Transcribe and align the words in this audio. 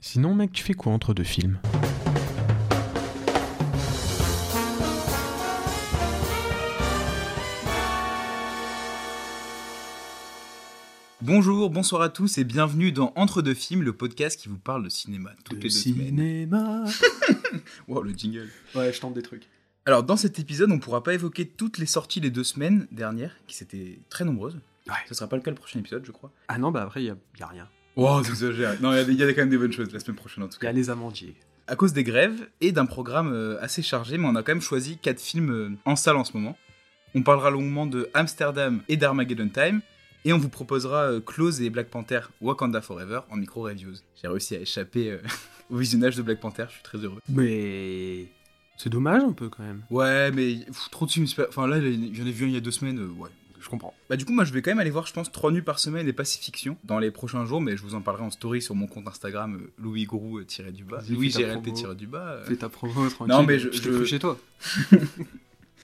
Sinon, 0.00 0.32
mec, 0.32 0.52
tu 0.52 0.62
fais 0.62 0.74
quoi 0.74 0.92
entre 0.92 1.12
deux 1.12 1.24
films? 1.24 1.58
Bonjour, 11.20 11.68
bonsoir 11.70 12.02
à 12.02 12.10
tous 12.10 12.38
et 12.38 12.44
bienvenue 12.44 12.92
dans 12.92 13.12
Entre 13.16 13.42
deux 13.42 13.54
films, 13.54 13.82
le 13.82 13.92
podcast 13.92 14.38
qui 14.40 14.48
vous 14.48 14.56
parle 14.58 14.84
de 14.84 14.88
cinéma 14.88 15.32
toutes 15.44 15.56
les 15.56 15.62
deux 15.64 15.70
semaines. 15.70 16.06
cinéma 16.06 16.84
Wow, 17.88 18.02
le 18.02 18.12
jingle. 18.12 18.48
Ouais, 18.76 18.92
je 18.92 19.00
tente 19.00 19.14
des 19.14 19.22
trucs. 19.22 19.48
Alors, 19.84 20.04
dans 20.04 20.16
cet 20.16 20.38
épisode, 20.38 20.70
on 20.70 20.78
pourra 20.78 21.02
pas 21.02 21.14
évoquer 21.14 21.48
toutes 21.48 21.78
les 21.78 21.86
sorties 21.86 22.20
les 22.20 22.30
deux 22.30 22.44
semaines 22.44 22.86
dernières, 22.92 23.34
qui 23.48 23.56
s'étaient 23.56 23.98
très 24.10 24.24
nombreuses. 24.24 24.60
Ouais. 24.86 24.94
Ce 25.08 25.14
sera 25.14 25.28
pas 25.28 25.34
le 25.34 25.42
cas 25.42 25.50
le 25.50 25.56
prochain 25.56 25.80
épisode, 25.80 26.04
je 26.06 26.12
crois. 26.12 26.30
Ah 26.46 26.58
non, 26.58 26.70
bah 26.70 26.82
après, 26.82 27.02
il 27.02 27.06
y 27.06 27.10
a, 27.10 27.16
y 27.40 27.42
a 27.42 27.46
rien. 27.48 27.68
Wow, 27.98 28.20
exagéré. 28.24 28.76
Non, 28.80 28.92
il 28.92 29.14
y 29.14 29.22
a 29.22 29.30
y, 29.30 29.34
quand 29.34 29.42
même 29.42 29.50
des 29.50 29.58
bonnes 29.58 29.72
choses 29.72 29.92
la 29.92 30.00
semaine 30.00 30.16
prochaine 30.16 30.44
en 30.44 30.48
tout 30.48 30.56
Il 30.60 30.64
y 30.64 30.66
a 30.66 30.70
cas. 30.70 30.76
les 30.76 30.88
amandiers. 30.88 31.34
À 31.66 31.76
cause 31.76 31.92
des 31.92 32.04
grèves 32.04 32.48
et 32.62 32.72
d'un 32.72 32.86
programme 32.86 33.32
euh, 33.34 33.60
assez 33.60 33.82
chargé, 33.82 34.16
mais 34.16 34.26
on 34.26 34.34
a 34.36 34.42
quand 34.42 34.52
même 34.52 34.62
choisi 34.62 34.96
quatre 34.96 35.20
films 35.20 35.50
euh, 35.50 35.70
en 35.84 35.96
salle 35.96 36.16
en 36.16 36.24
ce 36.24 36.32
moment. 36.34 36.56
On 37.14 37.22
parlera 37.22 37.50
longuement 37.50 37.86
de 37.86 38.08
Amsterdam 38.14 38.80
et 38.88 38.96
d'Armageddon 38.96 39.50
Time. 39.50 39.82
Et 40.24 40.32
on 40.32 40.38
vous 40.38 40.48
proposera 40.48 41.04
euh, 41.04 41.20
Close 41.20 41.60
et 41.62 41.70
Black 41.70 41.88
Panther 41.88 42.20
Wakanda 42.40 42.80
Forever 42.80 43.20
en 43.30 43.36
micro-reviews. 43.36 43.94
J'ai 44.20 44.28
réussi 44.28 44.56
à 44.56 44.60
échapper 44.60 45.12
euh, 45.12 45.18
au 45.70 45.76
visionnage 45.76 46.16
de 46.16 46.22
Black 46.22 46.40
Panther, 46.40 46.64
je 46.68 46.74
suis 46.74 46.82
très 46.82 46.98
heureux. 46.98 47.20
Mais. 47.28 48.26
C'est 48.76 48.90
dommage 48.90 49.22
un 49.22 49.32
peu 49.32 49.48
quand 49.48 49.62
même. 49.64 49.82
Ouais, 49.90 50.30
mais 50.30 50.56
pff, 50.66 50.88
trop 50.90 51.06
de 51.06 51.10
films. 51.10 51.26
Enfin 51.48 51.66
là, 51.66 51.80
j'en 51.80 52.26
ai 52.26 52.30
vu 52.30 52.44
un 52.44 52.48
il 52.48 52.54
y 52.54 52.56
a 52.56 52.60
deux 52.60 52.70
semaines, 52.70 52.98
euh, 52.98 53.08
ouais. 53.08 53.30
Je 53.60 53.68
comprends. 53.68 53.92
Bah 54.08 54.16
du 54.16 54.24
coup, 54.24 54.32
moi 54.32 54.44
je 54.44 54.52
vais 54.52 54.62
quand 54.62 54.70
même 54.70 54.78
aller 54.78 54.90
voir, 54.90 55.06
je 55.06 55.12
pense, 55.12 55.30
3 55.32 55.50
nuits 55.50 55.62
par 55.62 55.78
semaine 55.78 56.06
et 56.08 56.12
Pacifiction 56.12 56.76
dans 56.84 56.98
les 56.98 57.10
prochains 57.10 57.44
jours, 57.44 57.60
mais 57.60 57.76
je 57.76 57.82
vous 57.82 57.94
en 57.94 58.00
parlerai 58.00 58.24
en 58.24 58.30
story 58.30 58.62
sur 58.62 58.74
mon 58.74 58.86
compte 58.86 59.06
Instagram, 59.08 59.56
euh, 59.62 59.72
Louis 59.78 60.04
Grou 60.04 60.42
tiré 60.44 60.70
du 60.72 60.84
bas. 60.84 61.00
Louis 61.10 61.30
fais 61.30 61.42
ta 61.42 61.48
GRLT 61.48 61.62
promo. 61.62 61.76
tiré 61.76 61.94
du 61.94 62.06
bas. 62.06 62.26
euh. 62.34 62.44
Fais 62.44 62.56
ta 62.56 62.68
promo 62.68 63.08
tranquille. 63.08 63.34
Non, 63.34 63.42
mais 63.42 63.58
je- 63.58 63.70
je 63.72 63.82
te 63.82 64.04
chez 64.04 64.18
toi. 64.18 64.38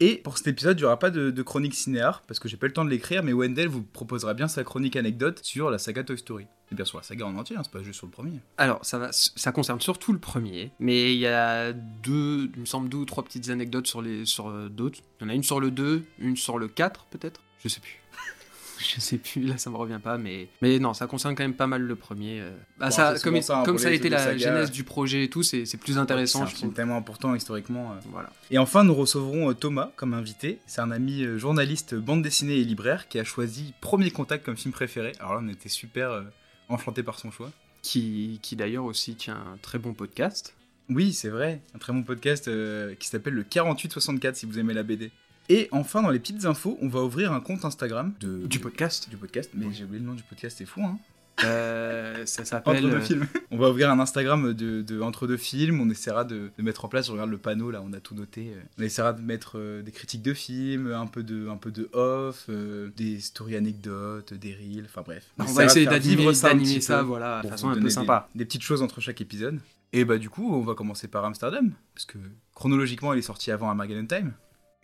Et 0.01 0.17
pour 0.17 0.37
cet 0.39 0.49
épisode, 0.49 0.77
il 0.79 0.83
n'y 0.83 0.87
aura 0.87 0.99
pas 0.99 1.11
de, 1.11 1.31
de 1.31 1.43
chronique 1.43 1.73
cinéar, 1.75 2.23
parce 2.27 2.41
que 2.41 2.49
j'ai 2.49 2.57
pas 2.57 2.67
le 2.67 2.73
temps 2.73 2.85
de 2.85 2.91
l'écrire, 2.91 3.23
mais 3.23 3.33
Wendell 3.33 3.69
vous 3.69 3.83
proposera 3.83 4.35
bien 4.35 4.49
sa 4.49 4.65
chronique 4.65 4.97
anecdote 4.97 5.39
sur 5.45 5.71
la 5.71 5.79
saga 5.79 6.03
Toy 6.03 6.19
Story. 6.19 6.47
Et 6.73 6.75
bien 6.75 6.85
sûr, 6.85 6.99
la 6.99 7.05
saga 7.05 7.27
en 7.27 7.37
entier, 7.37 7.57
hein, 7.57 7.61
c'est 7.63 7.71
pas 7.71 7.81
juste 7.83 7.99
sur 7.99 8.07
le 8.09 8.11
premier. 8.11 8.41
Alors, 8.57 8.85
ça, 8.85 8.99
va, 8.99 9.11
ça 9.13 9.53
concerne 9.53 9.81
surtout 9.81 10.13
le 10.13 10.19
premier, 10.19 10.73
mais 10.81 11.15
il 11.15 11.21
y 11.21 11.29
a 11.29 11.73
deux, 11.73 12.51
il 12.57 12.61
me 12.63 12.67
semble 12.67 12.89
deux 12.89 12.99
ou 12.99 13.05
trois 13.05 13.23
petites 13.23 13.51
anecdotes 13.51 13.87
sur, 13.87 14.03
les, 14.03 14.27
sur 14.27 14.49
euh, 14.49 14.69
d'autres. 14.69 14.99
Il 15.21 15.25
y 15.25 15.27
en 15.27 15.31
a 15.31 15.35
une 15.35 15.45
sur 15.45 15.61
le 15.61 15.71
2, 15.71 16.03
une 16.19 16.37
sur 16.37 16.59
le 16.59 16.67
4 16.67 17.07
peut-être 17.13 17.41
Je 17.65 17.69
sais 17.69 17.81
plus. 17.81 17.99
Je 18.79 19.01
sais 19.01 19.19
plus, 19.19 19.43
là 19.47 19.57
ça 19.57 19.71
me 19.71 19.77
revient 19.77 20.01
pas, 20.03 20.19
mais, 20.19 20.49
mais 20.61 20.79
non, 20.81 20.95
ça 20.95 21.07
concerne 21.07 21.35
quand 21.37 21.45
même 21.45 21.55
pas 21.55 21.67
mal 21.69 21.83
le 21.83 21.95
premier. 21.97 22.41
euh. 22.41 22.51
Bah, 22.79 22.87
Bon, 22.87 22.91
ça, 22.95 23.17
c'est 23.17 23.23
comme 23.23 23.41
ça, 23.41 23.63
comme 23.65 23.77
pour 23.77 23.81
ça 23.81 23.89
a 23.89 23.93
été 23.93 24.09
la 24.09 24.19
saga. 24.19 24.37
genèse 24.39 24.71
du 24.73 24.83
projet 24.85 25.25
et 25.25 25.31
tout, 25.31 25.43
c'est 25.45 25.65
c'est 25.65 25.79
plus 25.79 25.93
C'est 25.95 25.99
intéressant, 25.99 26.45
film 26.47 26.59
trouve. 26.71 26.75
tellement 26.75 26.97
important 26.97 27.35
historiquement. 27.35 27.93
euh. 27.93 27.97
Voilà. 28.11 28.31
Et 28.51 28.59
enfin, 28.59 28.83
nous 28.85 28.95
recevrons 28.95 29.49
euh, 29.51 29.55
Thomas 29.55 29.93
comme 29.97 30.13
invité. 30.13 30.59
C'est 30.67 30.81
un 30.81 30.91
ami 30.91 31.23
euh, 31.23 31.39
journaliste, 31.39 31.95
bande 31.95 32.23
dessinée 32.23 32.57
et 32.57 32.65
libraire 32.65 33.09
qui 33.09 33.19
a 33.21 33.25
choisi 33.25 33.75
Premier 33.81 34.11
Contact 34.11 34.45
comme 34.45 34.57
film 34.57 34.73
préféré. 34.73 35.13
Alors 35.21 35.35
là, 35.35 35.41
on 35.43 35.49
était 35.49 35.69
super 35.71 36.11
euh, 36.11 36.23
enchantés 36.69 37.05
par 37.05 37.19
son 37.19 37.31
choix. 37.31 37.53
Qui, 37.83 38.39
qui 38.43 38.57
d'ailleurs 38.57 38.85
aussi 38.87 39.15
tient 39.15 39.37
un 39.37 39.57
très 39.63 39.79
bon 39.79 39.95
podcast. 39.95 40.55
Oui, 40.91 41.13
c'est 41.13 41.29
vrai. 41.29 41.61
Un 41.75 41.79
très 41.79 41.93
bon 41.93 42.03
podcast 42.03 42.49
euh, 42.49 42.95
qui 42.97 43.09
s'appelle 43.09 43.35
le 43.35 43.45
4864 43.45 44.37
si 44.37 44.47
vous 44.47 44.59
aimez 44.59 44.75
la 44.75 44.83
BD. 44.83 45.11
Et 45.49 45.69
enfin, 45.73 46.03
dans 46.03 46.11
les 46.11 46.19
petites 46.21 46.45
infos, 46.47 46.79
on 46.81 46.89
va 46.89 47.03
ouvrir 47.03 47.33
un 47.33 47.41
compte 47.41 47.65
Instagram 47.65 48.15
de, 48.21 48.47
Du 48.47 48.59
podcast 48.61 49.09
du 49.11 49.17
podcast. 49.17 49.51
Mais 49.55 49.67
j'ai 49.73 49.85
oublié 49.85 50.01
le 50.01 50.07
nom 50.07 50.15
du 50.15 50.23
podcast, 50.23 50.57
c'est 50.59 50.65
fou, 50.65 50.83
hein 50.83 50.99
Euh, 51.45 52.25
Ça 52.27 52.43
Entre 52.43 52.49
s'appelle. 52.49 52.81
deux 52.83 52.95
euh, 52.95 53.01
films. 53.01 53.27
On 53.51 53.59
va 53.59 53.69
ouvrir 53.69 53.91
un 53.91 53.99
Instagram 53.99 54.55
de, 54.55 54.83
de 54.83 55.01
entre 55.01 55.27
deux 55.27 55.37
films. 55.37 55.81
On 55.81 55.91
essaiera 55.91 56.25
de, 56.25 56.51
de 56.57 56.63
mettre 56.63 56.85
en 56.85 56.89
place. 56.89 57.07
Je 57.09 57.13
regarde 57.13 57.29
le 57.31 57.39
panneau 57.39 57.71
là, 57.71 57.83
on 57.85 57.93
a 57.93 58.01
tout 58.01 58.15
noté. 58.15 58.53
On 58.79 58.83
essaiera 58.83 59.13
de 59.13 59.21
mettre 59.21 59.59
euh, 59.59 59.83
des 59.83 59.91
critiques 59.93 60.23
de 60.23 60.33
films, 60.33 60.93
un 60.93 61.07
peu 61.07 61.23
de, 61.23 61.49
un 61.49 61.57
peu 61.57 61.71
de 61.73 61.91
off, 61.93 62.47
euh, 62.49 62.91
des 62.97 63.21
stories 63.21 63.57
anecdotes, 63.57 64.33
des 64.33 64.55
reels. 64.55 64.87
Enfin 64.87 65.03
bref. 65.05 65.25
on 65.39 65.45
va 65.45 65.65
essayer 65.65 65.87
d'animer 65.87 66.33
ça 66.35 66.55
petit 66.55 66.81
ça, 66.81 67.03
voilà, 67.03 67.43
de 67.43 67.49
façon 67.49 67.69
un 67.69 67.79
peu 67.79 67.91
sympa. 67.91 68.29
Des, 68.35 68.39
des 68.41 68.45
petites 68.47 68.63
choses 68.63 68.81
entre 68.81 69.01
chaque 69.01 69.21
épisode. 69.21 69.59
Et 69.93 70.05
bah 70.05 70.19
du 70.19 70.29
coup, 70.31 70.53
on 70.55 70.63
va 70.63 70.75
commencer 70.75 71.07
par 71.07 71.25
Amsterdam 71.25 71.71
parce 71.95 72.05
que 72.07 72.19
chronologiquement, 72.55 73.13
elle 73.13 73.19
est 73.21 73.23
sortie 73.23 73.51
avant 73.53 73.69
Armageddon 73.69 74.07
Time. 74.07 74.33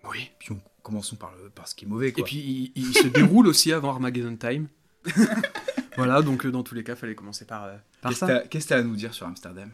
Oui. 0.04 0.30
Puis 0.38 0.52
on 0.52 0.60
commençons 0.82 1.16
par 1.16 1.32
le, 1.36 1.50
par 1.50 1.68
ce 1.68 1.74
qui 1.74 1.84
est 1.84 1.88
mauvais 1.88 2.10
quoi. 2.12 2.22
Et 2.22 2.24
puis 2.24 2.38
il, 2.38 2.72
il 2.74 2.94
se 2.94 3.06
déroule 3.08 3.46
aussi 3.46 3.72
avant 3.72 3.90
Armageddon 3.90 4.36
Time. 4.36 4.68
voilà, 5.96 6.22
donc 6.22 6.44
euh, 6.46 6.50
dans 6.50 6.62
tous 6.62 6.74
les 6.74 6.82
cas, 6.84 6.96
fallait 6.96 7.14
commencer 7.14 7.44
par, 7.44 7.64
euh, 7.64 7.76
par 8.00 8.10
Qu'est-ce 8.12 8.20
que 8.20 8.26
ça. 8.26 8.38
t'as- 8.40 8.48
qu'est-ce 8.48 8.64
que 8.64 8.68
t'as 8.70 8.78
à 8.78 8.82
nous 8.82 8.96
dire 8.96 9.12
sur 9.14 9.26
Amsterdam? 9.26 9.70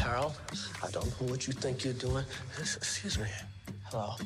Harold, 0.00 0.34
I 0.82 0.90
don't 0.92 1.06
know 1.20 1.26
what 1.30 1.46
you 1.46 1.52
think 1.54 1.84
you're 1.84 1.94
doing. 1.94 2.24
Excuse 2.58 3.18
me. 3.18 3.26
Hello. 3.90 4.16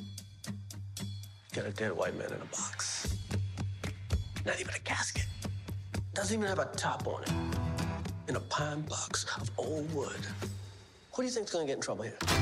Got 1.54 1.66
a 1.66 1.70
dead 1.72 1.92
white 1.96 2.16
man 2.16 2.28
in 2.28 2.40
a 2.42 2.44
box. 2.50 3.16
Not 4.44 4.60
even 4.60 4.74
a 4.74 4.78
casket. 4.80 5.26
Doesn't 6.14 6.34
even 6.36 6.48
have 6.48 6.58
a 6.58 6.66
top 6.76 7.06
on 7.06 7.22
it. 7.22 7.30
In 8.28 8.36
a 8.36 8.40
pine 8.40 8.82
box 8.82 9.24
of 9.40 9.50
old 9.56 9.92
wood. 9.94 10.26
Who 11.18 11.22
do 11.24 11.26
you 11.26 11.34
think's 11.34 11.50
gonna 11.50 11.66
get 11.66 11.74
in 11.74 11.80
trouble 11.80 12.04
here? 12.04 12.16
Do 12.20 12.36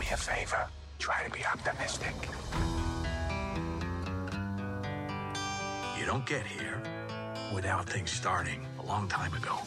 me 0.00 0.06
a 0.12 0.16
favor. 0.16 0.66
Try 0.98 1.22
to 1.22 1.30
be 1.30 1.46
optimistic. 1.46 2.12
You 5.96 6.06
don't 6.06 6.26
get 6.26 6.44
here 6.44 6.82
without 7.54 7.88
things 7.88 8.10
starting 8.10 8.66
a 8.80 8.82
long 8.84 9.06
time 9.06 9.32
ago. 9.32 9.60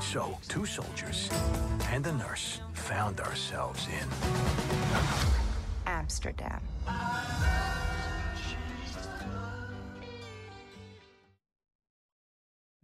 So, 0.00 0.38
two 0.46 0.64
soldiers 0.64 1.28
and 1.90 2.06
a 2.06 2.12
nurse 2.12 2.60
found 2.72 3.18
ourselves 3.18 3.88
in 3.88 4.08
Amsterdam. 5.86 6.60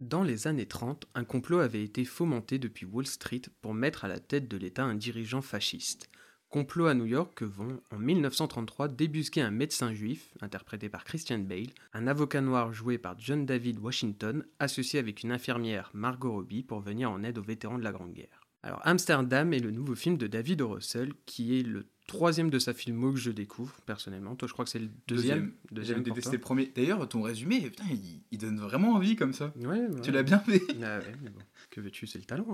Dans 0.03 0.23
les 0.23 0.47
années 0.47 0.65
30, 0.65 1.05
un 1.15 1.23
complot 1.23 1.59
avait 1.59 1.81
été 1.81 2.03
fomenté 2.03 2.59
depuis 2.59 2.85
Wall 2.85 3.07
Street 3.07 3.43
pour 3.61 3.73
mettre 3.73 4.03
à 4.03 4.09
la 4.09 4.19
tête 4.19 4.49
de 4.49 4.57
l'État 4.57 4.83
un 4.83 4.95
dirigeant 4.95 5.41
fasciste. 5.41 6.09
Complot 6.49 6.87
à 6.87 6.93
New 6.93 7.05
York 7.05 7.31
que 7.33 7.45
vont, 7.45 7.79
en 7.89 7.99
1933, 7.99 8.89
débusquer 8.89 9.39
un 9.39 9.49
médecin 9.49 9.93
juif, 9.93 10.33
interprété 10.41 10.89
par 10.89 11.05
Christian 11.05 11.39
Bale, 11.39 11.71
un 11.93 12.07
avocat 12.07 12.41
noir 12.41 12.73
joué 12.73 12.97
par 12.97 13.17
John 13.17 13.45
David 13.45 13.79
Washington, 13.79 14.45
associé 14.59 14.99
avec 14.99 15.23
une 15.23 15.31
infirmière, 15.31 15.89
Margot 15.93 16.33
Robbie, 16.33 16.63
pour 16.63 16.81
venir 16.81 17.09
en 17.09 17.23
aide 17.23 17.37
aux 17.37 17.41
vétérans 17.41 17.77
de 17.77 17.85
la 17.85 17.93
Grande 17.93 18.11
Guerre. 18.11 18.42
Alors, 18.63 18.79
Amsterdam 18.85 19.51
est 19.53 19.59
le 19.59 19.71
nouveau 19.71 19.93
film 19.93 20.17
de 20.17 20.25
David 20.25 20.61
O. 20.61 20.69
Russell, 20.69 21.11
qui 21.25 21.59
est 21.59 21.63
le 21.63 21.85
troisième 22.07 22.49
de 22.49 22.59
sa 22.59 22.73
filmo 22.73 23.11
que 23.11 23.19
je 23.19 23.29
découvre, 23.31 23.75
personnellement. 23.85 24.35
Toi, 24.35 24.47
je 24.47 24.53
crois 24.53 24.63
que 24.63 24.71
c'est 24.71 24.79
le 24.79 24.89
deuxième. 25.07 25.53
J'avais 25.73 25.95
pour 26.01 26.03
détesté 26.15 26.37
le 26.37 26.41
premier. 26.41 26.71
D'ailleurs, 26.73 27.07
ton 27.09 27.21
résumé, 27.21 27.59
putain, 27.61 27.83
il, 27.91 28.21
il 28.31 28.37
donne 28.37 28.59
vraiment 28.59 28.93
envie 28.93 29.15
comme 29.17 29.33
ça. 29.33 29.53
Ouais, 29.57 29.79
ouais. 29.87 30.01
Tu 30.01 30.11
l'as 30.11 30.23
bien 30.23 30.39
fait. 30.39 30.61
Ah 30.81 30.99
ouais, 30.99 31.15
mais 31.21 31.29
bon, 31.29 31.39
que 31.71 31.81
veux-tu, 31.81 32.07
c'est 32.07 32.19
le 32.19 32.25
talent. 32.25 32.47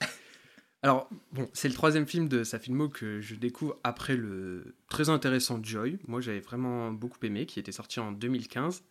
hein. 0.00 0.06
Alors, 0.82 1.10
bon, 1.32 1.48
c'est 1.52 1.68
le 1.68 1.74
troisième 1.74 2.06
film 2.06 2.28
de 2.28 2.44
sa 2.44 2.60
filmo 2.60 2.88
que 2.88 3.20
je 3.20 3.34
découvre 3.34 3.76
après 3.82 4.16
le 4.16 4.76
très 4.88 5.08
intéressant 5.08 5.60
Joy. 5.60 5.98
Moi, 6.06 6.20
j'avais 6.20 6.38
vraiment 6.38 6.92
beaucoup 6.92 7.18
aimé, 7.24 7.46
qui 7.46 7.58
était 7.58 7.72
sorti 7.72 7.98
en 7.98 8.12
2015. 8.12 8.84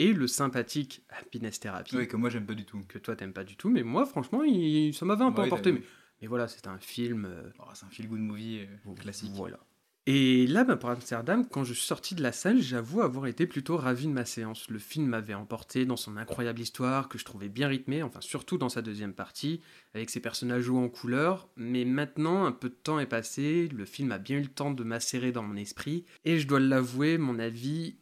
Et 0.00 0.12
le 0.14 0.26
sympathique 0.26 1.02
Happiness 1.10 1.60
Therapy, 1.60 1.94
Ouais, 1.94 2.06
que 2.08 2.16
moi 2.16 2.30
j'aime 2.30 2.46
pas 2.46 2.54
du 2.54 2.64
tout. 2.64 2.80
que 2.88 2.98
toi 2.98 3.14
t'aimes 3.16 3.34
pas 3.34 3.44
du 3.44 3.56
tout, 3.56 3.68
mais 3.68 3.82
moi, 3.82 4.06
franchement, 4.06 4.42
il- 4.42 4.94
ça 4.94 5.04
m'avait 5.04 5.24
un 5.24 5.30
peu 5.32 5.42
emporté. 5.42 5.72
mais 6.20 6.26
voilà, 6.26 6.48
c'est 6.48 6.66
un 6.66 6.78
film. 6.78 7.26
euh, 7.26 7.50
Oh, 7.58 7.64
c'est 7.74 7.84
un 7.84 7.90
feel 7.90 8.08
good 8.08 8.18
movie 8.20 8.60
euh, 8.60 8.94
classique. 8.94 9.30
voilà. 9.34 9.58
Et 10.06 10.46
là, 10.46 10.64
bah, 10.64 10.76
pour 10.76 10.88
Amsterdam, 10.88 11.46
quand 11.46 11.62
je 11.62 11.74
suis 11.74 11.86
sorti 11.86 12.14
de 12.14 12.22
la 12.22 12.32
salle, 12.32 12.60
j'avoue 12.62 13.02
avoir 13.02 13.26
été 13.26 13.46
plutôt 13.46 13.76
ravi 13.76 14.06
de 14.06 14.12
ma 14.12 14.24
séance. 14.24 14.68
Le 14.70 14.78
film 14.78 15.06
m'avait 15.06 15.34
emporté 15.34 15.84
dans 15.84 15.98
son 15.98 16.16
incroyable 16.16 16.60
histoire, 16.60 17.08
que 17.10 17.18
je 17.18 17.24
trouvais 17.26 17.50
bien 17.50 17.68
rythmée, 17.68 18.02
enfin 18.02 18.20
surtout 18.22 18.56
dans 18.56 18.70
sa 18.70 18.80
deuxième 18.80 19.12
partie, 19.12 19.60
avec 19.94 20.08
ses 20.08 20.20
personnages 20.20 20.62
joués 20.62 20.78
en 20.80 20.88
couleur. 20.88 21.48
Mais 21.56 21.84
maintenant, 21.84 22.46
un 22.46 22.52
peu 22.52 22.70
de 22.70 22.74
temps 22.74 22.98
est 22.98 23.06
passé, 23.06 23.68
le 23.68 23.84
film 23.84 24.10
a 24.10 24.18
bien 24.18 24.38
eu 24.38 24.42
le 24.42 24.48
temps 24.48 24.70
de 24.72 24.82
macérer 24.82 25.32
dans 25.32 25.42
mon 25.42 25.56
esprit, 25.56 26.06
et 26.24 26.38
je 26.38 26.48
dois 26.48 26.60
l'avouer, 26.60 27.18
mon 27.18 27.38
avis 27.38 27.98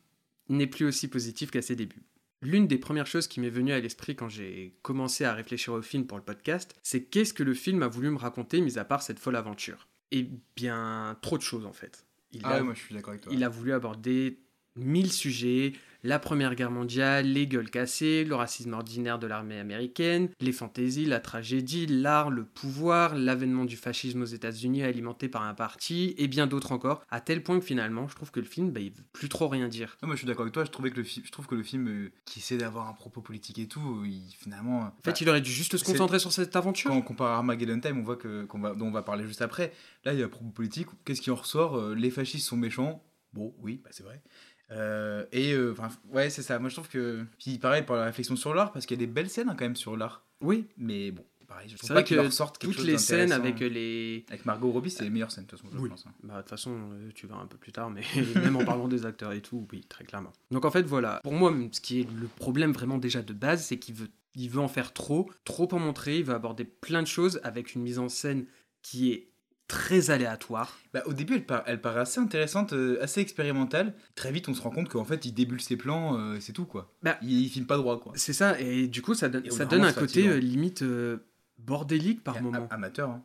n'est 0.49 0.67
plus 0.67 0.87
aussi 0.87 1.09
positif 1.09 1.51
qu'à 1.51 1.63
ses 1.63 1.77
débuts. 1.77 2.03
L'une 2.41 2.69
des 2.69 2.79
premières 2.79 3.07
choses 3.07 3.27
qui 3.27 3.41
m'est 3.41 3.51
venue 3.51 3.73
à 3.73 3.81
l'esprit 3.81 4.15
quand 4.15 4.29
j'ai 4.29 4.79
commencé 4.83 5.25
à 5.25 5.35
réfléchir 5.35 5.73
au 5.73 5.83
film 5.83 6.07
pour 6.07 6.17
le 6.19 6.25
podcast, 6.25 6.77
c'est 6.83 7.03
qu'est-ce 7.05 7.35
que 7.35 7.43
le 7.43 7.53
film 7.55 7.83
a 7.83 7.89
voulu 7.89 8.11
me 8.11 8.17
raconter, 8.19 8.61
mis 8.61 8.79
à 8.79 8.85
part 8.85 9.03
cette 9.03 9.19
folle 9.19 9.35
aventure? 9.37 9.89
Eh 10.13 10.29
bien, 10.55 11.19
trop 11.21 11.37
de 11.37 11.43
choses 11.43 11.67
en 11.67 11.73
fait. 11.73 12.07
Il, 12.33 12.43
Ah 12.45 12.51
a, 12.51 12.57
ouais, 12.59 12.63
moi 12.63 12.75
je 12.75 12.81
suis 12.81 12.95
d'accord 12.95 13.11
avec 13.11 13.23
toi. 13.23 13.33
il 13.35 13.43
a 13.43 13.49
voulu 13.49 13.73
aborder 13.73 14.39
mille 14.77 15.11
sujets, 15.13 15.73
la 16.09 16.19
Première 16.19 16.55
Guerre 16.55 16.71
mondiale, 16.71 17.27
les 17.27 17.47
gueules 17.47 17.69
cassées, 17.69 18.25
le 18.25 18.35
racisme 18.35 18.73
ordinaire 18.73 19.19
de 19.19 19.27
l'armée 19.27 19.59
américaine, 19.59 20.31
les 20.41 20.53
fantaisies, 20.53 21.05
la 21.05 21.21
tragédie, 21.21 21.87
l'art, 21.87 22.31
le 22.31 22.47
pouvoir, 22.47 23.15
l'avènement 23.15 23.67
du 23.67 23.77
fascisme 23.77 24.23
aux 24.23 24.27
États-Unis 24.27 24.83
alimenté 24.83 25.29
par 25.29 25.43
un 25.43 25.53
parti, 25.53 26.15
et 26.17 26.27
bien 26.27 26.47
d'autres 26.47 26.73
encore, 26.73 27.03
à 27.11 27.21
tel 27.21 27.43
point 27.43 27.59
que 27.59 27.65
finalement, 27.67 28.09
je 28.09 28.15
trouve 28.15 28.31
que 28.31 28.41
le 28.41 28.47
film, 28.47 28.71
bah, 28.71 28.81
il 28.81 28.91
veut 28.91 29.05
plus 29.13 29.29
trop 29.29 29.49
rien 29.49 29.69
dire. 29.69 29.99
Ah, 30.01 30.07
moi 30.07 30.15
je 30.15 30.21
suis 30.21 30.27
d'accord 30.27 30.45
avec 30.45 30.55
toi, 30.55 30.65
je, 30.65 30.71
trouvais 30.71 30.91
que 30.91 30.97
le 30.97 31.05
je 31.05 31.31
trouve 31.31 31.47
que 31.47 31.55
le 31.55 31.63
film 31.63 31.89
euh, 31.89 32.11
qui 32.25 32.39
essaie 32.39 32.57
d'avoir 32.57 32.89
un 32.89 32.95
propos 32.95 33.21
politique 33.21 33.59
et 33.59 33.69
tout, 33.69 34.03
il, 34.07 34.35
finalement... 34.35 34.85
En 34.85 35.03
fait, 35.05 35.21
il 35.21 35.29
aurait 35.29 35.43
dû 35.43 35.53
juste 35.53 35.77
se 35.77 35.85
concentrer 35.85 36.19
sur 36.19 36.33
cette 36.33 36.57
aventure. 36.57 36.91
Quand 36.91 36.97
on 36.97 37.03
compare 37.03 37.33
à 37.33 37.37
Armageddon 37.37 37.81
Time, 37.81 37.99
on 37.99 38.03
voit 38.03 38.17
que, 38.17 38.47
qu'on 38.47 38.61
va, 38.61 38.75
dont 38.75 38.87
on 38.87 38.93
va 38.93 39.03
parler 39.03 39.27
juste 39.27 39.43
après. 39.43 39.75
Là, 40.07 40.15
il 40.15 40.21
y 40.21 40.23
a 40.23 40.25
un 40.27 40.31
propos 40.31 40.49
politique. 40.49 40.89
Qu'est-ce 41.05 41.21
qui 41.21 41.31
en 41.31 41.35
ressort 41.35 41.77
Euh, 41.77 41.95
Les 41.95 42.11
fascistes 42.11 42.49
sont 42.49 42.57
méchants. 42.57 43.05
Bon, 43.35 43.55
oui, 43.61 43.81
bah, 43.85 43.91
c'est 43.93 44.03
vrai. 44.03 44.23
Euh, 44.71 45.25
et 45.33 45.53
euh, 45.53 45.73
enfin, 45.73 45.89
ouais, 46.11 46.31
c'est 46.31 46.43
ça. 46.43 46.59
Moi, 46.59 46.69
je 46.69 46.75
trouve 46.75 46.89
que. 46.89 47.25
Puis 47.39 47.59
pareil 47.59 47.83
pour 47.83 47.97
la 47.97 48.05
réflexion 48.05 48.37
sur 48.37 48.55
l'art, 48.55 48.73
parce 48.73 48.87
qu'il 48.87 49.01
y 49.01 49.03
a 49.03 49.07
des 49.07 49.11
belles 49.13 49.31
scènes 49.31 49.49
hein, 49.49 49.57
quand 49.59 49.65
même 49.65 49.77
sur 49.77 49.97
l'art. 49.97 50.25
Oui, 50.41 50.67
Mais 50.77 51.11
bon, 51.11 51.25
pareil, 51.49 51.69
je 51.69 51.77
trouve 51.77 51.89
pas 51.95 52.03
qu'il 52.03 52.17
leur 52.17 52.27
que 52.27 52.31
sorte 52.31 52.59
quelque 52.59 52.71
toutes 52.71 52.77
chose 52.81 52.87
les 52.87 52.99
scènes 52.99 53.33
avec 53.33 53.61
euh, 53.63 53.69
les... 53.69 54.25
Avec 54.29 54.45
Margot 54.47 54.71
Robbie, 54.71 54.91
c'est 54.91 55.03
les 55.05 55.11
meilleures 55.11 55.33
scènes, 55.33 55.47
de 55.47 55.51
toute 55.51 55.59
façon, 55.61 55.73
je 55.75 55.79
Oui. 55.83 55.89
pense. 55.89 56.05
hein. 56.07 56.13
Bah, 56.23 56.37
de 56.37 56.41
toute 56.43 56.51
façon, 56.51 56.71
euh, 56.93 57.11
tu 57.15 57.27
verras 57.27 57.41
un 57.43 57.47
peu 57.47 57.57
plus 57.57 57.73
tard, 57.73 57.91
mais 57.91 58.03
même 58.37 58.55
en 58.57 58.65
parlant 58.65 58.87
des 58.87 59.05
acteurs 59.07 59.33
et 59.33 59.41
tout, 59.41 59.67
oui, 59.73 59.81
très 59.89 60.05
clairement. 60.05 60.33
Donc 60.53 60.65
en 60.65 60.71
fait, 60.71 60.83
voilà. 60.83 61.21
Pour 61.25 61.33
moi, 61.33 61.53
ce 61.73 61.81
qui 61.81 62.01
est 62.01 62.09
le 62.13 62.29
problème 62.29 62.73
vraiment 62.73 62.99
déjà 62.99 63.23
de 63.23 63.33
base, 63.33 63.65
c'est 63.65 63.79
qu'il 63.79 63.95
veut, 63.97 64.11
il 64.37 64.49
veut 64.51 64.61
en 64.61 64.69
faire 64.69 64.93
trop, 64.93 65.29
trop 65.45 65.67
en 65.75 65.79
montrer, 65.81 66.19
il 66.19 66.25
veut 66.25 66.35
aborder 66.35 66.65
plein 66.65 67.03
de 67.03 67.09
choses 67.09 67.41
avec 67.43 67.75
une 67.75 67.83
mise 67.83 67.99
en 67.99 68.09
scène 68.09 68.45
qui 68.83 69.11
est 69.13 69.29
très 69.69 70.11
aléatoire. 70.11 70.79
Bah, 70.93 71.03
au 71.07 71.13
début, 71.13 71.35
elle, 71.35 71.47
par- 71.47 71.63
elle 71.67 71.81
paraît 71.81 72.01
assez 72.01 72.19
intéressante, 72.21 72.73
euh, 72.73 72.99
assez 73.03 73.21
expérimentale. 73.21 73.95
Très 74.15 74.33
vite, 74.33 74.49
on 74.49 74.55
se 74.55 74.63
rend 74.63 74.71
compte 74.71 74.89
qu'en 74.89 75.05
fait, 75.05 75.25
il 75.27 75.33
débulle 75.33 75.61
ses 75.61 75.77
plans, 75.77 76.19
euh, 76.19 76.39
c'est 76.41 76.53
tout, 76.55 76.65
quoi. 76.65 76.93
Bah, 77.03 77.19
il, 77.23 77.43
il 77.43 77.49
filme 77.49 77.67
pas 77.67 77.77
droit, 77.77 78.01
quoi. 78.01 78.13
C'est 78.17 78.33
ça, 78.33 78.59
et 78.59 78.89
du 78.89 79.03
coup, 79.03 79.15
ça 79.15 79.29
Et 79.45 79.51
ça 79.51 79.67
donne 79.67 79.85
un 79.85 79.93
côté 79.93 80.27
euh, 80.27 80.39
limite 80.39 80.83
euh, 80.83 81.19
bordélique 81.59 82.25
par 82.25 82.41
moment. 82.43 82.67
a- 82.71 82.75
Amateur, 82.75 83.11
hein. 83.11 83.23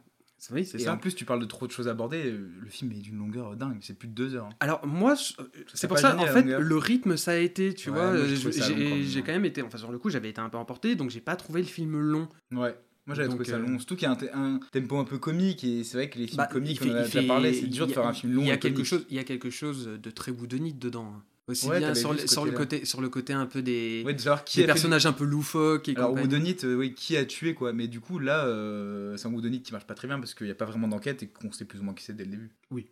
Oui, 0.51 0.66
c'est 0.66 0.75
Et 0.81 0.84
ça. 0.84 0.92
en 0.94 0.98
plus, 0.98 1.16
tu 1.16 1.24
parles 1.24 1.40
de 1.40 1.45
trop 1.45 1.68
de 1.68 1.72
choses 1.72 1.88
euh, 1.88 2.50
Le 2.60 2.69
film 2.69 2.92
est 2.92 2.96
d'une 2.96 3.18
longueur 3.18 3.56
dingue, 3.56 3.78
c'est 3.80 3.98
plus 3.98 4.10
de 4.10 4.13
deux 4.13 4.36
heures. 4.36 4.48
hein. 4.48 4.56
Alors 4.60 4.86
moi, 4.86 5.16
je- 5.16 5.31
c'est 5.74 5.88
pour 5.88 5.98
ça, 5.98 6.18
en 6.18 6.25
fait, 6.25 6.42
longueur 6.42 6.60
le 6.60 6.75
rythme, 6.78 7.16
ça 7.16 7.31
a 7.31 7.36
été, 7.36 7.74
tu 7.74 7.89
Ouais, 7.89 7.96
vois, 7.96 8.18
j'ai 8.25 9.22
quand 9.22 9.31
même 9.31 9.46
été, 9.46 9.62
enfin 9.62 9.78
sur 9.78 9.89
le 9.94 9.98
coup, 10.00 10.10
j'avais 10.10 10.30
été 10.30 10.42
un 10.42 10.50
peu 10.50 10.57
emporté, 10.57 10.96
donc 10.96 11.12
j'ai 11.12 11.22
pas 11.22 11.38
trouvé 11.38 11.62
le 11.62 11.68
film 11.68 11.98
long. 11.98 12.28
Ouais. 12.51 12.75
Moi 13.06 13.16
j'avais 13.16 13.28
trouvé 13.28 13.46
ça 13.46 13.56
euh, 13.56 13.60
long, 13.60 13.78
surtout 13.80 13.96
qu'il 13.96 14.04
y 14.04 14.06
a 14.08 14.12
un, 14.12 14.16
te- 14.16 14.34
un 14.34 14.60
tempo 14.72 14.98
un 14.98 15.04
peu 15.04 15.18
comique 15.18 15.64
et 15.64 15.84
c'est 15.84 15.98
vrai 15.98 16.10
que 16.10 16.18
les 16.18 16.28
films 16.28 16.38
Bah, 16.38 16.48
comiques, 16.48 16.80
il 16.82 16.90
on 16.92 16.94
en 16.94 16.98
a 17.00 17.04
déjà 17.04 17.24
parlé, 17.24 17.54
c'est 17.54 17.68
dur 17.68 17.86
de 17.88 17.92
faire 17.94 18.06
un 18.06 18.14
film 18.14 18.34
long. 18.34 18.42
Il 18.44 18.48
y 18.48 18.52
a 18.52 18.58
quelque 18.58 18.84
chose, 18.84 19.06
il 19.10 19.16
y 19.18 19.20
a 19.20 19.24
quelque 19.26 19.50
chose 19.50 19.90
de 20.02 20.10
très 20.10 20.32
whodunit 20.32 20.74
dedans. 20.74 21.14
hein. 21.18 21.24
Aussi 21.50 21.68
Ouais, 21.68 21.80
bien 21.80 21.94
sur, 21.94 22.14
le, 22.14 22.20
sur 22.26 22.54
côté, 22.54 22.86
sur 22.86 23.02
le 23.02 23.10
côté 23.10 23.34
un 23.34 23.46
peu 23.46 23.62
des, 23.62 24.02
Ouais, 24.06 24.14
de 24.14 24.20
savoir 24.22 24.46
qui 24.46 24.60
des 24.60 24.64
a 24.64 24.68
fait 24.68 24.68
le- 24.68 24.74
personnages 24.76 25.06
un 25.06 25.12
peu 25.12 25.26
loufoques 25.26 25.90
et 25.90 25.96
Alors. 25.98 26.14
Whodunit, 26.14 26.56
euh, 26.64 26.76
oui, 26.78 26.94
qui 26.94 27.18
a 27.18 27.26
tué 27.26 27.54
quoi, 27.54 27.74
mais 27.74 27.90
du 27.90 28.00
coup 28.00 28.18
là, 28.18 28.46
euh, 28.46 29.18
c'est 29.18 29.28
un 29.28 29.32
Whodunit 29.34 29.62
qui 29.62 29.74
marche 29.74 29.86
pas 29.86 29.94
très 29.94 30.08
bien 30.08 30.20
parce 30.20 30.34
qu'il 30.36 30.46
n'y 30.46 30.52
a 30.52 30.56
pas 30.56 30.64
vraiment 30.64 30.88
d'enquête 30.88 31.22
et 31.24 31.28
qu'on 31.28 31.52
sait 31.52 31.66
plus 31.66 31.80
ou 31.82 31.84
moins 31.84 31.94
qui 31.94 32.06
c'est 32.06 32.16
dès 32.16 32.24
le 32.24 32.32
début. 32.32 32.52
Oui, 32.72 32.88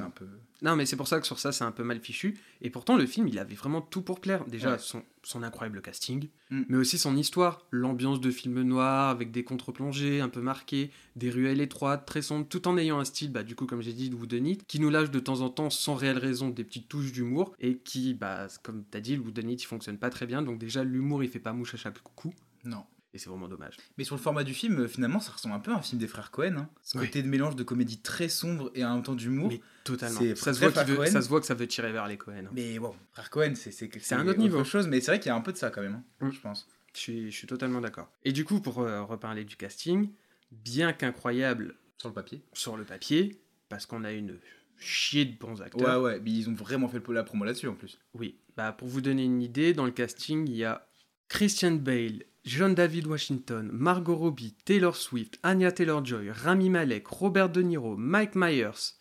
Un 0.00 0.10
peu. 0.10 0.26
Non, 0.60 0.76
mais 0.76 0.84
c'est 0.86 0.96
pour 0.96 1.08
ça 1.08 1.18
que 1.18 1.26
sur 1.26 1.38
ça, 1.38 1.50
c'est 1.50 1.64
un 1.64 1.72
peu 1.72 1.82
mal 1.82 1.98
fichu. 1.98 2.38
Et 2.60 2.68
pourtant, 2.70 2.96
le 2.96 3.06
film, 3.06 3.26
il 3.26 3.38
avait 3.38 3.54
vraiment 3.54 3.80
tout 3.80 4.02
pour 4.02 4.20
plaire. 4.20 4.44
Déjà, 4.46 4.72
Ouais. 4.72 4.78
son, 4.78 5.02
son 5.22 5.42
incroyable 5.42 5.80
casting, 5.80 6.28
Mm. 6.50 6.62
mais 6.68 6.76
aussi 6.76 6.98
son 6.98 7.16
histoire, 7.16 7.66
l'ambiance 7.70 8.20
de 8.20 8.30
film 8.30 8.60
noir 8.62 9.08
avec 9.08 9.30
des 9.32 9.44
contre-plongées 9.44 10.20
un 10.20 10.28
peu 10.28 10.40
marquées, 10.42 10.90
des 11.16 11.30
ruelles 11.30 11.60
étroites, 11.62 12.04
très 12.06 12.20
sombres, 12.22 12.46
tout 12.48 12.68
en 12.68 12.76
ayant 12.76 12.98
un 13.00 13.04
style, 13.06 13.32
bah, 13.32 13.42
du 13.42 13.54
coup, 13.56 13.64
comme 13.66 13.80
j'ai 13.80 13.94
dit, 13.94 14.10
de 14.10 14.14
Whodunit, 14.14 14.58
qui 14.68 14.78
nous 14.78 14.90
lâche 14.90 15.10
de 15.10 15.20
temps 15.20 15.40
en 15.40 15.48
temps, 15.48 15.70
sans 15.70 15.94
réelle 15.94 16.18
raison, 16.18 16.50
des 16.50 16.64
petites 16.64 16.88
touches 16.88 17.12
d'humour, 17.12 17.54
et 17.58 17.78
qui, 17.78 18.12
bah, 18.14 18.48
comme 18.62 18.84
t'as 18.84 19.00
dit, 19.00 19.16
le 19.16 19.22
Whodunit, 19.22 19.54
il 19.54 19.64
fonctionne 19.66 19.96
pas 19.98 20.10
très 20.10 20.26
bien, 20.26 20.42
donc 20.42 20.58
déjà, 20.58 20.84
l'humour, 20.84 21.24
il 21.24 21.30
fait 21.30 21.40
pas 21.40 21.52
mouche 21.54 21.74
à 21.74 21.78
chaque 21.78 21.98
coup, 22.14 22.34
Non. 22.64 22.84
Et 23.14 23.18
c'est 23.18 23.28
vraiment 23.28 23.48
dommage. 23.48 23.76
Mais 23.98 24.04
sur 24.04 24.16
le 24.16 24.20
format 24.20 24.44
du 24.44 24.54
film, 24.54 24.80
euh, 24.80 24.88
finalement, 24.88 25.20
ça 25.20 25.32
ressemble 25.32 25.54
un 25.54 25.58
peu 25.60 25.70
à 25.72 25.76
un 25.76 25.82
film 25.82 26.00
des 26.00 26.06
frères 26.06 26.30
Cohen. 26.30 26.56
Hein. 26.56 26.68
Ce 26.82 26.96
Oui. 26.98 27.06
côté 27.06 27.22
de 27.22 27.28
mélange 27.28 27.56
de 27.56 27.62
comédie 27.62 27.98
très 28.00 28.28
sombre 28.28 28.70
et 28.74 28.84
en 28.84 28.94
même 28.94 29.02
temps 29.02 29.14
d'humour. 29.14 29.48
Mais 29.50 29.60
totalement. 29.84 30.18
c'est 30.18 30.34
Ça 30.36 30.52
se, 30.54 30.58
très 30.60 30.68
voit 30.70 30.84
veut- 30.84 30.96
Cohen. 30.96 31.06
ça 31.06 31.22
se 31.22 31.28
voit 31.28 31.40
que 31.40 31.46
ça 31.46 31.54
veut 31.54 31.66
tirer 31.66 31.92
vers 31.92 32.06
les 32.08 32.16
Cohen. 32.16 32.44
hein. 32.46 32.50
Mais 32.52 32.78
bon, 32.78 32.94
frères 33.12 33.30
Cohen, 33.30 33.52
c'est 33.54 34.12
un 34.14 34.26
autre 34.26 34.38
niveau. 34.38 34.64
chose, 34.64 34.86
mais 34.88 35.00
c'est 35.00 35.10
vrai 35.10 35.20
qu'il 35.20 35.28
y 35.28 35.32
a 35.32 35.36
un 35.36 35.40
peu 35.40 35.52
de 35.52 35.58
ça 35.58 35.70
quand 35.70 35.82
même, 35.82 36.02
hein, 36.20 36.26
Mm. 36.26 36.32
je 36.32 36.40
pense. 36.40 36.68
Je 36.94 37.00
suis, 37.00 37.30
je 37.30 37.36
suis 37.36 37.46
totalement 37.46 37.80
d'accord. 37.80 38.10
Et 38.24 38.32
du 38.32 38.44
coup, 38.44 38.60
pour 38.60 38.80
euh, 38.80 39.02
reparler 39.02 39.44
du 39.44 39.56
casting, 39.56 40.10
bien 40.50 40.92
qu'incroyable 40.92 41.74
Sur 41.98 42.08
le 42.08 42.14
papier. 42.14 42.42
sur 42.52 42.76
le 42.76 42.84
papier, 42.84 43.40
parce 43.68 43.86
qu'on 43.86 44.04
a 44.04 44.12
une 44.12 44.38
chier 44.78 45.24
de 45.24 45.38
bons 45.38 45.62
acteurs. 45.62 46.02
Ouais, 46.02 46.12
ouais, 46.14 46.20
mais 46.24 46.30
ils 46.32 46.48
ont 46.50 46.54
vraiment 46.54 46.88
fait 46.88 47.00
le- 47.06 47.14
la 47.14 47.22
promo 47.24 47.44
là-dessus 47.44 47.68
en 47.68 47.74
plus. 47.74 47.98
Oui, 48.14 48.36
bah 48.56 48.72
pour 48.72 48.88
vous 48.88 49.00
donner 49.00 49.24
une 49.24 49.40
idée, 49.40 49.72
dans 49.74 49.84
le 49.84 49.90
casting, 49.92 50.46
il 50.48 50.56
y 50.56 50.64
a 50.64 50.86
Christian 51.32 51.76
Bale, 51.76 52.24
John 52.44 52.74
David 52.74 53.06
Washington, 53.06 53.70
Margot 53.72 54.14
Robbie, 54.14 54.54
Taylor 54.66 54.94
Swift, 54.94 55.38
Anya 55.42 55.72
Taylor-Joy, 55.72 56.30
Rami 56.30 56.68
Malek, 56.68 57.08
Robert 57.08 57.48
De 57.48 57.62
Niro, 57.62 57.96
Mike 57.96 58.34
Myers, 58.34 58.98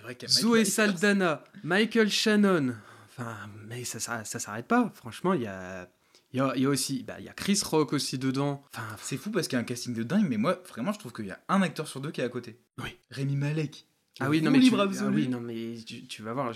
vrai 0.00 0.16
Mike 0.18 0.22
Myers. 0.42 0.64
Saldana, 0.64 1.44
Michael 1.62 2.10
Shannon. 2.10 2.74
Enfin, 3.06 3.36
mais 3.68 3.84
ça, 3.84 4.00
ça, 4.00 4.24
ça 4.24 4.38
s'arrête 4.38 4.66
pas. 4.66 4.90
Franchement, 4.94 5.34
il 5.34 5.42
y 5.42 5.46
a, 5.46 5.86
il 6.32 6.38
y 6.38 6.40
a, 6.40 6.56
il 6.56 6.62
y 6.62 6.64
a 6.64 6.70
aussi, 6.70 7.02
bah, 7.02 7.16
il 7.18 7.26
y 7.26 7.28
a 7.28 7.34
Chris 7.34 7.60
Rock 7.62 7.92
aussi 7.92 8.16
dedans. 8.16 8.64
Enfin, 8.72 8.96
C'est 9.02 9.18
fou 9.18 9.30
parce 9.30 9.46
qu'il 9.46 9.56
y 9.56 9.58
a 9.58 9.60
un 9.60 9.64
casting 9.64 9.92
de 9.92 10.02
dingue, 10.02 10.26
mais 10.26 10.38
moi, 10.38 10.62
vraiment, 10.70 10.94
je 10.94 10.98
trouve 10.98 11.12
qu'il 11.12 11.26
y 11.26 11.32
a 11.32 11.40
un 11.50 11.60
acteur 11.60 11.86
sur 11.86 12.00
deux 12.00 12.12
qui 12.12 12.22
est 12.22 12.24
à 12.24 12.30
côté. 12.30 12.58
Oui. 12.78 12.96
Rémi 13.10 13.36
Malek. 13.36 13.84
Ah 14.20 14.30
oui, 14.30 14.40
non 14.40 14.50
mais, 14.50 14.60
tu, 14.60 14.72
ah 14.74 14.86
oui, 15.12 15.28
non, 15.28 15.40
mais 15.40 15.76
tu, 15.86 16.06
tu 16.06 16.22
vas 16.22 16.32
voir. 16.32 16.54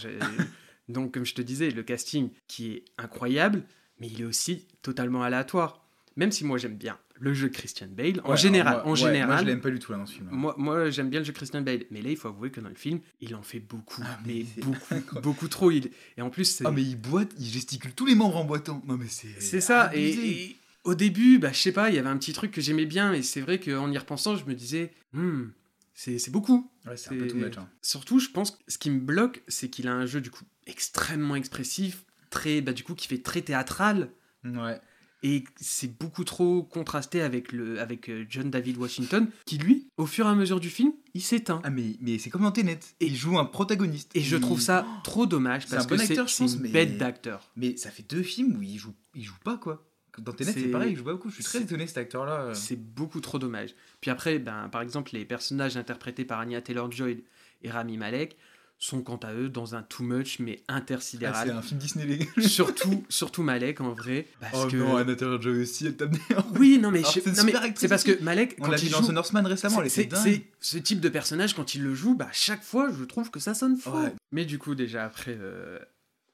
Donc, 0.89 1.13
comme 1.13 1.27
je 1.27 1.35
te 1.35 1.43
disais, 1.43 1.71
le 1.71 1.83
casting 1.83 2.31
qui 2.47 2.73
est 2.73 2.85
incroyable, 2.97 3.65
mais 4.01 4.07
il 4.09 4.21
est 4.21 4.25
aussi 4.25 4.67
totalement 4.83 5.23
aléatoire. 5.23 5.85
Même 6.17 6.33
si 6.33 6.45
moi 6.45 6.59
j'aime 6.59 6.77
bien 6.77 6.99
le 7.21 7.33
jeu 7.35 7.49
de 7.49 7.55
Christian 7.55 7.89
Bale, 7.91 8.21
en 8.25 8.31
Ouais, 8.31 8.37
général, 8.37 8.75
moi- 8.75 8.83
en 8.87 8.93
ouais, 8.93 8.99
Moi, 9.01 9.09
général, 9.13 9.41
je 9.45 9.51
l'aime 9.51 9.61
pas 9.61 9.71
du 9.71 9.79
tout 9.81 9.91
là 9.93 9.99
dans 9.99 10.07
ce 10.07 10.15
film. 10.15 10.29
moi, 10.31 10.55
moi, 10.57 10.89
j'aime 10.91 11.11
bien 11.11 11.19
le 11.21 11.25
jeu 11.27 11.33
Christian 11.33 11.63
Bale, 11.63 11.85
mais 11.91 12.01
là 12.01 12.11
il 12.11 12.17
faut 12.17 12.29
avouer 12.29 12.51
que 12.51 12.61
dans 12.61 12.69
le 12.69 12.75
film, 12.77 13.01
il 13.21 13.35
en 13.35 13.43
fait 13.43 13.59
beaucoup, 13.61 14.03
Ah, 14.05 14.19
mais 14.27 14.45
beaucoup, 14.63 15.21
beaucoup 15.23 15.49
trop. 15.49 15.71
Il... 15.73 15.91
Et 16.17 16.23
en 16.23 16.31
plus, 16.31 16.63
Ah, 16.65 16.71
mais 16.71 16.83
il 16.83 16.97
boite, 16.97 17.33
il 17.39 17.47
gesticule 17.47 17.93
tous 17.95 18.07
les 18.07 18.15
membres 18.15 18.37
en 18.37 18.45
boitant. 18.45 18.83
Non, 18.87 18.97
mais 18.97 19.09
c'est. 19.09 19.41
c'est 19.41 19.61
ça. 19.61 19.91
Et, 19.95 20.57
au 20.85 20.95
début, 20.95 21.39
bah, 21.39 21.51
je 21.53 21.59
sais 21.59 21.73
pas, 21.73 21.89
il 21.91 21.97
y 21.97 21.99
avait 21.99 22.09
un 22.09 22.17
petit 22.17 22.33
truc 22.33 22.51
que 22.53 22.61
j'aimais 22.61 22.87
bien, 22.87 23.13
et 23.13 23.23
c'est 23.23 23.41
vrai 23.41 23.59
qu'en 23.61 23.91
y 23.91 23.99
repensant, 23.99 24.37
je 24.37 24.45
me 24.45 24.55
disais, 24.55 24.93
Hmm, 25.13 25.47
c'est 25.95 26.31
beaucoup. 26.31 26.71
Ouais, 26.87 26.97
c'est 26.97 27.11
un 27.11 27.19
peu 27.19 27.27
too 27.27 27.37
much. 27.37 27.59
hein. 27.59 27.69
Surtout, 27.83 28.21
je 28.21 28.29
pense 28.29 28.53
que 28.53 28.59
ce 28.69 28.79
qui 28.79 28.91
me 28.91 29.01
bloque, 29.01 29.43
c'est 29.49 29.69
qu'il 29.69 29.89
a 29.89 29.93
un 29.95 30.07
jeu 30.07 30.21
du 30.21 30.31
coup 30.31 30.45
extrêmement 30.67 31.35
expressif, 31.37 32.05
très, 32.31 32.61
bah, 32.61 32.73
du 32.73 32.83
coup, 32.85 32.95
qui 32.95 33.09
fait 33.09 33.23
très 33.23 33.43
théâtral, 33.43 34.11
Ouais. 34.45 34.81
et 35.23 35.45
c'est 35.61 35.99
beaucoup 35.99 36.25
trop 36.25 36.63
contrasté 36.63 37.21
avec 37.23 37.53
le, 37.53 37.81
avec 37.81 38.09
euh, 38.09 38.25
John 38.29 38.51
David 38.51 38.77
Washington, 38.77 39.29
qui 39.47 39.59
lui, 39.59 39.89
au 39.97 40.07
fur 40.07 40.27
et 40.27 40.29
à 40.31 40.35
mesure 40.35 40.61
du 40.61 40.71
film, 40.71 40.93
il 41.15 41.23
s'éteint. 41.23 41.61
Ah, 41.65 41.71
mais, 41.71 41.97
mais 42.01 42.19
c'est 42.19 42.31
comme 42.31 42.43
dans 42.43 42.53
Tenet. 42.53 42.79
Et- 43.01 43.07
il 43.07 43.17
joue 43.17 43.39
un 43.39 43.45
protagoniste. 43.45 44.11
Et 44.15 44.21
je 44.21 44.37
trouve 44.37 44.61
ça 44.61 44.87
trop 45.05 45.27
dommage 45.27 45.67
parce 45.69 45.85
un 45.85 45.89
que 45.89 45.95
bon 45.97 46.27
c'est 46.29 46.45
une 46.45 46.61
mais- 46.61 46.69
bête 46.69 46.99
d'acteur. 46.99 47.51
Mais 47.57 47.77
ça 47.77 47.91
fait 47.91 48.09
deux 48.09 48.23
films 48.23 48.57
où 48.57 48.63
il 48.63 48.79
joue, 48.79 48.95
il 49.15 49.25
joue 49.25 49.39
pas, 49.45 49.57
quoi. 49.57 49.85
Dans 50.19 50.33
Tenet, 50.33 50.53
c'est 50.53 50.63
pareil, 50.69 50.93
il 50.93 50.97
joue 50.97 51.05
pas 51.05 51.13
beaucoup. 51.13 51.31
Je 51.31 51.35
suis 51.37 51.45
très 51.45 51.63
étonné, 51.63 51.87
cet 51.87 51.99
acteur-là. 51.99 52.53
C'est 52.55 52.75
beaucoup 52.77 53.21
trop 53.21 53.39
dommage. 53.39 53.75
Puis 54.01 54.11
après, 54.11 54.41
ben, 54.41 54.69
par 54.69 54.83
exemple, 54.83 55.13
les 55.15 55.25
personnages 55.25 55.77
interprétés 55.77 56.25
par 56.25 56.41
Anya 56.41 56.61
Taylor-Joy 56.61 57.23
et 57.63 57.71
Rami 57.71 57.97
Malek 57.99 58.37
sont 58.81 59.03
quant 59.03 59.17
à 59.17 59.35
eux 59.35 59.49
dans 59.49 59.75
un 59.75 59.83
too 59.83 60.05
much 60.05 60.39
mais 60.39 60.61
Ah, 60.69 60.75
c'est 60.75 60.79
intersidéral. 60.83 61.51
un 61.51 61.63
film 61.63 61.81
Disney, 61.81 62.07
les 62.07 62.19
gars. 62.19 62.27
surtout, 62.49 63.05
surtout 63.09 63.43
Malek 63.43 63.81
en 63.81 63.93
vrai. 63.93 64.27
Parce 64.41 64.55
Oh 64.57 64.69
que... 64.69 64.77
non, 64.77 64.97
Anna 64.97 65.17
Taylor-Joy 65.17 65.63
aussi, 65.63 65.87
elle 65.87 65.97
tape 65.97 66.11
des 66.11 66.21
Oui, 66.59 66.79
non 66.79 66.91
mais, 66.93 67.01
je- 67.01 67.21
c'est 67.21 67.35
c'est 67.75 67.89
parce 67.89 68.05
que. 68.05 68.23
Malek, 68.23 68.57
On 68.61 68.69
l'a 68.69 68.77
vu 68.77 68.89
dans 68.89 69.03
joue, 69.03 69.09
The 69.09 69.13
Northman 69.15 69.47
récemment, 69.47 69.83
elle 69.83 69.91
c'est 69.91 70.03
était 70.05 70.17
c'est- 70.17 70.31
dingue. 70.31 70.43
c'est 70.61 70.77
ce 70.79 70.83
type 70.83 71.01
de 71.01 71.09
personnage 71.09 71.55
quand 71.55 71.75
il 71.75 71.83
le 71.83 71.95
joue, 71.95 72.15
bah 72.15 72.29
chaque 72.33 72.63
fois 72.63 72.91
je 72.97 73.03
trouve 73.05 73.31
que 73.31 73.41
ça 73.41 73.55
sonne 73.55 73.77
faux. 73.77 73.91
Ouais. 73.99 74.13
Mais 74.33 74.45
du 74.45 74.59
coup 74.59 74.75
déjà 74.77 75.05
après 75.05 75.37
euh, 75.41 75.79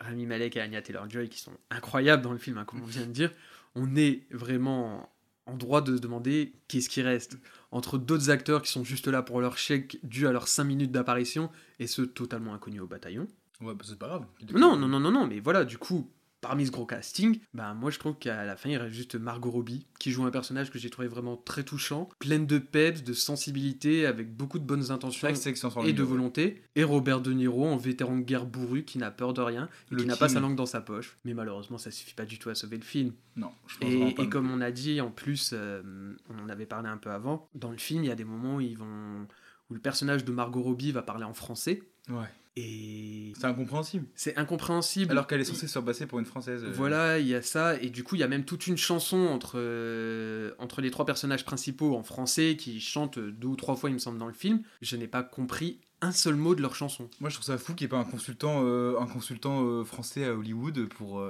Rami 0.01 0.27
Malek 0.27 0.57
et 0.57 0.61
Anya 0.61 0.83
Taylor-Joy 0.83 1.31
qui 1.31 1.41
sont 1.41 1.53
incroyables 1.71 2.23
dans 2.23 2.33
le 2.33 2.39
film, 2.39 2.59
hein, 2.59 2.65
comme 2.67 2.83
on 2.83 2.87
vient 2.87 3.07
de 3.07 3.13
dire, 3.13 3.31
on 3.75 3.97
est 3.97 4.23
vraiment 4.31 5.09
en 5.47 5.57
droit 5.57 5.81
de 5.81 5.97
se 5.97 6.01
demander 6.01 6.55
qu'est-ce 6.69 6.89
qui 6.89 7.03
reste 7.03 7.39
entre 7.71 7.99
d'autres 7.99 8.31
acteurs 8.31 8.63
qui 8.63 8.73
sont 8.73 8.85
juste 8.85 9.09
là 9.09 9.23
pour 9.23 9.41
leur 9.41 9.59
chèque 9.59 9.99
dû 10.03 10.27
à 10.27 10.33
leurs 10.33 10.49
5 10.49 10.65
minutes 10.65 10.93
d'apparition 10.93 11.51
et 11.79 11.87
ceux 11.87 12.07
totalement 12.07 12.55
inconnus 12.55 12.81
au 12.81 12.87
bataillon. 12.87 13.29
Ouais, 13.61 13.75
bah, 13.75 13.85
c'est 13.87 13.99
pas 13.99 14.09
grave. 14.09 14.27
Non, 14.55 14.77
non, 14.77 14.89
non, 14.89 15.01
non, 15.01 15.11
non, 15.11 15.27
mais 15.27 15.41
voilà, 15.41 15.65
du 15.65 15.79
coup, 15.79 16.11
parmi 16.45 16.67
ce 16.67 16.71
gros 16.71 16.85
casting, 16.85 17.41
bah 17.55 17.73
moi 17.73 17.91
je 17.91 17.99
trouve 17.99 18.19
qu'à 18.19 18.45
la 18.45 18.55
fin 18.55 18.69
il 18.69 18.77
reste 18.77 18.93
juste 18.93 19.15
Margot 19.15 19.51
Robbie 19.51 19.87
qui 19.99 20.11
joue 20.11 20.25
un 20.25 20.31
personnage 20.31 20.71
que 20.71 20.79
j'ai 20.79 20.91
trouvé 20.91 21.09
vraiment 21.09 21.39
très 21.39 21.63
touchant, 21.63 22.11
pleine 22.19 22.47
de 22.47 22.59
peps, 22.59 23.03
de 23.03 23.15
sensibilité, 23.15 24.05
avec 24.05 24.37
beaucoup 24.37 24.59
de 24.59 24.65
bonnes 24.65 24.91
intentions 24.91 25.27
et 25.27 25.93
de 25.95 26.03
volonté, 26.03 26.63
et 26.77 26.85
Robert 26.85 27.23
De 27.23 27.33
Niro 27.33 27.67
en 27.67 27.79
vétéran 27.79 28.19
de 28.19 28.23
guerre 28.23 28.45
bourru 28.45 28.85
qui 28.85 28.99
n'a 28.99 29.11
peur 29.11 29.33
de 29.33 29.41
rien 29.41 29.71
et 29.91 29.97
qui 29.97 30.05
n'a 30.05 30.17
pas 30.17 30.29
sa 30.29 30.41
langue 30.41 30.55
dans 30.55 30.67
sa 30.67 30.83
poche. 30.83 31.17
Mais 31.25 31.33
malheureusement 31.33 31.79
ça 31.79 31.91
suffit 31.91 32.15
pas 32.15 32.27
du 32.27 32.39
tout 32.39 32.51
à 32.51 32.55
sauver 32.55 32.77
le 32.77 32.85
film. 32.85 33.15
Non, 33.37 33.51
je 33.67 33.79
pense 33.79 33.91
Et, 33.91 34.15
pas 34.15 34.23
et 34.23 34.29
comme 34.29 34.51
on 34.51 34.61
a 34.61 34.71
dit 34.71 35.01
en 35.01 35.11
plus, 35.11 35.53
euh, 35.55 36.15
on 36.29 36.45
en 36.45 36.51
avait 36.51 36.67
parlé 36.67 36.91
un 36.91 36.99
peu 36.99 37.11
avant, 37.11 37.49
dans 37.55 37.71
le 37.71 37.79
film 37.79 38.05
il 38.05 38.09
y 38.09 38.13
a 38.13 38.17
des 38.17 38.25
moments 38.25 38.57
où 38.57 38.61
ils 38.61 38.77
vont 38.77 39.27
où 39.71 39.75
le 39.75 39.81
personnage 39.81 40.27
de 40.27 40.33
Margot 40.33 40.61
Robbie 40.61 40.93
va 40.93 41.01
parler 41.01 41.25
en 41.25 41.33
français. 41.33 41.83
Ouais. 42.11 42.29
Et 42.57 43.33
C'est 43.37 43.47
incompréhensible. 43.47 44.07
c'est 44.15 44.37
incompréhensible. 44.37 45.11
Alors 45.11 45.27
qu'elle 45.27 45.41
est 45.41 45.45
censée 45.45 45.67
se 45.67 45.79
passer 45.81 46.07
pour 46.07 46.21
une 46.21 46.25
française. 46.25 46.63
euh, 46.65 46.71
Voilà, 46.73 47.19
il 47.19 47.27
y 47.27 47.35
a 47.35 47.43
ça, 47.43 47.77
et 47.81 47.91
du 47.91 48.05
coup, 48.05 48.15
il 48.15 48.21
y 48.21 48.23
a 48.23 48.29
même 48.29 48.45
toute 48.45 48.69
une 48.69 48.77
chanson 48.77 49.17
entre, 49.17 49.55
euh, 49.57 50.53
entre 50.59 50.81
les 50.81 50.91
trois 50.93 51.05
personnages 51.05 51.45
principaux 51.45 51.97
en 51.97 52.05
français 52.05 52.57
qui 52.57 52.81
chantent 52.81 53.19
deux 53.19 53.49
ou 53.49 53.57
trois 53.57 53.75
fois, 53.75 53.91
il 53.91 53.95
me 53.95 53.99
semble, 53.99 54.19
dans 54.19 54.29
le 54.29 54.33
film. 54.33 54.63
Je 54.83 54.97
n'ai 54.97 55.09
pas 55.09 55.25
compris 55.25 55.81
un 56.01 56.13
seul 56.13 56.37
mot 56.37 56.55
de 56.55 56.63
leur 56.63 56.77
chanson. 56.77 57.11
Moi, 57.21 57.29
je 57.29 57.35
trouve 57.35 57.47
ça 57.47 57.59
fou 57.59 57.75
qu'il 57.75 57.87
n'y 57.87 57.89
ait 57.89 57.97
pas 57.97 57.99
un 57.99 58.05
consultant, 58.05 58.61
euh, 58.63 59.01
un 59.01 59.07
consultant 59.09 59.85
français 59.85 60.25
à 60.25 60.35
Hollywood 60.35 60.89
pour, 60.91 61.25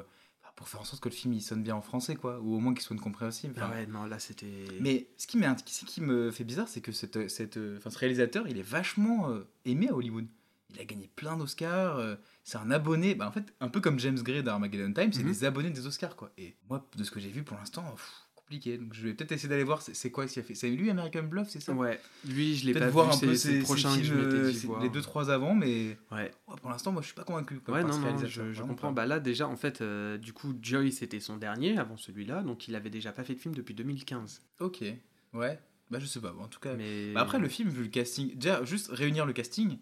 pour 0.57 0.69
faire 0.69 0.83
en 0.83 0.85
sorte 0.85 1.03
que 1.03 1.09
le 1.09 1.15
film 1.15 1.33
il 1.33 1.41
sonne 1.41 1.63
bien 1.63 1.75
en 1.75 1.81
français, 1.83 2.17
quoi. 2.17 2.39
Ou 2.41 2.55
au 2.55 2.59
moins 2.61 2.75
qu'il 2.75 2.83
soit 2.83 2.97
compréhensible. 2.99 3.55
Enfin, 3.57 3.71
Ah 3.73 3.77
ouais, 3.77 3.87
non, 3.87 4.05
là, 4.05 4.19
c'était. 4.19 4.67
Mais 4.81 5.09
ce 5.17 5.27
qui, 5.27 5.39
ce 5.67 5.85
qui 5.87 6.01
me 6.03 6.31
fait 6.31 6.45
bizarre, 6.45 6.69
c'est 6.69 6.83
que 6.83 6.93
cette, 6.93 7.29
cette, 7.31 7.59
enfin, 7.79 7.89
ce 7.89 7.99
réalisateur, 7.99 8.47
il 8.47 8.59
est 8.59 8.63
vachement 8.63 9.31
aimé 9.65 9.89
à 9.89 9.95
Hollywood. 9.95 10.27
Il 10.75 10.81
a 10.81 10.85
gagné 10.85 11.09
plein 11.15 11.37
d'Oscars. 11.37 11.97
euh, 11.99 12.17
c'est 12.43 12.59
un 12.59 12.71
abonné, 12.71 13.15
bah, 13.15 13.27
en 13.29 13.33
fait, 13.33 13.55
un 13.61 13.69
peu 13.69 13.81
comme 13.81 13.99
James 13.99 14.19
Gray 14.21 14.43
d'Armageddon 14.43 14.93
Time, 14.93 15.13
c'est 15.13 15.23
Mhm. 15.23 15.29
des 15.29 15.45
abonnés 15.45 15.71
des 15.71 15.87
Oscars, 15.87 16.17
quoi. 16.17 16.31
Et 16.37 16.57
moi, 16.69 16.87
de 16.97 17.05
ce 17.05 17.11
que 17.11 17.21
j'ai 17.21 17.31
vu 17.31 17.43
pour 17.43 17.57
l'instant, 17.57 17.85
compliqué. 18.35 18.77
Donc 18.77 18.93
je 18.93 19.03
vais 19.07 19.15
peut-être 19.15 19.33
essayer 19.33 19.49
d'aller 19.49 19.65
voir 19.65 19.81
c'est 19.81 20.11
quoi 20.11 20.27
qu'il 20.27 20.39
a 20.41 20.43
fait. 20.45 20.55
C'est 20.55 20.69
lui 20.69 20.91
American 20.91 21.23
Bluff, 21.23 21.49
c'est 21.49 21.61
ça? 21.61 21.73
Ouais, 21.73 21.99
lui, 22.27 22.55
je 22.57 22.67
l'ai 22.67 22.75
pas 22.75 22.91
voir 22.91 23.07
vu, 23.07 23.13
un 23.17 23.19
peu 23.29 23.35
ses, 23.35 23.53
le 23.55 23.59
ses 23.61 23.65
prochain 23.65 23.97
que 23.97 24.03
je 24.03 24.13
films, 24.13 24.19
euh, 24.21 24.53
voir. 24.67 24.83
les 24.83 24.91
deux 24.91 25.01
trois 25.01 25.31
avant, 25.31 25.55
mais 25.55 25.97
Ouais, 26.13 26.31
ouais, 26.49 26.57
pour 26.61 26.69
l'instant, 26.71 26.93
moi, 26.93 27.01
je 27.01 27.07
suis 27.07 27.15
pas 27.15 27.25
convaincu. 27.25 27.59
quoi, 27.61 27.73
ouais 27.77 27.83
non, 27.85 27.99
non, 27.99 28.19
je, 28.27 28.61
comprends. 28.63 28.89
pas. 28.89 28.93
Bah 29.03 29.07
là, 29.07 29.19
déjà, 29.19 29.49
en 29.49 29.57
fait, 29.57 29.81
euh, 29.81 30.19
du 30.19 30.35
coup, 30.35 30.55
Joy, 30.61 30.93
c'était 30.93 31.21
son 31.21 31.39
dernier 31.39 31.79
avant 31.79 31.97
celui-là, 31.97 32.43
donc 32.43 32.69
il 32.69 32.75
avait 32.75 32.91
déjà 32.91 33.13
pas 33.13 33.25
fait 33.25 33.35
de 33.35 33.41
film 33.41 33.55
depuis 33.55 33.73
2015. 33.75 34.43
Ok, 34.61 34.85
ouais. 35.33 35.59
Bah 35.91 35.99
je 35.99 36.05
sais 36.07 36.21
pas. 36.21 36.33
bon, 36.33 36.43
en 36.45 36.49
tout 36.49 36.61
cas, 36.61 36.75
Mais 36.75 37.13
Bah 37.15 37.23
après, 37.23 37.39
le 37.39 37.49
film, 37.49 37.71
vu 37.71 37.85
le 37.85 37.89
casting, 37.89 38.37
déjà, 38.37 38.63
juste 38.65 38.89
réunir 38.91 39.25
le 39.25 39.33
casting, 39.33 39.79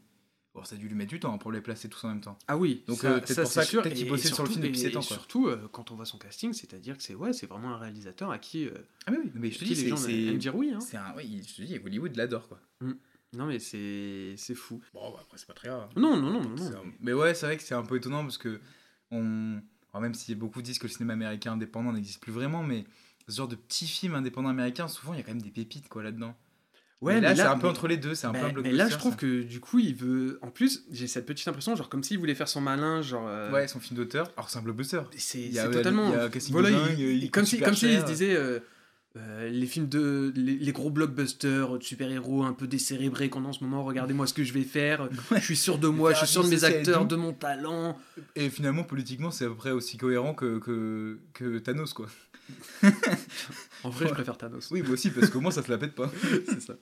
bon, 0.55 0.65
ça 0.65 0.75
a 0.75 0.79
dû 0.79 0.89
lui 0.89 0.95
mettre 0.95 1.11
du 1.11 1.21
temps 1.21 1.37
pour 1.39 1.51
les 1.53 1.61
placer 1.61 1.89
tous 1.89 2.05
en 2.05 2.09
même 2.09 2.21
temps. 2.21 2.39
Ah 2.49 2.57
oui, 2.57 2.85
Donc, 2.87 3.05
euh, 3.05 3.15
ça, 3.15 3.21
pour 3.21 3.29
c'est 3.29 3.45
ça 3.47 3.63
que- 3.63 3.69
sûr. 3.69 3.83
peut-être 3.83 3.95
qu'il 3.97 4.09
bossait 4.09 4.29
sur 4.29 4.43
le 4.45 4.49
film 4.51 4.63
surtout- 4.63 4.69
depuis 4.73 4.81
et- 4.81 4.89
sept 4.89 4.97
ans, 4.97 5.01
et 5.01 5.07
quoi. 5.07 5.17
surtout, 5.17 5.47
euh, 5.49 5.69
quand 5.73 5.91
on 5.91 5.97
voit 5.97 6.05
son 6.07 6.19
casting, 6.19 6.53
c'est-à-dire 6.53 6.97
que 6.97 7.03
c'est 7.03 7.15
ouais, 7.15 7.33
c'est 7.33 7.47
vraiment 7.47 7.71
un 7.75 7.79
réalisateur 7.79 8.31
à 8.31 8.39
qui, 8.39 8.67
euh, 8.67 8.73
Ah, 9.07 9.11
mais 9.13 9.19
oui, 9.19 9.31
mais 9.35 9.51
je 9.51 9.59
te 9.59 9.65
dis, 9.65 9.71
les 9.71 9.77
c'est. 9.77 9.89
gens 9.89 9.97
c'est- 9.97 10.25
aiment 10.27 10.39
dire 10.39 10.55
oui. 10.57 10.71
Hein. 10.75 10.81
C'est 10.81 10.97
un. 10.97 11.15
Oui, 11.17 11.43
je 11.47 11.55
te 11.55 11.63
dis, 11.63 11.79
Hollywood 11.85 12.15
l'adore, 12.17 12.49
quoi. 12.49 12.61
Non, 13.35 13.47
mais 13.47 13.59
c'est 13.59 14.35
c'est 14.37 14.55
fou. 14.55 14.83
Bon, 14.93 15.11
bah, 15.11 15.21
après, 15.23 15.39
c'est 15.39 15.47
pas 15.47 15.55
très 15.55 15.69
grave. 15.69 15.89
Non, 15.97 16.17
non, 16.21 16.31
non, 16.33 16.43
non. 16.43 16.57
C'est 16.59 16.71
non. 16.71 16.79
un- 16.81 16.93
Mais 17.01 17.15
ouais, 17.15 17.33
c'est 17.35 17.47
vrai 17.47 17.57
que 17.57 17.63
c'est 17.63 17.75
un 17.75 17.83
peu 17.83 17.97
étonnant 17.97 18.23
parce 18.23 18.37
que. 18.39 18.61
On... 19.11 19.61
alors, 19.93 20.03
même 20.03 20.15
si 20.15 20.35
beaucoup 20.35 20.61
disent 20.63 20.79
que 20.79 20.87
le 20.87 20.93
cinéma 20.93 21.15
américain 21.15 21.53
indépendant 21.53 21.93
n'existe 21.93 22.21
plus 22.23 22.33
vraiment, 22.33 22.63
mais 22.63 22.85
ce 23.29 23.37
genre 23.37 23.49
de 23.49 23.57
petits 23.57 23.87
films 23.87 24.15
indépendants 24.15 24.49
américains, 24.51 24.89
souvent, 24.89 25.15
il 25.15 25.19
y 25.19 25.21
a 25.21 25.23
quand 25.23 25.33
même 25.33 25.41
des 25.43 25.51
pépites, 25.51 25.89
quoi, 25.89 26.03
là-dedans. 26.03 26.35
Ouais, 27.03 27.15
mais 27.17 27.21
là, 27.21 27.29
mais 27.31 27.37
c'est 27.37 27.43
un 27.43 27.57
peu 27.59 27.63
mais- 27.65 27.69
entre 27.71 27.89
les 27.89 27.97
deux, 27.97 28.15
c'est 28.15 28.27
un 28.29 28.33
peu 28.33 28.39
un 28.39 28.43
blockbuster. 28.53 28.71
mais 28.71 28.77
là, 28.77 28.89
je 28.89 28.97
trouve 28.97 29.13
ça. 29.13 29.19
que 29.19 29.43
du 29.43 29.61
coup, 29.61 29.79
il 29.81 29.95
veut. 29.95 30.39
En 30.41 30.51
plus, 30.51 30.85
j'ai 30.91 31.07
cette 31.09 31.27
petite 31.27 31.47
impression, 31.49 31.75
genre 31.77 31.89
comme 31.89 32.03
s'il 32.05 32.19
voulait 32.19 32.35
faire 32.37 32.49
son 32.49 32.61
malin, 32.61 33.03
genre. 33.03 33.27
euh, 33.29 33.51
Ouais, 33.53 33.67
son 33.69 33.81
film 33.81 33.97
d'auteur. 33.99 34.31
Alors, 34.37 34.49
c'est 34.49 34.59
un 34.59 34.63
blockbuster. 34.63 35.01
C'est 35.17 35.51
totalement. 35.71 36.09
il 36.11 36.15
y 36.15 36.19
a 36.21 36.25
un 36.25 36.29
casting 36.31 36.53
voilà, 36.53 36.71
de 36.71 36.75
il- 36.75 36.79
dingue, 36.81 36.99
il- 36.99 37.23
il 37.25 37.31
comme 37.31 37.45
si, 37.45 37.61
comme 37.61 37.75
s'il 37.75 37.99
se 38.01 38.05
disait. 38.07 38.35
euh, 38.37 38.61
euh, 39.19 39.51
les 39.51 39.67
films 39.67 39.89
de 39.91 40.33
les, 40.35 40.55
les 40.57 40.73
gros 40.73 40.89
blockbusters 40.89 41.77
de 41.77 41.83
super-héros 41.83 42.45
un 42.45 42.55
peu 42.55 42.67
décérébrés 42.67 43.29
qu'on 43.29 43.45
a 43.45 43.49
en 43.49 43.53
ce 43.53 43.63
moment 43.63 43.85
regardez-moi 43.85 44.27
ce 44.27 44.33
que 44.33 44.43
je 44.43 44.55
vais 44.55 44.63
faire 44.63 45.07
je 45.35 45.39
suis 45.41 45.55
sûr 45.55 45.77
de 45.77 45.87
moi 45.89 46.15
je 46.15 46.19
suis 46.21 46.27
sûr 46.29 46.43
de 46.43 46.49
mes 46.49 46.65
acteurs 46.65 47.05
de 47.05 47.15
mon 47.17 47.35
talent 47.35 47.99
Et 48.37 48.49
finalement, 48.49 48.85
politiquement, 48.85 49.31
c'est 49.31 49.45
à 49.45 49.49
peu 49.49 49.55
près 49.55 49.71
aussi 49.73 49.99
cohérent 49.99 50.33
que, 50.33 50.59
que, 50.61 51.19
que 51.35 51.59
Thanos, 51.59 51.93
quoi. 51.93 52.07
en 53.85 53.91
vrai 53.91 54.09
je 54.09 54.15
préfère 54.15 54.39
Thanos 54.39 54.71
Oui, 54.71 54.81
moi 54.81 54.93
aussi, 54.93 55.11
parce 55.11 55.29
qu'au 55.29 55.41
moins, 55.43 55.51
ça 55.51 55.63
te 55.63 55.71
la 55.71 55.77
pète 55.77 55.95
pas. 55.95 56.11
c'est 56.49 56.63
ça 56.63 56.75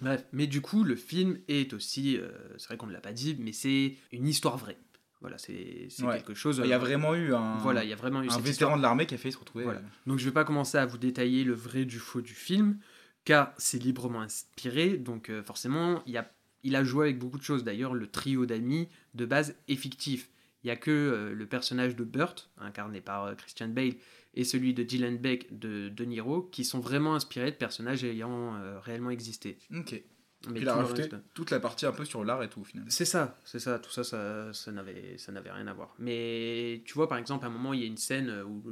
bref 0.00 0.24
mais 0.32 0.46
du 0.46 0.60
coup 0.60 0.84
le 0.84 0.96
film 0.96 1.38
est 1.48 1.72
aussi 1.72 2.16
euh, 2.18 2.28
c'est 2.58 2.66
vrai 2.68 2.76
qu'on 2.76 2.86
ne 2.86 2.92
l'a 2.92 3.00
pas 3.00 3.12
dit 3.12 3.36
mais 3.38 3.52
c'est 3.52 3.94
une 4.12 4.26
histoire 4.26 4.56
vraie 4.56 4.78
voilà 5.20 5.38
c'est 5.38 5.88
Ouais. 6.02 6.16
quelque 6.16 6.34
chose 6.34 6.60
Il 6.62 6.68
y 6.68 6.72
a 6.72 6.76
euh, 6.76 6.78
vraiment 6.78 7.14
eu 7.14 7.32
un, 7.34 7.56
voilà 7.58 7.84
il 7.84 7.90
y 7.90 7.92
a 7.92 7.96
vraiment 7.96 8.20
eu 8.22 8.28
un 8.28 8.36
vétéran 8.36 8.50
histoire 8.50 8.76
de 8.76 8.82
l'armée 8.82 9.06
qui 9.06 9.14
a 9.14 9.18
failli 9.18 9.32
se 9.32 9.38
retrouver. 9.38 9.64
Voilà. 9.64 9.78
euh, 9.80 9.82
Donc 10.06 10.18
je 10.18 10.24
vais 10.24 10.32
pas 10.32 10.44
commencer 10.44 10.76
à 10.76 10.84
vous 10.86 10.98
détailler 10.98 11.44
le 11.44 11.54
vrai 11.54 11.84
du 11.84 11.98
faux 11.98 12.20
du 12.20 12.34
film, 12.34 12.78
car 13.24 13.54
c'est 13.56 13.78
librement 13.82 14.20
inspiré, 14.20 14.98
donc 14.98 15.30
euh, 15.30 15.42
forcément 15.42 16.02
il, 16.06 16.12
y 16.12 16.18
a, 16.18 16.30
il 16.62 16.76
a 16.76 16.84
joué 16.84 17.06
avec 17.06 17.18
beaucoup 17.18 17.38
de 17.38 17.42
choses. 17.42 17.64
D'ailleurs 17.64 17.94
le 17.94 18.06
trio 18.06 18.44
d'amis 18.44 18.88
de 19.14 19.24
base 19.24 19.54
est 19.68 19.76
fictif. 19.76 20.28
Il 20.64 20.68
y 20.68 20.70
a 20.70 20.76
que 20.76 20.90
euh, 20.90 21.34
le 21.34 21.46
personnage 21.46 21.94
de 21.94 22.04
Burt, 22.04 22.50
incarné 22.58 23.02
par 23.02 23.24
euh, 23.24 23.34
Christian 23.34 23.68
Bale, 23.68 23.92
et 24.32 24.44
celui 24.44 24.72
de 24.74 24.82
Dylan 24.82 25.18
Beck 25.18 25.56
de 25.56 25.90
De 25.90 26.04
Niro, 26.04 26.42
qui 26.42 26.64
sont 26.64 26.80
vraiment 26.80 27.14
inspirés 27.14 27.50
de 27.50 27.56
personnages 27.56 28.02
ayant 28.02 28.56
euh, 28.56 28.80
réellement 28.80 29.10
existé. 29.10 29.58
Ok. 29.76 30.02
Mais 30.50 30.60
il 30.60 30.68
a 30.68 30.74
rajouté 30.74 31.08
toute 31.32 31.50
la 31.50 31.60
partie 31.60 31.86
un 31.86 31.92
peu 31.92 32.04
sur 32.04 32.22
l'art 32.22 32.42
et 32.42 32.50
tout, 32.50 32.60
au 32.60 32.64
final. 32.64 32.84
c'est 32.88 33.06
ça, 33.06 33.38
c'est 33.44 33.58
ça, 33.58 33.78
tout 33.78 33.90
ça, 33.90 34.04
ça, 34.04 34.52
ça 34.52 34.72
n'avait, 34.72 35.16
ça 35.16 35.32
n'avait 35.32 35.50
rien 35.50 35.66
à 35.66 35.72
voir. 35.72 35.94
Mais 35.98 36.82
tu 36.84 36.92
vois, 36.94 37.08
par 37.08 37.16
exemple, 37.16 37.46
à 37.46 37.48
un 37.48 37.50
moment, 37.50 37.72
il 37.72 37.80
y 37.80 37.82
a 37.84 37.86
une 37.86 37.96
scène 37.96 38.30
où 38.42 38.62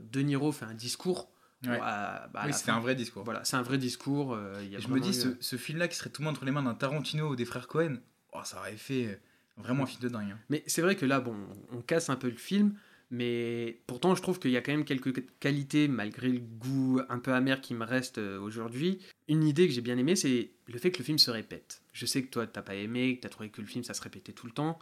De 0.00 0.20
Niro 0.20 0.52
fait 0.52 0.64
un 0.64 0.74
discours. 0.74 1.30
Ouais. 1.66 1.78
à- 1.82 2.28
bah, 2.32 2.40
à 2.42 2.46
oui, 2.46 2.52
fin. 2.52 2.76
un 2.76 2.80
vrai 2.80 2.94
discours. 2.94 3.24
Voilà, 3.24 3.44
c'est 3.44 3.56
un 3.56 3.62
vrai 3.62 3.76
discours. 3.78 4.38
y 4.70 4.76
a 4.76 4.78
je 4.78 4.88
me 4.88 5.00
dis, 5.00 5.10
eu, 5.10 5.12
ce, 5.12 5.28
ce 5.40 5.56
film-là 5.56 5.88
qui 5.88 5.96
serait 5.96 6.08
tout 6.08 6.22
le 6.22 6.26
monde 6.26 6.36
entre 6.36 6.44
les 6.46 6.52
mains 6.52 6.62
d'un 6.62 6.74
Tarantino 6.74 7.28
ou 7.30 7.36
des 7.36 7.44
frères 7.44 7.66
Cohen, 7.68 7.96
oh, 8.32 8.40
ça 8.44 8.58
aurait 8.58 8.76
fait 8.76 9.20
vraiment 9.58 9.84
un 9.84 9.86
film 9.86 10.02
de 10.02 10.08
dingue. 10.08 10.30
hein. 10.32 10.38
Mais 10.48 10.62
c'est 10.66 10.82
vrai 10.82 10.96
que 10.96 11.06
là, 11.06 11.20
bon, 11.20 11.36
on 11.72 11.80
casse 11.80 12.10
un 12.10 12.16
peu 12.16 12.28
le 12.28 12.36
film, 12.36 12.74
mais 13.10 13.80
pourtant, 13.86 14.14
je 14.14 14.22
trouve 14.22 14.38
qu'il 14.38 14.50
y 14.50 14.56
a 14.56 14.60
quand 14.60 14.72
même 14.72 14.84
quelques 14.84 15.24
qualités, 15.40 15.88
malgré 15.88 16.28
le 16.28 16.40
goût 16.40 17.00
un 17.08 17.18
peu 17.18 17.32
amer 17.32 17.60
qui 17.60 17.74
me 17.74 17.84
reste 17.84 18.18
euh, 18.18 18.38
aujourd'hui. 18.40 18.98
Une 19.28 19.44
idée 19.44 19.66
que 19.66 19.72
j'ai 19.72 19.80
bien 19.80 19.96
aimée, 19.96 20.16
c'est 20.16 20.50
le 20.66 20.78
fait 20.78 20.90
que 20.90 20.98
le 20.98 21.04
film 21.04 21.18
se 21.18 21.30
répète. 21.30 21.80
Je 21.92 22.06
sais 22.06 22.22
que 22.22 22.28
toi, 22.28 22.46
t'as 22.46 22.62
pas 22.62 22.74
aimé, 22.74 23.16
que 23.16 23.22
t'as 23.22 23.28
trouvé 23.30 23.48
que 23.48 23.60
le 23.60 23.66
film, 23.66 23.82
ça 23.84 23.94
se 23.94 24.02
répétait 24.02 24.32
tout 24.32 24.46
le 24.46 24.52
temps. 24.52 24.78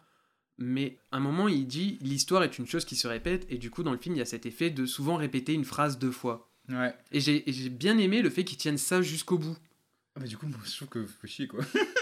Mais 0.59 0.99
à 1.13 1.19
un 1.19 1.21
moment, 1.21 1.49
il 1.49 1.67
dit 1.67 1.99
l'histoire 2.01 2.43
est 2.43 2.59
une 2.59 2.67
chose 2.67 2.85
qui 2.85 2.97
se 2.97 3.07
répète, 3.07 3.47
et 3.51 3.59
du 3.59 3.71
coup, 3.71 3.83
dans 3.83 3.93
le 3.93 3.99
film, 3.99 4.15
il 4.17 4.19
y 4.19 4.23
a 4.23 4.27
cet 4.27 4.47
effet 4.47 4.71
de 4.71 4.87
souvent 4.87 5.17
répéter 5.17 5.53
une 5.53 5.65
phrase 5.65 5.99
deux 5.99 6.11
fois. 6.11 6.51
Ouais. 6.69 6.95
Et 7.13 7.21
j'ai 7.21 7.49
et 7.49 7.53
j'ai 7.53 7.69
bien 7.69 7.97
aimé 7.99 8.23
le 8.23 8.31
fait 8.31 8.43
qu'ils 8.43 8.57
tiennent 8.59 8.79
ça 8.79 9.03
jusqu'au 9.03 9.39
bout. 9.39 9.57
Ah, 10.17 10.19
mais 10.23 10.29
du 10.29 10.39
coup, 10.39 10.47
moi, 10.47 10.59
je 10.65 10.75
trouve 10.75 10.89
que 10.89 11.05
faut 11.05 11.27
chier, 11.27 11.47
quoi. 11.47 11.61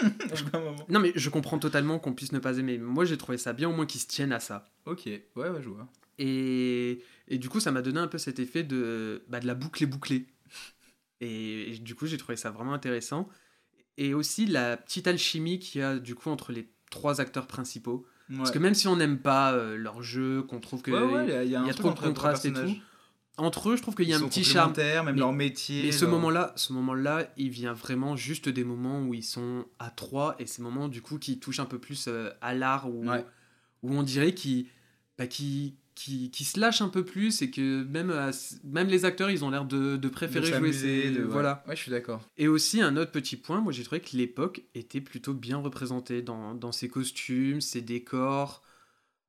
Non, 0.89 0.99
mais 1.01 1.11
je 1.15 1.29
comprends 1.29 1.59
totalement 1.59 1.99
qu'on 1.99 2.13
puisse 2.13 2.31
ne 2.31 2.39
pas 2.39 2.57
aimer. 2.57 2.77
Moi, 2.77 3.03
j'ai 3.03 3.17
trouvé 3.17 3.37
ça 3.37 3.51
bien, 3.51 3.69
au 3.69 3.73
moins 3.73 3.85
qu'ils 3.85 3.99
se 3.99 4.07
tiennent 4.07 4.31
à 4.31 4.39
ça. 4.39 4.65
Ok, 4.85 5.05
ouais, 5.05 5.25
ouais, 5.35 5.61
je 5.61 5.67
vois. 5.69 5.87
Et, 6.17 7.01
et 7.27 7.37
du 7.37 7.49
coup, 7.49 7.59
ça 7.59 7.71
m'a 7.71 7.81
donné 7.81 7.99
un 7.99 8.07
peu 8.07 8.17
cet 8.17 8.39
effet 8.39 8.63
de, 8.63 9.23
bah, 9.27 9.41
de 9.41 9.47
la 9.47 9.53
boucle 9.53 9.83
est 9.83 9.87
bouclée. 9.87 10.27
Et, 11.19 11.71
et 11.73 11.77
du 11.79 11.93
coup, 11.93 12.07
j'ai 12.07 12.17
trouvé 12.17 12.37
ça 12.37 12.51
vraiment 12.51 12.73
intéressant. 12.73 13.27
Et 13.97 14.13
aussi 14.13 14.45
la 14.45 14.77
petite 14.77 15.07
alchimie 15.07 15.59
qu'il 15.59 15.81
y 15.81 15.83
a 15.83 15.97
du 15.99 16.15
coup 16.15 16.29
entre 16.29 16.51
les 16.51 16.69
trois 16.89 17.19
acteurs 17.21 17.47
principaux. 17.47 18.05
Parce 18.37 18.49
que 18.49 18.57
même 18.59 18.73
si 18.73 18.87
on 18.87 18.95
n'aime 18.95 19.19
pas 19.19 19.53
euh, 19.53 19.77
leur 19.77 20.01
jeu, 20.01 20.41
qu'on 20.43 20.59
trouve 20.59 20.81
que 20.81 20.89
Ouais, 20.89 21.13
ouais, 21.13 21.45
il 21.45 21.47
y 21.47 21.49
y 21.49 21.51
y 21.51 21.55
a 21.55 21.73
trop 21.73 21.83
de 21.83 21.89
entre 21.89 22.07
les 22.07 22.13
trois 22.13 22.31
contraste 22.31 22.45
et 22.45 22.53
tout, 22.53 22.75
entre 23.37 23.69
eux, 23.69 23.75
je 23.75 23.81
trouve 23.81 23.95
qu'il 23.95 24.07
y 24.07 24.13
a 24.13 24.15
Ils 24.15 24.17
un 24.17 24.19
sont 24.21 24.29
petit 24.29 24.43
charme. 24.43 24.73
même 24.77 25.05
Mais- 25.05 25.11
leur 25.19 25.33
métier. 25.33 25.87
Et 25.87 25.91
ce 25.91 26.05
leur- 26.05 26.13
moment-là, 26.13 26.53
ce 26.55 26.71
moment-là, 26.73 27.31
il 27.37 27.49
vient 27.49 27.73
vraiment 27.73 28.15
juste 28.15 28.47
des 28.49 28.63
moments 28.63 29.01
où 29.01 29.13
ils 29.13 29.23
sont 29.23 29.65
à 29.79 29.89
trois 29.89 30.35
et 30.39 30.45
ces 30.45 30.61
moments 30.61 30.87
du 30.87 31.01
coup 31.01 31.17
qui 31.19 31.39
touchent 31.39 31.59
un 31.59 31.65
peu 31.65 31.79
plus 31.79 32.05
euh, 32.07 32.29
à 32.41 32.53
l'art 32.53 32.89
où, 32.89 33.05
Ouais. 33.09 33.25
où 33.83 33.93
on 33.93 34.03
dirait 34.03 34.33
qu'ils 34.33 34.67
bah, 35.17 35.27
qui 35.27 35.75
qui, 35.95 36.29
qui 36.29 36.43
se 36.43 36.59
lâchent 36.59 36.81
un 36.81 36.89
peu 36.89 37.05
plus 37.05 37.41
et 37.41 37.49
que 37.49 37.85
même 37.85 38.11
à- 38.11 38.31
même 38.65 38.89
les 38.89 39.05
acteurs 39.05 39.29
ils 39.29 39.45
ont 39.45 39.49
l'air 39.49 39.63
de, 39.63 39.95
de 39.95 40.09
préférer 40.09 40.51
de 40.51 40.57
jouer 40.57 40.73
ces- 40.73 41.09
de- 41.11 41.19
ouais. 41.21 41.23
voilà 41.25 41.63
Ouais, 41.69 41.75
je 41.77 41.81
suis 41.83 41.89
d'accord. 41.91 42.21
et 42.35 42.49
aussi 42.49 42.81
un 42.81 42.97
autre 42.97 43.11
petit 43.11 43.37
point 43.37 43.61
moi 43.61 43.71
j'ai 43.71 43.83
trouvé 43.83 44.01
que 44.01 44.17
l'époque 44.17 44.61
était 44.73 44.99
plutôt 44.99 45.33
bien 45.33 45.55
représentée 45.55 46.21
dans, 46.21 46.53
dans 46.53 46.73
ses 46.73 46.89
costumes 46.89 47.61
ses 47.61 47.79
décors 47.81 48.61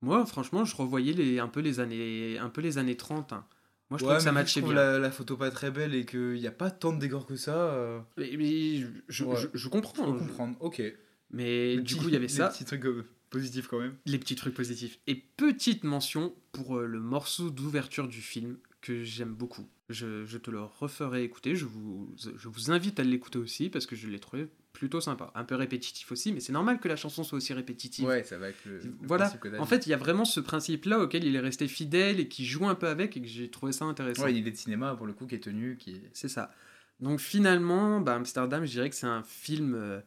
moi 0.02 0.26
franchement 0.26 0.64
je 0.64 0.74
revoyais 0.74 1.12
les 1.12 1.38
un 1.38 1.46
peu 1.46 1.60
les 1.60 1.78
années 1.78 2.36
un 2.38 2.48
peu 2.48 2.60
les 2.62 2.78
années 2.78 2.96
30 2.96 3.32
hein. 3.32 3.44
Moi 3.90 3.98
je 3.98 4.04
ouais, 4.04 4.08
trouve 4.08 4.16
que 4.18 4.22
ça 4.24 4.32
matchait 4.32 4.60
bien 4.62 4.72
La, 4.74 4.98
la 4.98 5.10
photo 5.10 5.36
pas 5.36 5.50
très 5.50 5.70
belle 5.70 5.94
et 5.94 6.04
qu'il 6.04 6.32
n'y 6.34 6.46
a 6.46 6.52
pas 6.52 6.70
tant 6.70 6.92
de 6.92 6.98
décors 6.98 7.26
que 7.26 7.36
ça. 7.36 7.56
euh, 7.56 8.00
Mais- 8.16 8.34
mais 8.36 8.76
je, 8.78 8.86
je- 9.08 9.24
Ouais. 9.24 9.36
je- 9.36 9.46
je 9.54 9.58
je 9.58 9.68
comprends 9.68 10.12
peux 10.12 10.18
comprendre. 10.18 10.56
Ok. 10.60 10.82
mais 11.30 11.76
Les 11.76 11.76
du 11.76 11.82
petits- 11.82 11.96
coup 11.98 12.08
il 12.08 12.12
y 12.12 12.16
avait 12.16 12.26
les 12.26 12.32
ça 12.32 12.48
petits 12.48 12.64
trucs 12.64 12.84
euh, 12.86 13.04
positifs 13.30 13.66
quand 13.68 13.80
même. 13.80 13.94
les 14.06 14.18
petits 14.18 14.34
trucs 14.36 14.54
positifs. 14.54 14.98
Et 15.06 15.14
petite 15.14 15.84
mention 15.84 16.34
pour 16.52 16.78
euh, 16.78 16.86
le 16.86 17.00
morceau 17.00 17.50
d'ouverture 17.50 18.08
du 18.08 18.20
film 18.20 18.58
que 18.80 19.02
j'aime 19.02 19.34
beaucoup. 19.34 19.68
Je, 19.88 20.24
je 20.24 20.38
te 20.38 20.50
le 20.50 20.60
referai 20.62 21.22
écouter, 21.24 21.54
je 21.54 21.64
vous, 21.64 22.12
je 22.36 22.48
vous 22.48 22.70
invite 22.72 22.98
à 22.98 23.04
l'écouter 23.04 23.38
aussi 23.38 23.68
parce 23.68 23.86
que 23.86 23.94
je 23.96 24.08
l'ai 24.08 24.18
trouvé 24.18 24.48
plutôt 24.76 25.00
sympa. 25.00 25.32
Un 25.34 25.44
peu 25.44 25.54
répétitif 25.54 26.12
aussi, 26.12 26.32
mais 26.32 26.40
c'est 26.40 26.52
normal 26.52 26.78
que 26.78 26.88
la 26.88 26.96
chanson 26.96 27.24
soit 27.24 27.38
aussi 27.38 27.52
répétitive. 27.52 28.04
Ouais, 28.04 28.22
ça 28.24 28.38
va 28.38 28.46
avec 28.46 28.64
le. 28.64 28.78
le 28.78 28.94
Voilà, 29.02 29.26
principe 29.26 29.54
en 29.58 29.66
fait, 29.66 29.86
il 29.86 29.90
y 29.90 29.94
a 29.94 29.96
vraiment 29.96 30.24
ce 30.24 30.40
principe-là 30.40 31.00
auquel 31.00 31.24
il 31.24 31.34
est 31.34 31.40
resté 31.40 31.66
fidèle 31.66 32.20
et 32.20 32.28
qui 32.28 32.44
joue 32.44 32.68
un 32.68 32.74
peu 32.74 32.88
avec 32.88 33.16
et 33.16 33.22
que 33.22 33.28
j'ai 33.28 33.50
trouvé 33.50 33.72
ça 33.72 33.86
intéressant. 33.86 34.24
Ouais, 34.24 34.34
il 34.34 34.46
est 34.46 34.50
de 34.50 34.56
cinéma 34.56 34.94
pour 34.94 35.06
le 35.06 35.12
coup 35.12 35.26
qui 35.26 35.34
est 35.34 35.40
tenu, 35.40 35.76
qui 35.76 35.92
est. 35.92 36.10
C'est 36.12 36.28
ça. 36.28 36.52
Donc 37.00 37.20
finalement, 37.20 38.00
bah, 38.00 38.14
Amsterdam, 38.14 38.64
je 38.64 38.70
dirais 38.70 38.90
que 38.90 38.96
c'est 38.96 39.06
un 39.06 39.22
film 39.22 39.74
euh, 39.74 40.00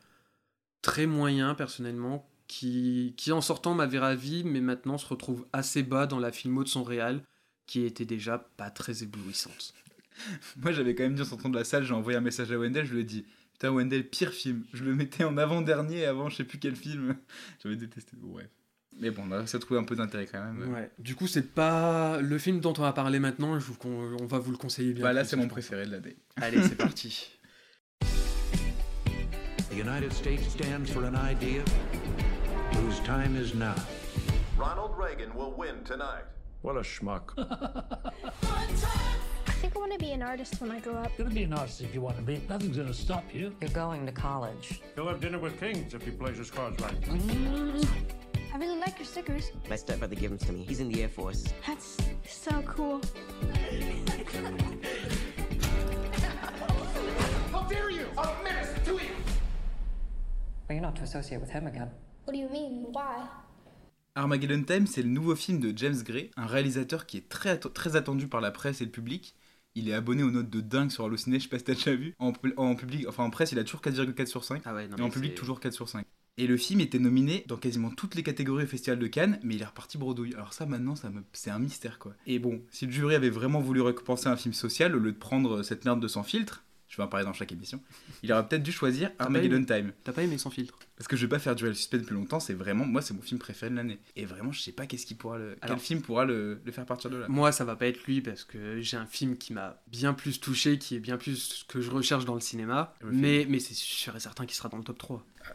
très 0.81 1.05
moyen 1.05 1.55
personnellement, 1.55 2.29
qui, 2.47 3.13
qui 3.17 3.31
en 3.31 3.41
sortant 3.41 3.75
m'avait 3.75 3.99
ravi, 3.99 4.43
mais 4.43 4.61
maintenant 4.61 4.97
se 4.97 5.07
retrouve 5.07 5.45
assez 5.53 5.83
bas 5.83 6.07
dans 6.07 6.19
la 6.19 6.31
filmo 6.31 6.63
de 6.63 6.69
son 6.69 6.83
réal, 6.83 7.23
qui 7.67 7.85
était 7.85 8.05
déjà 8.05 8.39
pas 8.57 8.71
très 8.71 9.03
éblouissante. 9.03 9.73
Moi, 10.57 10.71
j'avais 10.71 10.95
quand 10.95 11.03
même 11.03 11.15
dit 11.15 11.21
en 11.21 11.25
sortant 11.25 11.49
de 11.49 11.57
la 11.57 11.63
salle, 11.63 11.83
j'ai 11.83 11.93
envoyé 11.93 12.17
un 12.17 12.21
message 12.21 12.51
à 12.51 12.57
Wendell, 12.57 12.85
je 12.85 12.93
lui 12.93 13.01
ai 13.01 13.05
dit 13.05 13.25
Putain, 13.59 13.73
Wendell, 13.73 14.07
pire 14.07 14.31
film. 14.31 14.63
Je 14.73 14.85
le 14.85 14.95
mettais 14.95 15.25
en 15.25 15.35
avant-dernier 15.37 16.05
avant 16.05 16.29
je 16.29 16.37
sais 16.37 16.45
plus 16.45 16.59
quel 16.59 16.77
film. 16.77 17.17
J'avais 17.63 17.75
détesté. 17.75 18.15
Ouais. 18.23 18.47
Mais 19.01 19.11
bon, 19.11 19.23
on 19.27 19.31
a 19.33 19.37
réussi 19.37 19.57
à 19.57 19.59
trouver 19.59 19.81
un 19.81 19.83
peu 19.83 19.97
d'intérêt 19.97 20.27
quand 20.27 20.41
même. 20.41 20.73
Ouais. 20.73 20.89
Du 20.97 21.13
coup, 21.15 21.27
c'est 21.27 21.53
pas 21.53 22.21
le 22.21 22.37
film 22.37 22.61
dont 22.61 22.73
on 22.77 22.81
va 22.81 22.93
parler 22.93 23.19
maintenant. 23.19 23.59
Je 23.59 23.65
vous 23.65 23.77
On 23.83 24.25
va 24.25 24.39
vous 24.39 24.51
le 24.51 24.57
conseiller 24.57 24.93
bien. 24.93 25.03
Bah 25.03 25.11
là, 25.11 25.25
c'est 25.25 25.35
mon 25.35 25.49
préféré 25.49 25.85
de 25.85 25.91
l'année. 25.91 26.15
Allez, 26.37 26.63
c'est 26.63 26.77
parti. 26.77 27.37
The 29.69 29.75
United 29.75 30.11
States 30.13 30.49
stands 30.49 30.89
for 30.91 31.03
an 31.03 31.15
idea 31.15 31.61
whose 32.73 32.99
time 33.01 33.35
is 33.35 33.53
now. 33.53 33.75
Ronald 34.57 34.91
Reagan 34.97 35.35
will 35.35 35.53
win 35.55 35.83
tonight. 35.83 36.25
What 36.63 36.77
a 36.77 36.83
schmuck. 36.83 37.35
I 39.59 39.61
think 39.61 39.75
I 39.75 39.79
want 39.79 39.91
to 39.91 39.99
be 39.99 40.13
an 40.13 40.21
artist 40.21 40.61
when 40.61 40.71
I 40.71 40.79
grow 40.79 40.93
up. 40.93 41.11
You're 41.17 41.25
gonna 41.25 41.35
be 41.35 41.43
an 41.43 41.51
artist 41.51 41.81
if 41.81 41.93
you 41.93 41.99
want 41.99 42.15
to 42.15 42.21
be. 42.21 42.41
Nothing's 42.47 42.77
gonna 42.77 42.93
stop 42.93 43.25
you. 43.33 43.53
You're 43.59 43.69
going 43.71 44.05
to 44.05 44.11
college. 44.13 44.79
He'll 44.95 45.09
have 45.09 45.19
dinner 45.19 45.37
with 45.37 45.59
kings 45.59 45.93
if 45.93 46.01
he 46.01 46.11
plays 46.11 46.37
his 46.37 46.49
cards 46.49 46.81
right. 46.81 46.95
I 48.53 48.57
really 48.57 48.79
like 48.79 48.97
your 48.97 49.05
stickers. 49.05 49.51
My 49.69 49.75
stepbrother 49.75 50.15
gave 50.15 50.29
them 50.29 50.39
to 50.39 50.53
me. 50.53 50.63
He's 50.63 50.79
in 50.79 50.87
the 50.87 51.03
Air 51.03 51.09
Force. 51.09 51.43
That's 51.67 51.97
so 52.25 52.61
cool. 52.61 53.01
Well, 60.69 60.69
you're 60.69 60.79
not 60.79 60.95
to 60.95 61.03
associate 61.03 61.41
with 61.41 61.49
him 61.49 61.67
again. 61.67 61.91
What 62.23 62.31
do 62.31 62.39
you 62.39 62.47
mean? 62.47 62.85
Why? 62.93 63.27
Armageddon 64.15 64.63
Time, 64.63 64.87
c'est 64.87 65.01
le 65.01 65.09
nouveau 65.09 65.35
film 65.35 65.59
de 65.59 65.77
James 65.77 66.01
Gray, 66.01 66.31
un 66.37 66.45
réalisateur 66.45 67.05
qui 67.05 67.17
est 67.17 67.27
très, 67.27 67.59
très 67.59 67.97
attendu 67.97 68.29
par 68.29 68.39
la 68.39 68.51
presse 68.51 68.79
et 68.79 68.85
le 68.85 68.91
public. 68.91 69.35
Il 69.75 69.87
est 69.89 69.93
abonné 69.93 70.23
aux 70.23 70.31
notes 70.31 70.49
de 70.49 70.61
dingue 70.61 70.89
sur 70.91 71.05
Allociné, 71.05 71.37
je 71.39 71.43
sais 71.43 71.49
pas 71.49 71.59
si 71.59 71.63
t'as 71.65 71.73
déjà 71.75 71.93
vu. 71.95 72.15
En, 72.19 72.33
pu- 72.33 72.53
en 72.57 72.75
public, 72.75 73.05
enfin 73.07 73.23
en 73.23 73.29
presse, 73.29 73.51
il 73.51 73.59
a 73.59 73.63
toujours 73.63 73.81
4,4 73.81 74.25
sur 74.27 74.43
5. 74.43 74.61
Ah 74.65 74.73
ouais, 74.73 74.87
non, 74.87 74.97
et 74.97 75.01
en 75.01 75.09
public, 75.09 75.35
toujours 75.35 75.59
4 75.59 75.73
sur 75.73 75.87
5. 75.87 76.05
Et 76.37 76.47
le 76.47 76.57
film 76.57 76.79
était 76.79 76.99
nominé 76.99 77.43
dans 77.47 77.57
quasiment 77.57 77.89
toutes 77.89 78.15
les 78.15 78.23
catégories 78.23 78.63
au 78.63 78.67
Festival 78.67 78.97
de 78.97 79.07
Cannes, 79.07 79.39
mais 79.43 79.55
il 79.55 79.61
est 79.61 79.65
reparti 79.65 79.97
bredouille. 79.97 80.33
Alors 80.35 80.53
ça, 80.53 80.65
maintenant, 80.65 80.95
ça 80.95 81.09
me... 81.09 81.21
c'est 81.33 81.49
un 81.51 81.59
mystère, 81.59 81.99
quoi. 81.99 82.13
Et 82.25 82.39
bon, 82.39 82.61
si 82.71 82.85
le 82.85 82.91
jury 82.91 83.13
avait 83.15 83.29
vraiment 83.29 83.59
voulu 83.59 83.81
récompenser 83.81 84.27
un 84.27 84.37
film 84.37 84.53
social, 84.53 84.95
au 84.95 84.99
lieu 84.99 85.11
de 85.11 85.17
prendre 85.17 85.63
cette 85.63 85.83
merde 85.85 85.99
de 86.01 86.07
sans 86.07 86.23
filtre, 86.23 86.63
je 86.87 86.97
vais 86.97 87.03
en 87.03 87.07
parler 87.07 87.25
dans 87.25 87.33
chaque 87.33 87.51
émission, 87.51 87.81
il 88.23 88.31
aurait 88.33 88.47
peut-être 88.47 88.63
dû 88.63 88.71
choisir 88.71 89.11
Armageddon 89.19 89.63
Time. 89.65 89.91
T'as 90.03 90.13
pas 90.13 90.23
aimé 90.23 90.37
sans 90.37 90.49
filtre? 90.49 90.79
Parce 90.99 91.07
que 91.07 91.15
je 91.15 91.25
vais 91.25 91.29
pas 91.29 91.39
faire 91.39 91.55
durer 91.55 91.69
le 91.69 91.75
suspect 91.75 91.97
depuis 91.97 92.13
longtemps, 92.13 92.41
c'est 92.41 92.53
vraiment, 92.53 92.85
moi, 92.85 93.01
c'est 93.01 93.13
mon 93.13 93.21
film 93.21 93.39
préféré 93.39 93.71
de 93.71 93.75
l'année. 93.77 93.99
Et 94.17 94.25
vraiment, 94.25 94.51
je 94.51 94.59
sais 94.59 94.73
pas 94.73 94.85
qu'est-ce 94.85 95.05
qui 95.05 95.15
pourra 95.15 95.37
le... 95.37 95.55
Alors- 95.61 95.77
quel 95.77 95.79
film 95.79 96.01
pourra 96.01 96.25
le, 96.25 96.59
le 96.63 96.71
faire 96.73 96.85
partir 96.85 97.09
de 97.09 97.15
là. 97.15 97.25
Moi, 97.29 97.53
ça 97.53 97.63
va 97.63 97.77
pas 97.77 97.87
être 97.87 98.03
lui 98.05 98.19
parce 98.19 98.43
que 98.43 98.81
j'ai 98.81 98.97
un 98.97 99.05
film 99.05 99.37
qui 99.37 99.53
m'a 99.53 99.81
bien 99.87 100.13
plus 100.13 100.41
touché, 100.41 100.77
qui 100.77 100.95
est 100.95 100.99
bien 100.99 101.17
plus 101.17 101.37
ce 101.37 101.63
que 101.63 101.79
je 101.79 101.89
recherche 101.89 102.25
dans 102.25 102.35
le 102.35 102.41
cinéma. 102.41 102.93
Le 102.99 103.11
mais 103.13 103.45
mais 103.47 103.59
c'est 103.59 103.73
sûr 103.73 104.13
et 104.15 104.19
certain 104.19 104.45
qu'il 104.45 104.55
sera 104.55 104.67
dans 104.67 104.77
le 104.77 104.83
top 104.83 104.97
3. 104.97 105.25
Ah, 105.45 105.53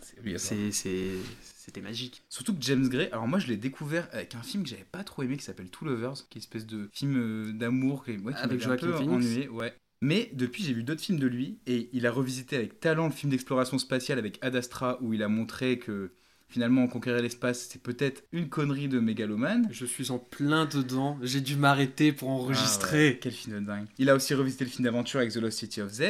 C'était 1.56 1.80
magique. 1.80 2.22
Surtout 2.28 2.54
que 2.54 2.62
James 2.62 2.88
Gray, 2.88 3.08
alors 3.10 3.28
moi 3.28 3.38
je 3.38 3.46
l'ai 3.46 3.56
découvert 3.56 4.08
avec 4.12 4.34
un 4.34 4.42
film 4.42 4.62
que 4.64 4.68
j'avais 4.70 4.84
pas 4.90 5.04
trop 5.04 5.22
aimé 5.22 5.36
qui 5.36 5.44
s'appelle 5.44 5.68
Two 5.68 5.86
Lovers, 5.86 6.14
qui 6.28 6.38
est 6.38 6.40
une 6.40 6.40
espèce 6.40 6.66
de 6.66 6.88
film 6.92 7.16
euh, 7.16 7.52
d'amour 7.52 8.04
qui, 8.04 8.12
ouais, 8.16 8.32
qui 8.32 8.38
Avec 8.38 8.60
Joaquin 8.60 8.92
Phoenix. 8.92 9.12
ennuyé, 9.12 9.48
ouais. 9.48 9.74
Mais 10.04 10.28
depuis 10.34 10.62
j'ai 10.62 10.75
vu 10.75 10.82
d'autres 10.82 11.00
films 11.00 11.18
de 11.18 11.26
lui 11.26 11.56
et 11.66 11.88
il 11.94 12.06
a 12.06 12.11
revisité 12.11 12.56
avec 12.56 12.78
talent 12.78 13.06
le 13.06 13.11
film 13.11 13.30
d'exploration 13.30 13.78
spatiale 13.78 14.18
avec 14.18 14.38
Ad 14.42 14.54
Astra 14.54 14.99
où 15.00 15.14
il 15.14 15.23
a 15.23 15.28
montré 15.28 15.78
que 15.78 16.12
finalement 16.46 16.87
conquérir 16.88 17.23
l'espace 17.23 17.68
c'est 17.70 17.82
peut-être 17.82 18.23
une 18.30 18.50
connerie 18.50 18.88
de 18.88 19.00
mégalomane. 19.00 19.66
Je 19.70 19.87
suis 19.87 20.11
en 20.11 20.18
plein 20.18 20.66
dedans. 20.66 21.18
J'ai 21.23 21.40
dû 21.40 21.56
m'arrêter 21.56 22.12
pour 22.12 22.28
enregistrer. 22.28 23.06
Ah 23.06 23.11
ouais, 23.12 23.18
quel 23.18 23.32
film 23.32 23.58
de 23.58 23.64
dingue. 23.64 23.87
Il 23.96 24.11
a 24.11 24.14
aussi 24.14 24.34
revisité 24.34 24.66
le 24.66 24.70
film 24.70 24.84
d'aventure 24.84 25.20
avec 25.20 25.32
The 25.32 25.37
Lost 25.37 25.61
City 25.61 25.80
of 25.80 25.90
Z, 25.90 26.00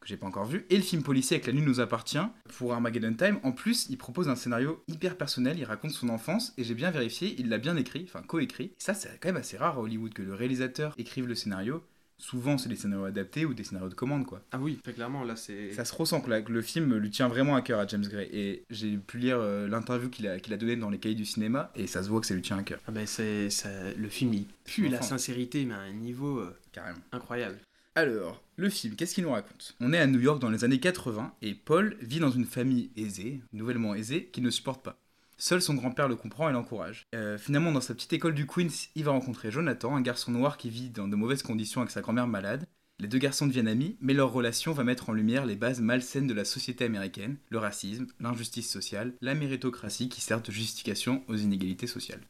que 0.00 0.06
j'ai 0.06 0.16
pas 0.16 0.26
encore 0.28 0.46
vu, 0.46 0.64
et 0.70 0.76
le 0.76 0.82
film 0.82 1.02
policier 1.02 1.34
avec 1.34 1.48
La 1.48 1.52
Nuit 1.52 1.62
nous 1.62 1.80
appartient 1.80 2.24
pour 2.56 2.72
Armageddon 2.72 3.14
Time. 3.14 3.40
En 3.42 3.50
plus, 3.50 3.88
il 3.90 3.98
propose 3.98 4.28
un 4.28 4.36
scénario 4.36 4.84
hyper 4.86 5.16
personnel, 5.16 5.58
il 5.58 5.64
raconte 5.64 5.90
son 5.90 6.10
enfance, 6.10 6.54
et 6.58 6.62
j'ai 6.62 6.74
bien 6.74 6.92
vérifié, 6.92 7.34
il 7.38 7.48
l'a 7.48 7.58
bien 7.58 7.76
écrit, 7.76 8.04
enfin 8.04 8.22
co-écrit. 8.24 8.66
Et 8.66 8.74
ça, 8.78 8.94
c'est 8.94 9.18
quand 9.20 9.30
même 9.30 9.36
assez 9.36 9.56
rare 9.56 9.78
à 9.78 9.80
Hollywood 9.80 10.12
que 10.12 10.22
le 10.22 10.34
réalisateur 10.34 10.94
écrive 10.96 11.26
le 11.26 11.34
scénario. 11.34 11.82
Souvent, 12.22 12.56
c'est 12.56 12.68
des 12.68 12.76
scénarios 12.76 13.04
adaptés 13.06 13.44
ou 13.44 13.52
des 13.52 13.64
scénarios 13.64 13.88
de 13.88 13.94
commande, 13.94 14.24
quoi. 14.26 14.42
Ah 14.52 14.58
oui, 14.60 14.78
très 14.82 14.92
clairement, 14.92 15.24
là 15.24 15.34
c'est. 15.34 15.72
Ça 15.72 15.84
se 15.84 15.92
ressent 15.92 16.20
que, 16.20 16.30
le 16.30 16.62
film 16.62 16.96
lui 16.96 17.10
tient 17.10 17.26
vraiment 17.26 17.56
à 17.56 17.62
cœur 17.62 17.80
à 17.80 17.86
James 17.88 18.06
Gray. 18.06 18.28
Et 18.32 18.62
j'ai 18.70 18.96
pu 18.96 19.18
lire 19.18 19.38
euh, 19.40 19.66
l'interview 19.66 20.08
qu'il 20.08 20.28
a, 20.28 20.38
qu'il 20.38 20.52
a 20.52 20.56
donnée 20.56 20.76
dans 20.76 20.88
les 20.88 20.98
cahiers 20.98 21.16
du 21.16 21.26
cinéma, 21.26 21.72
et 21.74 21.88
ça 21.88 22.02
se 22.02 22.08
voit 22.08 22.20
que 22.20 22.26
ça 22.26 22.34
lui 22.34 22.42
tient 22.42 22.58
à 22.58 22.62
cœur, 22.62 22.78
Ah 22.86 22.92
ben 22.92 23.06
c'est 23.06 23.50
ça- 23.50 23.92
le 23.96 24.08
film 24.08 24.34
il 24.34 24.46
pue 24.64 24.88
la 24.88 25.02
sincérité 25.02 25.64
mais 25.64 25.74
à 25.74 25.80
un 25.80 25.92
niveau 25.92 26.38
euh, 26.38 26.56
carrément. 26.72 27.00
incroyable. 27.10 27.58
Alors, 27.94 28.42
le 28.56 28.70
film, 28.70 28.94
qu'est-ce 28.96 29.14
qu'il 29.14 29.24
nous 29.24 29.32
raconte? 29.32 29.74
On 29.80 29.92
est 29.92 29.98
à 29.98 30.06
New 30.06 30.20
York 30.20 30.40
dans 30.40 30.48
les 30.48 30.64
années 30.64 30.80
80 30.80 31.34
et 31.42 31.54
Paul 31.54 31.94
vit 32.00 32.20
dans 32.20 32.30
une 32.30 32.46
famille 32.46 32.90
aisée, 32.96 33.42
nouvellement 33.52 33.94
aisée, 33.94 34.30
qu'il 34.32 34.44
ne 34.44 34.50
supporte 34.50 34.82
pas. 34.82 34.96
Seul 35.44 35.60
son 35.60 35.74
grand-père 35.74 36.06
le 36.06 36.14
comprend 36.14 36.48
et 36.48 36.52
l'encourage. 36.52 37.08
Euh, 37.16 37.36
finalement, 37.36 37.72
dans 37.72 37.80
sa 37.80 37.94
petite 37.94 38.12
école 38.12 38.32
du 38.32 38.46
Queens, 38.46 38.90
il 38.94 39.02
va 39.02 39.10
rencontrer 39.10 39.50
Jonathan, 39.50 39.96
un 39.96 40.00
garçon 40.00 40.30
noir 40.30 40.56
qui 40.56 40.70
vit 40.70 40.88
dans 40.88 41.08
de 41.08 41.16
mauvaises 41.16 41.42
conditions 41.42 41.80
avec 41.80 41.90
sa 41.90 42.00
grand-mère 42.00 42.28
malade. 42.28 42.64
Les 43.00 43.08
deux 43.08 43.18
garçons 43.18 43.48
deviennent 43.48 43.66
amis, 43.66 43.96
mais 44.00 44.14
leur 44.14 44.30
relation 44.30 44.70
va 44.72 44.84
mettre 44.84 45.10
en 45.10 45.12
lumière 45.12 45.44
les 45.44 45.56
bases 45.56 45.80
malsaines 45.80 46.28
de 46.28 46.32
la 46.32 46.44
société 46.44 46.84
américaine, 46.84 47.38
le 47.48 47.58
racisme, 47.58 48.06
l'injustice 48.20 48.70
sociale, 48.70 49.14
la 49.20 49.34
méritocratie 49.34 50.08
qui 50.08 50.20
sert 50.20 50.42
de 50.42 50.52
justification 50.52 51.24
aux 51.26 51.34
inégalités 51.34 51.88
sociales. 51.88 52.22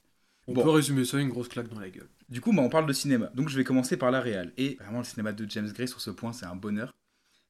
On 0.47 0.55
Bon. 0.55 0.63
peut 0.63 0.71
résumer 0.71 1.05
ça 1.05 1.19
une 1.19 1.29
grosse 1.29 1.49
claque 1.49 1.69
dans 1.69 1.81
la 1.81 1.91
gueule. 1.91 2.09
Du 2.31 2.41
coup, 2.41 2.55
bah, 2.55 2.63
on 2.63 2.71
parle 2.71 2.87
de 2.87 2.95
cinéma. 2.95 3.31
Donc 3.35 3.51
je 3.51 3.59
vais 3.59 3.65
commencer 3.65 3.99
par 3.99 4.11
la 4.11 4.23
réal. 4.23 4.55
Et 4.57 4.77
vraiment, 4.81 5.01
le 5.01 5.05
cinéma 5.05 5.35
de 5.35 5.45
James 5.51 5.71
Gray 5.71 5.87
sur 5.87 6.01
ce 6.01 6.11
point, 6.11 6.33
c'est 6.33 6.47
un 6.47 6.57
bonheur. 6.57 6.91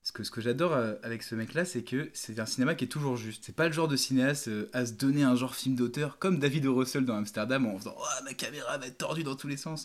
Ce 0.02 0.10
que 0.10 0.40
j'adore 0.40 0.72
euh, 0.72 0.94
avec 1.04 1.22
ce 1.22 1.36
mec-là, 1.36 1.64
c'est 1.64 1.84
que 1.84 2.10
c'est 2.12 2.40
un 2.40 2.46
cinéma 2.46 2.74
qui 2.74 2.84
est 2.84 2.88
toujours 2.88 3.16
juste. 3.16 3.44
C'est 3.46 3.54
pas 3.54 3.68
le 3.68 3.72
genre 3.72 3.86
de 3.86 3.96
cinéaste 3.96 4.48
euh, 4.48 4.68
à 4.72 4.84
se 4.84 4.92
donner 4.92 5.22
un 5.22 5.36
genre 5.36 5.54
film 5.54 5.76
d'auteur, 5.76 6.18
comme 6.18 6.40
David 6.40 6.66
O. 6.66 6.74
Russell 6.74 7.04
dans 7.04 7.14
Amsterdam, 7.14 7.66
en 7.66 7.78
faisant 7.78 7.94
Oh, 7.96 8.24
ma 8.24 8.34
caméra 8.34 8.78
va 8.78 8.86
être 8.88 8.98
tordue 8.98 9.22
dans 9.22 9.36
tous 9.36 9.46
les 9.46 9.56
sens. 9.56 9.84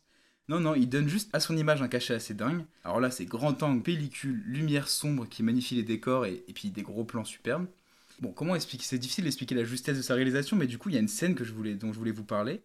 Non, 0.50 0.60
non, 0.60 0.74
il 0.74 0.90
donne 0.90 1.08
juste 1.08 1.30
à 1.34 1.40
son 1.40 1.56
image 1.56 1.82
un 1.84 1.88
cachet 1.88 2.16
assez 2.16 2.34
dingue. 2.34 2.66
Alors 2.84 3.00
là, 3.00 3.12
c'est 3.12 3.26
grand 3.26 3.62
angle, 3.62 3.84
pellicule, 3.84 4.42
lumière 4.48 4.88
sombre 4.88 5.28
qui 5.28 5.44
magnifie 5.44 5.76
les 5.76 5.84
décors 5.84 6.26
et, 6.26 6.44
puis 6.56 6.70
des 6.70 6.84
gros 6.84 7.04
plans 7.04 7.26
superbes. 7.26 7.68
Bon, 8.22 8.32
comment 8.32 8.56
expliquer 8.56 8.86
C'est 8.86 8.98
difficile 8.98 9.26
d'expliquer 9.26 9.54
la 9.54 9.66
justesse 9.66 9.98
de 9.98 10.02
sa 10.02 10.16
réalisation, 10.16 10.58
mais 10.58 10.66
du 10.66 10.80
coup, 10.80 10.90
il 10.90 10.96
y 10.96 10.98
a 10.98 11.02
une 11.02 11.08
scène 11.08 11.36
dont 11.36 11.94
je 11.94 12.00
voulais 12.00 12.12
vous 12.12 12.24
parler. 12.24 12.62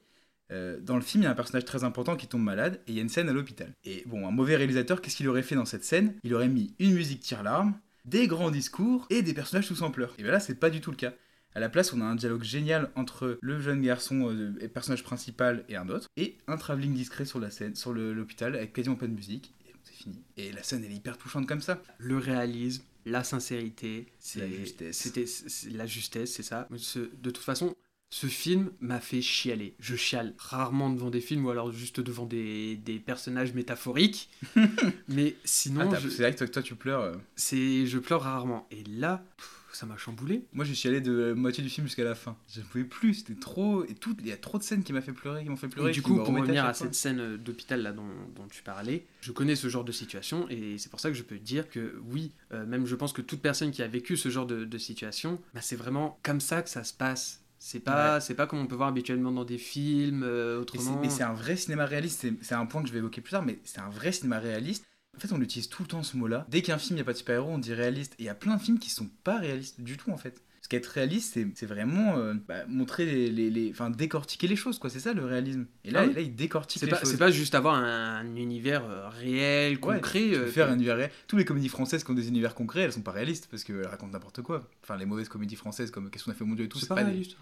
Euh, 0.53 0.79
dans 0.81 0.97
le 0.97 1.03
film, 1.03 1.23
il 1.23 1.25
y 1.25 1.29
a 1.29 1.31
un 1.31 1.35
personnage 1.35 1.65
très 1.65 1.83
important 1.85 2.17
qui 2.17 2.27
tombe 2.27 2.43
malade 2.43 2.81
et 2.87 2.93
il 2.93 2.95
y 2.97 2.99
a 2.99 3.03
une 3.03 3.09
scène 3.09 3.29
à 3.29 3.33
l'hôpital. 3.33 3.73
Et 3.85 4.05
bon, 4.07 4.27
un 4.27 4.31
mauvais 4.31 4.57
réalisateur, 4.57 5.01
qu'est-ce 5.01 5.17
qu'il 5.17 5.29
aurait 5.29 5.43
fait 5.43 5.55
dans 5.55 5.65
cette 5.65 5.85
scène? 5.85 6.15
Il 6.23 6.35
aurait 6.35 6.49
mis 6.49 6.75
une 6.79 6.95
musique 6.95 7.21
tire-larme, 7.21 7.79
des 8.05 8.27
grands 8.27 8.51
discours 8.51 9.07
et 9.11 9.23
des 9.23 9.35
personnages 9.35 9.67
tous 9.67 9.83
en 9.83 9.91
pleurs. 9.91 10.15
Et 10.19 10.23
bien 10.23 10.33
là, 10.33 10.41
c'est 10.41 10.55
pas 10.55 10.71
du 10.71 10.81
tout 10.81 10.91
le 10.91 10.97
cas. 10.97 11.15
À 11.55 11.61
la 11.61 11.69
place, 11.69 11.93
on 11.93 12.01
a 12.01 12.05
un 12.05 12.15
dialogue 12.15 12.43
génial 12.43 12.91
entre 12.95 13.39
le 13.41 13.61
jeune 13.61 13.83
garçon 13.83 14.31
euh, 14.31 14.69
personnage 14.69 15.03
principal 15.03 15.65
et 15.69 15.77
un 15.77 15.89
autre, 15.89 16.09
et 16.17 16.39
un 16.47 16.57
travelling 16.57 16.95
discret 16.95 17.27
sur 17.27 17.41
la 17.41 17.51
scène, 17.51 17.75
sur 17.75 17.93
l'hôpital, 17.93 18.55
avec 18.57 18.73
quasiment 18.73 18.97
pas 18.97 19.07
de 19.07 19.13
musique. 19.13 19.53
Et 19.69 19.73
bon, 19.73 19.79
c'est 19.85 19.95
fini. 19.95 20.23
Et 20.39 20.51
la 20.53 20.63
scène, 20.63 20.83
elle 20.85 20.93
est 20.93 20.97
hyper 20.97 21.19
touchante 21.19 21.47
comme 21.47 21.61
ça. 21.61 21.83
Le 21.99 22.17
réalisme, 22.17 22.85
la 23.05 23.23
sincérité, 23.23 24.07
c'est 24.19 24.41
La 24.41 24.49
justesse. 24.49 24.97
C'était 24.97 25.25
la 25.71 25.87
justesse, 25.87 26.33
c'est 26.33 26.43
ça. 26.43 26.69
De 26.71 27.31
toute 27.31 27.45
façon, 27.45 27.75
ce 28.15 28.27
film 28.27 28.71
m'a 28.81 29.01
fait 29.01 29.23
chialer. 29.23 29.75
Je 29.81 29.97
chiale 29.97 30.35
rarement 30.37 30.91
devant 30.91 31.09
des 31.09 31.23
films 31.23 31.47
ou 31.47 31.51
alors 31.51 31.73
juste 31.73 31.99
devant 31.99 32.27
des, 32.27 32.77
des 32.77 32.99
personnages 32.99 33.55
métaphoriques. 33.55 34.29
mais 35.09 35.35
Ah, 35.35 35.41
sinon, 35.45 35.95
je, 35.99 36.11
c'est 36.11 36.23
vrai 36.23 36.33
que 36.35 36.39
toi, 36.39 36.47
toi, 36.49 36.63
tu 36.63 36.75
pleures. 36.75 37.01
euh. 37.01 37.15
c'est 37.37 37.87
je 37.87 37.99
pleure 37.99 38.21
rarement. 38.21 38.67
Et 38.71 38.85
là, 38.85 39.25
pff, 39.39 39.59
ça 39.73 39.87
m'a 39.87 39.97
chamboulé. 39.97 40.45
Moi, 40.53 40.67
j'ai 40.67 40.75
chialé 40.75 41.01
de 41.01 41.11
la 41.11 41.35
moitié 41.35 41.65
du 41.65 41.71
film 41.71 41.87
jusqu'à 41.87 42.05
la 42.05 42.15
fin. 42.15 42.37
Je 42.53 42.61
ne 42.61 42.65
pouvais 42.67 42.85
plus, 42.85 43.15
c'était 43.15 43.41
trop. 43.41 43.83
Et 43.87 43.95
tout, 43.95 44.15
il 44.21 44.27
y 44.27 44.33
a 44.33 44.37
trop 44.37 44.59
de 44.59 44.63
scènes 44.63 44.83
qui 44.85 44.93
m'a 44.93 45.01
fait 45.01 45.13
pleurer, 45.15 45.43
qui 45.45 45.49
m'ont 45.49 45.57
fait 45.57 45.69
pleurer. 45.69 45.89
Et 45.89 45.95
du 45.95 46.03
coup, 46.03 46.17
pour 46.17 46.27
revenir 46.27 46.67
à 46.67 46.75
cette 46.75 46.95
scène 46.95 47.39
d'hôpital 47.39 47.81
là 47.81 47.93
dont, 47.93 48.05
dont 48.37 48.47
tu 48.51 48.63
parlais, 48.63 49.07
je 49.23 49.33
connais 49.33 49.57
ce 49.57 49.69
genre 49.69 49.85
de 49.85 49.93
situation 49.93 50.47
et 50.51 50.77
c'est 50.77 50.91
pour 50.91 51.01
ça 51.01 51.09
que 51.09 51.17
je 51.17 51.23
peux 51.23 51.39
dire 51.39 51.71
que 51.71 51.95
oui, 52.11 52.33
euh, 52.53 52.67
même 52.67 52.85
je 52.85 52.95
pense 52.95 53.15
que 53.15 53.23
toute 53.23 53.41
personne 53.41 53.71
qui 53.71 53.83
a 53.83 53.89
vécu 53.89 54.19
ce 54.19 54.29
genre 54.29 54.45
de, 54.47 54.67
de 54.67 54.79
situation, 54.79 55.41
bah, 55.55 55.63
c'est 55.63 55.77
vraiment 55.77 56.19
comme 56.23 56.43
ça 56.43 56.61
que 56.61 56.69
ça 56.69 56.85
se 56.85 56.93
passe. 56.93 57.39
C'est 57.65 57.79
pas, 57.79 58.19
c'est 58.21 58.35
pas 58.35 58.49
comme 58.49 58.59
on 58.59 58.67
peut 58.67 58.75
voir 58.75 58.89
habituellement 58.89 59.31
dans 59.31 59.45
des 59.45 59.57
films, 59.57 60.25
euh, 60.25 60.55
Et 60.55 60.57
c'est- 60.57 60.79
autrement. 60.79 61.01
Mais 61.01 61.09
c'est 61.11 61.23
un 61.23 61.33
vrai 61.33 61.57
cinéma 61.57 61.87
réaliste, 61.87 62.21
c'est- 62.21 62.35
c'est 62.43 62.57
un 62.57 62.67
point 62.67 62.83
que 62.83 62.89
je 62.89 62.93
vais 62.93 62.99
évoquer 62.99 63.21
plus 63.21 63.31
tard, 63.31 63.45
mais 63.45 63.61
c'est 63.63 63.79
un 63.79 63.89
vrai 63.89 64.11
cinéma 64.11 64.41
réaliste. 64.41 64.85
En 65.17 65.21
fait, 65.21 65.33
on 65.33 65.41
utilise 65.41 65.69
tout 65.69 65.83
le 65.83 65.89
temps 65.89 66.03
ce 66.03 66.17
mot-là. 66.17 66.45
Dès 66.49 66.63
qu'un 66.63 66.77
film, 66.79 66.95
il 66.95 66.97
n'y 66.97 67.01
a 67.03 67.05
pas 67.05 67.13
de 67.13 67.19
super-héros, 67.19 67.51
on 67.51 67.59
dit 67.59 67.73
réaliste. 67.73 68.15
Et 68.19 68.23
il 68.25 68.27
y 68.27 68.31
a 68.31 68.35
plein 68.35 68.57
de 68.57 68.61
films 68.63 68.81
qui 68.81 68.91
sont 68.91 69.09
pas 69.23 69.39
réalistes 69.39 69.81
du 69.81 69.97
tout, 69.97 70.11
en 70.11 70.17
fait. 70.17 70.43
Qu'être 70.73 70.87
réaliste, 70.87 71.39
c'est- 71.55 71.67
vraiment 71.67 72.17
euh, 72.17 72.35
bah, 72.49 72.65
montrer 72.67 73.05
les, 73.05 73.31
les, 73.31 73.51
les- 73.51 73.71
Enfin, 73.71 73.91
décortiquer 73.91 74.49
les 74.49 74.57
choses, 74.57 74.79
quoi. 74.79 74.89
C'est 74.91 75.01
ça 75.01 75.13
le 75.13 75.25
réalisme. 75.25 75.67
Et 75.85 75.91
là, 75.91 76.01
Ah 76.03 76.07
oui. 76.09 76.15
là 76.15 76.21
il 76.23 76.35
décortique 76.35 76.81
C'est 76.81 76.87
les 76.87 76.91
pas, 76.93 77.01
choses. 77.01 77.11
c'est 77.11 77.19
pas 77.19 77.31
juste 77.31 77.55
avoir 77.55 77.75
un, 77.75 78.17
un 78.21 78.37
univers 78.37 78.85
euh, 78.85 79.09
réel, 79.11 79.79
concret. 79.79 80.33
euh, 80.35 80.47
faire 80.47 80.71
un 80.71 80.75
univers 80.75 80.97
réel. 80.97 81.11
Tous 81.29 81.37
les 81.37 81.45
comédies 81.45 81.69
françaises 81.69 82.03
qui 82.05 82.11
ont 82.11 82.15
des 82.15 82.29
univers 82.29 82.55
concrets, 82.55 82.81
elles 82.81 82.93
sont 82.93 83.03
pas 83.03 83.13
réalistes 83.13 83.49
parce 83.51 83.65
qu'elles 83.65 83.87
racontent 83.87 84.13
n'importe 84.13 84.41
quoi. 84.43 84.69
Enfin, 84.83 84.97
les 84.97 85.05
mauvaises 85.07 85.29
comédies 85.29 85.57
françaises 85.57 85.91
comme 85.91 86.11
Qu'est-ce 86.11 86.25
qu'on 86.25 86.31
a 86.31 86.35
fait 86.35 86.45
mon 86.45 86.55
Dieu 86.55 86.65
et 86.65 86.69
tout, 86.69 86.79
C'est 86.79 86.89
pas 86.89 86.97
des- 86.97 87.03
réaliste. 87.11 87.37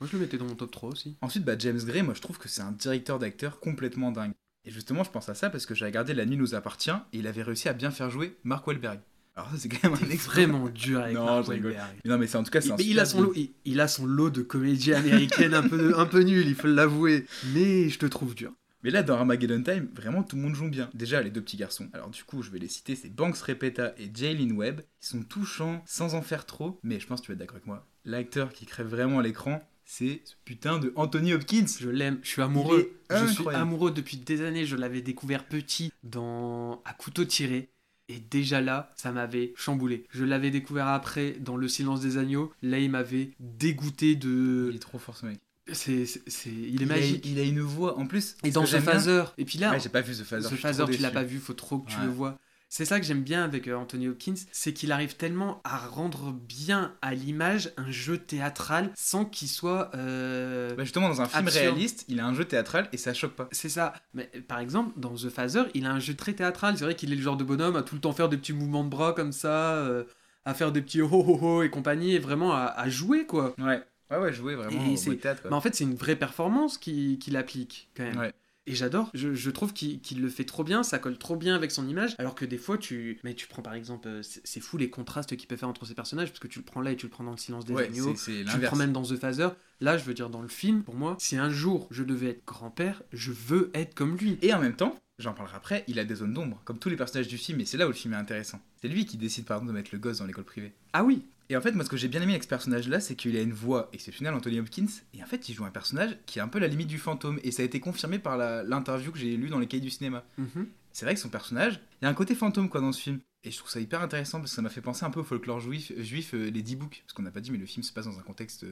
Moi, 0.00 0.08
je 0.10 0.16
le 0.16 0.22
mettais 0.22 0.36
dans 0.36 0.44
mon 0.46 0.54
top 0.54 0.70
3 0.70 0.90
aussi. 0.90 1.16
Ensuite, 1.22 1.44
bah, 1.44 1.54
James 1.58 1.80
Gray, 1.84 2.02
moi 2.02 2.14
je 2.14 2.20
trouve 2.20 2.36
que 2.38 2.48
c'est 2.48 2.62
un 2.62 2.72
directeur 2.72 3.18
d'acteur 3.18 3.58
complètement 3.60 4.12
dingue. 4.12 4.32
Et 4.66 4.70
justement, 4.70 5.02
je 5.04 5.10
pense 5.10 5.28
à 5.28 5.34
ça 5.34 5.50
parce 5.50 5.66
que 5.66 5.74
j'ai 5.74 5.84
regardé 5.84 6.12
La 6.14 6.26
Nuit 6.26 6.36
nous 6.36 6.54
appartient 6.54 6.90
et 6.90 7.18
il 7.18 7.26
avait 7.26 7.42
réussi 7.42 7.68
à 7.68 7.72
bien 7.72 7.90
faire 7.90 8.10
jouer 8.10 8.36
Mark 8.44 8.66
Wahlberg. 8.66 9.00
Alors 9.36 9.50
ça, 9.50 9.56
c'est 9.58 9.68
quand 9.68 9.90
même 9.90 9.98
un 10.00 10.10
exploit. 10.10 10.34
vraiment 10.34 10.68
dur 10.68 11.00
avec 11.00 11.14
Non, 11.14 11.24
Mark. 11.24 11.48
Wahlberg. 11.48 11.76
Non, 12.04 12.18
mais 12.18 12.26
c'est 12.26 12.38
en 12.38 12.44
tout 12.44 12.50
cas, 12.50 12.60
c'est 12.60 12.68
Il, 12.68 12.72
un 12.72 12.76
mais 12.76 12.84
il 12.86 13.00
a 13.00 13.04
son 13.04 13.22
lot, 13.22 13.32
il, 13.34 13.50
il 13.64 13.80
a 13.80 13.88
son 13.88 14.06
lot 14.06 14.30
de 14.30 14.42
comédies 14.42 14.94
américaines 14.94 15.54
un 15.54 15.66
peu, 15.68 15.92
un 15.98 16.06
peu 16.06 16.20
nulles, 16.20 16.46
il 16.46 16.54
faut 16.54 16.68
l'avouer. 16.68 17.26
Mais 17.52 17.88
je 17.88 17.98
te 17.98 18.06
trouve 18.06 18.34
dur. 18.34 18.52
Mais 18.84 18.90
là, 18.90 19.02
dans 19.02 19.16
Armageddon 19.16 19.62
Time, 19.62 19.88
vraiment 19.94 20.22
tout 20.22 20.36
le 20.36 20.42
monde 20.42 20.54
joue 20.54 20.68
bien. 20.68 20.90
Déjà, 20.92 21.22
les 21.22 21.30
deux 21.30 21.40
petits 21.40 21.56
garçons. 21.56 21.88
Alors, 21.94 22.10
du 22.10 22.22
coup, 22.22 22.42
je 22.42 22.50
vais 22.50 22.58
les 22.58 22.68
citer 22.68 22.94
c'est 22.94 23.08
Banks 23.08 23.38
Repeta 23.38 23.94
et 23.98 24.10
Jalen 24.14 24.52
Webb. 24.52 24.82
Ils 25.02 25.06
sont 25.06 25.22
touchants 25.22 25.82
sans 25.86 26.14
en 26.14 26.20
faire 26.22 26.44
trop. 26.44 26.78
Mais 26.82 27.00
je 27.00 27.06
pense 27.06 27.20
que 27.20 27.26
tu 27.26 27.32
vas 27.32 27.34
être 27.34 27.38
d'accord 27.40 27.56
avec 27.56 27.66
moi. 27.66 27.86
L'acteur 28.04 28.52
qui 28.52 28.66
crève 28.66 28.86
vraiment 28.86 29.20
à 29.20 29.22
l'écran, 29.22 29.66
c'est 29.86 30.20
ce 30.24 30.34
putain 30.44 30.78
de 30.78 30.92
Anthony 30.96 31.32
Hopkins. 31.32 31.64
Je 31.80 31.88
l'aime, 31.88 32.18
je 32.22 32.28
suis 32.28 32.42
amoureux. 32.42 32.92
Je 33.10 33.26
suis 33.26 33.48
amoureux 33.48 33.90
depuis 33.90 34.18
des 34.18 34.42
années. 34.42 34.66
Je 34.66 34.76
l'avais 34.76 35.00
découvert 35.00 35.44
petit 35.46 35.90
dans 36.02 36.82
à 36.84 36.92
couteau 36.92 37.24
tiré. 37.24 37.70
Et 38.08 38.18
déjà 38.18 38.60
là, 38.60 38.90
ça 38.96 39.12
m'avait 39.12 39.52
chamboulé. 39.56 40.04
Je 40.10 40.24
l'avais 40.24 40.50
découvert 40.50 40.88
après 40.88 41.32
dans 41.40 41.56
Le 41.56 41.68
Silence 41.68 42.00
des 42.00 42.18
Agneaux. 42.18 42.52
Là, 42.62 42.78
il 42.78 42.90
m'avait 42.90 43.30
dégoûté 43.40 44.10
Il 44.10 44.18
de. 44.18 44.72
est 44.74 44.78
trop 44.78 44.98
fort 44.98 45.16
ce 45.16 45.26
mec. 45.26 45.38
C'est, 45.72 46.04
c'est, 46.04 46.20
c'est- 46.26 46.50
il 46.50 46.82
est 46.82 46.84
Il 46.84 46.92
a- 46.92 46.96
magique. 46.96 47.24
Il 47.26 47.38
a, 47.38 47.42
une 47.42 47.60
voix. 47.60 47.98
En 47.98 48.06
plus, 48.06 48.36
Et 48.44 48.48
ce 48.50 48.54
dans 48.54 48.66
ce 48.66 48.72
bien- 48.76 48.82
phaser. 48.82 49.24
Et 49.38 49.46
puis 49.46 49.58
là, 49.58 49.70
Ouais, 49.72 49.80
j'ai 49.80 49.88
pas 49.88 50.02
vu 50.02 50.12
The 50.14 50.22
Phaser. 50.22 50.48
Suis 50.48 50.58
Phaser, 50.58 50.84
tu 50.92 51.00
l'as 51.00 51.10
pas 51.10 51.22
vu, 51.22 51.38
faut 51.38 51.54
trop 51.54 51.78
que 51.78 51.90
tu 51.90 51.96
Ouais. 51.98 52.04
le 52.04 52.10
vois. 52.10 52.38
C'est 52.76 52.84
ça 52.86 52.98
que 52.98 53.06
j'aime 53.06 53.22
bien 53.22 53.44
avec 53.44 53.68
euh, 53.68 53.76
Anthony 53.76 54.08
Hopkins, 54.08 54.34
c'est 54.50 54.72
qu'il 54.72 54.90
arrive 54.90 55.14
tellement 55.14 55.60
à 55.62 55.78
rendre 55.78 56.32
bien 56.32 56.92
à 57.02 57.14
l'image 57.14 57.70
un 57.76 57.88
jeu 57.92 58.18
théâtral 58.18 58.90
sans 58.96 59.24
qu'il 59.24 59.46
soit. 59.46 59.92
euh, 59.94 60.74
Bah, 60.74 60.82
justement, 60.82 61.08
dans 61.08 61.20
un 61.20 61.26
film 61.26 61.46
Absurde. 61.46 61.66
réaliste, 61.66 62.04
il 62.08 62.18
a 62.18 62.26
un 62.26 62.34
jeu 62.34 62.44
théâtral 62.44 62.88
et 62.92 62.96
ça 62.96 63.14
choque 63.14 63.34
pas. 63.34 63.48
C'est 63.52 63.68
ça. 63.68 63.92
Mais 64.12 64.24
par 64.48 64.58
exemple, 64.58 64.90
dans 64.96 65.14
The 65.14 65.28
Phaser, 65.28 65.62
il 65.74 65.86
a 65.86 65.92
un 65.92 66.00
jeu 66.00 66.14
très 66.14 66.32
théâtral. 66.32 66.76
C'est 66.76 66.82
vrai 66.82 66.96
qu'il 66.96 67.12
est 67.12 67.16
le 67.16 67.22
genre 67.22 67.36
de 67.36 67.44
bonhomme 67.44 67.76
à 67.76 67.84
tout 67.84 67.94
le 67.94 68.00
temps 68.00 68.10
faire 68.12 68.28
des 68.28 68.38
petits 68.38 68.52
mouvements 68.52 68.82
de 68.82 68.88
bras 68.90 69.12
comme 69.12 69.30
ça, 69.30 69.74
euh, 69.76 70.02
à 70.44 70.52
faire 70.52 70.72
des 70.72 70.82
petits 70.82 71.00
ho 71.00 71.08
ho 71.12 71.38
ho 71.40 71.62
et 71.62 71.70
compagnie, 71.70 72.16
et 72.16 72.18
vraiment 72.18 72.54
à, 72.54 72.62
à 72.64 72.88
jouer 72.88 73.24
quoi. 73.24 73.54
Ouais. 73.58 73.84
Ouais, 74.10 74.18
ouais, 74.18 74.32
jouer 74.32 74.56
vraiment 74.56 74.84
Et 74.84 75.08
au 75.10 75.14
théâtre. 75.14 75.42
quoi. 75.42 75.52
En 75.56 75.60
fait, 75.60 75.76
c'est 75.76 75.84
une 75.84 75.94
vraie 75.94 76.16
performance 76.16 76.76
qu'il 76.76 77.20
qu'il 77.20 77.36
applique 77.36 77.88
quand 77.96 78.02
même. 78.02 78.18
Ouais. 78.18 78.32
Et 78.66 78.74
j'adore, 78.74 79.10
je, 79.12 79.34
je 79.34 79.50
trouve 79.50 79.74
qu'il 79.74 80.22
le 80.22 80.28
fait 80.30 80.44
trop 80.44 80.64
bien, 80.64 80.82
ça 80.82 80.98
colle 80.98 81.18
trop 81.18 81.36
bien 81.36 81.54
avec 81.54 81.70
son 81.70 81.86
image, 81.86 82.14
alors 82.18 82.34
que 82.34 82.46
des 82.46 82.56
fois 82.56 82.78
tu... 82.78 83.20
Mais 83.22 83.34
tu 83.34 83.46
prends 83.46 83.60
par 83.60 83.74
exemple, 83.74 84.08
euh, 84.08 84.20
c'est 84.22 84.60
fou 84.60 84.78
les 84.78 84.88
contrastes 84.88 85.36
qu'il 85.36 85.46
peut 85.46 85.56
faire 85.56 85.68
entre 85.68 85.84
ces 85.84 85.94
personnages, 85.94 86.28
parce 86.28 86.40
que 86.40 86.48
tu 86.48 86.60
le 86.60 86.64
prends 86.64 86.80
là 86.80 86.92
et 86.92 86.96
tu 86.96 87.06
le 87.06 87.10
prends 87.10 87.24
dans 87.24 87.32
le 87.32 87.36
silence 87.36 87.66
des 87.66 87.74
Ouais, 87.74 87.84
agneaux, 87.86 88.14
tu 88.14 88.32
le 88.42 88.66
prends 88.66 88.76
même 88.76 88.92
dans 88.92 89.02
The 89.02 89.16
Phaser, 89.16 89.48
là 89.80 89.98
je 89.98 90.04
veux 90.04 90.14
dire 90.14 90.30
dans 90.30 90.40
le 90.40 90.48
film, 90.48 90.82
pour 90.82 90.94
moi, 90.94 91.16
si 91.20 91.36
un 91.36 91.50
jour 91.50 91.88
je 91.90 92.02
devais 92.04 92.30
être 92.30 92.44
grand-père, 92.46 93.02
je 93.12 93.32
veux 93.32 93.70
être 93.74 93.94
comme 93.94 94.16
lui. 94.16 94.38
Et 94.40 94.54
en 94.54 94.60
même 94.60 94.76
temps, 94.76 94.98
j'en 95.18 95.34
parlerai 95.34 95.56
après, 95.56 95.84
il 95.86 95.98
a 95.98 96.04
des 96.06 96.14
zones 96.14 96.32
d'ombre, 96.32 96.60
comme 96.64 96.78
tous 96.78 96.88
les 96.88 96.96
personnages 96.96 97.28
du 97.28 97.36
film, 97.36 97.60
et 97.60 97.66
c'est 97.66 97.76
là 97.76 97.84
où 97.84 97.90
le 97.90 97.94
film 97.94 98.14
est 98.14 98.16
intéressant. 98.16 98.60
C'est 98.80 98.88
lui 98.88 99.04
qui 99.04 99.18
décide 99.18 99.44
par 99.44 99.58
exemple 99.58 99.72
de 99.72 99.76
mettre 99.76 99.90
le 99.92 99.98
gosse 99.98 100.18
dans 100.18 100.26
l'école 100.26 100.44
privée. 100.44 100.72
Ah 100.94 101.04
oui, 101.04 101.26
Et 101.50 101.56
en 101.56 101.60
fait, 101.60 101.72
moi, 101.72 101.84
ce 101.84 101.90
que 101.90 101.96
j'ai 101.96 102.08
bien 102.08 102.22
aimé 102.22 102.32
avec 102.32 102.42
ce 102.44 102.48
personnage-là, 102.48 103.00
c'est 103.00 103.16
qu'il 103.16 103.36
a 103.36 103.42
une 103.42 103.52
voix 103.52 103.90
exceptionnelle, 103.92 104.34
Anthony 104.34 104.60
Hopkins, 104.60 104.86
et 105.12 105.22
en 105.22 105.26
fait, 105.26 105.48
il 105.48 105.54
joue 105.54 105.64
un 105.64 105.70
personnage 105.70 106.16
qui 106.26 106.38
est 106.38 106.42
un 106.42 106.48
peu 106.48 106.58
la 106.58 106.68
limite 106.68 106.88
du 106.88 106.98
fantôme, 106.98 107.38
et 107.44 107.50
ça 107.50 107.62
a 107.62 107.64
été 107.66 107.80
confirmé 107.80 108.18
par 108.18 108.36
l'interview 108.38 109.12
que 109.12 109.18
j'ai 109.18 109.36
lue 109.36 109.48
dans 109.50 109.58
les 109.58 109.66
cahiers 109.66 109.82
du 109.82 109.90
cinéma. 109.90 110.24
Mhm. 110.38 110.68
C'est 110.92 111.04
vrai 111.04 111.14
que 111.14 111.20
son 111.20 111.28
personnage, 111.28 111.80
il 112.00 112.04
y 112.04 112.06
a 112.06 112.10
un 112.10 112.14
côté 112.14 112.34
fantôme 112.34 112.68
quoi 112.68 112.80
dans 112.80 112.92
ce 112.92 113.00
film. 113.00 113.20
Et 113.42 113.50
je 113.50 113.58
trouve 113.58 113.70
ça 113.70 113.80
hyper 113.80 114.00
intéressant 114.00 114.38
parce 114.38 114.52
que 114.52 114.56
ça 114.56 114.62
m'a 114.62 114.70
fait 114.70 114.80
penser 114.80 115.04
un 115.04 115.10
peu 115.10 115.20
au 115.20 115.24
folklore 115.24 115.60
juif, 115.60 115.92
juif 116.00 116.32
euh, 116.34 116.48
les 116.50 116.62
dix 116.62 116.76
books. 116.76 117.02
Parce 117.04 117.12
qu'on 117.12 117.24
n'a 117.24 117.30
pas 117.30 117.40
dit, 117.40 117.50
mais 117.50 117.58
le 117.58 117.66
film 117.66 117.82
se 117.82 117.92
passe 117.92 118.06
dans 118.06 118.18
un 118.18 118.22
contexte. 118.22 118.64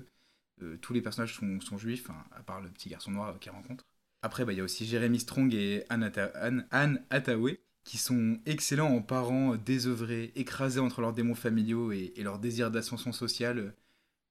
euh, 0.62 0.78
tous 0.80 0.92
les 0.94 1.02
personnages 1.02 1.34
sont, 1.34 1.60
sont 1.60 1.76
juifs, 1.76 2.08
enfin, 2.08 2.24
à 2.34 2.42
part 2.42 2.60
le 2.60 2.68
petit 2.70 2.88
garçon 2.88 3.10
noir 3.10 3.30
euh, 3.34 3.38
qu'il 3.38 3.50
rencontre. 3.50 3.84
Après, 4.22 4.44
bah, 4.44 4.52
il 4.52 4.58
y 4.58 4.60
a 4.60 4.64
aussi 4.64 4.86
Jeremy 4.86 5.18
Strong 5.18 5.52
et 5.52 5.84
Anne, 5.90 6.04
Hatta- 6.04 6.32
Anne, 6.36 6.66
Anne 6.70 7.02
Hathaway 7.10 7.58
qui 7.84 7.98
sont 7.98 8.38
excellents 8.46 8.94
en 8.94 9.02
parents 9.02 9.56
désœuvrés, 9.56 10.32
écrasés 10.36 10.80
entre 10.80 11.00
leurs 11.00 11.12
démons 11.12 11.34
familiaux 11.34 11.92
et, 11.92 12.12
et 12.16 12.22
leur 12.22 12.38
désir 12.38 12.70
d'ascension 12.70 13.12
sociale. 13.12 13.74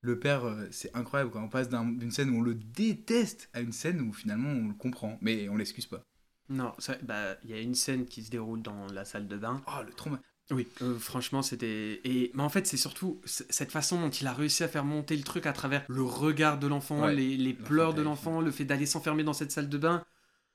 Le 0.01 0.19
père, 0.19 0.45
euh, 0.45 0.67
c'est 0.71 0.95
incroyable 0.95 1.31
quand 1.31 1.43
on 1.43 1.49
passe 1.49 1.69
d'un- 1.69 1.85
d'une 1.91 2.11
scène 2.11 2.29
où 2.31 2.39
on 2.39 2.41
le 2.41 2.55
déteste 2.55 3.49
à 3.53 3.61
une 3.61 3.71
scène 3.73 4.01
où 4.01 4.13
finalement 4.13 4.49
on 4.49 4.67
le 4.69 4.73
comprend, 4.73 5.17
mais 5.21 5.49
on 5.49 5.57
l'excuse 5.57 5.85
pas. 5.85 6.03
Non, 6.49 6.73
bah, 7.03 7.35
il 7.43 7.49
y 7.49 7.53
a 7.53 7.59
une 7.61 7.75
scène 7.75 8.05
qui 8.05 8.23
se 8.23 8.29
déroule 8.29 8.61
dans 8.61 8.87
la 8.87 9.05
salle 9.05 9.27
de 9.27 9.37
bain. 9.37 9.61
Oh, 9.67 9.83
le 9.85 9.93
trauma. 9.93 10.19
Oui, 10.51 10.67
euh, 10.81 10.99
franchement, 10.99 11.41
c'était. 11.41 12.01
Et 12.03 12.31
mais 12.33 12.43
en 12.43 12.49
fait, 12.49 12.67
c'est 12.67 12.75
surtout 12.75 13.21
cette 13.23 13.71
façon 13.71 14.01
dont 14.01 14.09
il 14.09 14.27
a 14.27 14.33
réussi 14.33 14.63
à 14.63 14.67
faire 14.67 14.83
monter 14.83 15.15
le 15.15 15.23
truc 15.23 15.45
à 15.45 15.53
travers 15.53 15.85
le 15.87 16.03
regard 16.03 16.59
de 16.59 16.67
l'enfant, 16.67 17.03
Ouais, 17.03 17.15
les, 17.15 17.53
pleurs 17.53 17.93
de 17.93 18.01
l'enfant, 18.01 18.41
le 18.41 18.51
fait 18.51 18.65
d'aller 18.65 18.85
s'enfermer 18.85 19.23
dans 19.23 19.31
cette 19.33 19.51
salle 19.51 19.69
de 19.69 19.77
bain. 19.77 20.03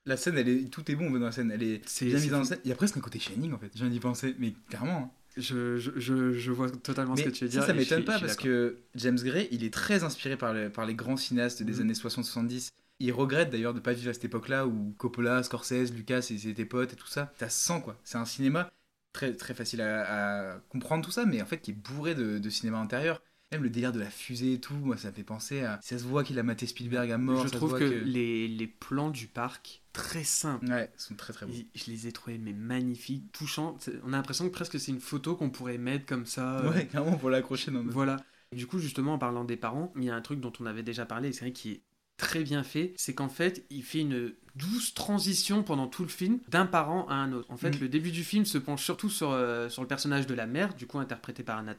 La 0.06 0.16
scène, 0.16 0.38
elle 0.38 0.48
est, 0.48 0.70
tout 0.70 0.88
est 0.90 0.94
bon 0.94 1.10
dans 1.10 1.18
la 1.18 1.32
scène. 1.32 1.50
Elle 1.50 1.62
est 1.62 1.80
C'est- 1.88 2.06
bien 2.06 2.18
mise 2.20 2.32
en 2.34 2.44
scène. 2.44 2.60
Il 2.64 2.68
y 2.68 2.72
a 2.72 2.76
presque 2.76 2.96
un 2.96 3.00
côté 3.00 3.18
Shining 3.18 3.52
en 3.52 3.58
fait. 3.58 3.70
Je 3.74 3.80
viens 3.80 3.88
d'y 3.90 4.00
penser, 4.00 4.34
mais 4.38 4.54
clairement. 4.68 4.98
hein. 4.98 5.10
Je, 5.36 5.76
je, 5.76 5.90
je, 5.96 6.32
je 6.32 6.50
vois 6.50 6.70
totalement 6.70 7.14
Mais 7.14 7.20
ce 7.22 7.26
que 7.28 7.30
tu 7.34 7.44
veux 7.44 7.50
ça, 7.50 7.58
dire. 7.58 7.66
ça 7.66 7.72
je 7.74 7.78
m'étonne 7.78 8.04
pas 8.06 8.18
parce 8.18 8.36
que 8.36 8.78
James 8.94 9.18
Gray, 9.22 9.48
il 9.50 9.64
est 9.64 9.72
très 9.74 10.02
inspiré 10.02 10.36
par, 10.38 10.54
le- 10.54 10.70
par 10.70 10.86
les 10.86 10.94
grands 10.94 11.18
cinéastes 11.18 11.62
des 11.62 11.74
Mhm. 11.74 11.80
années 11.82 11.94
60-70. 11.94 12.70
Il 13.00 13.12
regrette 13.12 13.50
d'ailleurs 13.50 13.74
de 13.74 13.80
pas 13.80 13.92
vivre 13.92 14.08
à 14.08 14.14
cette 14.14 14.24
époque-là 14.24 14.66
où 14.66 14.94
Coppola, 14.96 15.42
Scorsese, 15.42 15.92
Lucas 15.92 16.22
c'était 16.22 16.64
potes 16.64 16.94
et 16.94 16.96
tout 16.96 17.06
ça. 17.08 17.32
Ça 17.38 17.50
se 17.50 17.66
sent 17.66 17.82
quoi. 17.84 18.00
C'est 18.04 18.16
un 18.16 18.24
cinéma 18.24 18.70
très, 19.12 19.34
très 19.34 19.52
facile 19.52 19.82
à, 19.82 20.52
à 20.54 20.58
comprendre 20.70 21.04
tout 21.04 21.10
ça, 21.10 21.26
mais 21.26 21.42
en 21.42 21.46
fait 21.46 21.58
qui 21.58 21.72
est 21.72 21.74
bourré 21.74 22.14
de, 22.14 22.38
de 22.38 22.50
cinéma 22.50 22.78
intérieur. 22.78 23.22
Même 23.56 23.62
le 23.64 23.70
délire 23.70 23.92
de 23.92 24.00
la 24.00 24.10
fusée 24.10 24.54
et 24.54 24.60
tout, 24.60 24.74
moi 24.74 24.96
ça 24.96 25.08
me 25.08 25.12
fait 25.14 25.22
penser 25.22 25.62
à. 25.62 25.78
Ça 25.82 25.98
se 25.98 26.04
voit 26.04 26.24
qu'il 26.24 26.38
a 26.38 26.42
maté 26.42 26.66
Spielberg 26.66 27.10
à 27.10 27.18
mort. 27.18 27.38
je 27.38 27.48
ça 27.48 27.52
se 27.52 27.56
trouve 27.56 27.70
voit 27.70 27.78
que, 27.80 27.84
Les, 27.84 28.48
les 28.48 28.66
plans 28.66 29.10
du 29.10 29.26
parc, 29.26 29.82
très 29.92 30.24
simples. 30.24 30.66
Ouais, 30.68 30.90
sont 30.96 31.14
très 31.14 31.32
très 31.32 31.46
bons. 31.46 31.52
Ils- 31.54 31.66
Je 31.74 31.90
les 31.90 32.06
ai 32.06 32.12
trouvés 32.12 32.38
mais 32.38 32.52
magnifiques, 32.52 33.32
touchants. 33.32 33.76
On 34.04 34.12
a 34.12 34.16
l'impression 34.16 34.46
que 34.46 34.52
presque 34.52 34.78
c'est 34.78 34.92
une 34.92 35.00
photo 35.00 35.34
qu'on 35.36 35.50
pourrait 35.50 35.78
mettre 35.78 36.06
comme 36.06 36.26
ça. 36.26 36.58
euh, 36.60 36.70
Ouais, 36.72 36.86
clairement 36.86 37.16
pour 37.16 37.30
l'accrocher 37.30 37.70
dans 37.70 37.82
notre. 37.82 37.92
Voilà. 37.94 38.16
Du 38.54 38.66
coup, 38.66 38.78
justement, 38.78 39.14
en 39.14 39.18
parlant 39.18 39.44
des 39.44 39.56
parents, 39.56 39.92
il 39.96 40.04
y 40.04 40.10
a 40.10 40.14
un 40.14 40.20
truc 40.20 40.40
dont 40.40 40.52
on 40.60 40.66
avait 40.66 40.82
déjà 40.84 41.04
parlé, 41.06 41.28
et 41.28 41.32
c'est 41.32 41.40
vrai 41.40 41.52
qui 41.52 41.72
est 41.72 41.80
très 42.16 42.42
bien 42.44 42.62
fait, 42.62 42.94
c'est 42.96 43.14
qu'en 43.14 43.28
fait, 43.28 43.66
il 43.70 43.82
fait 43.82 44.00
une 44.00 44.32
douce 44.54 44.94
transition 44.94 45.62
pendant 45.62 45.86
tout 45.86 46.02
le 46.02 46.08
film 46.08 46.38
d'un 46.48 46.64
parent 46.64 47.06
à 47.08 47.14
un 47.14 47.32
autre. 47.32 47.50
En 47.50 47.56
fait, 47.58 47.76
Mm. 47.76 47.80
le 47.80 47.88
début 47.90 48.10
du 48.12 48.24
film 48.24 48.46
se 48.46 48.56
penche 48.56 48.82
surtout 48.84 49.10
sur, 49.10 49.32
euh, 49.32 49.68
sur 49.68 49.82
le 49.82 49.88
personnage 49.88 50.26
de 50.26 50.32
la 50.34 50.46
mère, 50.46 50.74
du 50.74 50.86
coup 50.86 50.98
interprété 50.98 51.42
par 51.42 51.58
Anna. 51.58 51.74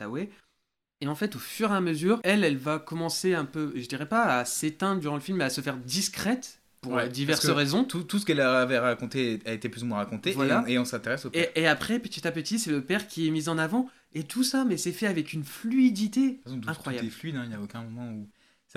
Et 1.01 1.07
en 1.07 1.15
fait, 1.15 1.35
au 1.35 1.39
fur 1.39 1.71
et 1.71 1.75
à 1.75 1.81
mesure, 1.81 2.19
elle, 2.23 2.43
elle 2.43 2.57
va 2.57 2.79
commencer 2.79 3.35
un 3.35 3.45
peu, 3.45 3.71
je 3.75 3.87
dirais 3.87 4.07
pas 4.07 4.39
à 4.39 4.45
s'éteindre 4.45 4.99
durant 4.99 5.15
le 5.15 5.21
film, 5.21 5.37
mais 5.37 5.43
à 5.43 5.49
se 5.49 5.61
faire 5.61 5.77
discrète 5.77 6.59
pour 6.81 6.93
Ouais, 6.93 7.03
euh, 7.03 7.07
diverses 7.07 7.47
raisons. 7.49 7.83
Tout, 7.83 8.03
tout 8.03 8.19
ce 8.19 8.25
qu'elle 8.25 8.39
avait 8.41 8.79
raconté 8.79 9.39
a 9.45 9.53
été 9.53 9.69
plus 9.69 9.83
ou 9.83 9.85
moins 9.85 9.97
raconté 9.97 10.31
Voilà. 10.31 10.63
et 10.67 10.79
on, 10.79 10.85
s'intéresse 10.85 11.25
au 11.25 11.29
père. 11.29 11.47
Et, 11.55 11.61
et 11.61 11.67
après, 11.67 11.99
petit 11.99 12.27
à 12.27 12.31
petit, 12.31 12.57
c'est 12.57 12.71
le 12.71 12.81
père 12.81 13.07
qui 13.07 13.27
est 13.27 13.31
mis 13.31 13.49
en 13.49 13.57
avant. 13.57 13.89
Et 14.13 14.23
tout 14.23 14.43
ça, 14.43 14.65
mais 14.65 14.77
c'est 14.77 14.91
fait 14.91 15.07
avec 15.07 15.33
une 15.33 15.43
fluidité 15.43 16.39
De 16.45 16.51
toute 16.53 16.65
façon, 16.65 16.79
incroyable. 16.79 17.07
Tout 17.07 17.13
est 17.13 17.15
fluide, 17.15 17.35
hein, 17.35 17.41
il 17.43 17.49
n'y 17.49 17.55
a 17.55 17.61
aucun 17.61 17.83
moment 17.83 18.09
où. 18.11 18.27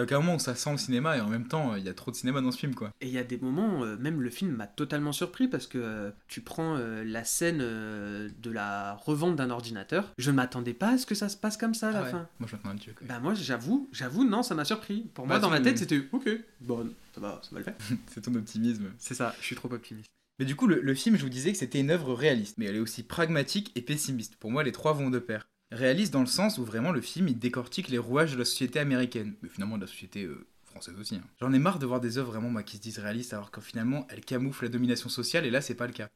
C'est 0.00 0.04
aucun 0.04 0.20
moment 0.20 0.36
où 0.36 0.38
ça 0.38 0.54
sent 0.54 0.72
le 0.72 0.78
cinéma 0.78 1.18
et 1.18 1.20
en 1.20 1.28
même 1.28 1.46
temps, 1.46 1.74
il 1.76 1.84
y 1.84 1.88
a 1.90 1.92
trop 1.94 2.10
de 2.10 2.16
cinéma 2.16 2.40
dans 2.40 2.50
ce 2.50 2.58
film 2.58 2.74
quoi. 2.74 2.90
Et 3.02 3.06
il 3.08 3.12
y 3.12 3.18
a 3.18 3.22
des 3.22 3.36
moments, 3.36 3.84
euh, 3.84 3.96
même 3.98 4.22
le 4.22 4.30
film 4.30 4.52
m'a 4.52 4.66
totalement 4.66 5.12
surpris 5.12 5.46
parce 5.46 5.66
que 5.66 5.76
euh, 5.78 6.10
tu 6.26 6.40
prends 6.40 6.76
euh, 6.76 7.04
la 7.04 7.22
scène 7.24 7.58
de 7.58 8.50
la 8.50 8.94
revente 8.94 9.36
d'un 9.36 9.50
ordinateur. 9.50 10.12
Je 10.18 10.30
ne 10.30 10.36
m'attendais 10.36 10.72
pas 10.74 10.92
à 10.92 10.98
ce 10.98 11.04
que 11.04 11.14
ça 11.14 11.28
se 11.28 11.36
passe 11.36 11.56
comme 11.58 11.74
ça 11.74 11.88
à 11.88 11.92
la 11.92 11.98
Ah 11.98 12.02
ouais. 12.04 12.10
fin. 12.10 12.28
Moi 12.38 12.48
je 12.50 12.90
quoi. 12.92 13.06
Bah 13.06 13.20
moi 13.20 13.34
j'avoue, 13.34 13.88
j'avoue 13.92 14.24
non 14.24 14.42
ça 14.42 14.54
m'a 14.54 14.64
surpris. 14.64 15.02
Pour 15.14 15.26
moi 15.26 15.36
Bah, 15.36 15.40
dans 15.42 15.50
ma 15.50 15.60
tête 15.60 15.76
c'était 15.78 16.02
ok, 16.12 16.28
bon 16.62 16.90
ça 17.14 17.20
va, 17.20 17.40
ça 17.42 17.50
va 17.52 17.58
le 17.58 17.64
faire. 17.64 17.74
C'est 18.06 18.22
ton 18.22 18.34
optimisme. 18.34 18.90
C'est 18.98 19.14
ça, 19.14 19.34
je 19.40 19.44
suis 19.44 19.56
trop 19.56 19.70
optimiste. 19.72 20.06
Mais 20.38 20.46
du 20.46 20.56
coup, 20.56 20.66
le, 20.66 20.80
le 20.80 20.94
film, 20.94 21.16
je 21.16 21.22
vous 21.22 21.28
disais 21.28 21.52
que 21.52 21.58
c'était 21.58 21.80
une 21.80 21.90
œuvre 21.90 22.14
réaliste, 22.14 22.56
mais 22.56 22.64
elle 22.64 22.76
est 22.76 22.80
aussi 22.80 23.02
pragmatique 23.02 23.72
et 23.74 23.82
pessimiste. 23.82 24.36
Pour 24.36 24.50
moi, 24.50 24.62
les 24.62 24.72
trois 24.72 24.94
vont 24.94 25.10
de 25.10 25.18
pair. 25.18 25.46
Réaliste 25.72 26.12
dans 26.12 26.20
le 26.20 26.26
sens 26.26 26.58
où 26.58 26.64
vraiment 26.64 26.90
le 26.92 27.00
film 27.00 27.28
il 27.28 27.38
décortique 27.38 27.88
les 27.88 27.98
rouages 27.98 28.32
de 28.32 28.38
la 28.38 28.44
société 28.44 28.78
américaine, 28.80 29.34
mais 29.42 29.48
finalement 29.48 29.76
de 29.76 29.82
la 29.82 29.86
société 29.86 30.24
euh, 30.24 30.46
française 30.64 30.94
aussi. 30.98 31.16
hein. 31.16 31.22
J'en 31.40 31.52
ai 31.52 31.58
marre 31.58 31.78
de 31.78 31.86
voir 31.86 32.00
des 32.00 32.18
œuvres 32.18 32.32
vraiment 32.32 32.50
moi, 32.50 32.62
qui 32.62 32.76
se 32.76 32.82
disent 32.82 32.98
réalistes 32.98 33.32
alors 33.34 33.50
que 33.50 33.60
finalement 33.60 34.06
elles 34.10 34.24
camouflent 34.24 34.64
la 34.64 34.70
domination 34.70 35.08
sociale 35.08 35.46
et 35.46 35.50
là 35.50 35.60
c'est 35.60 35.74
pas 35.76 35.86
le 35.86 35.92
cas. 35.92 36.08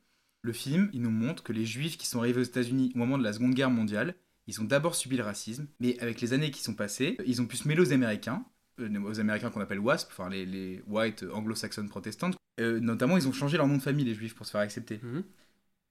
Le 0.42 0.52
film, 0.52 0.90
il 0.92 1.00
nous 1.00 1.10
montre 1.10 1.42
que 1.42 1.52
les 1.52 1.64
juifs 1.64 1.96
qui 1.96 2.06
sont 2.06 2.18
arrivés 2.18 2.40
aux 2.40 2.44
États-Unis 2.44 2.92
au 2.94 2.98
moment 2.98 3.16
de 3.16 3.22
la 3.22 3.32
Seconde 3.32 3.54
Guerre 3.54 3.70
mondiale, 3.70 4.14
ils 4.46 4.60
ont 4.60 4.64
d'abord 4.64 4.94
subi 4.94 5.16
le 5.16 5.22
racisme, 5.22 5.66
mais 5.80 5.98
avec 6.00 6.20
les 6.20 6.34
années 6.34 6.50
qui 6.50 6.62
sont 6.62 6.74
passées, 6.74 7.16
ils 7.24 7.40
ont 7.40 7.46
pu 7.46 7.56
se 7.56 7.66
mêler 7.66 7.80
aux 7.80 7.92
Américains, 7.94 8.44
euh, 8.80 9.00
aux 9.00 9.20
Américains 9.20 9.50
qu'on 9.50 9.60
appelle 9.62 9.78
WASP, 9.78 10.08
enfin 10.10 10.28
les, 10.28 10.44
les 10.44 10.82
White 10.86 11.24
Anglo-Saxon 11.32 11.86
Protestants. 11.88 12.32
Euh, 12.60 12.78
notamment, 12.78 13.16
ils 13.16 13.26
ont 13.26 13.32
changé 13.32 13.56
leur 13.56 13.66
nom 13.66 13.78
de 13.78 13.82
famille, 13.82 14.04
les 14.04 14.14
juifs, 14.14 14.34
pour 14.34 14.44
se 14.44 14.50
faire 14.50 14.60
accepter. 14.60 15.00
Mhm. 15.02 15.24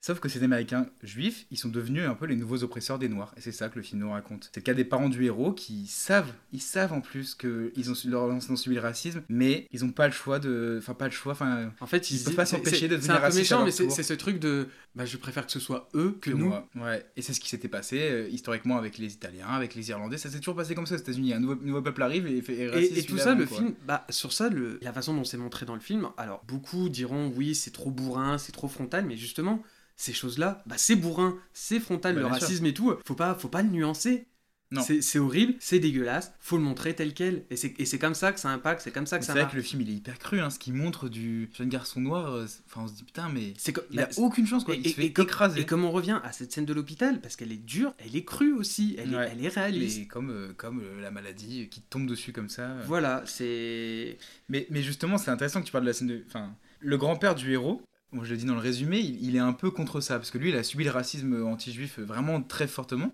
Sauf 0.06 0.20
que 0.20 0.28
ces 0.28 0.44
Américains 0.44 0.88
juifs, 1.02 1.46
ils 1.50 1.58
sont 1.58 1.70
devenus 1.70 2.04
un 2.06 2.13
peu 2.13 2.26
les 2.26 2.36
nouveaux 2.36 2.62
oppresseurs 2.62 3.00
des 3.00 3.08
Noirs. 3.08 3.34
Et 3.38 3.42
c'est 3.42 3.54
ça 3.54 3.70
que 3.70 3.78
le 3.78 3.84
film 3.84 4.02
nous 4.02 4.12
raconte. 4.12 4.50
C'est 4.54 4.60
le 4.60 4.63
cas 4.63 4.74
des 4.74 4.84
parents 4.84 5.08
du 5.08 5.24
héros 5.24 5.54
qui 5.54 5.88
savent, 5.88 6.34
ils 6.52 6.62
savent 6.62 6.92
en 6.92 7.00
plus 7.00 7.36
qu'ils 7.36 7.89
ont, 7.89 7.94
ont 8.28 8.56
subi 8.58 8.76
le 8.76 8.82
racisme, 8.82 9.22
mais 9.30 9.70
ils 9.72 9.82
n'ont 9.86 9.94
pas 9.94 10.08
le 10.08 10.12
choix 10.12 10.39
de. 10.39 10.76
Enfin, 10.78 10.94
pas 10.94 11.06
le 11.06 11.12
choix, 11.12 11.32
enfin. 11.32 11.72
En 11.80 11.86
fait 11.88 12.12
ils, 12.12 12.18
se 12.18 12.26
peuvent 12.26 12.36
pas 12.36 12.46
c'est- 12.46 12.58
s'empêcher 12.58 12.80
c'est- 12.80 12.88
de 12.89 12.96
C'est 12.96 13.08
devenir 13.08 13.13
un 13.13 13.18
peu 13.20 13.24
racistes 13.24 13.52
à 13.54 13.56
méchant 13.56 13.66
mais 13.66 13.72
c'est 13.72 13.89
c'est 13.89 14.04
ce 14.04 14.13
truc 14.13 14.39
de 14.39 14.68
bah 14.94 15.06
je 15.06 15.16
préfère 15.16 15.46
que 15.46 15.54
ce 15.54 15.62
soit 15.62 15.88
eux 15.96 16.18
que 16.20 16.32
nous. 16.32 16.48
moi. 16.50 16.68
Ouais. 16.76 17.06
Et 17.16 17.22
c'est 17.22 17.32
ce 17.32 17.39
qui 17.39 17.48
s'était 17.48 17.70
passé 17.70 18.00
euh, 18.02 18.28
historiquement 18.30 18.78
avec 18.78 18.98
les 18.98 19.13
Italiens, 19.13 19.48
avec 19.48 19.74
les 19.74 19.89
Irlandais. 19.89 20.18
Ça 20.18 20.30
s'est 20.30 20.39
toujours 20.39 20.58
passé 20.58 20.76
comme 20.76 20.86
ça 20.86 20.96
aux 20.96 21.00
États-Unis. 21.00 21.34
Un 21.34 21.39
nouveau, 21.39 21.56
nouveau 21.56 21.82
peuple 21.82 22.04
arrive 22.04 22.28
et 22.28 22.42
fait. 22.42 22.56
Et, 22.58 22.68
raciste 22.70 22.98
et 22.98 23.04
tout 23.04 23.18
ça, 23.18 23.36
le 23.36 23.46
quoi. 23.46 23.58
film, 23.58 23.74
bah, 23.88 24.06
sur 24.10 24.34
ça, 24.34 24.50
le, 24.50 24.80
la 24.82 24.92
façon 24.92 25.13
dont 25.16 25.24
c'est 25.24 25.38
montré 25.38 25.66
dans 25.66 25.76
le 25.76 25.80
film, 25.80 26.10
alors 26.18 26.44
beaucoup 26.46 26.89
diront 26.89 27.32
oui, 27.38 27.56
c'est 27.56 27.72
trop 27.72 27.89
bourrin, 27.89 28.38
c'est 28.38 28.52
trop 28.52 28.68
frontal, 28.68 29.06
mais 29.06 29.16
justement, 29.16 29.63
ces 29.95 30.13
choses-là, 30.13 30.63
bah, 30.65 30.75
c'est 30.77 30.95
bourrin, 30.95 31.38
c'est 31.53 31.79
frontal, 31.79 32.15
Bah, 32.15 32.21
le 32.21 32.27
sûr. 32.27 32.34
racisme 32.34 32.65
et 32.65 32.73
tout. 32.73 32.93
Faut 33.06 33.15
pas, 33.15 33.36
faut 33.36 33.47
pas 33.49 33.62
le 33.62 33.69
nuancer. 33.69 34.25
Non. 34.71 34.82
C'est 34.82 35.03
c'est 35.03 35.19
horrible, 35.19 35.53
c'est 35.60 35.77
dégueulasse, 35.77 36.34
faut 36.39 36.58
le 36.58 36.63
montrer 36.63 36.95
tel 36.95 37.13
quel. 37.13 37.43
Et 37.51 37.56
c'est 37.58 37.75
c'est 37.86 37.99
comme 37.99 38.15
ça 38.15 38.32
que 38.34 38.39
ça 38.39 38.49
impacte, 38.49 38.82
c'est 38.82 38.89
comme 38.91 39.06
ça 39.06 39.19
que 39.19 39.23
C'est 39.23 39.27
ça 39.27 39.34
vrai 39.34 39.41
marche. 39.43 39.51
que 39.51 39.58
le 39.58 39.62
film 39.62 39.84
il 39.84 39.89
est 39.91 39.93
hyper 39.93 40.17
cru, 40.17 40.39
hein, 40.41 40.49
ce 40.49 40.58
qu'il 40.58 40.73
montre 40.73 41.10
du 41.10 41.51
jeune 41.56 41.69
garçon 41.69 42.01
noir. 42.01 42.32
euh, 42.34 42.47
c'est- 42.47 42.62
Enfin, 42.65 42.82
on 42.86 42.88
se 42.88 42.93
dit 42.95 43.03
putain, 43.03 43.29
mais 43.29 43.53
C'est 43.56 43.71
comme- 43.71 43.84
il 43.91 43.97
bah, 43.97 44.10
a 44.12 44.19
aucune 44.19 44.47
chance 44.47 44.63
quoi. 44.63 44.73
et- 44.73 44.79
Il 44.79 44.89
se 44.89 44.95
fait 44.95 45.03
et 45.06 45.06
écraser. 45.21 45.60
Et 45.62 45.65
comme 45.67 45.86
on 45.86 45.91
revient 45.91 46.19
à 46.23 46.32
cette 46.32 46.51
scène 46.51 46.65
de 46.65 46.73
l'hôpital, 46.73 47.21
parce 47.21 47.36
qu'elle 47.36 47.51
est 47.51 47.58
dure, 47.63 47.93
elle 47.99 48.15
est 48.15 48.25
crue 48.25 48.51
aussi, 48.53 48.95
elle, 48.97 49.15
Ouais. 49.15 49.27
est, 49.27 49.32
elle 49.34 49.45
est 49.45 49.49
réaliste. 49.49 49.99
Mais 49.99 50.08
comme, 50.08 50.32
euh, 50.32 50.53
comme 50.58 50.79
euh, 50.82 50.99
la 51.01 51.12
maladie 51.12 51.69
qui 51.69 51.82
tombe 51.82 52.08
dessus 52.08 52.34
comme 52.34 52.49
ça. 52.49 52.75
Voilà, 52.88 53.21
c'est. 53.27 54.17
Mais, 54.49 54.65
mais 54.71 54.82
justement, 54.82 55.19
c'est 55.19 55.29
intéressant 55.29 55.62
que 55.62 55.67
tu 55.67 55.71
parles 55.71 55.84
de 55.84 55.89
la 55.89 55.93
scène 55.93 56.08
de. 56.08 56.23
Enfin, 56.27 56.56
le 56.79 56.97
grand-père 56.97 57.36
du 57.36 57.51
héros, 57.51 57.84
moi 58.13 58.26
je 58.26 58.32
le 58.32 58.38
dis 58.38 58.45
dans 58.45 58.54
le 58.54 58.60
résumé, 58.60 58.99
il, 58.99 59.36
est 59.36 59.39
un 59.39 59.54
peu 59.54 59.71
contre 59.71 60.02
ça. 60.02 60.17
Parce 60.17 60.32
que 60.32 60.38
lui, 60.38 60.49
il 60.49 60.56
a 60.56 60.63
subi 60.63 60.84
le 60.84 60.91
racisme 60.91 61.43
anti-juif 61.45 61.99
vraiment 61.99 62.41
très 62.41 62.67
fortement. 62.67 63.13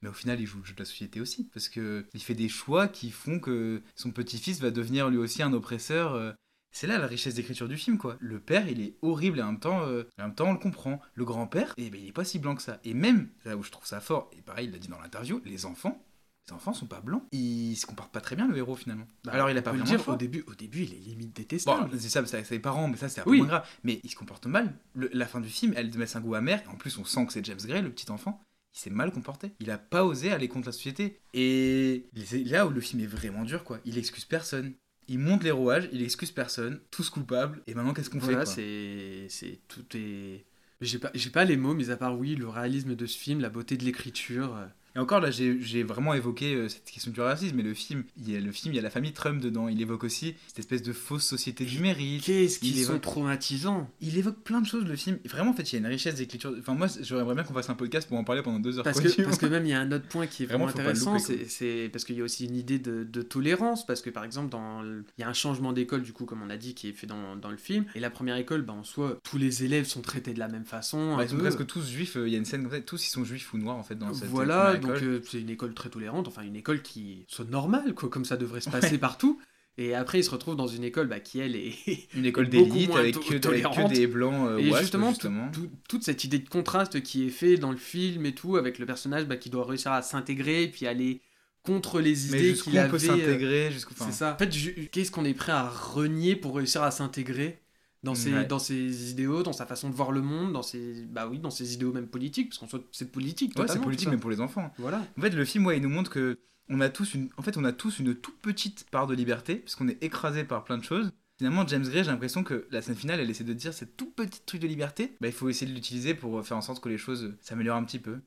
Mais 0.00 0.08
au 0.08 0.12
final, 0.12 0.40
il 0.40 0.46
joue 0.46 0.58
le 0.60 0.64
jeu 0.64 0.74
de 0.74 0.78
la 0.78 0.84
société 0.84 1.20
aussi. 1.20 1.44
Parce 1.52 1.68
que 1.68 2.06
il 2.14 2.22
fait 2.22 2.34
des 2.34 2.48
choix 2.48 2.88
qui 2.88 3.10
font 3.10 3.40
que 3.40 3.82
son 3.96 4.12
petit-fils 4.12 4.60
va 4.60 4.70
devenir 4.70 5.10
lui 5.10 5.18
aussi 5.18 5.42
un 5.42 5.52
oppresseur. 5.52 6.14
euh. 6.14 6.32
C'est 6.70 6.86
là 6.86 6.98
la 6.98 7.06
richesse 7.06 7.34
d'écriture 7.34 7.66
du 7.66 7.76
film, 7.76 7.98
quoi. 7.98 8.16
Le 8.20 8.38
père, 8.40 8.68
il 8.68 8.80
est 8.80 8.94
horrible 9.02 9.38
et 9.38 9.42
en 9.42 9.52
même 9.52 9.60
temps, 9.60 9.86
euh, 9.86 10.04
temps 10.36 10.50
on 10.50 10.52
le 10.52 10.58
comprend. 10.58 11.00
Le 11.14 11.24
grand-père, 11.24 11.74
eh 11.78 11.90
ben, 11.90 12.00
il 12.00 12.08
est 12.08 12.12
pas 12.12 12.24
si 12.24 12.38
blanc 12.38 12.54
que 12.54 12.62
ça. 12.62 12.78
Et 12.84 12.94
même, 12.94 13.30
là 13.44 13.56
où 13.56 13.62
je 13.62 13.70
trouve 13.70 13.86
ça 13.86 14.00
fort, 14.00 14.30
et 14.36 14.42
pareil, 14.42 14.66
il 14.66 14.72
l'a 14.72 14.78
dit 14.78 14.88
dans 14.88 15.00
l'interview, 15.00 15.40
les 15.44 15.64
enfants, 15.64 16.04
les 16.48 16.54
enfants 16.54 16.72
sont 16.72 16.86
pas 16.86 17.00
blancs. 17.00 17.22
Ils 17.32 17.76
se 17.76 17.86
comportent 17.86 18.12
pas 18.12 18.20
très 18.20 18.34
bien, 18.36 18.48
le 18.48 18.56
héros, 18.56 18.74
finalement. 18.76 19.06
Bah, 19.24 19.32
Alors, 19.34 19.50
il 19.50 19.56
a 19.58 19.62
pas 19.62 19.72
le 19.72 19.82
dire, 19.82 20.06
au 20.08 20.16
début, 20.16 20.44
au 20.46 20.54
début, 20.54 20.82
il 20.84 20.94
est 20.94 20.98
limite 20.98 21.28
Bon, 21.28 21.32
détestable. 21.42 21.90
c'est 21.98 22.08
ça, 22.08 22.24
c'est 22.26 22.44
ses 22.44 22.58
parents, 22.58 22.88
mais 22.88 22.96
ça 22.96 23.08
c'est 23.08 23.20
un 23.20 23.24
peu 23.24 23.30
Oui. 23.30 23.38
moins 23.38 23.46
grave. 23.48 23.66
Mais 23.84 24.00
il 24.02 24.10
se 24.10 24.16
comporte 24.16 24.46
mal. 24.46 24.74
Le- 24.94 25.10
la 25.12 25.26
fin 25.26 25.40
du 25.40 25.48
film, 25.48 25.74
elle 25.76 25.94
met 25.96 26.16
un 26.16 26.20
goût 26.20 26.34
amer. 26.34 26.62
En 26.72 26.76
plus, 26.76 26.96
on 26.98 27.04
sent 27.04 27.26
que 27.26 27.32
c'est 27.32 27.44
James 27.44 27.58
Gray, 27.64 27.82
le 27.82 27.90
petit 27.90 28.10
enfant. 28.10 28.40
Il 28.74 28.78
s'est 28.80 28.90
mal 28.90 29.10
comporté. 29.12 29.52
Il 29.60 29.70
a 29.70 29.78
pas 29.78 30.04
osé 30.04 30.30
aller 30.32 30.48
contre 30.48 30.66
la 30.68 30.72
société. 30.72 31.18
Et 31.34 32.06
c'est 32.24 32.44
là 32.44 32.66
où 32.66 32.70
le 32.70 32.80
film 32.80 33.02
est 33.02 33.06
vraiment 33.06 33.44
dur, 33.44 33.64
quoi. 33.64 33.78
Il 33.84 33.98
excuse 33.98 34.24
personne. 34.24 34.72
Il 35.10 35.18
monte 35.18 35.42
les 35.42 35.50
rouages, 35.50 35.88
il 35.92 36.02
excuse 36.02 36.30
personne, 36.32 36.80
tous 36.90 37.08
coupables. 37.08 37.62
Et 37.66 37.74
maintenant, 37.74 37.94
qu'est-ce 37.94 38.10
qu'on 38.10 38.18
Voilà, 38.18 38.44
fait 38.46 39.26
c'est. 39.30 39.58
Tout 39.68 39.84
est. 39.96 40.44
J'ai 40.80 40.98
pas, 40.98 41.10
j'ai 41.14 41.30
pas 41.30 41.44
les 41.44 41.56
mots, 41.56 41.74
mais 41.74 41.90
à 41.90 41.96
part 41.96 42.16
oui, 42.18 42.36
le 42.36 42.46
réalisme 42.48 42.94
de 42.94 43.06
ce 43.06 43.18
film, 43.18 43.40
la 43.40 43.48
beauté 43.50 43.76
de 43.76 43.84
l'écriture. 43.84 44.54
Et 44.98 45.00
encore 45.00 45.20
là, 45.20 45.30
j'ai 45.30 45.84
vraiment 45.84 46.12
évoqué 46.12 46.54
euh, 46.56 46.68
cette 46.68 46.84
question 46.84 47.12
du 47.12 47.20
racisme, 47.20 47.54
mais 47.54 47.62
le 47.62 47.72
film, 47.72 48.02
il 48.20 48.32
y 48.32 48.36
a 48.36 48.40
le 48.40 48.50
film, 48.50 48.74
il 48.74 48.76
y 48.76 48.80
a 48.80 48.82
la 48.82 48.90
famille 48.90 49.12
Trump 49.12 49.40
dedans. 49.40 49.68
Il 49.68 49.80
évoque 49.80 50.02
aussi 50.02 50.34
cette 50.48 50.58
espèce 50.58 50.82
de 50.82 50.92
fausse 50.92 51.22
société 51.24 51.64
du 51.64 51.78
mérite. 51.78 52.24
Qu'est-ce 52.24 52.58
qu'ils 52.58 52.76
Il 52.76 52.84
sont 52.84 52.94
évoque- 52.94 53.02
traumatisants 53.02 53.88
Il 54.00 54.18
évoque 54.18 54.42
plein 54.42 54.60
de 54.60 54.66
choses 54.66 54.84
le 54.84 54.96
film. 54.96 55.18
Et 55.24 55.28
vraiment, 55.28 55.52
en 55.52 55.54
fait, 55.54 55.70
il 55.70 55.74
y 55.74 55.76
a 55.76 55.78
une 55.78 55.86
richesse 55.86 56.16
d'écriture. 56.16 56.52
Enfin, 56.58 56.74
moi, 56.74 56.88
j'aimerais 57.00 57.34
bien 57.36 57.44
qu'on 57.44 57.54
fasse 57.54 57.70
un 57.70 57.76
podcast 57.76 58.08
pour 58.08 58.18
en 58.18 58.24
parler 58.24 58.42
pendant 58.42 58.58
deux 58.58 58.78
heures. 58.78 58.82
Parce 58.84 58.98
que, 59.00 59.22
parce 59.22 59.38
que 59.38 59.46
même 59.46 59.64
il 59.66 59.68
y 59.70 59.72
a 59.72 59.80
un 59.80 59.92
autre 59.92 60.08
point 60.08 60.26
qui 60.26 60.42
est 60.42 60.46
vraiment, 60.46 60.66
intéressant, 60.66 61.16
c'est 61.20 61.88
parce 61.92 62.04
qu'il 62.04 62.16
y 62.16 62.20
a 62.20 62.24
aussi 62.24 62.46
une 62.46 62.56
idée 62.56 62.80
de, 62.80 63.04
de 63.04 63.22
tolérance, 63.22 63.86
parce 63.86 64.02
que 64.02 64.10
par 64.10 64.24
exemple, 64.24 64.48
dans 64.50 64.82
le- 64.82 65.04
il 65.16 65.20
y 65.20 65.24
a 65.24 65.28
un 65.28 65.32
changement 65.32 65.72
d'école, 65.72 66.02
du 66.02 66.12
coup, 66.12 66.24
comme 66.24 66.42
on 66.42 66.50
a 66.50 66.56
dit, 66.56 66.74
qui 66.74 66.88
est 66.88 66.92
fait 66.92 67.06
dans, 67.06 67.36
dans 67.36 67.50
le 67.50 67.56
film, 67.56 67.84
et 67.94 68.00
la 68.00 68.10
première 68.10 68.36
école, 68.36 68.62
bah, 68.62 68.72
en 68.72 68.82
soi, 68.82 69.18
tous 69.22 69.38
les 69.38 69.62
élèves 69.62 69.86
sont 69.86 70.00
traités 70.00 70.34
de 70.34 70.40
la 70.40 70.48
même 70.48 70.64
façon. 70.64 71.16
Bah, 71.16 71.22
ils 71.22 71.28
sont 71.30 71.36
presque 71.36 71.66
tous 71.66 71.88
juifs. 71.88 72.16
euh, 72.16 72.26
Il 72.26 72.32
y 72.32 72.34
a 72.34 72.38
une 72.38 72.44
scène 72.44 72.62
comme 72.62 72.72
ça. 72.72 72.80
Tous 72.80 73.06
ils 73.06 73.10
sont 73.10 73.24
juifs 73.24 73.52
ou 73.54 73.58
noirs 73.58 73.76
en 73.76 73.82
fait 73.84 73.94
dans 73.94 74.12
cette 74.12 74.28
Voilà, 74.28 74.76
donc 74.94 75.02
euh, 75.02 75.20
c'est 75.24 75.40
une 75.40 75.50
école 75.50 75.74
très 75.74 75.88
tolérante, 75.90 76.28
enfin 76.28 76.42
une 76.42 76.56
école 76.56 76.82
qui 76.82 77.24
soit 77.28 77.44
normale, 77.48 77.94
quoi, 77.94 78.08
comme 78.08 78.24
ça 78.24 78.36
devrait 78.36 78.60
se 78.60 78.70
passer 78.70 78.98
partout. 78.98 79.40
Et 79.80 79.94
après, 79.94 80.18
ils 80.18 80.24
se 80.24 80.30
retrouvent 80.30 80.56
dans 80.56 80.66
une 80.66 80.82
école 80.82 81.06
bah, 81.06 81.20
qui, 81.20 81.38
elle, 81.38 81.54
est 81.54 81.72
une 82.14 82.26
école 82.26 82.48
d'élite 82.48 82.90
avec, 82.96 83.14
to- 83.14 83.20
que, 83.20 83.46
avec 83.46 83.62
que 83.62 83.88
des 83.88 84.08
blancs. 84.08 84.48
euh, 84.48 84.58
et 84.58 84.70
wasp, 84.70 84.82
justement, 84.82 85.06
tout- 85.06 85.12
justement. 85.12 85.50
tout- 85.52 85.70
toute 85.88 86.02
cette 86.02 86.24
idée 86.24 86.40
de 86.40 86.48
contraste 86.48 87.00
qui 87.02 87.26
est 87.26 87.30
fait 87.30 87.56
dans 87.56 87.70
le 87.70 87.76
film 87.76 88.26
et 88.26 88.34
tout, 88.34 88.56
avec 88.56 88.80
le 88.80 88.86
personnage 88.86 89.26
bah, 89.26 89.36
qui 89.36 89.50
doit 89.50 89.64
réussir 89.64 89.92
à 89.92 90.02
s'intégrer 90.02 90.64
et 90.64 90.68
puis 90.68 90.86
aller 90.88 91.20
contre 91.62 92.00
les 92.00 92.26
idées 92.28 92.54
qu'il 92.54 92.76
avait. 92.76 92.90
peut 92.90 92.98
s'intégrer 92.98 93.70
enfin, 93.92 94.06
C'est 94.06 94.16
ça. 94.18 94.34
En 94.34 94.38
fait, 94.38 94.50
qu'est-ce 94.90 95.10
qu'on 95.12 95.24
est 95.24 95.34
prêt 95.34 95.52
à 95.52 95.68
renier 95.68 96.34
pour 96.34 96.56
réussir 96.56 96.82
à 96.82 96.90
s'intégrer? 96.90 97.60
Dans 98.08 98.14
ses, 98.14 98.32
Ouais. 98.32 98.44
dans 98.46 98.58
ses 98.58 99.10
idéaux, 99.10 99.42
dans 99.42 99.52
sa 99.52 99.66
façon 99.66 99.90
de 99.90 99.94
voir 99.94 100.10
le 100.12 100.22
monde, 100.22 100.52
dans 100.52 100.62
ses, 100.62 101.04
bah 101.10 101.28
oui, 101.30 101.38
dans 101.38 101.50
ses 101.50 101.74
idéaux 101.74 101.92
même 101.92 102.08
politiques, 102.08 102.48
parce 102.50 102.58
qu'en 102.58 102.66
soit 102.68 102.82
c'est 102.90 103.12
politique. 103.12 103.58
Ouais, 103.58 103.68
c'est 103.68 103.80
politique 103.80 104.08
mais 104.10 104.16
pour 104.16 104.30
les 104.30 104.40
enfants. 104.40 104.72
Voilà. 104.78 105.04
En 105.16 105.20
fait, 105.20 105.30
le 105.30 105.44
film, 105.44 105.66
ouais, 105.66 105.76
il 105.76 105.82
nous 105.82 105.88
montre 105.88 106.10
que 106.10 106.38
on 106.70 106.80
a 106.80 106.88
tous 106.88 107.14
une, 107.14 107.28
en 107.36 107.42
fait, 107.42 107.56
on 107.56 107.64
a 107.64 107.72
tous 107.72 107.98
une 107.98 108.14
toute 108.14 108.38
petite 108.40 108.86
part 108.90 109.06
de 109.06 109.14
liberté, 109.14 109.56
puisqu'on 109.56 109.88
est 109.88 110.02
écrasé 110.02 110.44
par 110.44 110.64
plein 110.64 110.76
de 110.78 110.84
choses. 110.84 111.10
Finalement, 111.38 111.66
James 111.66 111.84
Gray, 111.84 112.02
j'ai 112.04 112.10
l'impression 112.10 112.42
que 112.42 112.66
la 112.70 112.82
scène 112.82 112.96
finale, 112.96 113.20
elle 113.20 113.30
essaie 113.30 113.44
de 113.44 113.52
dire 113.52 113.72
cette 113.72 113.96
tout 113.96 114.10
petit 114.10 114.40
truc 114.44 114.60
de 114.60 114.66
liberté, 114.66 115.16
bah, 115.20 115.28
il 115.28 115.32
faut 115.32 115.48
essayer 115.48 115.70
de 115.70 115.74
l'utiliser 115.74 116.14
pour 116.14 116.44
faire 116.44 116.56
en 116.56 116.62
sorte 116.62 116.82
que 116.82 116.88
les 116.88 116.98
choses 116.98 117.32
s'améliorent 117.40 117.76
un 117.76 117.84
petit 117.84 118.00
peu. 118.00 118.18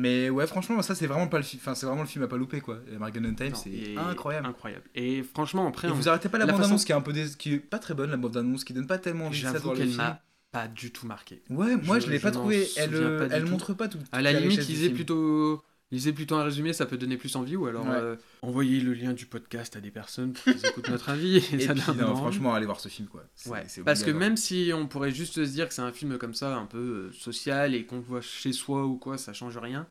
Mais 0.00 0.30
ouais, 0.30 0.46
franchement, 0.46 0.80
ça, 0.82 0.94
c'est 0.94 1.06
vraiment 1.08 1.26
pas 1.26 1.38
le 1.38 1.42
film, 1.42 1.60
enfin, 1.60 1.74
c'est 1.74 1.86
vraiment 1.86 2.02
le 2.02 2.06
film 2.08 2.22
à 2.24 2.28
pas 2.28 2.36
louper, 2.36 2.60
quoi. 2.60 2.78
Margaret 3.00 3.32
Time, 3.34 3.54
c'est 3.54 3.96
incroyable. 3.96 4.46
Incroyable. 4.46 4.84
Et 4.94 5.24
franchement, 5.24 5.66
après, 5.66 5.88
Et 5.88 5.90
on- 5.90 5.94
vous 5.94 6.08
arrêtez 6.08 6.28
pas 6.28 6.38
la, 6.38 6.46
la 6.46 6.52
bande-annonce 6.52 6.82
façon- 6.82 6.86
qui 6.86 6.92
est 6.92 6.94
un 6.94 7.00
peu 7.00 7.12
dés- 7.12 7.34
qui 7.36 7.54
est 7.54 7.58
pas 7.58 7.78
très 7.80 7.94
bonne, 7.94 8.10
la 8.10 8.16
bande-annonce, 8.16 8.62
qui 8.62 8.72
donne 8.74 8.86
pas 8.86 8.98
tellement 8.98 9.26
envie 9.26 9.38
de 9.40 9.42
ça 9.44 9.48
de 9.50 9.54
j'avoue 9.54 9.64
voir 9.64 9.74
le 9.74 9.80
qu'elle 9.80 9.88
film. 9.88 10.02
m'a 10.02 10.22
pas 10.52 10.68
du 10.68 10.92
tout 10.92 11.06
marqué. 11.06 11.42
Ouais, 11.50 11.76
moi 11.76 11.98
je, 11.98 12.06
Je- 12.06 12.10
l'ai 12.12 12.18
pas 12.20 12.30
trouvé. 12.30 12.66
Elle, 12.76 12.94
euh, 12.94 13.28
elle 13.32 13.44
montre 13.46 13.74
pas 13.74 13.88
tout. 13.88 13.98
À 14.12 14.22
la 14.22 14.32
limite, 14.32 14.94
plutôt, 14.94 15.62
lisez 15.90 16.12
plutôt 16.12 16.34
un 16.36 16.44
résumé, 16.44 16.72
ça 16.72 16.86
peut 16.86 16.96
donner 16.98 17.16
plus 17.16 17.34
envie, 17.36 17.56
ou 17.56 17.66
alors 17.66 17.86
Ouais. 17.86 17.94
euh, 17.96 18.16
envoyez 18.42 18.80
le 18.80 18.92
lien 18.94 19.12
du 19.12 19.26
podcast 19.26 19.74
à 19.76 19.80
des 19.80 19.90
personnes 19.90 20.32
pour 20.34 20.44
qu'ils 20.52 20.66
écoutent 20.66 20.88
notre 20.90 21.08
avis. 21.08 21.36
Et, 21.52 21.54
Et 21.56 21.60
ça 21.60 21.74
puis, 21.74 21.82
non, 21.98 22.14
franchement, 22.16 22.54
allez 22.54 22.66
voir 22.66 22.80
ce 22.80 22.88
film 22.88 23.08
quoi. 23.08 23.24
Ouais, 23.46 23.64
parce 23.84 24.02
que 24.02 24.10
même 24.10 24.36
si 24.36 24.70
on 24.74 24.86
pourrait 24.86 25.10
juste 25.12 25.34
se 25.44 25.50
dire 25.50 25.68
que 25.68 25.74
c'est 25.74 25.82
un 25.82 25.92
film 25.92 26.18
comme 26.18 26.34
ça, 26.34 26.56
un 26.56 26.66
peu 26.66 26.78
euh, 26.78 27.12
social, 27.12 27.74
et 27.74 27.84
qu'on 27.86 27.96
le 27.96 28.02
voit 28.02 28.20
chez 28.20 28.52
soi 28.52 28.84
ou 28.86 28.96
quoi, 28.96 29.16
ça 29.18 29.32
change 29.32 29.56
rien, 29.58 29.86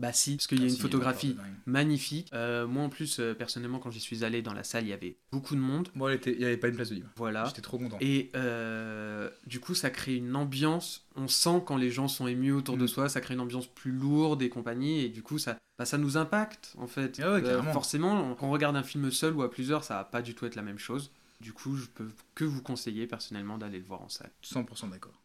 bah 0.00 0.12
si, 0.12 0.36
parce 0.36 0.46
qu'il 0.46 0.58
y 0.58 0.62
a 0.62 0.64
Ah, 0.64 0.68
une 0.68 0.74
si, 0.74 0.80
photographie 0.80 1.36
magnifique. 1.66 2.30
Euh, 2.32 2.66
moi 2.66 2.84
en 2.84 2.88
plus, 2.88 3.18
euh, 3.18 3.34
personnellement, 3.34 3.78
quand 3.80 3.90
j'y 3.90 3.98
suis 4.00 4.24
allé 4.24 4.42
dans 4.42 4.52
la 4.54 4.62
salle, 4.62 4.84
il 4.84 4.90
y 4.90 4.92
avait 4.92 5.16
beaucoup 5.32 5.54
de 5.56 5.60
monde. 5.60 5.88
Bon, 5.96 6.08
était- 6.08 6.32
il 6.32 6.40
y 6.40 6.44
avait 6.44 6.56
pas 6.56 6.68
une 6.68 6.76
place 6.76 6.90
de 6.90 6.94
libre. 6.96 7.08
Voilà. 7.16 7.44
J'étais 7.46 7.62
trop 7.62 7.78
content. 7.78 7.96
Et 8.00 8.30
euh, 8.36 9.28
du 9.46 9.58
coup, 9.60 9.74
ça 9.74 9.90
crée 9.90 10.14
une 10.14 10.36
ambiance. 10.36 11.04
On 11.16 11.26
sent 11.26 11.62
quand 11.66 11.76
les 11.76 11.90
gens 11.90 12.06
sont 12.08 12.26
émus 12.28 12.52
autour 12.52 12.76
de 12.76 12.84
Mm. 12.84 12.88
soi, 12.88 13.08
ça 13.08 13.20
crée 13.20 13.34
une 13.34 13.40
ambiance 13.40 13.66
plus 13.66 13.90
lourde 13.92 14.40
et 14.42 14.48
compagnie. 14.50 15.00
Et 15.00 15.08
du 15.08 15.22
coup, 15.22 15.38
ça, 15.38 15.58
bah, 15.78 15.84
ça 15.84 15.98
nous 15.98 16.16
impacte 16.16 16.74
en 16.78 16.86
fait. 16.86 17.20
Ah 17.22 17.32
ouais, 17.32 17.72
forcément, 17.72 18.34
quand 18.36 18.46
on 18.46 18.50
regarde 18.52 18.76
un 18.76 18.84
film 18.84 19.10
seul 19.10 19.34
ou 19.34 19.42
à 19.42 19.50
plusieurs, 19.50 19.82
ça 19.84 19.94
va 19.94 20.04
pas 20.04 20.22
du 20.22 20.34
tout 20.34 20.46
être 20.46 20.54
la 20.56 20.62
même 20.62 20.78
chose. 20.78 21.10
Du 21.40 21.52
coup, 21.52 21.76
je 21.76 21.86
peux 21.86 22.08
que 22.36 22.44
vous 22.44 22.62
conseiller 22.62 23.06
personnellement 23.08 23.58
d'aller 23.58 23.78
le 23.78 23.84
voir 23.84 24.02
en 24.02 24.08
salle. 24.08 24.30
100% 24.42 24.88
d'accord. 24.88 25.20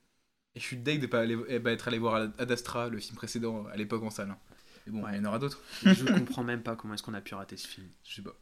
Et 0.56 0.60
je 0.60 0.66
suis 0.66 0.78
deg 0.78 1.02
de 1.02 1.08
pas 1.08 1.22
aller, 1.22 1.36
eh 1.48 1.58
ben, 1.58 1.72
être 1.72 1.88
allé 1.88 1.98
voir 1.98 2.30
Ad 2.38 2.52
Astra, 2.52 2.88
le 2.90 3.00
film 3.00 3.16
précédent, 3.16 3.66
à 3.72 3.76
l'époque 3.78 4.04
en 4.04 4.12
salle. 4.12 4.36
Mais 4.86 4.92
bon, 4.92 5.08
il 5.10 5.18
y 5.18 5.20
en 5.20 5.26
aura 5.26 5.40
d'autres. 5.40 5.62
je 5.86 6.06
comprends 6.06 6.44
même 6.44 6.62
pas 6.62 6.76
comment 6.76 6.94
est-ce 6.94 7.04
qu'on 7.04 7.14
a 7.14 7.22
pu 7.22 7.36
rater 7.36 7.58
ce 7.58 7.68
film. 7.68 7.88
Je 8.04 8.16
sais 8.16 8.22
pas. 8.22 8.36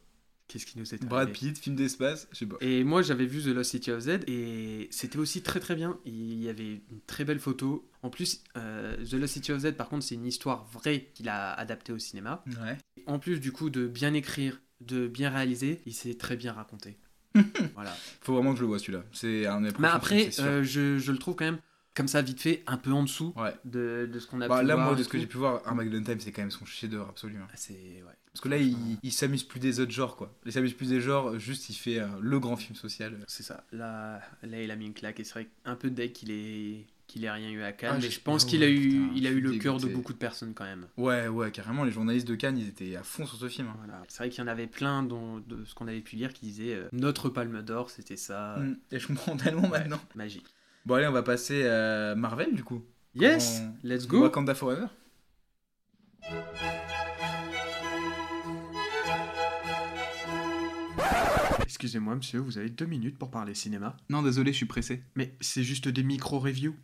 Qu'est-ce 0.48 0.66
qui 0.66 0.78
nous 0.78 0.94
est 0.94 1.02
Brad 1.04 1.28
arrivé 1.28 1.50
Pitt, 1.50 1.58
film 1.58 1.76
d'espace, 1.76 2.28
je 2.30 2.38
sais 2.38 2.46
pas. 2.46 2.56
Et 2.60 2.84
moi, 2.84 3.00
j'avais 3.00 3.24
vu 3.24 3.42
The 3.42 3.54
Lost 3.54 3.70
City 3.70 3.90
of 3.90 4.00
Z 4.00 4.20
et 4.26 4.88
c'était 4.90 5.18
aussi 5.18 5.42
très 5.42 5.60
très 5.60 5.74
bien. 5.74 5.98
Il 6.04 6.42
y 6.42 6.48
avait 6.50 6.82
une 6.90 7.00
très 7.06 7.24
belle 7.24 7.38
photo. 7.38 7.88
En 8.02 8.10
plus, 8.10 8.42
euh, 8.58 8.96
The 9.02 9.14
Lost 9.14 9.34
City 9.34 9.52
of 9.52 9.60
Z, 9.60 9.72
par 9.72 9.88
contre, 9.88 10.04
c'est 10.04 10.14
une 10.14 10.26
histoire 10.26 10.66
vraie 10.66 11.10
qu'il 11.14 11.30
a 11.30 11.54
adaptée 11.54 11.92
au 11.92 11.98
cinéma. 11.98 12.44
Ouais. 12.46 12.76
En 13.06 13.18
plus, 13.18 13.40
du 13.40 13.50
coup, 13.50 13.70
de 13.70 13.86
bien 13.86 14.12
écrire, 14.12 14.60
de 14.82 15.08
bien 15.08 15.30
réaliser, 15.30 15.80
il 15.86 15.94
s'est 15.94 16.14
très 16.14 16.36
bien 16.36 16.52
raconté. 16.52 16.98
voilà. 17.74 17.96
Faut 18.20 18.34
vraiment 18.34 18.52
que 18.52 18.58
je 18.58 18.62
le 18.62 18.68
vois 18.68 18.78
celui-là. 18.78 19.04
C'est 19.12 19.46
un 19.46 19.62
des 19.62 19.70
Mais 19.78 19.88
après, 19.88 20.28
euh, 20.40 20.62
je, 20.62 20.98
je 20.98 21.12
le 21.12 21.18
trouve 21.18 21.34
quand 21.34 21.46
même, 21.46 21.60
comme 21.94 22.08
ça, 22.08 22.22
vite 22.22 22.40
fait, 22.40 22.62
un 22.66 22.76
peu 22.76 22.90
en 22.92 23.02
dessous 23.02 23.32
Ouais. 23.36 23.54
de, 23.64 24.08
de 24.12 24.18
ce 24.18 24.26
qu'on 24.26 24.40
a 24.40 24.48
Bah, 24.48 24.60
pu 24.60 24.66
là, 24.66 24.74
voir 24.76 24.86
moi, 24.88 24.96
de 24.96 25.02
ce 25.02 25.08
que 25.08 25.18
j'ai 25.18 25.26
pu 25.26 25.36
voir, 25.36 25.62
Armageddon 25.66 26.02
Time, 26.02 26.20
c'est 26.20 26.32
quand 26.32 26.42
même 26.42 26.50
son 26.50 26.64
chef-d'œuvre 26.64 27.08
absolu. 27.10 27.36
hein. 27.36 27.46
Ah, 27.50 27.54
C'est 27.56 27.72
ouais. 27.74 28.12
Parce 28.32 28.40
que 28.40 28.48
là, 28.48 28.56
il, 28.56 28.76
il 29.02 29.12
s'amuse 29.12 29.42
plus 29.44 29.60
des 29.60 29.78
autres 29.80 29.92
genres, 29.92 30.16
quoi. 30.16 30.34
Il 30.46 30.52
s'amuse 30.52 30.72
plus 30.72 30.88
des 30.88 31.02
genres, 31.02 31.38
juste 31.38 31.68
il 31.68 31.74
fait 31.74 31.98
euh, 31.98 32.06
le 32.20 32.40
grand 32.40 32.56
film 32.56 32.74
social. 32.76 33.18
C'est 33.26 33.42
ça. 33.42 33.62
Là, 33.72 34.22
là, 34.42 34.62
il 34.62 34.70
a 34.70 34.76
mis 34.76 34.86
une 34.86 34.94
claque 34.94 35.20
et 35.20 35.24
c'est 35.24 35.34
vrai 35.34 35.48
un 35.66 35.74
peu 35.76 35.90
dès 35.90 36.12
qu'il 36.12 36.30
est 36.30 36.86
qu'il 37.08 37.26
ait 37.26 37.30
rien 37.30 37.50
eu 37.50 37.60
à 37.62 37.72
Cannes, 37.72 37.90
Ah, 37.92 37.96
mais 37.96 38.04
j'ai- 38.04 38.10
je 38.10 38.20
pense 38.20 38.46
qu'il 38.46 38.62
a 38.62 38.70
eu 38.70 38.88
putain, 38.88 39.12
il 39.16 39.26
a 39.26 39.30
eu 39.30 39.40
le 39.42 39.52
cœur 39.58 39.76
de 39.78 39.86
beaucoup 39.88 40.14
de 40.14 40.18
personnes 40.18 40.54
quand 40.54 40.64
même. 40.64 40.86
Ouais, 40.96 41.28
ouais, 41.28 41.50
carrément, 41.50 41.84
les 41.84 41.90
journalistes 41.92 42.26
de 42.26 42.34
Cannes, 42.36 42.56
ils 42.56 42.68
étaient 42.68 42.96
à 42.96 43.02
fond 43.02 43.26
sur 43.26 43.36
ce 43.36 43.50
film. 43.50 43.68
hein. 43.68 43.74
Voilà. 43.76 44.02
C'est 44.08 44.16
vrai 44.18 44.30
qu'il 44.30 44.40
y 44.42 44.44
en 44.44 44.48
avait 44.48 44.66
plein 44.66 45.02
dont- 45.02 45.40
de 45.40 45.62
ce 45.66 45.74
qu'on 45.74 45.88
avait 45.88 46.00
pu 46.00 46.16
lire 46.16 46.32
qui 46.32 46.46
disaient 46.46 46.72
euh, 46.74 46.88
notre 46.92 47.28
palme 47.28 47.60
d'or, 47.60 47.90
c'était 47.90 48.16
ça, 48.16 48.56
Mm. 48.60 48.76
Et 48.92 48.98
je 48.98 49.08
comprends 49.08 49.36
tellement 49.36 49.62
Ouais. 49.64 49.80
maintenant. 49.80 50.00
magique. 50.14 50.46
Bon, 50.84 50.94
allez, 50.94 51.06
on 51.06 51.12
va 51.12 51.22
passer 51.22 51.66
à 51.66 52.14
Marvel, 52.16 52.54
du 52.54 52.64
coup. 52.64 52.82
Yes, 53.14 53.62
let's 53.84 54.06
go. 54.06 54.22
Wakanda 54.22 54.54
Forever. 54.54 54.86
Excusez-moi 61.62 62.14
monsieur, 62.14 62.38
vous 62.38 62.58
avez 62.58 62.70
deux 62.70 62.86
minutes 62.86 63.18
pour 63.18 63.30
parler 63.30 63.54
cinéma. 63.54 63.96
Non, 64.08 64.22
désolé, 64.22 64.52
je 64.52 64.56
suis 64.58 64.66
pressé. 64.66 65.02
Mais 65.16 65.34
c'est 65.40 65.64
juste 65.64 65.88
des 65.88 66.02
micro-reviews. 66.02 66.74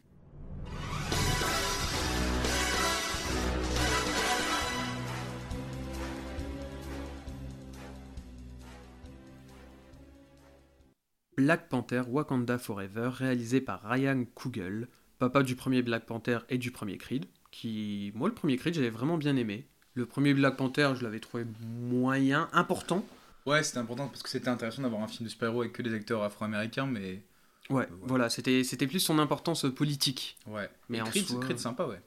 Black 11.49 11.71
Panther 11.71 12.03
Wakanda 12.07 12.59
Forever, 12.59 13.09
réalisé 13.11 13.63
par 13.63 13.81
Ryan 13.83 14.27
Coogler, 14.35 14.85
papa 15.19 15.43
du 15.43 15.57
premier 15.57 15.81
Black 15.81 16.05
Panther 16.05 16.41
et 16.51 16.59
du 16.59 16.71
premier 16.71 16.99
Creed, 16.99 17.25
qui, 17.51 18.13
moi, 18.15 18.29
le 18.29 18.35
premier 18.35 18.59
Creed, 18.59 18.75
j'avais 18.75 18.91
vraiment 18.91 19.17
bien 19.17 19.35
aimé. 19.35 19.67
Le 19.95 20.05
premier 20.05 20.35
Black 20.35 20.59
Panther, 20.59 20.93
je 20.95 21.03
l'avais 21.03 21.21
trouvé 21.21 21.47
moyen, 21.63 22.51
important. 22.53 23.03
Ouais, 23.47 23.63
c'était 23.63 23.79
important 23.79 24.09
parce 24.09 24.23
que 24.23 24.29
c'était 24.29 24.51
intéressant 24.51 24.83
d'avoir 24.83 25.01
un 25.03 25.09
film 25.09 25.25
de 25.25 25.31
super-héros 25.31 25.63
avec 25.63 25.73
que 25.73 25.81
des 25.81 25.95
acteurs 25.95 26.23
afro-américains, 26.23 26.85
mais. 26.85 27.23
Ouais, 27.71 27.89
voilà, 28.03 28.29
c'était 28.29 28.63
c'était 28.63 28.87
plus 28.87 29.01
son 29.01 29.19
importance 29.19 29.65
politique. 29.75 30.37
Ouais. 30.47 30.69
Mais 30.91 31.01
Creed, 31.01 31.25
soi- 31.29 31.41
Creed, 31.41 31.59
sympa, 31.59 31.87
ouais. 31.87 32.03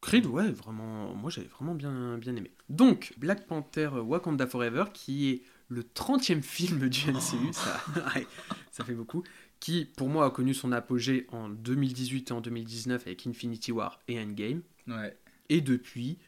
Creed, 0.00 0.24
ouais, 0.24 0.50
vraiment, 0.50 1.14
moi 1.14 1.28
j'avais 1.28 1.48
vraiment 1.48 1.74
bien, 1.74 2.16
bien 2.16 2.34
aimé. 2.36 2.52
Donc, 2.70 3.12
Black 3.18 3.46
Panther 3.46 3.88
Wakanda 3.88 4.46
Forever, 4.46 4.84
qui 4.94 5.28
est 5.28 5.42
le 5.68 5.82
30e 5.82 6.42
film 6.42 6.88
du 6.88 7.10
MCU, 7.10 7.52
ça, 7.52 7.80
ouais, 8.14 8.26
ça 8.70 8.84
fait 8.84 8.94
beaucoup, 8.94 9.22
qui 9.60 9.84
pour 9.84 10.08
moi 10.08 10.26
a 10.26 10.30
connu 10.30 10.54
son 10.54 10.72
apogée 10.72 11.26
en 11.30 11.48
2018 11.48 12.30
et 12.30 12.32
en 12.32 12.40
2019 12.40 13.06
avec 13.06 13.26
Infinity 13.26 13.72
War 13.72 14.00
et 14.08 14.18
Endgame, 14.20 14.62
Ouais. 14.86 15.16
et 15.50 15.60
depuis 15.60 16.18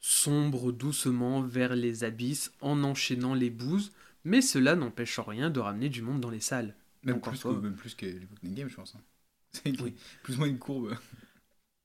sombre 0.00 0.72
doucement 0.72 1.42
vers 1.42 1.74
les 1.76 2.04
abysses 2.04 2.52
en 2.60 2.82
enchaînant 2.84 3.34
les 3.34 3.50
bouses, 3.50 3.92
mais 4.24 4.40
cela 4.40 4.76
n'empêche 4.76 5.18
en 5.18 5.24
rien 5.24 5.50
de 5.50 5.60
ramener 5.60 5.88
du 5.88 6.00
monde 6.02 6.20
dans 6.20 6.30
les 6.30 6.40
salles. 6.40 6.74
Même 7.02 7.20
plus, 7.20 7.40
que, 7.42 7.48
même 7.48 7.76
plus 7.76 7.94
que 7.94 8.06
l'époque 8.06 8.38
Game, 8.42 8.68
je 8.68 8.74
pense. 8.76 8.94
hein. 8.96 9.00
C'est 9.52 9.80
Oui. 9.80 9.94
plus 10.22 10.34
ou 10.36 10.38
moins 10.38 10.48
une 10.48 10.58
courbe. 10.58 10.96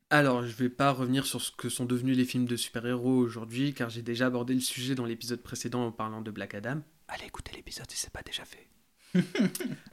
Alors, 0.10 0.46
je 0.46 0.54
vais 0.56 0.70
pas 0.70 0.92
revenir 0.92 1.26
sur 1.26 1.42
ce 1.42 1.52
que 1.52 1.70
sont 1.70 1.86
devenus 1.86 2.18
les 2.18 2.26
films 2.26 2.46
de 2.46 2.56
super-héros 2.58 3.16
aujourd'hui, 3.18 3.74
car 3.74 3.90
j'ai 3.90 4.02
déjà 4.02 4.28
abordé 4.28 4.54
le 4.54 4.60
sujet 4.60 4.94
dans 4.96 5.06
l'épisode 5.06 5.42
précédent 5.42 5.86
en 5.86 5.92
parlant 5.92 6.22
de 6.22 6.32
Black 6.32 6.54
Adam. 6.54 6.82
Allez 7.14 7.26
écouter 7.26 7.52
l'épisode 7.54 7.92
si 7.92 7.98
c'est 7.98 8.10
pas 8.10 8.22
déjà 8.22 8.44
fait. 8.46 8.70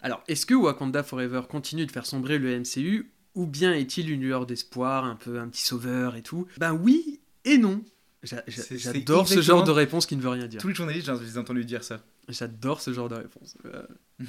Alors, 0.02 0.22
est-ce 0.28 0.46
que 0.46 0.54
Wakanda 0.54 1.02
Forever 1.02 1.42
continue 1.50 1.84
de 1.84 1.90
faire 1.90 2.06
sombrer 2.06 2.38
le 2.38 2.60
MCU, 2.60 3.10
ou 3.34 3.46
bien 3.46 3.74
est-il 3.74 4.08
une 4.08 4.20
lueur 4.20 4.46
d'espoir, 4.46 5.04
un 5.04 5.16
peu 5.16 5.40
un 5.40 5.48
petit 5.48 5.62
sauveur 5.62 6.14
et 6.14 6.22
tout? 6.22 6.46
Ben 6.58 6.72
oui 6.72 7.20
et 7.44 7.58
non. 7.58 7.82
J'adore 8.22 9.26
ce 9.26 9.42
genre 9.42 9.64
de 9.64 9.72
réponse 9.72 10.06
qui 10.06 10.16
ne 10.16 10.22
veut 10.22 10.28
rien 10.28 10.46
dire. 10.46 10.60
Tous 10.60 10.68
les 10.68 10.74
journalistes, 10.74 11.10
j'ai 11.20 11.32
j'ai 11.32 11.38
entendu 11.38 11.64
dire 11.64 11.82
ça. 11.82 12.00
J'adore 12.28 12.80
ce 12.80 12.92
genre 12.92 13.08
de 13.08 13.16
réponse. 13.16 13.56
Euh, 13.64 13.82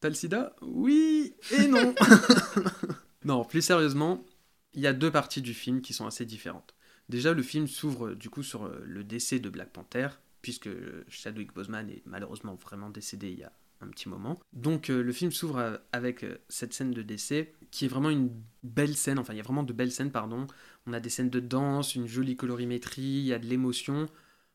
T'as 0.00 0.08
le 0.08 0.14
sida 0.14 0.54
Oui 0.62 1.34
et 1.50 1.66
non. 1.66 1.94
non, 3.24 3.44
plus 3.44 3.62
sérieusement, 3.62 4.24
il 4.74 4.82
y 4.82 4.86
a 4.86 4.92
deux 4.92 5.10
parties 5.10 5.42
du 5.42 5.54
film 5.54 5.80
qui 5.80 5.92
sont 5.94 6.06
assez 6.06 6.24
différentes. 6.24 6.74
Déjà, 7.08 7.32
le 7.32 7.42
film 7.42 7.66
s'ouvre 7.66 8.08
euh, 8.08 8.14
du 8.14 8.30
coup 8.30 8.44
sur 8.44 8.66
euh, 8.66 8.80
le 8.84 9.02
décès 9.02 9.40
de 9.40 9.48
Black 9.48 9.72
Panther, 9.72 10.08
puisque 10.42 10.68
Chadwick 11.08 11.52
Boseman 11.54 11.88
est 11.90 12.02
malheureusement 12.06 12.54
vraiment 12.54 12.90
décédé 12.90 13.30
il 13.30 13.38
y 13.38 13.44
a 13.44 13.52
un 13.80 13.88
petit 13.88 14.08
moment. 14.08 14.40
Donc 14.52 14.90
euh, 14.90 15.02
le 15.02 15.12
film 15.12 15.30
s'ouvre 15.30 15.58
euh, 15.58 15.76
avec 15.92 16.24
euh, 16.24 16.38
cette 16.48 16.72
scène 16.72 16.90
de 16.90 17.02
décès, 17.02 17.52
qui 17.70 17.84
est 17.84 17.88
vraiment 17.88 18.10
une 18.10 18.30
belle 18.62 18.96
scène, 18.96 19.18
enfin 19.18 19.34
il 19.34 19.36
y 19.36 19.40
a 19.40 19.44
vraiment 19.44 19.62
de 19.62 19.72
belles 19.72 19.92
scènes, 19.92 20.10
pardon. 20.10 20.46
On 20.86 20.92
a 20.92 21.00
des 21.00 21.10
scènes 21.10 21.30
de 21.30 21.40
danse, 21.40 21.94
une 21.94 22.06
jolie 22.06 22.36
colorimétrie, 22.36 23.02
il 23.02 23.26
y 23.26 23.32
a 23.32 23.38
de 23.38 23.46
l'émotion. 23.46 24.08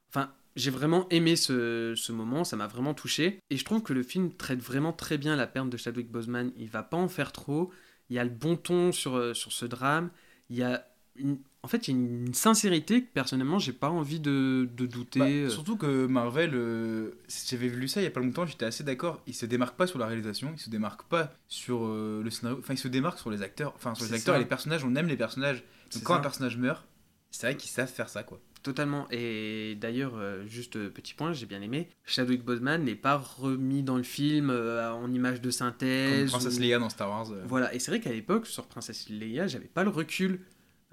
Enfin, 0.09 0.33
j'ai 0.55 0.71
vraiment 0.71 1.07
aimé 1.09 1.35
ce, 1.35 1.93
ce 1.95 2.11
moment, 2.11 2.43
ça 2.43 2.55
m'a 2.55 2.67
vraiment 2.67 2.93
touché. 2.93 3.39
Et 3.49 3.57
je 3.57 3.65
trouve 3.65 3.81
que 3.81 3.93
le 3.93 4.03
film 4.03 4.33
traite 4.33 4.59
vraiment 4.59 4.93
très 4.93 5.17
bien 5.17 5.35
la 5.35 5.47
perte 5.47 5.69
de 5.69 5.77
Chadwick 5.77 6.11
Boseman. 6.11 6.51
Il 6.57 6.67
va 6.69 6.83
pas 6.83 6.97
en 6.97 7.07
faire 7.07 7.31
trop. 7.31 7.71
Il 8.09 8.15
y 8.15 8.19
a 8.19 8.23
le 8.23 8.29
bon 8.29 8.55
ton 8.55 8.91
sur, 8.91 9.35
sur 9.35 9.51
ce 9.51 9.65
drame. 9.65 10.11
Il 10.49 10.57
y 10.57 10.63
a 10.63 10.87
une... 11.15 11.39
En 11.63 11.69
fait, 11.69 11.87
il 11.87 11.91
y 11.91 11.97
a 11.97 11.99
une 11.99 12.33
sincérité 12.33 13.03
que 13.03 13.07
personnellement, 13.13 13.57
j'ai 13.57 13.71
pas 13.71 13.89
envie 13.89 14.19
de, 14.19 14.69
de 14.75 14.85
douter. 14.85 15.19
Bah, 15.19 15.25
euh. 15.27 15.49
surtout 15.49 15.77
que 15.77 16.05
Marvel, 16.07 16.51
euh, 16.53 17.11
j'avais 17.49 17.69
lu 17.69 17.87
ça 17.87 18.01
il 18.01 18.03
y 18.03 18.07
a 18.07 18.11
pas 18.11 18.19
longtemps, 18.19 18.45
j'étais 18.45 18.65
assez 18.65 18.83
d'accord. 18.83 19.21
Il 19.27 19.33
se 19.33 19.45
démarque 19.45 19.77
pas 19.77 19.87
sur 19.87 19.97
la 19.97 20.05
réalisation, 20.05 20.51
il 20.53 20.59
se 20.59 20.69
démarque 20.69 21.03
pas 21.03 21.31
sur 21.47 21.85
euh, 21.85 22.21
le 22.21 22.29
scénario, 22.29 22.59
enfin 22.59 22.73
il 22.73 22.77
se 22.77 22.89
démarque 22.89 23.17
sur 23.17 23.31
les 23.31 23.41
acteurs, 23.41 23.73
enfin 23.77 23.95
sur 23.95 24.05
les 24.05 24.13
acteurs 24.13 24.35
ça. 24.35 24.39
et 24.39 24.43
les 24.43 24.47
personnages. 24.49 24.83
On 24.83 24.93
aime 24.95 25.07
les 25.07 25.15
personnages. 25.15 25.63
Donc 25.93 26.03
quand 26.03 26.13
ça. 26.13 26.19
un 26.19 26.21
personnage 26.23 26.57
meurt, 26.57 26.85
c'est 27.31 27.47
vrai 27.47 27.55
qu'ils 27.55 27.71
savent 27.71 27.89
faire 27.91 28.09
ça 28.09 28.23
quoi. 28.23 28.41
Totalement. 28.61 29.07
Et 29.11 29.77
d'ailleurs, 29.79 30.13
euh, 30.15 30.45
juste 30.47 30.87
petit 30.89 31.13
point, 31.13 31.33
j'ai 31.33 31.45
bien 31.45 31.61
aimé. 31.61 31.89
Chadwick 32.05 32.43
Boseman 32.45 32.81
n'est 32.83 32.95
pas 32.95 33.17
remis 33.17 33.83
dans 33.83 33.97
le 33.97 34.03
film 34.03 34.49
euh, 34.49 34.89
en 34.93 35.11
image 35.13 35.39
de 35.41 35.49
Comme 35.49 35.51
synthèse. 35.51 36.31
Princesse 36.31 36.57
ou- 36.57 36.61
Leia 36.61 36.79
dans 36.79 36.89
Star 36.89 37.09
Wars. 37.09 37.29
euh. 37.31 37.43
Voilà. 37.45 37.73
Et 37.73 37.79
c'est 37.79 37.91
vrai 37.91 37.99
qu'à 37.99 38.11
l'époque, 38.11 38.47
sur 38.47 38.65
Princesse 38.67 39.09
Leia, 39.09 39.47
j'avais 39.47 39.67
pas 39.67 39.83
le 39.83 39.89
recul. 39.89 40.39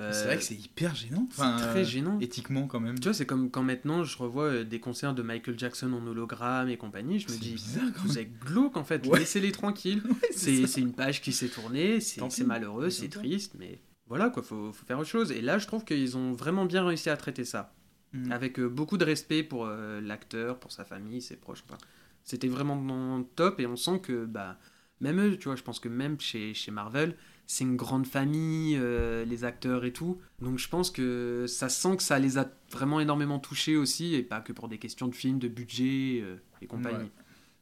Euh, 0.01 0.13
C'est 0.13 0.25
vrai 0.25 0.37
que 0.39 0.43
c'est 0.43 0.55
hyper 0.55 0.95
gênant. 0.95 1.29
c'est 1.31 1.43
Enfin, 1.43 1.57
très 1.59 1.81
euh, 1.81 1.85
gênant. 1.85 2.19
Éthiquement 2.21 2.67
quand 2.67 2.81
même. 2.81 2.99
Tu 2.99 3.05
vois, 3.05 3.15
c'est 3.15 3.27
comme 3.27 3.51
quand 3.51 3.63
maintenant 3.63 4.03
je 4.05 4.17
revois 4.17 4.45
euh, 4.45 4.65
des 4.65 4.81
concerts 4.81 5.15
de 5.15 5.23
Michael 5.23 5.59
Jackson 5.59 5.93
en 5.93 6.07
hologramme 6.07 6.69
et 6.69 6.77
compagnie, 6.77 7.19
je 7.21 7.27
me 7.29 7.33
C'est 7.33 7.39
dis, 7.41 7.53
bizarre, 7.53 7.85
vous 7.99 8.19
êtes 8.19 8.39
glauque 8.41 8.77
en 8.77 8.85
fait, 8.85 9.07
Ouais. 9.07 9.19
laissez-les 9.19 9.53
tranquilles. 9.53 10.03
c'est 10.33 10.57
c'est 10.63 10.67
c'est 10.67 10.81
une 10.81 10.93
page 10.95 11.21
qui 11.21 11.33
s'est 11.33 11.49
tournée, 11.49 12.01
c'est 12.01 12.21
c'est 12.31 12.45
malheureux, 12.45 12.91
c'est 12.91 13.09
triste, 13.09 13.55
mais 13.59 13.79
voilà 14.07 14.31
quoi, 14.31 14.43
faut, 14.43 14.73
faut 14.73 14.87
faire 14.87 14.99
autre 14.99 15.09
chose. 15.09 15.31
Et 15.33 15.41
là, 15.41 15.59
je 15.59 15.67
trouve 15.67 15.85
qu'ils 15.85 16.17
ont 16.17 16.33
vraiment 16.33 16.65
bien 16.65 16.85
réussi 16.87 17.11
à 17.11 17.17
traiter 17.17 17.45
ça, 17.45 17.75
Mm. 18.13 18.33
avec 18.33 18.59
euh, 18.59 18.69
beaucoup 18.69 18.97
de 18.99 19.05
respect 19.05 19.45
pour 19.45 19.67
euh, 19.67 20.01
l'acteur, 20.01 20.59
pour 20.59 20.73
sa 20.73 20.85
famille, 20.85 21.23
ses 21.23 21.37
proches. 21.37 21.63
Enfin, 21.69 21.79
C'était 22.25 22.49
vraiment 22.49 23.23
top 23.37 23.61
et 23.61 23.67
on 23.67 23.77
sent 23.77 24.01
que, 24.03 24.25
bah, 24.25 24.59
même 25.01 25.21
eux, 25.21 25.37
tu 25.37 25.45
vois, 25.45 25.55
je 25.55 25.63
pense 25.63 25.79
que 25.79 25.89
même 25.89 26.19
chez, 26.21 26.53
chez 26.53 26.73
Marvel, 26.73 27.15
c'est 27.51 27.65
une 27.65 27.75
grande 27.75 28.07
famille, 28.07 28.79
euh, 28.79 29.25
les 29.25 29.43
acteurs 29.43 29.85
et 29.85 29.93
tout. 29.93 30.21
Donc 30.41 30.61
je 30.61 30.69
pense 30.69 30.89
que 30.89 31.47
ça 31.49 31.69
sent 31.69 31.97
que 31.97 32.03
ça 32.05 32.21
les 32.21 32.39
a 32.39 32.49
vraiment 32.71 33.01
énormément 33.01 33.41
touchés 33.41 33.77
aussi, 33.77 34.15
et 34.15 34.23
pas 34.23 34.41
que 34.41 34.53
pour 34.53 34.69
des 34.69 34.79
questions 34.79 35.09
de 35.09 35.17
film, 35.17 35.41
de 35.41 35.49
budget 35.49 36.21
euh, 36.23 36.37
et 36.63 36.69
compagnie. 36.69 36.99
Ouais. 36.99 37.11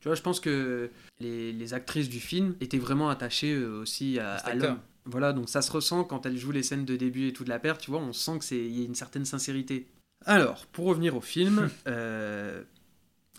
Tu 0.01 0.09
vois, 0.09 0.15
je 0.15 0.21
pense 0.21 0.41
que 0.41 0.91
les, 1.21 1.55
les 1.55 1.73
actrices 1.73 2.11
du 2.11 2.21
film 2.21 2.55
étaient 2.61 2.79
vraiment 2.79 3.09
attachées 3.09 3.55
euh, 3.55 3.81
aussi 3.81 4.19
à, 4.19 4.55
l'homme. 4.55 4.79
Voilà, 5.07 5.33
donc 5.33 5.49
ça 5.49 5.63
se 5.63 5.73
ressent 5.73 6.05
quand 6.05 6.27
elles 6.27 6.37
jouent 6.37 6.53
les 6.53 6.63
scènes 6.63 6.85
de 6.85 6.97
début 6.97 7.27
et 7.27 7.33
tout 7.33 7.45
de 7.45 7.49
la 7.49 7.59
perte, 7.59 7.81
tu 7.81 7.91
vois, 7.91 8.01
on 8.01 8.13
sent 8.13 8.41
qu'il 8.41 8.79
y 8.79 8.83
a 8.83 8.85
une 8.85 8.95
certaine 8.95 9.25
sincérité. 9.25 9.87
Alors, 10.27 10.67
pour 10.67 10.85
revenir 10.85 11.17
au 11.17 11.23
film, 11.23 11.71
euh, 11.89 12.63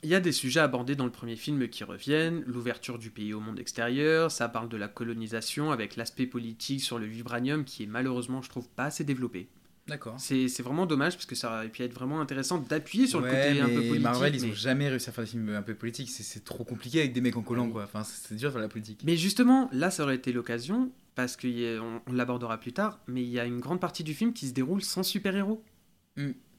il 0.03 0.09
y 0.09 0.15
a 0.15 0.19
des 0.19 0.31
sujets 0.31 0.59
abordés 0.59 0.95
dans 0.95 1.05
le 1.05 1.11
premier 1.11 1.35
film 1.35 1.67
qui 1.69 1.83
reviennent, 1.83 2.43
l'ouverture 2.47 2.97
du 2.97 3.09
pays 3.09 3.33
au 3.33 3.39
monde 3.39 3.59
extérieur, 3.59 4.31
ça 4.31 4.47
parle 4.49 4.69
de 4.69 4.77
la 4.77 4.87
colonisation 4.87 5.71
avec 5.71 5.95
l'aspect 5.95 6.25
politique 6.25 6.81
sur 6.81 6.99
le 6.99 7.05
vibranium 7.05 7.63
qui 7.65 7.83
est 7.83 7.87
malheureusement, 7.87 8.41
je 8.41 8.49
trouve, 8.49 8.67
pas 8.69 8.85
assez 8.85 9.03
développé. 9.03 9.47
D'accord. 9.87 10.15
C'est 10.19 10.47
c'est 10.49 10.61
vraiment 10.61 10.85
dommage 10.85 11.13
parce 11.15 11.25
que 11.25 11.33
ça 11.33 11.51
aurait 11.51 11.69
pu 11.69 11.81
être 11.81 11.93
vraiment 11.93 12.21
intéressant 12.21 12.59
d'appuyer 12.59 13.07
sur 13.07 13.21
le 13.21 13.27
côté 13.27 13.59
un 13.59 13.65
peu 13.67 13.73
politique. 13.73 14.01
Marvel, 14.01 14.35
ils 14.35 14.45
ont 14.45 14.53
jamais 14.53 14.87
réussi 14.87 15.09
à 15.09 15.11
faire 15.11 15.23
des 15.23 15.29
films 15.31 15.49
un 15.49 15.63
peu 15.63 15.73
politiques. 15.73 16.09
C'est- 16.11 16.21
C'est 16.21 16.43
trop 16.43 16.63
compliqué 16.63 16.99
avec 16.99 17.11
des 17.11 17.21
mecs 17.21 17.35
en 17.37 17.41
collant, 17.41 17.65
Oui. 17.65 17.71
quoi. 17.71 17.85
Enfin, 17.85 18.03
c'est 18.03 18.35
dur 18.35 18.49
de 18.49 18.53
faire 18.53 18.61
la 18.61 18.67
politique. 18.69 19.01
Mais 19.03 19.17
justement, 19.17 19.67
là, 19.73 19.89
ça 19.89 20.03
aurait 20.03 20.15
été 20.15 20.31
l'occasion, 20.31 20.91
parce 21.15 21.35
qu'on 21.35 22.01
on, 22.05 22.13
l'abordera 22.13 22.59
plus 22.59 22.71
tard, 22.71 22.99
mais 23.07 23.23
il 23.23 23.29
y 23.29 23.39
a 23.39 23.45
une 23.45 23.59
grande 23.59 23.79
partie 23.81 24.03
du 24.03 24.13
film 24.13 24.31
qui 24.31 24.47
se 24.47 24.53
déroule 24.53 24.83
sans 24.83 25.01
super-héros. 25.01 25.63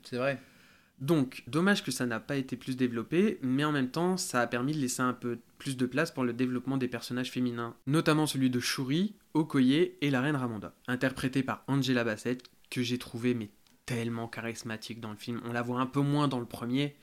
C'est 0.02 0.16
vrai. 0.16 0.40
Donc, 1.00 1.42
dommage 1.46 1.82
que 1.82 1.90
ça 1.90 2.04
n'a 2.04 2.20
pas 2.20 2.36
été 2.36 2.56
plus 2.56 2.76
développé, 2.76 3.38
mais 3.42 3.64
en 3.64 3.72
même 3.72 3.90
temps, 3.90 4.16
ça 4.18 4.40
a 4.42 4.46
permis 4.46 4.74
de 4.74 4.78
laisser 4.78 5.00
un 5.00 5.14
peu 5.14 5.38
plus 5.58 5.76
de 5.76 5.86
place 5.86 6.10
pour 6.10 6.24
le 6.24 6.32
développement 6.34 6.76
des 6.76 6.88
personnages 6.88 7.30
féminins, 7.30 7.74
notamment 7.86 8.26
celui 8.26 8.50
de 8.50 8.60
Shuri, 8.60 9.14
Okoye 9.32 9.92
et 10.00 10.10
la 10.10 10.20
reine 10.20 10.36
Ramonda, 10.36 10.74
interprétée 10.88 11.42
par 11.42 11.64
Angela 11.68 12.04
Bassett, 12.04 12.42
que 12.68 12.82
j'ai 12.82 12.98
trouvé 12.98 13.34
mais 13.34 13.48
tellement 13.86 14.28
charismatique 14.28 15.00
dans 15.00 15.10
le 15.10 15.16
film. 15.16 15.40
On 15.44 15.52
la 15.52 15.62
voit 15.62 15.80
un 15.80 15.86
peu 15.86 16.00
moins 16.00 16.28
dans 16.28 16.38
le 16.38 16.46
premier, 16.46 16.94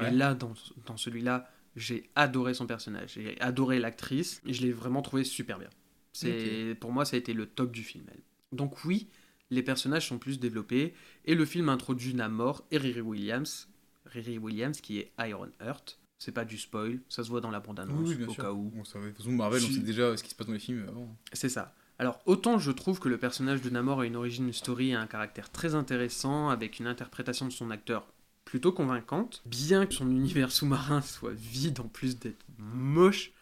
mais 0.00 0.10
là, 0.10 0.34
dans, 0.34 0.54
dans 0.86 0.96
celui-là, 0.96 1.48
j'ai 1.76 2.10
adoré 2.16 2.52
son 2.54 2.66
personnage, 2.66 3.12
j'ai 3.14 3.40
adoré 3.40 3.78
l'actrice, 3.78 4.40
et 4.46 4.52
je 4.54 4.62
l'ai 4.62 4.72
vraiment 4.72 5.02
trouvé 5.02 5.22
super 5.24 5.58
bien. 5.58 5.68
C'est 6.12 6.76
Pour 6.80 6.92
moi, 6.92 7.04
ça 7.04 7.16
a 7.16 7.18
été 7.18 7.32
le 7.32 7.46
top 7.46 7.70
du 7.72 7.82
film. 7.84 8.04
elle. 8.10 8.20
Donc 8.52 8.84
oui, 8.84 9.08
les 9.50 9.62
personnages 9.62 10.08
sont 10.08 10.18
plus 10.18 10.38
développés, 10.38 10.94
et 11.24 11.34
le 11.34 11.44
film 11.44 11.68
introduit 11.68 12.14
Namor 12.14 12.64
et 12.70 12.78
Riri 12.78 13.00
Williams, 13.00 13.68
Riri 14.06 14.38
Williams 14.38 14.80
qui 14.80 14.98
est 14.98 15.12
Iron 15.20 15.48
Heart. 15.60 15.98
C'est 16.18 16.32
pas 16.32 16.44
du 16.46 16.56
spoil, 16.56 17.00
ça 17.08 17.22
se 17.24 17.28
voit 17.28 17.40
dans 17.42 17.50
la 17.50 17.60
bande-annonce, 17.60 17.98
Oui, 18.00 18.08
oui, 18.10 18.16
bien 18.16 18.28
au 18.28 18.32
sûr. 18.32 18.42
cas 18.44 18.52
où. 18.52 18.72
On 18.76 18.84
savait. 18.84 19.06
De 19.06 19.10
toute 19.10 19.18
façon, 19.18 19.32
Marvel, 19.32 19.62
on 19.62 19.70
sait 19.70 19.80
déjà 19.80 20.16
ce 20.16 20.22
qui 20.22 20.30
se 20.30 20.34
passe 20.34 20.46
dans 20.46 20.54
les 20.54 20.58
films 20.58 20.86
avant. 20.88 21.14
C'est 21.32 21.50
ça. 21.50 21.74
Alors, 21.98 22.20
autant 22.26 22.58
je 22.58 22.70
trouve 22.70 23.00
que 23.00 23.08
le 23.08 23.18
personnage 23.18 23.60
de 23.62 23.68
Namor 23.70 24.00
a 24.00 24.06
une 24.06 24.16
origin 24.16 24.50
story 24.52 24.90
et 24.90 24.94
un 24.94 25.06
caractère 25.06 25.50
très 25.50 25.74
intéressant, 25.74 26.48
avec 26.48 26.78
une 26.78 26.86
interprétation 26.86 27.46
de 27.46 27.52
son 27.52 27.70
acteur 27.70 28.06
plutôt 28.46 28.72
convaincante, 28.72 29.42
bien 29.46 29.86
que 29.86 29.94
son 29.94 30.10
univers 30.10 30.52
sous-marin 30.52 31.00
soit 31.02 31.32
vide 31.34 31.80
en 31.80 31.88
plus 31.88 32.18
d'être 32.18 32.44
moche, 32.58 33.32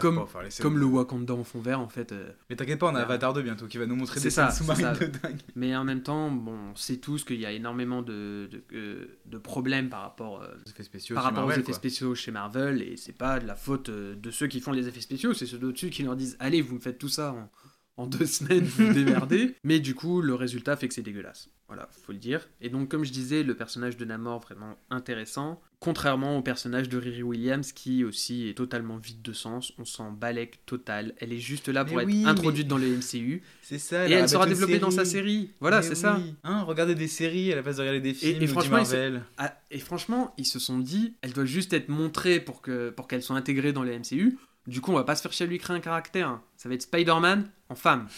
comme, 0.00 0.26
pas 0.26 0.42
le 0.78 0.84
Wakanda 0.86 1.34
en 1.34 1.44
fond 1.44 1.60
vert 1.60 1.80
en 1.80 1.88
fait. 1.88 2.12
euh. 2.12 2.30
Mais 2.48 2.56
t'inquiète 2.56 2.78
pas, 2.78 2.86
on 2.86 2.94
a 2.94 2.98
Ouais. 2.98 3.02
Avatar 3.02 3.34
2 3.34 3.42
bientôt 3.42 3.66
qui 3.66 3.76
va 3.78 3.86
nous 3.86 3.96
montrer 3.96 4.20
des 4.20 4.30
ça, 4.30 4.50
scènes 4.50 4.66
sous-marines 4.66 4.98
de 4.98 5.06
dingue. 5.06 5.40
Mais 5.56 5.76
en 5.76 5.84
même 5.84 6.02
temps, 6.02 6.30
bon, 6.30 6.56
on 6.72 6.76
sait 6.76 6.96
tous 6.98 7.24
qu'il 7.24 7.40
y 7.40 7.46
a 7.46 7.52
énormément 7.52 8.00
de, 8.02 8.48
de, 8.70 9.18
de 9.26 9.38
problèmes 9.38 9.88
par 9.90 10.00
rapport, 10.02 10.42
euh, 10.42 10.48
Les 10.64 10.70
effets 10.72 10.82
spéciaux 10.84 11.14
par 11.14 11.24
rapport 11.24 11.40
Marvel, 11.40 11.58
aux 11.58 11.60
effets 11.60 11.72
quoi. 11.72 11.74
spéciaux 11.74 12.14
chez 12.14 12.30
Marvel, 12.30 12.82
et 12.82 12.96
c'est 12.96 13.12
pas 13.12 13.40
de 13.40 13.46
la 13.46 13.56
faute 13.56 13.88
euh, 13.90 14.14
de 14.14 14.30
ceux 14.30 14.46
qui 14.46 14.60
font 14.60 14.72
les 14.72 14.88
effets 14.88 15.00
spéciaux, 15.02 15.34
c'est 15.34 15.46
ceux 15.46 15.58
d'au-dessus 15.58 15.90
qui 15.90 16.02
leur 16.02 16.16
disent 16.16 16.36
Allez, 16.40 16.62
vous 16.62 16.76
me 16.76 16.80
faites 16.80 16.98
tout 16.98 17.08
ça 17.08 17.32
en, 17.32 17.50
en 17.96 18.06
deux 18.06 18.26
semaines, 18.26 18.64
vous 18.64 18.92
démerdez. 18.92 19.54
Mais 19.64 19.80
du 19.80 19.94
coup, 19.94 20.20
le 20.20 20.34
résultat 20.34 20.76
fait 20.76 20.88
que 20.88 20.94
c'est 20.94 21.02
dégueulasse. 21.02 21.48
Voilà, 21.68 21.88
faut 22.04 22.12
le 22.12 22.18
dire. 22.18 22.46
Et 22.60 22.68
donc, 22.68 22.90
comme 22.90 23.04
je 23.04 23.10
disais, 23.12 23.42
le 23.42 23.54
personnage 23.56 23.96
de 23.96 24.04
Namor, 24.04 24.40
vraiment 24.40 24.76
intéressant. 24.90 25.60
Contrairement 25.80 26.38
au 26.38 26.42
personnage 26.42 26.88
de 26.90 26.98
Riri 26.98 27.22
Williams, 27.22 27.72
qui 27.72 28.04
aussi 28.04 28.48
est 28.48 28.54
totalement 28.54 28.96
vide 28.98 29.22
de 29.22 29.32
sens. 29.32 29.72
On 29.78 29.84
s'en 29.84 30.10
balèque 30.12 30.64
total. 30.66 31.14
Elle 31.18 31.32
est 31.32 31.38
juste 31.38 31.68
là 31.68 31.84
pour 31.84 31.96
Mais 31.96 32.02
être 32.02 32.08
oui, 32.08 32.24
introduite 32.26 32.66
mais- 32.66 32.70
dans 32.70 32.78
le 32.78 32.86
MCU. 32.96 33.42
C'est 33.62 33.78
ça. 33.78 34.06
Et 34.08 34.12
elle 34.12 34.28
sera 34.28 34.46
développée 34.46 34.78
dans 34.78 34.90
sa 34.90 35.04
série. 35.06 35.50
Voilà, 35.60 35.80
c'est 35.82 35.94
ça. 35.94 36.20
Hein, 36.44 36.62
regardez 36.62 36.94
des 36.94 37.08
séries 37.08 37.50
à 37.52 37.56
la 37.56 37.62
place 37.62 37.76
de 37.76 37.80
regarder 37.80 38.00
des 38.00 38.14
films. 38.14 38.36
et 38.36 38.38
dit 38.40 38.46
franchement, 38.46 38.78
ils 38.78 38.86
se- 38.86 38.92
Marvel. 38.94 39.22
Ah, 39.38 39.58
et 39.70 39.78
franchement, 39.78 40.34
ils 40.36 40.46
se 40.46 40.58
sont 40.58 40.78
dit, 40.78 41.14
elle 41.22 41.32
doit 41.32 41.44
juste 41.46 41.72
être 41.72 41.88
montrée 41.88 42.40
pour 42.40 42.60
que 42.62 42.90
pour 42.90 43.08
qu'elle 43.08 43.22
soit 43.22 43.36
intégrée 43.36 43.72
dans 43.72 43.82
les 43.82 43.98
MCU. 43.98 44.38
Du 44.66 44.80
coup, 44.80 44.92
on 44.92 44.94
va 44.94 45.04
pas 45.04 45.14
se 45.16 45.20
faire 45.22 45.32
chier 45.32 45.44
à 45.44 45.48
lui 45.48 45.58
créer 45.58 45.76
un 45.76 45.80
caractère. 45.80 46.40
Ça 46.56 46.68
va 46.70 46.74
être 46.74 46.82
Spider-Man 46.82 47.46
en 47.74 47.76
femme. 47.76 48.08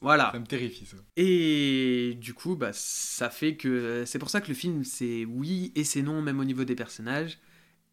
Voilà. 0.00 0.30
Ça 0.32 0.38
me 0.38 0.46
terrifie 0.46 0.84
ça. 0.84 0.96
Et 1.16 2.18
du 2.20 2.34
coup, 2.34 2.56
bah, 2.56 2.72
ça 2.72 3.30
fait 3.30 3.56
que. 3.56 4.04
C'est 4.04 4.18
pour 4.18 4.30
ça 4.30 4.40
que 4.40 4.48
le 4.48 4.54
film, 4.54 4.84
c'est 4.84 5.24
oui 5.24 5.72
et 5.74 5.84
c'est 5.84 6.02
non, 6.02 6.20
même 6.20 6.40
au 6.40 6.44
niveau 6.44 6.64
des 6.64 6.74
personnages. 6.74 7.38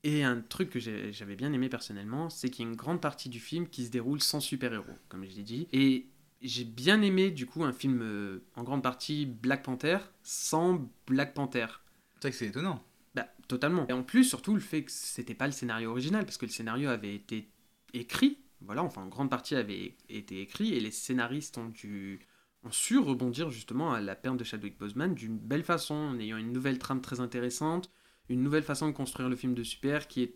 Et 0.03 0.23
un 0.23 0.41
truc 0.41 0.69
que 0.71 0.79
j'avais 0.79 1.35
bien 1.35 1.53
aimé 1.53 1.69
personnellement, 1.69 2.29
c'est 2.29 2.49
qu'il 2.49 2.65
y 2.65 2.67
a 2.67 2.71
une 2.71 2.77
grande 2.77 3.01
partie 3.01 3.29
du 3.29 3.39
film 3.39 3.67
qui 3.67 3.85
se 3.85 3.91
déroule 3.91 4.21
sans 4.21 4.39
super-héros, 4.39 4.85
comme 5.09 5.25
je 5.25 5.35
l'ai 5.35 5.43
dit. 5.43 5.67
Et 5.73 6.07
j'ai 6.41 6.63
bien 6.63 7.01
aimé, 7.01 7.31
du 7.31 7.45
coup, 7.45 7.63
un 7.63 7.73
film 7.73 8.01
euh, 8.01 8.39
en 8.55 8.63
grande 8.63 8.81
partie 8.81 9.25
Black 9.25 9.63
Panther 9.63 9.97
sans 10.23 10.89
Black 11.05 11.33
Panther. 11.33 11.67
C'est 12.15 12.21
vrai 12.21 12.31
que 12.31 12.37
c'est 12.37 12.47
étonnant. 12.47 12.83
Bah, 13.13 13.27
totalement. 13.47 13.85
Et 13.87 13.93
en 13.93 14.03
plus, 14.03 14.23
surtout, 14.23 14.55
le 14.55 14.61
fait 14.61 14.83
que 14.83 14.91
c'était 14.91 15.35
pas 15.35 15.47
le 15.47 15.53
scénario 15.53 15.91
original, 15.91 16.25
parce 16.25 16.37
que 16.37 16.45
le 16.45 16.51
scénario 16.51 16.89
avait 16.89 17.13
été 17.13 17.49
écrit, 17.93 18.39
voilà, 18.61 18.83
enfin, 18.83 19.03
en 19.03 19.07
grande 19.07 19.29
partie 19.29 19.55
avait 19.55 19.95
été 20.09 20.41
écrit, 20.41 20.73
et 20.73 20.79
les 20.79 20.91
scénaristes 20.91 21.57
ont 21.57 21.69
dû 21.69 22.19
su 22.71 22.97
rebondir 22.97 23.49
justement 23.49 23.93
à 23.93 24.01
la 24.01 24.15
perte 24.15 24.37
de 24.37 24.43
Chadwick 24.43 24.77
Boseman 24.77 25.15
d'une 25.15 25.37
belle 25.37 25.63
façon, 25.63 25.95
en 25.95 26.19
ayant 26.19 26.37
une 26.37 26.51
nouvelle 26.51 26.77
trame 26.77 27.01
très 27.01 27.19
intéressante, 27.21 27.89
une 28.27 28.43
nouvelle 28.43 28.63
façon 28.63 28.87
de 28.87 28.93
construire 28.93 29.29
le 29.29 29.35
film 29.35 29.53
de 29.55 29.63
super 29.63 30.07
qui 30.07 30.23
est 30.23 30.35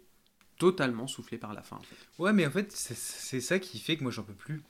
totalement 0.57 1.07
soufflée 1.07 1.37
par 1.37 1.53
la 1.53 1.61
fin. 1.63 1.79
Ouais, 2.19 2.31
mais 2.31 2.45
en 2.45 2.51
fait, 2.51 2.71
c'est- 2.71 2.95
c'est 2.97 3.41
ça 3.41 3.59
qui 3.59 3.79
fait 3.79 3.97
que 3.97 4.03
moi 4.03 4.11
j'en 4.11 4.23
peux 4.23 4.33
plus. 4.33 4.61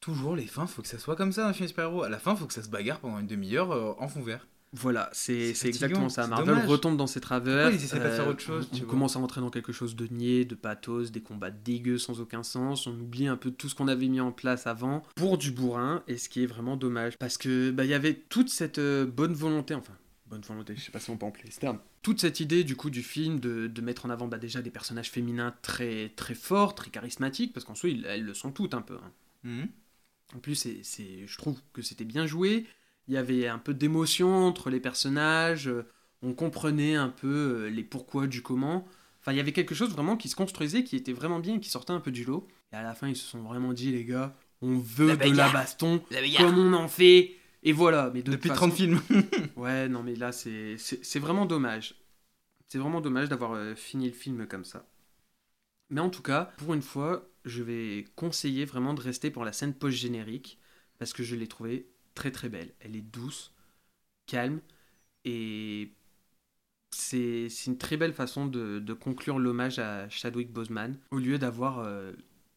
Toujours 0.00 0.36
les 0.36 0.46
fins, 0.46 0.66
faut 0.66 0.82
que 0.82 0.88
ça 0.88 0.98
soit 0.98 1.16
comme 1.16 1.32
ça 1.32 1.46
un 1.48 1.52
film 1.52 1.68
super-héros. 1.68 2.02
À 2.02 2.08
la 2.08 2.18
fin, 2.18 2.34
faut 2.36 2.46
que 2.46 2.54
ça 2.54 2.62
se 2.62 2.68
bagarre 2.68 3.00
pendant 3.00 3.18
une 3.20 3.26
demi-heure 3.26 3.72
euh, 3.72 3.94
en 3.98 4.08
fond 4.08 4.22
vert. 4.22 4.46
Voilà, 4.74 5.10
c'est 5.12 5.50
exactement 5.64 6.08
ça. 6.08 6.26
Marvel 6.26 6.46
dommage. 6.46 6.66
retombe 6.66 6.96
dans 6.96 7.06
ses 7.06 7.20
travers. 7.20 7.66
Pas 7.70 7.72
de 7.76 7.76
faire 8.08 8.26
autre 8.28 8.40
chose, 8.40 8.68
On, 8.72 8.76
tu 8.76 8.82
on 8.84 8.86
commence 8.86 9.16
à 9.16 9.18
rentrer 9.18 9.42
dans 9.42 9.50
quelque 9.50 9.72
chose 9.72 9.94
de 9.94 10.06
niais, 10.06 10.46
de 10.46 10.54
pathos, 10.54 11.10
des 11.12 11.20
combats 11.20 11.50
dégueux 11.50 11.98
sans 11.98 12.20
aucun 12.20 12.42
sens. 12.42 12.86
On 12.86 12.98
oublie 12.98 13.26
un 13.26 13.36
peu 13.36 13.50
tout 13.50 13.68
ce 13.68 13.74
qu'on 13.74 13.86
avait 13.88 14.08
mis 14.08 14.20
en 14.20 14.32
place 14.32 14.66
avant 14.66 15.02
pour 15.14 15.36
du 15.36 15.50
bourrin, 15.50 16.02
et 16.08 16.16
ce 16.16 16.30
qui 16.30 16.42
est 16.42 16.46
vraiment 16.46 16.78
dommage. 16.78 17.18
Parce 17.18 17.36
que 17.36 17.70
bah, 17.70 17.84
il 17.84 17.90
y 17.90 17.94
avait 17.94 18.14
toute 18.14 18.48
cette 18.48 18.78
euh, 18.78 19.04
bonne 19.04 19.34
volonté, 19.34 19.74
enfin, 19.74 19.92
bonne 20.26 20.40
volonté, 20.40 20.74
je 20.74 20.80
sais 20.80 20.90
pas 20.90 21.00
si 21.00 21.10
on 21.10 21.18
peut 21.18 21.26
employer 21.26 21.50
ce 21.50 21.60
terme. 21.60 21.78
Toute 22.00 22.20
cette 22.22 22.40
idée 22.40 22.64
du 22.64 22.74
coup 22.74 22.88
du 22.90 23.02
film 23.02 23.38
de, 23.40 23.66
de 23.66 23.80
mettre 23.82 24.06
en 24.06 24.10
avant 24.10 24.26
bah, 24.26 24.38
déjà 24.38 24.62
des 24.62 24.70
personnages 24.70 25.10
féminins 25.10 25.54
très, 25.60 26.08
très 26.16 26.34
forts, 26.34 26.74
très 26.74 26.90
charismatiques, 26.90 27.52
parce 27.52 27.66
qu'en 27.66 27.74
soi, 27.74 27.90
elles 27.90 28.24
le 28.24 28.32
sont 28.34 28.50
toutes 28.52 28.72
un 28.72 28.80
peu. 28.82 28.94
hein. 28.96 29.12
Mhm. 29.44 29.68
En 30.34 30.38
plus, 30.38 30.54
c'est, 30.54 30.78
c'est- 30.82 31.26
je 31.26 31.36
trouve 31.36 31.60
que 31.74 31.82
c'était 31.82 32.06
bien 32.06 32.24
joué. 32.26 32.66
Il 33.08 33.14
y 33.14 33.16
avait 33.16 33.48
un 33.48 33.58
peu 33.58 33.74
d'émotion 33.74 34.46
entre 34.46 34.70
les 34.70 34.80
personnages. 34.80 35.68
euh, 35.68 35.86
On 36.22 36.34
comprenait 36.34 36.94
un 36.94 37.08
peu 37.08 37.64
euh, 37.64 37.68
les 37.68 37.82
pourquoi 37.82 38.26
du 38.26 38.42
comment. 38.42 38.86
Enfin, 39.20 39.32
il 39.32 39.36
y 39.36 39.40
avait 39.40 39.52
quelque 39.52 39.74
chose 39.74 39.90
vraiment 39.90 40.16
qui 40.16 40.28
se 40.28 40.36
construisait, 40.36 40.84
qui 40.84 40.96
était 40.96 41.12
vraiment 41.12 41.38
bien, 41.40 41.58
qui 41.58 41.68
sortait 41.68 41.92
un 41.92 42.00
peu 42.00 42.10
du 42.12 42.24
lot. 42.24 42.46
Et 42.72 42.76
à 42.76 42.82
la 42.82 42.94
fin, 42.94 43.08
ils 43.08 43.16
se 43.16 43.26
sont 43.26 43.42
vraiment 43.42 43.72
dit, 43.72 43.90
les 43.92 44.04
gars, 44.04 44.34
on 44.62 44.78
veut 44.78 45.08
La 45.08 45.16
de 45.16 45.36
la 45.36 45.48
baston, 45.50 46.02
La 46.10 46.20
comme 46.38 46.58
on 46.58 46.72
en 46.74 46.88
fait. 46.88 47.32
Et 47.64 47.72
voilà. 47.72 48.10
Mais 48.14 48.22
de 48.22 48.30
Depuis 48.32 48.48
toute 48.48 48.56
30 48.56 48.70
façon- 48.72 48.76
films. 48.76 49.00
Ouais, 49.56 49.88
non, 49.88 50.02
mais 50.02 50.14
là, 50.16 50.32
c'est 50.32 50.76
c'est- 50.78 51.04
c'est 51.04 51.18
vraiment 51.20 51.46
dommage. 51.46 51.94
C'est 52.68 52.78
vraiment 52.78 53.00
dommage 53.00 53.28
d'avoir 53.28 53.52
euh, 53.52 53.74
fini 53.74 54.06
le 54.06 54.12
film 54.12 54.46
comme 54.46 54.64
ça. 54.64 54.88
Mais 55.90 56.00
en 56.00 56.08
tout 56.10 56.22
cas, 56.22 56.52
pour 56.56 56.72
une 56.74 56.82
fois, 56.82 57.28
je 57.44 57.62
vais 57.62 58.06
conseiller 58.16 58.64
vraiment 58.64 58.94
de 58.94 59.00
rester 59.02 59.30
pour 59.30 59.44
la 59.44 59.52
scène 59.52 59.74
post-générique, 59.74 60.58
parce 60.98 61.12
que 61.12 61.22
je 61.22 61.36
l'ai 61.36 61.46
trouvée 61.48 61.86
très 62.14 62.30
très 62.30 62.48
belle. 62.48 62.72
Elle 62.80 62.96
est 62.96 63.02
douce, 63.02 63.52
calme, 64.26 64.60
et 65.24 65.92
c'est 66.90 67.48
une 67.66 67.78
très 67.78 67.96
belle 67.96 68.12
façon 68.12 68.46
de, 68.46 68.78
de 68.78 68.92
conclure 68.92 69.38
l'hommage 69.38 69.78
à 69.78 70.08
Chadwick 70.08 70.52
Boseman, 70.52 70.98
au 71.10 71.18
lieu 71.18 71.38
d'avoir 71.38 71.78
euh, 71.80 72.12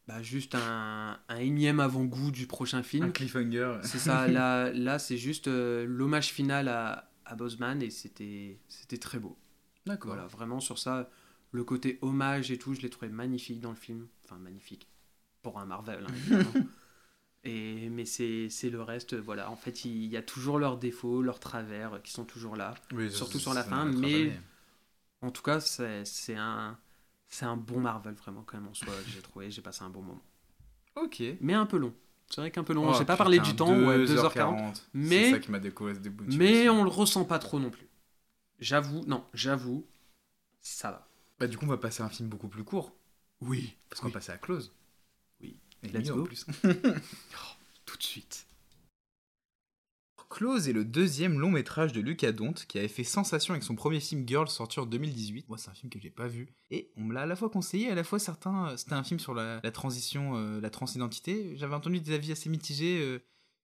bah, 0.08 0.22
juste 0.22 0.56
un, 0.56 1.20
un 1.28 1.38
énième 1.38 1.80
avant-goût 1.80 2.32
du 2.32 2.48
prochain 2.48 2.84
film. 2.84 3.06
Un 3.06 3.12
cliffhanger. 3.12 3.80
C'est 3.84 4.00
ça, 4.00 4.28
là, 4.30 4.72
là 4.72 5.00
c'est 5.00 5.18
juste 5.18 5.48
euh, 5.48 5.86
l'hommage 5.88 6.30
final 6.32 6.68
à, 6.68 7.12
à 7.26 7.36
Boseman 7.36 7.82
et 7.82 7.90
c'était 7.90 8.60
c'était 8.68 8.98
très 8.98 9.20
beau. 9.20 9.38
D'accord. 9.86 10.14
Voilà, 10.14 10.28
vraiment 10.28 10.60
sur 10.60 10.80
ça, 10.80 11.10
le 11.52 11.64
côté 11.64 12.00
hommage 12.02 12.52
et 12.52 12.58
tout, 12.58 12.74
je 12.74 12.82
l'ai 12.82 12.90
trouvé 12.90 13.10
magnifique 13.10 13.60
dans 13.62 13.70
le 13.70 13.76
film. 13.76 14.08
Enfin, 14.26 14.38
magnifique. 14.38 14.88
Pour 15.42 15.60
un 15.60 15.66
Marvel, 15.66 16.04
hein, 16.04 16.14
évidemment. 16.16 16.54
et, 17.46 17.90
mais 17.90 18.06
c'est 18.06 18.50
le 18.70 18.82
reste, 18.82 19.16
voilà. 19.16 19.50
En 19.52 19.56
fait, 19.56 19.86
il 19.86 20.06
y 20.06 20.18
a 20.18 20.24
toujours 20.24 20.60
leurs 20.60 20.78
défauts, 20.78 21.22
leurs 21.22 21.40
travers 21.40 21.94
euh, 21.94 22.00
qui 22.00 22.12
sont 22.12 22.26
toujours 22.26 22.56
là. 22.56 22.74
Oui, 22.92 23.12
surtout 23.12 23.40
sur 23.40 23.54
la 23.54 23.64
fin, 23.64 23.86
mais 23.86 24.32
en 25.22 25.32
tout 25.32 25.44
cas, 25.44 25.60
c'est 25.60 26.36
un, 26.36 26.78
bon 27.58 27.80
Marvel, 27.80 28.16
vraiment, 28.16 28.44
quand 28.46 28.58
même, 28.58 28.68
en 28.68 28.74
soi. 28.74 28.94
J'ai 29.08 29.22
trouvé, 29.22 29.52
j'ai 29.52 29.62
passé 29.62 29.84
un 29.84 29.90
bon 29.90 30.02
moment. 30.02 30.24
Ok. 30.96 31.22
Mais 31.42 31.54
un 31.54 31.66
peu 31.66 31.78
long. 31.78 31.94
C'est 32.30 32.42
vrai 32.42 32.50
qu'un 32.52 32.64
peu 32.64 32.74
long. 32.74 32.90
Oh, 32.90 32.96
J'ai 32.98 33.06
pas 33.06 33.18
parlé 33.18 33.40
du 33.40 33.56
temps, 33.56 33.70
ouais, 33.70 34.06
2h40. 34.06 34.34
2h40. 34.34 34.74
C'est 34.74 34.82
Mais, 34.94 35.32
ça 35.32 35.40
qui 35.40 35.52
m'a 35.52 35.60
mais 36.28 36.70
on 36.70 36.84
le 36.84 36.90
ressent 36.90 37.26
pas 37.26 37.38
trop 37.38 37.60
non 37.60 37.70
plus. 37.70 37.88
J'avoue, 38.60 39.04
non, 39.06 39.24
j'avoue, 39.34 39.86
ça 40.62 40.92
va. 40.92 41.08
Bah, 41.40 41.48
du 41.48 41.58
coup, 41.58 41.66
on 41.66 41.70
va 41.70 41.78
passer 41.78 42.02
à 42.02 42.06
un 42.06 42.10
film 42.10 42.30
beaucoup 42.30 42.48
plus 42.48 42.64
court. 42.64 42.96
Oui. 43.42 43.76
Parce 43.90 44.02
qu'on 44.02 44.08
va 44.08 44.14
passer 44.14 44.32
à 44.32 44.38
Close. 44.38 44.74
Et 45.94 45.98
Let's 45.98 46.08
mieux 46.08 46.14
en 46.14 46.18
go. 46.18 46.24
plus. 46.24 46.46
Tout 47.86 47.98
de 47.98 48.04
suite. 48.04 48.48
Close 50.30 50.68
est 50.68 50.74
le 50.74 50.84
deuxième 50.84 51.40
long 51.40 51.52
métrage 51.52 51.94
de 51.94 52.02
Lucas 52.02 52.34
Dont 52.34 52.52
qui 52.54 52.78
avait 52.78 52.90
fait 52.90 53.06
sensation 53.06 53.54
avec 53.54 53.64
son 53.64 53.76
premier 53.76 54.02
film 54.02 54.28
Girl 54.28 54.50
sorti 54.50 54.80
en 54.82 54.86
2018. 54.86 55.48
Moi, 55.48 55.58
c'est 55.58 55.70
un 55.70 55.74
film 55.74 55.90
que 55.90 56.00
j'ai 56.00 56.10
pas 56.10 56.28
vu. 56.28 56.50
Et 56.72 56.90
on 56.98 57.04
me 57.06 57.14
l'a 57.14 57.22
à 57.22 57.26
la 57.26 57.38
fois 57.38 57.50
conseillé, 57.50 57.90
à 57.90 57.96
la 57.96 58.04
fois 58.04 58.20
certains. 58.20 58.70
euh, 58.72 58.76
C'était 58.78 58.94
un 58.94 59.04
film 59.04 59.20
sur 59.20 59.34
la, 59.34 59.62
la 59.64 59.72
transition, 59.72 60.36
euh, 60.36 60.60
la 60.60 60.70
transidentité. 60.70 61.56
J'avais 61.56 61.76
entendu 61.76 62.02
des 62.02 62.14
avis 62.14 62.34
assez 62.34 62.50
mitigés 62.50 63.00
euh, 63.02 63.20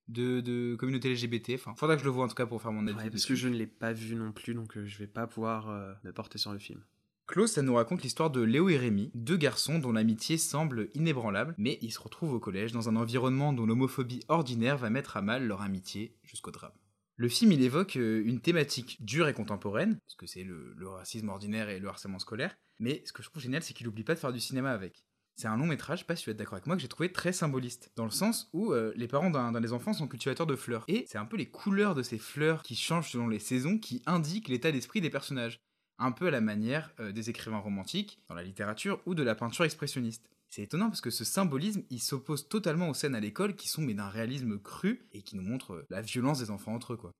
de, 0.08 0.40
de 0.40 0.74
communauté 0.76 1.12
LGBT. 1.12 1.50
Enfin, 1.56 1.74
faudra 1.74 1.96
que 1.96 2.00
je 2.00 2.06
le 2.06 2.10
vois 2.12 2.24
en 2.24 2.28
tout 2.28 2.34
cas 2.36 2.46
pour 2.46 2.62
faire 2.62 2.72
mon 2.72 2.86
avis. 2.86 2.96
Ouais, 2.96 3.02
parce 3.04 3.14
dessus. 3.14 3.28
que 3.28 3.34
je 3.34 3.48
ne 3.48 3.56
l'ai 3.56 3.66
pas 3.66 3.92
vu 3.92 4.14
non 4.14 4.32
plus, 4.32 4.54
donc 4.54 4.76
euh, 4.78 4.86
je 4.86 4.96
vais 4.98 5.06
pas 5.08 5.26
pouvoir 5.26 5.68
euh, 5.68 5.92
me 6.04 6.12
porter 6.12 6.38
sur 6.38 6.52
le 6.52 6.58
film. 6.58 6.80
Close, 7.26 7.52
ça 7.52 7.62
nous 7.62 7.74
raconte 7.74 8.02
l'histoire 8.02 8.30
de 8.30 8.42
Léo 8.42 8.68
et 8.68 8.76
Rémi, 8.76 9.10
deux 9.14 9.36
garçons 9.36 9.78
dont 9.78 9.92
l'amitié 9.92 10.36
semble 10.36 10.88
inébranlable, 10.94 11.54
mais 11.56 11.78
ils 11.80 11.92
se 11.92 12.00
retrouvent 12.00 12.34
au 12.34 12.40
collège 12.40 12.72
dans 12.72 12.88
un 12.88 12.96
environnement 12.96 13.52
dont 13.52 13.64
l'homophobie 13.64 14.24
ordinaire 14.28 14.76
va 14.76 14.90
mettre 14.90 15.16
à 15.16 15.22
mal 15.22 15.46
leur 15.46 15.62
amitié 15.62 16.16
jusqu'au 16.24 16.50
drame. 16.50 16.72
Le 17.16 17.28
film, 17.28 17.52
il 17.52 17.62
évoque 17.62 17.96
euh, 17.96 18.22
une 18.24 18.40
thématique 18.40 19.02
dure 19.04 19.28
et 19.28 19.34
contemporaine, 19.34 19.98
parce 20.06 20.16
que 20.16 20.26
c'est 20.26 20.42
le, 20.42 20.74
racisme 20.88 21.28
ordinaire 21.28 21.68
et 21.68 21.78
le 21.78 21.88
harcèlement 21.88 22.18
scolaire, 22.18 22.56
mais 22.80 23.02
ce 23.06 23.12
que 23.12 23.22
je 23.22 23.30
trouve 23.30 23.42
génial, 23.42 23.62
c'est 23.62 23.74
qu'il 23.74 23.86
n'oublie 23.86 24.02
pas 24.04 24.14
de 24.14 24.18
faire 24.18 24.32
du 24.32 24.40
cinéma 24.40 24.72
avec. 24.72 25.04
C'est 25.36 25.48
un 25.48 25.56
long 25.56 25.66
métrage, 25.66 26.06
pas 26.06 26.16
si 26.16 26.24
tu 26.24 26.30
être 26.30 26.36
d'accord 26.36 26.54
avec 26.54 26.66
moi, 26.66 26.76
que 26.76 26.82
j'ai 26.82 26.88
trouvé 26.88 27.12
très 27.12 27.32
symboliste, 27.32 27.92
dans 27.96 28.04
le 28.04 28.10
sens 28.10 28.50
où 28.52 28.72
euh, 28.72 28.92
les 28.96 29.08
parents 29.08 29.30
d'un 29.30 29.60
des 29.60 29.72
enfants 29.72 29.92
sont 29.92 30.08
cultivateurs 30.08 30.46
de 30.46 30.56
fleurs, 30.56 30.84
et 30.88 31.04
c'est 31.08 31.18
un 31.18 31.24
peu 31.24 31.36
les 31.36 31.48
couleurs 31.48 31.94
de 31.94 32.02
ces 32.02 32.18
fleurs 32.18 32.62
qui 32.62 32.74
changent 32.74 33.10
selon 33.10 33.28
les 33.28 33.38
saisons 33.38 33.78
qui 33.78 34.02
indiquent 34.06 34.48
l'état 34.48 34.72
d'esprit 34.72 35.00
des 35.00 35.10
personnages 35.10 35.60
un 35.98 36.12
peu 36.12 36.26
à 36.26 36.30
la 36.30 36.40
manière 36.40 36.92
euh, 37.00 37.12
des 37.12 37.30
écrivains 37.30 37.58
romantiques 37.58 38.18
dans 38.28 38.34
la 38.34 38.42
littérature 38.42 39.00
ou 39.06 39.14
de 39.14 39.22
la 39.22 39.34
peinture 39.34 39.64
expressionniste. 39.64 40.28
C'est 40.48 40.62
étonnant 40.62 40.88
parce 40.88 41.00
que 41.00 41.10
ce 41.10 41.24
symbolisme, 41.24 41.82
il 41.90 42.00
s'oppose 42.00 42.48
totalement 42.48 42.90
aux 42.90 42.94
scènes 42.94 43.14
à 43.14 43.20
l'école 43.20 43.56
qui 43.56 43.68
sont 43.68 43.80
mais 43.80 43.94
d'un 43.94 44.08
réalisme 44.08 44.58
cru 44.58 45.06
et 45.12 45.22
qui 45.22 45.36
nous 45.36 45.42
montrent 45.42 45.74
euh, 45.74 45.86
la 45.90 46.02
violence 46.02 46.40
des 46.40 46.50
enfants 46.50 46.74
entre 46.74 46.92
eux. 46.92 47.10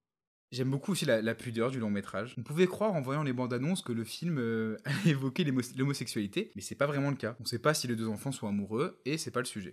J'aime 0.52 0.70
beaucoup 0.70 0.92
aussi 0.92 1.06
la, 1.06 1.34
pudeur 1.34 1.70
du 1.70 1.78
long 1.78 1.88
métrage. 1.88 2.34
On 2.36 2.42
pouvait 2.42 2.66
croire 2.66 2.92
en 2.92 3.00
voyant 3.00 3.22
les 3.22 3.32
bandes 3.32 3.54
annonces 3.54 3.80
que 3.80 3.92
le 3.92 4.04
film 4.04 4.36
euh, 4.38 4.76
allait 4.84 5.12
évoquer 5.12 5.44
l'homosexualité, 5.44 6.52
mais 6.54 6.60
c'est 6.60 6.74
pas 6.74 6.86
vraiment 6.86 7.08
le 7.08 7.16
cas. 7.16 7.36
On 7.40 7.46
sait 7.46 7.58
pas 7.58 7.72
si 7.72 7.88
les 7.88 7.96
deux 7.96 8.08
enfants 8.08 8.32
sont 8.32 8.46
amoureux 8.46 9.00
et 9.06 9.16
c'est 9.16 9.30
pas 9.30 9.40
le 9.40 9.46
sujet. 9.46 9.72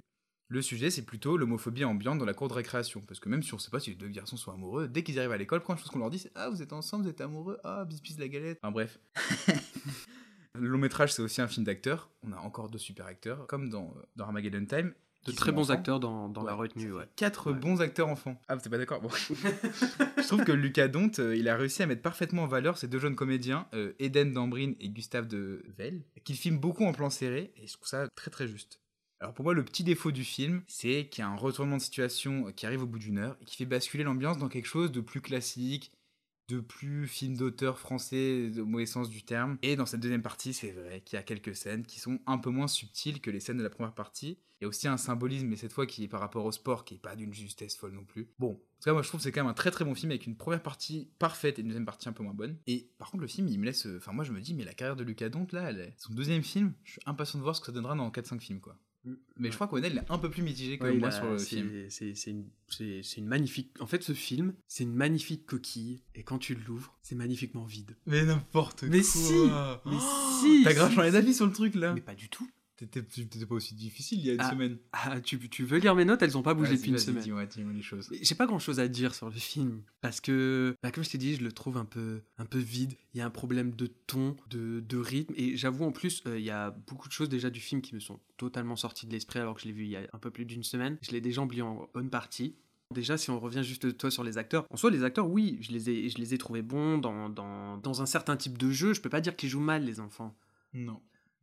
Le 0.52 0.62
sujet, 0.64 0.90
c'est 0.90 1.04
plutôt 1.06 1.38
l'homophobie 1.38 1.86
ambiante 1.86 2.18
dans 2.18 2.26
la 2.26 2.34
cour 2.34 2.48
de 2.48 2.54
récréation. 2.56 3.02
Parce 3.08 3.20
que 3.20 3.30
même 3.30 3.44
si 3.44 3.54
on 3.54 3.60
sait 3.60 3.70
pas 3.70 3.80
si 3.80 3.92
les 3.92 3.96
deux 3.96 4.08
garçons 4.08 4.36
sont 4.36 4.52
amoureux, 4.52 4.88
dès 4.88 5.04
qu'ils 5.04 5.20
arrivent 5.20 5.32
à 5.32 5.38
l'école, 5.38 5.62
première 5.62 5.80
chose 5.80 5.92
qu'on 5.92 6.00
leur 6.00 6.10
dit, 6.10 6.18
c'est 6.20 6.32
Ah, 6.34 6.50
vous 6.50 6.62
êtes 6.64 6.74
ensemble, 6.74 7.04
vous 7.04 7.10
êtes 7.12 7.22
amoureux, 7.22 7.60
ah, 7.64 7.86
bis 7.86 8.02
bis 8.02 8.18
la 8.18 8.28
galette. 8.28 8.58
Enfin 8.64 8.72
bref. 8.72 9.00
le 10.56 10.68
long 10.68 10.80
métrage, 10.80 11.14
c'est 11.14 11.22
aussi 11.22 11.42
un 11.42 11.48
film 11.48 11.66
d'acteurs. 11.66 12.10
On 12.24 12.32
a 12.32 12.38
encore 12.38 12.70
deux 12.70 12.80
super 12.80 13.06
acteurs, 13.06 13.46
comme 13.48 13.70
dans, 13.70 13.94
euh, 13.98 14.02
dans 14.16 14.26
Armageddon 14.26 14.66
Time. 14.66 14.94
De 15.26 15.34
très 15.34 15.52
bons 15.52 15.64
enfants. 15.64 15.74
acteurs 15.74 16.00
dans, 16.00 16.30
dans 16.30 16.44
la 16.44 16.54
retenue, 16.54 16.94
ouais. 16.94 17.04
Quatre 17.18 17.52
Ouais. 17.52 17.60
bons 17.60 17.82
acteurs 17.82 18.08
enfants. 18.08 18.40
Ah, 18.48 18.56
t'es 18.58 18.70
pas 18.70 18.78
d'accord? 18.78 19.02
Bon. 19.02 19.10
Je 19.20 20.26
trouve 20.28 20.46
que 20.46 20.54
Lucas 20.54 20.88
Dont, 20.88 21.12
euh, 21.20 21.36
il 21.36 21.48
a 21.50 21.58
réussi 21.58 21.84
à 21.84 21.88
mettre 21.88 22.02
parfaitement 22.02 22.44
en 22.44 22.48
valeur 22.48 22.78
ces 22.78 22.88
deux 22.88 23.00
jeunes 23.00 23.16
comédiens, 23.18 23.68
euh, 23.74 23.92
Eden 24.00 24.32
Dambrin 24.34 24.72
et 24.80 24.90
Gustave 24.90 25.28
de 25.28 25.64
Vell, 25.78 26.02
qu'il 26.24 26.38
filme 26.38 26.58
beaucoup 26.58 26.86
en 26.86 26.94
plan 26.94 27.10
serré, 27.10 27.52
et 27.58 27.68
je 27.68 27.74
trouve 27.74 27.88
ça 27.88 28.08
très 28.16 28.32
très 28.32 28.48
juste. 28.48 28.80
Alors 29.20 29.34
pour 29.34 29.44
moi, 29.44 29.54
le 29.54 29.66
petit 29.66 29.84
défaut 29.84 30.12
du 30.12 30.24
film, 30.24 30.62
c'est 30.68 31.08
qu'il 31.10 31.22
y 31.22 31.26
a 31.26 31.30
un 31.30 31.36
retournement 31.36 31.78
de 31.78 31.82
situation 31.82 32.52
qui 32.54 32.66
arrive 32.66 32.84
au 32.84 32.88
bout 32.88 33.00
d'une 33.00 33.18
heure 33.18 33.38
et 33.42 33.46
qui 33.46 33.58
fait 33.58 33.66
basculer 33.66 34.04
l'ambiance 34.04 34.38
dans 34.38 34.48
quelque 34.48 34.66
chose 34.68 34.92
de 34.92 35.02
plus 35.02 35.20
classique, 35.20 35.92
de 36.48 36.62
plus 36.62 37.06
film 37.08 37.36
d'auteur 37.36 37.78
français 37.80 38.50
au 38.60 38.66
mauvais 38.66 38.86
sens 38.86 39.10
du 39.10 39.24
terme. 39.24 39.58
Et 39.62 39.76
dans 39.76 39.86
cette 39.86 40.00
deuxième 40.00 40.22
partie, 40.22 40.54
c'est 40.54 40.72
vrai 40.72 41.02
qu'il 41.02 41.18
y 41.18 41.20
a 41.20 41.24
quelques 41.24 41.56
scènes 41.56 41.86
qui 41.86 42.00
sont 42.00 42.20
un 42.28 42.38
peu 42.38 42.50
moins 42.50 42.68
subtiles 42.68 43.20
que 43.22 43.30
les 43.30 43.42
scènes 43.42 43.58
de 43.58 43.64
la 43.64 43.70
première 43.70 43.94
partie. 43.94 44.40
Il 44.60 44.64
y 44.64 44.66
a 44.66 44.68
aussi 44.70 44.88
un 44.88 44.98
symbolisme, 44.98 45.48
mais 45.48 45.58
cette 45.58 45.74
fois 45.74 45.86
qui 45.86 46.06
est 46.06 46.08
par 46.08 46.22
rapport 46.22 46.46
au 46.46 46.52
sport, 46.52 46.86
qui 46.86 46.96
est 46.96 47.00
pas 47.00 47.16
d'une 47.16 47.34
justesse 47.34 47.76
folle 47.76 47.92
non 47.94 48.06
plus. 48.06 48.30
Bon, 48.40 48.52
en 48.52 48.54
tout 48.54 48.86
cas, 48.86 48.94
moi 48.94 49.02
je 49.02 49.10
trouve 49.10 49.20
que 49.20 49.24
c'est 49.26 49.32
quand 49.32 49.42
même 49.44 49.52
un 49.52 49.54
très 49.54 49.72
très 49.72 49.86
bon 49.86 49.96
film 49.96 50.12
avec 50.12 50.26
une 50.28 50.36
première 50.38 50.64
partie 50.64 51.12
parfaite 51.20 51.60
et 51.60 51.62
une 51.62 51.68
deuxième 51.68 51.86
partie 51.86 52.08
un 52.10 52.14
peu 52.14 52.24
moins 52.24 52.34
bonne. 52.34 52.58
Et 52.68 52.90
par 52.98 53.12
contre, 53.12 53.22
le 53.22 53.28
film, 53.28 53.48
il 53.50 53.60
me 53.60 53.66
laisse. 53.66 53.86
Enfin, 53.98 54.14
moi 54.14 54.24
je 54.24 54.32
me 54.32 54.40
dis, 54.42 54.54
mais 54.54 54.64
la 54.64 54.74
carrière 54.74 54.96
de 54.96 55.04
Lucas 55.04 55.30
Dont, 55.30 55.46
là, 55.52 55.70
elle 55.70 55.80
est- 55.80 55.94
son 55.98 56.14
deuxième 56.14 56.44
film, 56.44 56.74
je 56.84 56.94
suis 56.94 57.02
impatient 57.06 57.38
de 57.38 57.44
voir 57.44 57.56
ce 57.56 57.60
que 57.62 57.68
ça 57.68 57.72
donnera 57.74 57.96
dans 57.96 58.10
4-5 58.12 58.42
films, 58.42 58.60
quoi. 58.62 58.78
Mais 59.38 59.50
je 59.50 59.56
crois 59.56 59.68
qu'Onel 59.68 59.98
est 59.98 60.12
un 60.12 60.18
peu 60.18 60.30
plus 60.30 60.42
mitigé 60.44 60.78
que 60.78 60.84
Ouais, 60.84 60.94
moi 60.98 61.08
a- 61.08 61.12
sur 61.12 61.30
le 61.30 61.38
c'est- 61.38 61.46
film. 61.56 61.90
C'est 61.90 62.14
c'est 62.16 62.32
une, 62.32 62.50
une 63.18 63.26
magnifique. 63.28 63.72
En 63.80 63.88
fait, 63.88 64.04
ce 64.04 64.14
film, 64.14 64.54
c'est 64.68 64.84
une 64.84 64.94
magnifique 64.94 65.46
coquille. 65.46 66.02
Et 66.16 66.24
quand 66.24 66.38
tu 66.38 66.54
l'ouvres, 66.56 66.98
c'est 67.02 67.16
magnifiquement 67.16 67.64
vide. 67.66 67.96
Mais 68.06 68.26
n'importe 68.26 68.82
quoi 68.82 68.90
Mais 68.90 69.02
si 69.02 69.32
Mais 69.86 69.96
Oh, 69.96 70.40
si 70.42 70.64
T'as 70.64 70.74
grave 70.74 70.94
changé 70.94 71.08
si. 71.08 71.14
d'avis 71.14 71.34
sur 71.34 71.46
le 71.48 71.54
truc 71.54 71.76
là 71.76 71.94
Mais 71.94 72.02
pas 72.02 72.16
du 72.16 72.30
tout. 72.30 72.50
T'étais 72.86 73.46
pas 73.46 73.56
aussi 73.56 73.76
difficile 73.76 74.20
il 74.20 74.26
y 74.26 74.30
a 74.30 74.34
une 74.34 74.42
Ah, 74.42 74.50
semaine. 74.52 74.78
Ah, 74.94 75.20
tu, 75.22 75.38
tu 75.50 75.64
veux 75.66 75.78
lire 75.80 75.96
mes 75.96 76.06
notes 76.06 76.22
Elles 76.22 76.38
ont 76.38 76.42
pas 76.42 76.54
bougé 76.54 76.76
depuis 76.78 76.92
une 76.92 76.98
semaine. 76.98 77.24
Dis-moi, 77.24 77.46
dis-moi 77.46 77.74
les 77.74 77.82
choses. 77.82 78.08
Mais 78.12 78.20
J'ai 78.22 78.36
pas 78.36 78.46
grand 78.46 78.60
chose 78.60 78.80
à 78.80 78.88
dire 78.88 79.14
sur 79.14 79.28
le 79.30 79.36
film 79.36 79.82
parce 80.02 80.22
que, 80.22 80.76
bah, 80.82 80.92
comme 80.92 81.04
je 81.04 81.10
t'ai 81.10 81.18
dit, 81.18 81.36
je 81.36 81.44
le 81.44 81.52
trouve 81.52 81.78
un 81.78 81.86
peu, 81.86 82.22
un 82.38 82.46
peu 82.46 82.60
vide. 82.60 82.94
Il 83.14 83.18
y 83.18 83.22
a 83.22 83.26
un 83.26 83.30
problème 83.30 83.72
de 83.72 83.88
ton, 83.88 84.36
de, 84.50 84.80
de 84.80 84.98
rythme, 84.98 85.34
et 85.36 85.58
j'avoue 85.58 85.84
en 85.84 85.92
plus, 85.92 86.24
euh, 86.28 86.38
il 86.40 86.46
y 86.46 86.52
a 86.52 86.72
beaucoup 86.88 87.08
de 87.08 87.14
choses 87.14 87.28
déjà 87.30 87.50
du 87.50 87.60
film 87.60 87.82
qui 87.82 87.96
me 87.96 88.00
sont 88.00 88.20
totalement 88.38 88.76
sorties 88.76 89.08
de 89.08 89.12
l'esprit 89.12 89.40
alors 89.40 89.56
que 89.56 89.62
je 89.62 89.66
l'ai 89.68 89.74
vu 89.74 89.84
il 89.84 89.90
y 89.90 89.96
a 89.98 90.02
un 90.14 90.20
peu 90.20 90.32
plus 90.32 90.46
d'une 90.46 90.64
semaine. 90.64 90.98
Je 91.02 91.12
l'ai 91.12 91.22
déjà 91.22 91.42
oublié 91.42 91.62
en 91.64 91.90
bonne 91.94 92.10
partie. 92.10 92.56
Déjà, 92.94 93.18
si 93.18 93.30
on 93.30 93.40
revient 93.40 93.64
juste 93.64 93.98
toi 93.98 94.10
sur 94.10 94.24
les 94.24 94.38
acteurs, 94.40 94.66
en 94.72 94.78
soi, 94.78 94.90
les 94.90 95.04
acteurs, 95.04 95.30
oui, 95.30 95.58
je 95.62 95.72
les 95.72 95.90
ai, 95.92 96.10
je 96.10 96.18
les 96.18 96.34
ai 96.34 96.38
trouvés 96.40 96.64
bons 96.64 96.98
dans, 96.98 97.30
dans, 97.30 97.78
dans 97.78 98.02
un 98.02 98.08
certain 98.08 98.36
type 98.36 98.58
de 98.58 98.72
jeu. 98.72 98.94
Je 98.96 99.02
peux 99.02 99.10
pas 99.12 99.22
dire 99.22 99.36
qu'ils 99.36 99.50
jouent 99.50 99.60
mal, 99.60 99.84
les 99.86 100.00
enfants. 100.00 100.36
Non. 100.74 101.00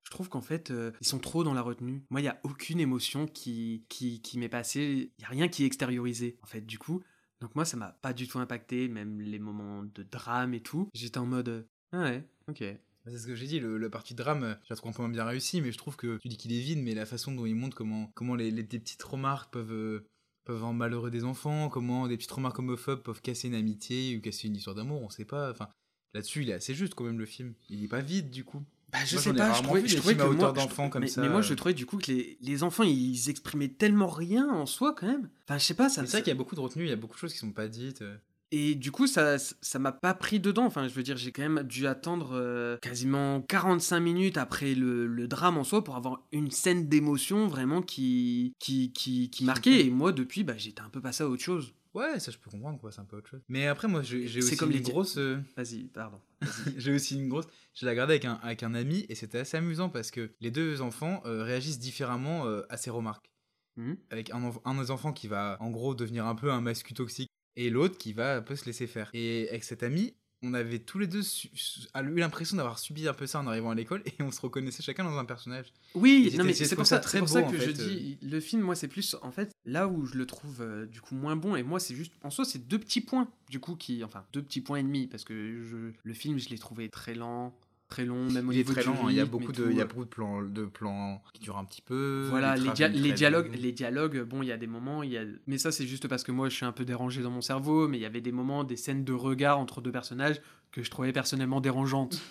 Je 0.07 0.11
trouve 0.11 0.29
qu'en 0.29 0.41
fait, 0.41 0.71
euh, 0.71 0.93
ils 1.01 1.07
sont 1.07 1.19
trop 1.19 1.43
dans 1.43 1.53
la 1.53 1.63
retenue. 1.63 2.05
Moi, 2.11 2.21
il 2.21 2.25
n'y 2.25 2.29
a 2.29 2.39
aucune 2.45 2.79
émotion 2.79 3.27
qui, 3.27 3.85
qui, 3.89 4.23
qui 4.23 4.39
m'est 4.39 4.49
passée. 4.49 5.11
Il 5.19 5.21
n'y 5.21 5.25
a 5.25 5.29
rien 5.31 5.49
qui 5.49 5.65
est 5.65 5.67
extériorisé, 5.67 6.39
en 6.45 6.47
fait, 6.47 6.61
du 6.61 6.79
coup. 6.79 7.03
Donc 7.41 7.57
moi, 7.57 7.65
ça 7.65 7.77
m'a 7.77 7.89
pas 7.91 8.13
du 8.13 8.29
tout 8.29 8.39
impacté, 8.39 8.87
même 8.87 9.21
les 9.21 9.41
moments 9.41 9.83
de 9.83 10.05
drame 10.05 10.55
et 10.55 10.61
tout. 10.61 10.89
J'étais 10.95 11.19
en 11.19 11.27
mode, 11.27 11.49
euh, 11.49 11.63
ah 11.91 12.03
ouais, 12.05 12.25
ok. 12.49 12.63
Bah, 13.05 13.11
C'est 13.11 13.19
ce 13.19 13.27
que 13.27 13.35
j'ai 13.35 13.49
dit, 13.49 13.59
le, 13.59 13.79
la 13.79 13.91
partie 13.91 14.15
drame, 14.15 14.45
euh, 14.45 14.55
je 14.63 14.69
la 14.71 14.77
trouve 14.77 14.97
moins 14.97 15.09
bien 15.09 15.25
réussie, 15.25 15.61
mais 15.61 15.73
je 15.73 15.77
trouve 15.79 15.97
que 15.97 16.19
tu 16.19 16.29
dis 16.29 16.37
qu'il 16.37 16.53
est 16.53 16.61
vide, 16.61 16.79
mais 16.79 16.95
la 16.95 17.05
façon 17.05 17.33
dont 17.33 17.45
il 17.45 17.57
montre 17.57 17.77
comment, 17.77 18.13
comment 18.15 18.37
les, 18.37 18.53
les- 18.53 18.63
petites 18.63 19.03
remarques 19.03 19.53
peuvent, 19.53 20.05
peuvent 20.45 20.63
rendre 20.63 20.79
malheureux 20.79 21.11
des 21.11 21.25
enfants, 21.25 21.69
comment 21.69 22.07
des 22.07 22.17
petites 22.17 22.31
remarques 22.31 22.61
homophobes 22.61 23.03
peuvent 23.03 23.21
casser 23.23 23.49
une 23.49 23.55
amitié 23.57 24.17
ou 24.17 24.21
casser 24.21 24.47
une 24.47 24.55
histoire 24.55 24.77
d'amour, 24.77 25.03
on 25.03 25.11
sait 25.11 25.25
pas. 25.25 25.51
Enfin, 25.51 25.69
là-dessus, 26.15 26.43
il 26.43 26.51
est 26.51 26.55
assez 26.55 26.75
juste 26.75 26.95
quand 26.95 27.05
même 27.05 27.19
le 27.19 27.27
film. 27.27 27.55
Il 27.69 27.83
est 27.83 27.89
pas 27.89 28.01
vide 28.03 28.31
du 28.31 28.45
coup. 28.45 28.63
Bah, 28.93 28.99
je 29.05 29.15
Moi, 29.17 29.23
sais 29.23 29.33
pas, 29.35 29.53
je 29.53 29.63
trouvais, 29.63 29.87
je 29.89 29.97
que 29.97 30.03
moi, 30.05 30.55
je- 30.57 30.89
comme 30.91 31.01
mais, 31.03 31.09
ça. 31.09 31.21
mais 31.21 31.29
moi, 31.29 31.43
je 31.43 31.55
trouvais 31.55 31.75
du 31.75 31.87
coup 31.87 31.99
que 31.99 32.11
les, 32.11 32.39
les 32.41 32.63
enfants, 32.63 32.85
ils 32.85 33.29
exprimaient 33.29 33.69
tellement 33.69 34.09
rien 34.09 34.49
en 34.49 34.65
soi 34.65 34.95
quand 34.95 35.07
même. 35.07 35.29
Enfin, 35.49 35.59
je 35.59 35.65
sais 35.65 35.75
pas, 35.75 35.89
ça. 35.89 36.03
C'est 36.07 36.13
vrai 36.13 36.23
qu'il 36.23 36.31
y 36.31 36.37
a 36.37 36.37
beaucoup 36.37 36.55
de 36.55 36.61
retenue, 36.61 36.85
il 36.85 36.91
y 36.91 36.93
a 36.93 36.97
beaucoup 36.97 37.15
de 37.15 37.19
choses 37.19 37.33
qui 37.33 37.39
sont 37.39 37.51
pas 37.53 37.69
dites. 37.69 38.03
euh. 38.03 38.17
Et 38.53 38.77
du 38.77 38.93
coup, 38.93 39.09
ça 39.09 39.39
ça 39.39 39.79
m'a 39.81 39.91
pas 39.91 40.15
pris 40.15 40.39
dedans. 40.39 40.65
Enfin, 40.67 40.87
je 40.87 40.95
veux 40.95 41.03
dire, 41.03 41.17
j'ai 41.17 41.33
quand 41.33 41.43
même 41.43 41.65
dû 41.65 41.89
attendre 41.89 42.31
euh, 42.35 42.77
quasiment 42.81 43.43
45 43.43 43.99
minutes 43.99 44.37
après 44.39 44.75
le, 44.77 45.09
le 45.09 45.27
drame 45.27 45.59
en 45.59 45.65
soi 45.65 45.83
pour 45.83 45.97
avoir 45.97 46.23
une 46.31 46.53
scène 46.53 46.89
d'émotion 46.89 47.49
vraiment 47.49 47.83
qui, 47.83 48.55
qui, 48.61 48.93
qui, 48.93 49.31
qui 49.31 49.45
marquait. 49.45 49.85
Et 49.87 49.91
moi, 49.91 50.13
depuis, 50.13 50.45
bah, 50.45 50.55
j'étais 50.57 50.81
un 50.83 50.89
peu 50.91 51.01
passé 51.01 51.25
à 51.25 51.29
autre 51.29 51.43
chose. 51.43 51.73
Ouais, 51.97 52.21
ça 52.21 52.31
je 52.31 52.37
peux 52.37 52.51
comprendre 52.51 52.79
quoi, 52.79 52.93
c'est 52.93 53.01
un 53.01 53.05
peu 53.07 53.17
autre 53.17 53.29
chose. 53.31 53.41
Mais 53.49 53.67
après, 53.67 53.89
moi 53.89 54.03
j'ai 54.03 54.27
aussi 54.39 54.57
comme 54.57 54.71
une 54.71 54.77
les 54.77 54.83
grosse. 54.83 55.17
euh, 55.17 55.39
Vas-y, 55.57 55.85
pardon. 55.85 56.21
J'ai 56.77 56.93
aussi 56.93 57.15
une 57.15 57.29
grosse. 57.29 57.47
Je 57.75 57.87
l'ai 57.87 57.91
regardé 57.93 58.13
avec 58.13 58.27
un, 58.27 58.35
avec 58.43 58.63
un 58.63 58.75
ami 58.75 59.07
et 59.09 59.15
c'était 59.15 59.39
assez 59.39 59.57
amusant 59.57 59.89
parce 59.89 60.11
que 60.11 60.31
les 60.41 60.51
deux 60.51 60.83
enfants 60.83 61.23
euh, 61.25 61.43
réagissent 61.43 61.79
différemment 61.79 62.47
euh, 62.47 62.63
à 62.69 62.77
ces 62.77 62.91
remarques. 62.91 63.31
Mhm. 63.77 63.97
Avec 64.11 64.31
un, 64.31 64.53
un 64.67 64.75
des 64.83 64.91
enfants 64.91 65.15
qui 65.15 65.27
va 65.27 65.57
en 65.61 65.71
gros 65.71 65.95
devenir 65.95 66.27
un 66.27 66.35
peu 66.35 66.51
un 66.53 66.61
mascu 66.61 66.93
toxique 66.93 67.31
et 67.57 67.71
l'autre 67.71 67.97
qui 67.97 68.13
va 68.13 68.37
un 68.37 68.43
peu 68.43 68.57
se 68.57 68.67
laisser 68.67 68.87
faire. 68.87 69.09
Et 69.15 69.49
avec 69.49 69.65
cet 69.65 69.83
ami, 69.83 70.15
on 70.47 70.55
avait 70.55 70.79
tous 70.79 70.99
les 70.99 71.07
deux 71.07 71.23
eu 71.23 72.19
l'impression 72.19 72.57
d'avoir 72.57 72.79
subi 72.79 73.09
un 73.09 73.15
peu 73.15 73.27
ça 73.27 73.41
en 73.41 73.47
arrivant 73.47 73.71
à 73.71 73.75
l'école 73.75 74.03
et 74.07 74.23
on 74.23 74.31
se 74.31 74.41
reconnaissait 74.41 74.83
chacun 74.83 75.05
dans 75.05 75.19
un 75.19 75.25
personnage. 75.25 75.73
Oui, 75.95 76.33
non, 76.37 76.45
mais 76.45 76.55
c'est 76.55 76.75
pour 76.77 76.87
ça 76.87 76.99
très 76.99 77.19
pour 77.19 77.29
beau, 77.29 77.35
ça 77.35 77.41
en 77.41 77.51
que 77.51 77.59
je 77.59 77.71
fait, 77.71 77.81
euh. 77.81 77.89
dis, 77.89 78.19
le 78.23 78.41
film, 78.41 78.63
moi, 78.63 78.75
c'est 78.75 78.89
plus, 78.89 79.17
en 79.23 79.31
fait, 79.31 79.53
là 79.65 79.89
où 79.89 80.07
je 80.07 80.17
le 80.17 80.27
trouve 80.27 80.61
euh, 80.61 80.87
du 80.87 81.01
coup 81.01 81.15
moins 81.15 81.37
bon, 81.37 81.57
et 81.57 81.63
moi, 81.63 81.81
c'est 81.81 81.95
juste, 81.95 82.13
en 82.23 82.31
soi, 82.31 82.45
c'est 82.45 82.67
deux 82.67 82.79
petits 82.79 83.01
points, 83.01 83.29
du 83.51 83.61
coup, 83.61 83.77
qui, 83.77 84.05
enfin, 84.05 84.25
deux 84.33 84.43
petits 84.43 84.61
points 84.61 84.79
et 84.79 84.83
demi, 84.83 85.07
parce 85.07 85.25
que 85.25 85.63
je, 85.65 85.93
le 86.03 86.15
film, 86.15 86.39
je 86.39 86.49
l'ai 86.49 86.59
trouvé 86.59 86.89
très 86.89 87.15
lent, 87.15 87.55
très 87.89 88.05
long, 88.05 88.29
même 88.31 88.49
au 88.49 88.53
Il 88.53 88.57
est 88.57 88.59
niveau 88.59 88.73
très 88.73 88.83
du 88.83 88.89
lent, 88.89 88.95
hein, 89.07 89.11
il 89.11 89.17
y 89.17 89.21
a 89.21 89.25
beaucoup 89.27 89.53
de, 89.53 89.71
il 89.71 89.77
y 89.77 89.81
a 89.81 89.85
beaucoup 89.85 90.05
de 90.05 90.09
plans, 90.11 90.43
de 90.43 90.65
plans 90.65 91.23
qui 91.33 91.41
durent 91.41 91.59
un 91.59 91.65
petit 91.65 91.83
peu. 91.83 92.27
Voilà, 92.31 92.57
il 92.57 92.65
les, 92.65 92.71
dia- 92.73 92.87
travaille 92.89 93.01
les 93.03 93.09
très 93.11 93.17
dialogues, 93.17 93.55
les 93.55 93.73
dialogues, 93.73 94.23
bon, 94.23 94.43
il 94.43 94.47
y 94.49 94.53
a 94.53 94.57
des 94.57 94.67
moments, 94.67 95.03
il 95.03 95.13
y 95.13 95.19
a... 95.19 95.25
mais 95.47 95.59
ça 95.59 95.71
c'est 95.73 95.87
juste 95.87 96.09
parce 96.09 96.25
que 96.25 96.33
moi 96.33 96.49
je 96.49 96.57
suis 96.57 96.65
un 96.65 96.73
peu 96.73 96.85
dérangé 96.85 97.23
dans 97.23 97.31
mon 97.31 97.41
cerveau, 97.41 97.87
mais 97.89 97.99
il 97.99 98.01
y 98.01 98.07
avait 98.07 98.21
des 98.21 98.33
moments, 98.33 98.65
des 98.65 98.77
scènes 98.77 99.05
de 99.05 99.13
regard 99.13 99.59
entre 99.59 99.81
deux 99.81 99.93
personnages 99.93 100.41
que 100.73 100.83
je 100.83 100.91
trouvais 100.91 101.13
personnellement 101.13 101.61
dérangeantes. 101.61 102.21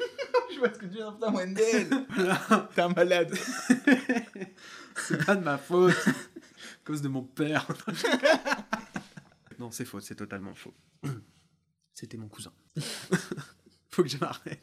Je 0.54 0.60
vois 0.62 0.70
ce 0.74 0.80
que 0.80 0.86
tu 0.86 0.92
veux 0.92 0.96
dire, 0.96 1.14
putain, 1.14 1.34
Wendell 1.34 1.90
T'es 2.76 2.82
un 2.82 2.88
malade 2.88 3.34
c'est 4.96 5.26
pas 5.26 5.36
de 5.36 5.44
ma 5.44 5.58
faute, 5.58 5.92
à 6.08 6.12
cause 6.86 7.02
de 7.02 7.10
mon 7.10 7.24
père. 7.24 7.68
non, 9.60 9.70
c'est 9.72 9.84
faux, 9.84 10.00
c'est 10.00 10.16
totalement 10.16 10.54
faux. 10.54 10.74
C'était 11.94 12.18
mon 12.18 12.28
cousin. 12.30 12.52
Faut 13.90 14.04
que 14.04 14.10
je 14.10 14.18
m'arrête. 14.18 14.62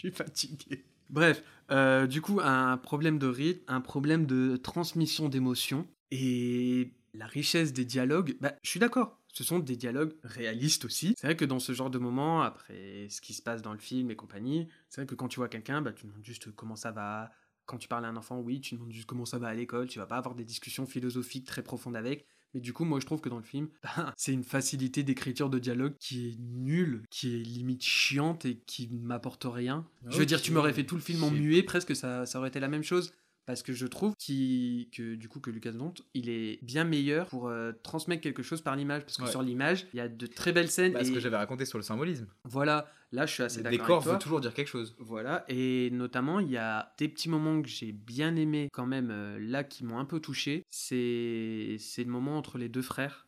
Suis 0.00 0.10
fatigué. 0.10 0.86
Bref, 1.10 1.42
euh, 1.70 2.06
du 2.06 2.22
coup, 2.22 2.40
un 2.42 2.78
problème 2.78 3.18
de 3.18 3.26
rythme, 3.26 3.62
un 3.68 3.82
problème 3.82 4.24
de 4.24 4.56
transmission 4.56 5.28
d'émotions 5.28 5.86
et 6.10 6.94
la 7.12 7.26
richesse 7.26 7.74
des 7.74 7.84
dialogues. 7.84 8.34
Bah, 8.40 8.54
je 8.62 8.70
suis 8.70 8.80
d'accord. 8.80 9.20
Ce 9.34 9.44
sont 9.44 9.58
des 9.58 9.76
dialogues 9.76 10.14
réalistes 10.24 10.86
aussi. 10.86 11.14
C'est 11.18 11.26
vrai 11.26 11.36
que 11.36 11.44
dans 11.44 11.58
ce 11.58 11.72
genre 11.72 11.90
de 11.90 11.98
moment, 11.98 12.40
après 12.40 13.08
ce 13.10 13.20
qui 13.20 13.34
se 13.34 13.42
passe 13.42 13.60
dans 13.60 13.74
le 13.74 13.78
film 13.78 14.10
et 14.10 14.16
compagnie, 14.16 14.68
c'est 14.88 15.02
vrai 15.02 15.06
que 15.06 15.14
quand 15.14 15.28
tu 15.28 15.36
vois 15.36 15.50
quelqu'un, 15.50 15.82
bah, 15.82 15.92
tu 15.92 16.06
demandes 16.06 16.24
juste 16.24 16.50
comment 16.52 16.76
ça 16.76 16.92
va. 16.92 17.30
Quand 17.66 17.76
tu 17.76 17.86
parles 17.86 18.06
à 18.06 18.08
un 18.08 18.16
enfant, 18.16 18.40
oui, 18.40 18.62
tu 18.62 18.76
demandes 18.76 18.92
juste 18.92 19.06
comment 19.06 19.26
ça 19.26 19.38
va 19.38 19.48
à 19.48 19.54
l'école. 19.54 19.86
Tu 19.86 19.98
vas 19.98 20.06
pas 20.06 20.16
avoir 20.16 20.34
des 20.34 20.46
discussions 20.46 20.86
philosophiques 20.86 21.46
très 21.46 21.62
profondes 21.62 21.94
avec. 21.94 22.26
Mais 22.54 22.60
du 22.60 22.72
coup, 22.72 22.84
moi, 22.84 23.00
je 23.00 23.06
trouve 23.06 23.20
que 23.20 23.28
dans 23.28 23.36
le 23.36 23.42
film, 23.42 23.68
bah, 23.82 24.14
c'est 24.16 24.32
une 24.32 24.44
facilité 24.44 25.02
d'écriture 25.02 25.50
de 25.50 25.58
dialogue 25.58 25.94
qui 25.98 26.28
est 26.28 26.36
nulle, 26.38 27.02
qui 27.10 27.34
est 27.34 27.38
limite 27.38 27.82
chiante 27.82 28.44
et 28.44 28.58
qui 28.66 28.88
ne 28.88 28.98
m'apporte 28.98 29.44
rien. 29.44 29.86
Je 30.08 30.18
veux 30.18 30.26
dire, 30.26 30.42
tu 30.42 30.52
m'aurais 30.52 30.72
fait 30.72 30.84
tout 30.84 30.96
le 30.96 31.00
film 31.02 31.22
en 31.24 31.30
muet, 31.30 31.62
presque, 31.62 31.94
ça, 31.94 32.26
ça 32.26 32.38
aurait 32.38 32.48
été 32.48 32.60
la 32.60 32.68
même 32.68 32.82
chose. 32.82 33.12
Parce 33.46 33.62
que 33.62 33.72
je 33.72 33.86
trouve 33.86 34.14
que 34.16 35.14
du 35.14 35.28
coup 35.28 35.40
que 35.40 35.50
Lucas 35.50 35.72
Dont, 35.72 35.92
il 36.14 36.28
est 36.28 36.58
bien 36.64 36.84
meilleur 36.84 37.26
pour 37.28 37.48
euh, 37.48 37.72
transmettre 37.82 38.22
quelque 38.22 38.42
chose 38.42 38.60
par 38.60 38.76
l'image. 38.76 39.02
Parce 39.02 39.16
que 39.16 39.22
Ouais. 39.24 39.30
sur 39.30 39.42
l'image, 39.42 39.86
il 39.92 39.96
y 39.96 40.00
a 40.00 40.08
de 40.08 40.26
très 40.26 40.52
belles 40.52 40.70
scènes. 40.70 40.92
Bah, 40.92 41.04
Ce 41.04 41.10
et 41.10 41.14
que 41.14 41.20
j'avais 41.20 41.36
raconté 41.36 41.64
sur 41.64 41.78
le 41.78 41.82
symbolisme. 41.82 42.26
voilà, 42.44 42.86
là, 43.10 43.26
je 43.26 43.32
suis 43.34 43.42
assez 43.42 43.56
Le 43.58 43.64
d'accord 43.64 43.78
décor 43.78 43.96
avec 43.96 44.04
toi. 44.04 44.12
veut 44.14 44.18
toujours 44.20 44.40
dire 44.40 44.54
quelque 44.54 44.68
chose. 44.68 44.94
Voilà, 44.98 45.44
et 45.48 45.90
notamment, 45.90 46.38
il 46.38 46.50
y 46.50 46.56
a 46.58 46.94
des 46.98 47.08
petits 47.08 47.28
moments 47.28 47.60
que 47.60 47.68
j'ai 47.68 47.90
bien 47.92 48.36
aimés 48.36 48.68
quand 48.72 48.86
même, 48.86 49.10
euh, 49.10 49.38
là, 49.40 49.64
qui 49.64 49.84
m'ont 49.84 49.98
un 49.98 50.04
peu 50.04 50.20
touché. 50.20 50.62
C'est 50.70 51.76
c'est 51.80 52.04
le 52.04 52.10
moment 52.10 52.36
entre 52.38 52.56
les 52.58 52.68
deux 52.68 52.82
frères. 52.82 53.26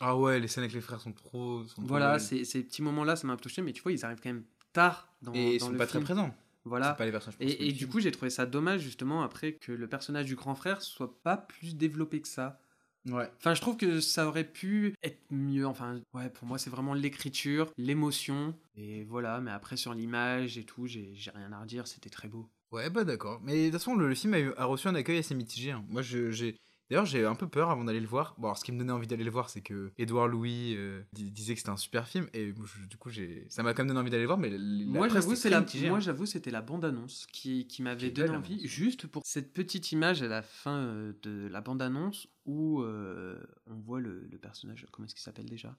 Ah 0.00 0.16
ouais, 0.16 0.38
les 0.38 0.46
scènes 0.46 0.62
avec 0.62 0.74
les 0.74 0.80
frères 0.80 1.00
sont 1.00 1.12
trop. 1.12 1.64
Sont 1.64 1.82
Voilà, 1.82 2.20
ces, 2.20 2.44
ces 2.44 2.62
petits 2.62 2.82
moments-là, 2.82 3.16
ça 3.16 3.26
m'a 3.26 3.36
touché, 3.36 3.62
mais 3.62 3.72
tu 3.72 3.82
vois, 3.82 3.90
ils 3.90 4.04
arrivent 4.04 4.20
quand 4.22 4.28
même 4.32 4.44
tard 4.72 5.12
dans, 5.22 5.32
Et 5.34 5.54
ils 5.56 5.58
dans 5.58 5.66
sont 5.66 5.72
le 5.72 5.78
pas 5.78 5.86
très 5.88 6.00
présents. 6.00 6.32
Voilà. 6.68 6.90
C'est 6.90 6.98
pas 6.98 7.04
les 7.06 7.10
personnages 7.12 7.36
Et, 7.40 7.72
du 7.72 7.88
coup, 7.88 8.00
j'ai 8.00 8.12
trouvé 8.12 8.30
ça 8.30 8.46
dommage, 8.46 8.82
justement, 8.82 9.22
après 9.22 9.54
que 9.54 9.72
le 9.72 9.88
personnage 9.88 10.26
du 10.26 10.34
grand 10.36 10.54
frère 10.54 10.82
soit 10.82 11.20
pas 11.22 11.36
plus 11.36 11.76
développé 11.76 12.20
que 12.20 12.28
ça. 12.28 12.60
Ouais. 13.06 13.30
Enfin, 13.38 13.54
je 13.54 13.60
trouve 13.60 13.76
que 13.76 14.00
ça 14.00 14.26
aurait 14.26 14.44
pu 14.44 14.94
être 15.02 15.20
mieux. 15.30 15.66
Enfin, 15.66 16.00
ouais, 16.12 16.28
pour 16.28 16.46
moi, 16.46 16.58
c'est 16.58 16.70
vraiment 16.70 16.94
l'écriture, 16.94 17.72
l'émotion. 17.76 18.54
Et 18.76 19.04
voilà, 19.04 19.40
mais 19.40 19.50
après, 19.50 19.76
sur 19.76 19.94
l'image 19.94 20.58
et 20.58 20.64
tout, 20.64 20.86
j'ai 20.86 21.14
rien 21.34 21.52
à 21.52 21.60
redire, 21.60 21.86
c'était 21.86 22.10
très 22.10 22.28
beau. 22.28 22.48
Ouais, 22.70 22.90
bah 22.90 23.04
d'accord. 23.04 23.40
Mais 23.42 23.56
de 23.56 23.70
toute 23.70 23.72
façon, 23.78 23.94
le, 23.96 24.08
le 24.08 24.14
film 24.14 24.34
a, 24.34 24.40
eu- 24.40 24.52
a 24.56 24.66
reçu 24.66 24.88
un 24.88 24.94
accueil 24.94 25.18
assez 25.18 25.34
mitigé. 25.34 25.70
hein. 25.70 25.84
Moi, 25.88 26.02
je- 26.02 26.30
j'ai. 26.30 26.54
D'ailleurs, 26.90 27.04
j'ai 27.06 27.24
un 27.26 27.34
peu 27.34 27.46
peur 27.48 27.70
avant 27.70 27.84
d'aller 27.84 28.00
le 28.00 28.06
voir. 28.06 28.34
Bon, 28.38 28.48
alors, 28.48 28.58
ce 28.58 28.64
qui 28.64 28.72
me 28.72 28.78
donnait 28.78 28.92
envie 28.92 29.06
d'aller 29.06 29.24
le 29.24 29.30
voir, 29.30 29.50
c'est 29.50 29.60
que 29.60 29.92
Edouard 29.98 30.26
Louis 30.28 30.74
euh, 30.76 31.02
di- 31.12 31.30
disait 31.30 31.52
que 31.54 31.60
c'était 31.60 31.70
un 31.70 31.76
super 31.76 32.08
film. 32.08 32.28
Et 32.32 32.54
je- 32.64 32.86
du 32.86 32.96
coup, 32.96 33.10
ça 33.48 33.62
m'a 33.62 33.74
quand 33.74 33.82
même 33.82 33.88
donné 33.88 34.00
envie 34.00 34.10
d'aller 34.10 34.22
le 34.22 34.26
voir. 34.26 34.38
Mais 34.38 34.50
la 34.50 34.58
Moi, 34.86 35.08
j'avoue, 35.08 35.34
c'est 35.34 35.50
la, 35.50 35.60
mitigée, 35.60 35.88
moi, 35.88 35.98
hein. 35.98 36.00
j'avoue, 36.00 36.24
c'était 36.26 36.50
la 36.50 36.62
bande-annonce 36.62 37.26
qui, 37.32 37.66
qui 37.66 37.82
m'avait 37.82 38.10
donné 38.10 38.30
envie, 38.36 38.54
hein. 38.54 38.66
juste 38.66 39.06
pour 39.06 39.22
cette 39.26 39.52
petite 39.52 39.92
image 39.92 40.22
à 40.22 40.28
la 40.28 40.40
fin 40.42 40.78
euh, 40.78 41.12
de 41.22 41.46
la 41.48 41.60
bande-annonce 41.60 42.28
où 42.46 42.80
euh, 42.82 43.38
on 43.66 43.74
voit 43.76 44.00
le, 44.00 44.26
le 44.30 44.38
personnage, 44.38 44.86
comment 44.90 45.04
est-ce 45.06 45.14
qu'il 45.14 45.22
s'appelle 45.22 45.46
déjà? 45.48 45.76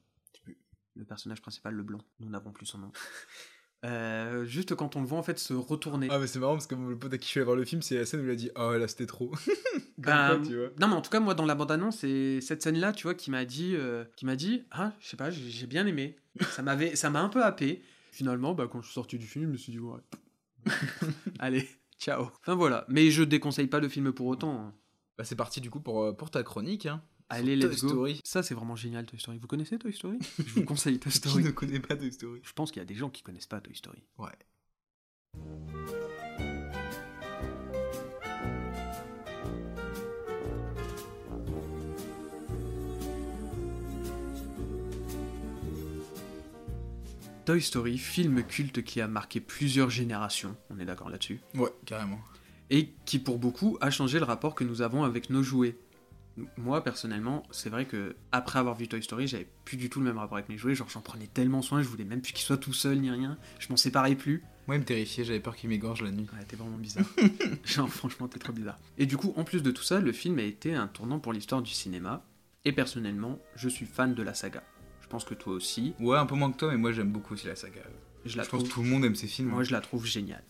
Le 0.96 1.06
personnage 1.06 1.42
principal, 1.42 1.74
le 1.76 1.84
blanc. 1.84 2.02
Nous 2.20 2.30
n'avons 2.30 2.52
plus 2.52 2.66
son 2.66 2.78
nom. 2.80 2.92
Euh, 3.86 4.44
juste 4.46 4.76
quand 4.76 4.96
on 4.98 5.02
le 5.02 5.08
voit 5.08 5.18
en 5.18 5.24
fait 5.24 5.40
se 5.40 5.54
retourner. 5.54 6.08
Ah, 6.12 6.20
mais 6.20 6.28
c'est 6.28 6.40
marrant 6.40 6.54
parce 6.54 6.68
que 6.68 6.76
le 6.76 6.98
pote 6.98 7.14
à 7.14 7.18
qui 7.18 7.26
je 7.26 7.30
suis 7.30 7.40
allé 7.40 7.46
voir 7.46 7.56
le 7.56 7.64
film, 7.64 7.82
c'est 7.82 7.96
la 7.96 8.06
scène 8.06 8.20
où 8.22 8.26
il 8.26 8.30
a 8.30 8.36
dit 8.36 8.52
Ah, 8.56 8.78
là, 8.78 8.88
c'était 8.88 9.06
trop. 9.06 9.32
Ben, 9.98 10.38
quoi, 10.38 10.48
tu 10.48 10.58
vois. 10.58 10.70
non 10.80 10.88
mais 10.88 10.94
en 10.94 11.02
tout 11.02 11.10
cas 11.10 11.20
moi 11.20 11.34
dans 11.34 11.46
la 11.46 11.56
bande 11.56 11.72
annonce 11.72 11.98
c'est 11.98 12.40
cette 12.40 12.64
scène 12.64 12.80
là 12.80 12.94
tu 12.94 13.04
vois 13.04 13.16
qui 13.16 13.32
m'a 13.32 13.44
dit 13.44 13.76
euh, 13.76 14.06
qui 14.16 14.26
m'a 14.26 14.38
dit 14.38 14.64
ah 14.72 14.94
je 15.02 15.10
sais 15.10 15.18
pas 15.18 15.30
j'ai 15.30 15.68
bien 15.68 15.86
aimé 15.86 16.16
ça 16.52 16.62
m'avait 16.62 16.96
ça 16.96 17.10
m'a 17.10 17.20
un 17.20 17.28
peu 17.28 17.44
happé 17.44 17.84
finalement 18.14 18.54
bah 18.54 18.70
quand 18.72 18.80
je 18.80 18.86
suis 18.86 18.94
sorti 18.94 19.18
du 19.18 19.28
film 19.28 19.48
je 19.48 19.52
me 19.52 19.58
suis 19.58 19.74
dit 19.74 19.80
ouais 19.80 20.00
allez 21.40 21.68
ciao 22.00 22.32
enfin 22.40 22.56
voilà 22.56 22.86
mais 22.88 23.12
je 23.12 23.24
déconseille 23.24 23.68
pas 23.68 23.82
le 23.82 23.90
film 23.90 24.14
pour 24.14 24.28
autant 24.28 24.68
hein. 24.68 24.74
Bah, 25.18 25.26
c'est 25.26 25.36
parti 25.36 25.60
du 25.60 25.70
coup 25.70 25.82
pour, 25.82 26.02
euh, 26.06 26.14
pour 26.14 26.32
ta 26.32 26.44
chronique. 26.44 26.86
Hein. 26.86 27.02
Allez 27.30 27.58
Toy 27.60 27.70
let's 27.70 27.82
go 27.82 27.90
Story. 27.90 28.22
ça 28.24 28.44
c'est 28.44 28.54
vraiment 28.56 28.76
génial 28.76 29.06
Toy 29.06 29.20
Story 29.20 29.38
vous 29.38 29.48
connaissez 29.48 29.78
Toy 29.78 29.94
Story? 29.94 30.18
Je 30.38 30.54
vous 30.56 30.64
conseille 30.64 31.00
Toy 31.00 31.12
Qui 31.12 31.18
Story 31.18 31.44
ne 31.44 31.52
connaît 31.52 31.80
pas 31.80 31.96
Toy 31.96 32.12
Story? 32.12 32.42
Je 32.44 32.54
pense 32.54 32.72
qu'il 32.72 32.80
y 32.80 32.84
a 32.84 32.86
des 32.86 32.96
gens 32.96 33.10
qui 33.10 33.22
connaissent 33.24 33.46
pas 33.48 33.62
Toy 33.62 33.76
Story 33.76 34.04
Ouais. 34.18 34.30
Toy 47.46 47.62
Story 47.62 47.98
film 47.98 48.44
culte 48.44 48.84
qui 48.84 49.02
a 49.02 49.08
marqué 49.08 49.40
plusieurs 49.40 49.90
générations 49.90 50.56
on 50.70 50.80
est 50.80 50.86
d'accord 50.86 51.10
là-dessus? 51.10 51.40
Ouais, 51.56 51.72
carrément. 51.86 52.20
et 52.70 52.90
qui 53.06 53.18
pour 53.20 53.40
beaucoup 53.40 53.78
a 53.82 53.90
changé 53.90 54.20
le 54.20 54.26
rapport 54.26 54.54
que 54.56 54.64
nous 54.64 54.82
avons 54.82 55.04
avec 55.04 55.30
nos 55.30 55.42
jouets. 55.42 55.76
Moi 56.58 56.84
personnellement, 56.84 57.44
c'est 57.52 57.70
vrai 57.70 57.86
que 57.86 58.16
après 58.32 58.60
avoir 58.60 58.76
vu 58.76 58.88
Toy 58.88 59.02
Story, 59.04 59.28
j'avais 59.28 59.48
plus 59.66 59.78
du 59.78 59.90
tout 59.90 60.00
le 60.00 60.06
même 60.06 60.18
rapport 60.18 60.38
avec 60.38 60.50
mes 60.50 60.58
jouets, 60.58 60.76
genre 60.76 60.90
j'en 60.90 61.02
prenais 61.02 61.28
tellement 61.28 61.62
soin, 61.62 61.82
je 61.82 61.88
voulais 61.88 62.04
même 62.04 62.22
plus 62.22 62.34
qu'il 62.34 62.44
soit 62.46 62.58
tout 62.58 62.74
seul 62.74 63.00
ni 63.00 63.10
rien, 63.10 63.38
je 63.60 63.68
m'en 63.70 63.78
séparais 63.78 64.16
plus. 64.16 64.44
Moi, 64.68 64.76
il 64.76 64.80
me 64.80 64.86
terrifiait, 64.86 65.24
j'avais 65.24 65.40
peur 65.40 65.56
qu'il 65.56 65.70
m'égorge 65.70 66.04
la 66.04 66.12
nuit. 66.12 66.28
Ouais, 66.34 66.44
t'es 66.48 66.56
vraiment 66.56 66.78
bizarre. 66.78 67.06
genre 67.64 67.90
franchement, 67.90 68.28
t'es 68.28 68.38
trop 68.38 68.54
bizarre. 68.54 68.78
Et 69.00 69.06
du 69.08 69.18
coup, 69.18 69.34
en 69.36 69.44
plus 69.44 69.64
de 69.64 69.72
tout 69.72 69.82
ça, 69.82 70.00
le 70.00 70.12
film 70.12 70.38
a 70.38 70.44
été 70.44 70.76
un 70.76 70.88
tournant 70.88 71.20
pour 71.20 71.34
l'histoire 71.34 71.62
du 71.64 71.72
cinéma, 71.72 72.24
et 72.66 72.72
personnellement, 72.72 73.40
je 73.56 73.68
suis 73.70 73.86
fan 73.88 74.14
de 74.14 74.22
la 74.22 74.34
saga. 74.36 74.64
Je 75.02 75.08
pense 75.08 75.24
que 75.26 75.34
toi 75.34 75.54
aussi, 75.54 75.94
Ouais, 76.00 76.18
un 76.18 76.28
peu 76.28 76.36
moins 76.36 76.52
que 76.52 76.58
toi, 76.58 76.70
mais 76.72 76.78
moi, 76.78 76.92
j'aime 76.92 77.12
beaucoup 77.12 77.34
aussi 77.34 77.48
la 77.48 77.56
saga. 77.56 77.82
je 78.26 78.38
la 78.38 78.44
je 78.44 78.50
pense 78.50 78.60
trouve 78.60 78.70
que 78.70 78.74
tout 78.76 78.84
le 78.84 78.90
monde 78.90 79.06
aime 79.06 79.16
ces 79.16 79.26
films. 79.28 79.50
Moi, 79.50 79.64
je 79.64 79.72
la 79.72 79.82
trouve 79.82 80.06
géniale. 80.06 80.44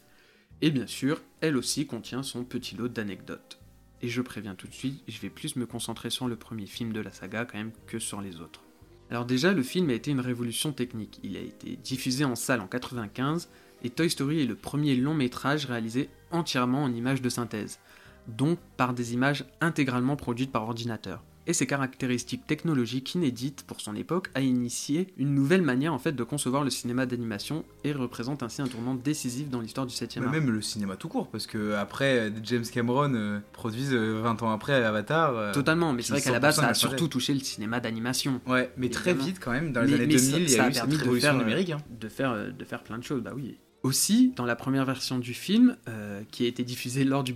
Et 0.61 0.71
bien 0.71 0.87
sûr, 0.87 1.21
elle 1.39 1.55
aussi 1.55 1.87
contient 1.87 2.21
son 2.23 2.43
petit 2.43 2.75
lot 2.75 2.89
d'anecdotes. 2.89 3.58
Et 4.01 4.07
je 4.07 4.21
préviens 4.21 4.55
tout 4.55 4.67
de 4.67 4.73
suite, 4.73 5.03
je 5.07 5.19
vais 5.19 5.29
plus 5.29 5.55
me 5.55 5.65
concentrer 5.65 6.09
sur 6.09 6.27
le 6.27 6.35
premier 6.35 6.65
film 6.65 6.93
de 6.93 7.01
la 7.01 7.11
saga 7.11 7.45
quand 7.45 7.57
même 7.57 7.73
que 7.87 7.99
sur 7.99 8.21
les 8.21 8.39
autres. 8.39 8.61
Alors 9.09 9.25
déjà, 9.25 9.53
le 9.53 9.63
film 9.63 9.89
a 9.89 9.93
été 9.93 10.11
une 10.11 10.19
révolution 10.19 10.71
technique. 10.71 11.19
Il 11.23 11.35
a 11.35 11.41
été 11.41 11.75
diffusé 11.75 12.25
en 12.25 12.35
salle 12.35 12.61
en 12.61 12.67
95, 12.67 13.49
et 13.83 13.89
Toy 13.89 14.09
Story 14.09 14.41
est 14.41 14.45
le 14.45 14.55
premier 14.55 14.95
long 14.95 15.15
métrage 15.15 15.65
réalisé 15.65 16.09
entièrement 16.31 16.83
en 16.83 16.93
images 16.93 17.21
de 17.21 17.29
synthèse, 17.29 17.79
donc 18.27 18.59
par 18.77 18.93
des 18.93 19.13
images 19.13 19.45
intégralement 19.61 20.15
produites 20.15 20.51
par 20.51 20.63
ordinateur. 20.63 21.23
Et 21.49 21.53
ses 21.53 21.65
caractéristiques 21.65 22.45
technologiques 22.45 23.15
inédites 23.15 23.63
pour 23.65 23.81
son 23.81 23.95
époque 23.95 24.29
a 24.35 24.41
initié 24.41 25.07
une 25.17 25.33
nouvelle 25.33 25.63
manière 25.63 25.95
en 25.95 25.97
fait 25.97 26.11
de 26.11 26.23
concevoir 26.23 26.63
le 26.63 26.69
cinéma 26.69 27.07
d'animation 27.07 27.65
et 27.83 27.91
représente 27.91 28.43
ainsi 28.43 28.61
un 28.61 28.67
tournant 28.67 28.93
décisif 28.93 29.49
dans 29.49 29.59
l'histoire 29.59 29.87
du 29.87 29.95
7e 29.95 30.19
Mais 30.19 30.25
art. 30.27 30.31
même 30.31 30.51
le 30.51 30.61
cinéma 30.61 30.95
tout 30.95 31.07
court, 31.09 31.27
parce 31.31 31.47
que 31.47 31.73
après, 31.73 32.19
euh, 32.19 32.29
James 32.43 32.65
Cameron 32.71 33.15
euh, 33.15 33.39
produisent 33.51 33.95
euh, 33.95 34.21
20 34.21 34.43
ans 34.43 34.51
après 34.51 34.75
Avatar. 34.83 35.35
euh, 35.35 35.51
Totalement, 35.51 35.91
mais 35.91 36.03
c'est 36.03 36.13
vrai 36.13 36.21
qu'à 36.21 36.31
la 36.31 36.39
base 36.39 36.57
100% 36.59 36.61
ça 36.61 36.67
a 36.67 36.73
surtout 36.75 37.07
touché 37.07 37.33
le 37.33 37.39
cinéma 37.39 37.79
d'animation. 37.79 38.41
Ouais, 38.45 38.71
mais 38.77 38.89
très 38.89 39.15
vite 39.15 39.39
quand 39.43 39.51
même, 39.51 39.73
dans 39.73 39.81
les 39.81 39.87
Mais- 39.87 39.93
années 39.95 40.05
mais 40.05 40.13
2000, 40.13 40.21
ça- 40.21 40.37
il 40.37 40.53
y 40.53 40.59
a 40.59 40.63
a 40.65 40.69
eu 40.69 40.73
cette 40.73 40.83
permis 40.83 40.97
de 41.15 41.19
faire, 41.19 41.33
euh, 41.33 41.39
numérique. 41.39 41.71
hein. 41.71 41.77
de 41.89 42.09
faire, 42.09 42.31
euh, 42.31 42.51
de 42.51 42.63
faire 42.63 42.83
plein 42.83 42.99
de 42.99 43.03
choses, 43.03 43.23
bah 43.23 43.31
oui. 43.35 43.57
Aussi, 43.81 44.33
dans 44.35 44.45
la 44.45 44.57
première 44.57 44.83
version 44.83 45.19
du 45.19 45.33
film, 45.33 45.77
euh, 45.87 46.21
qui 46.31 46.43
a 46.43 46.47
été 46.49 46.63
diffusée 46.65 47.05
lors 47.05 47.23
du 47.23 47.35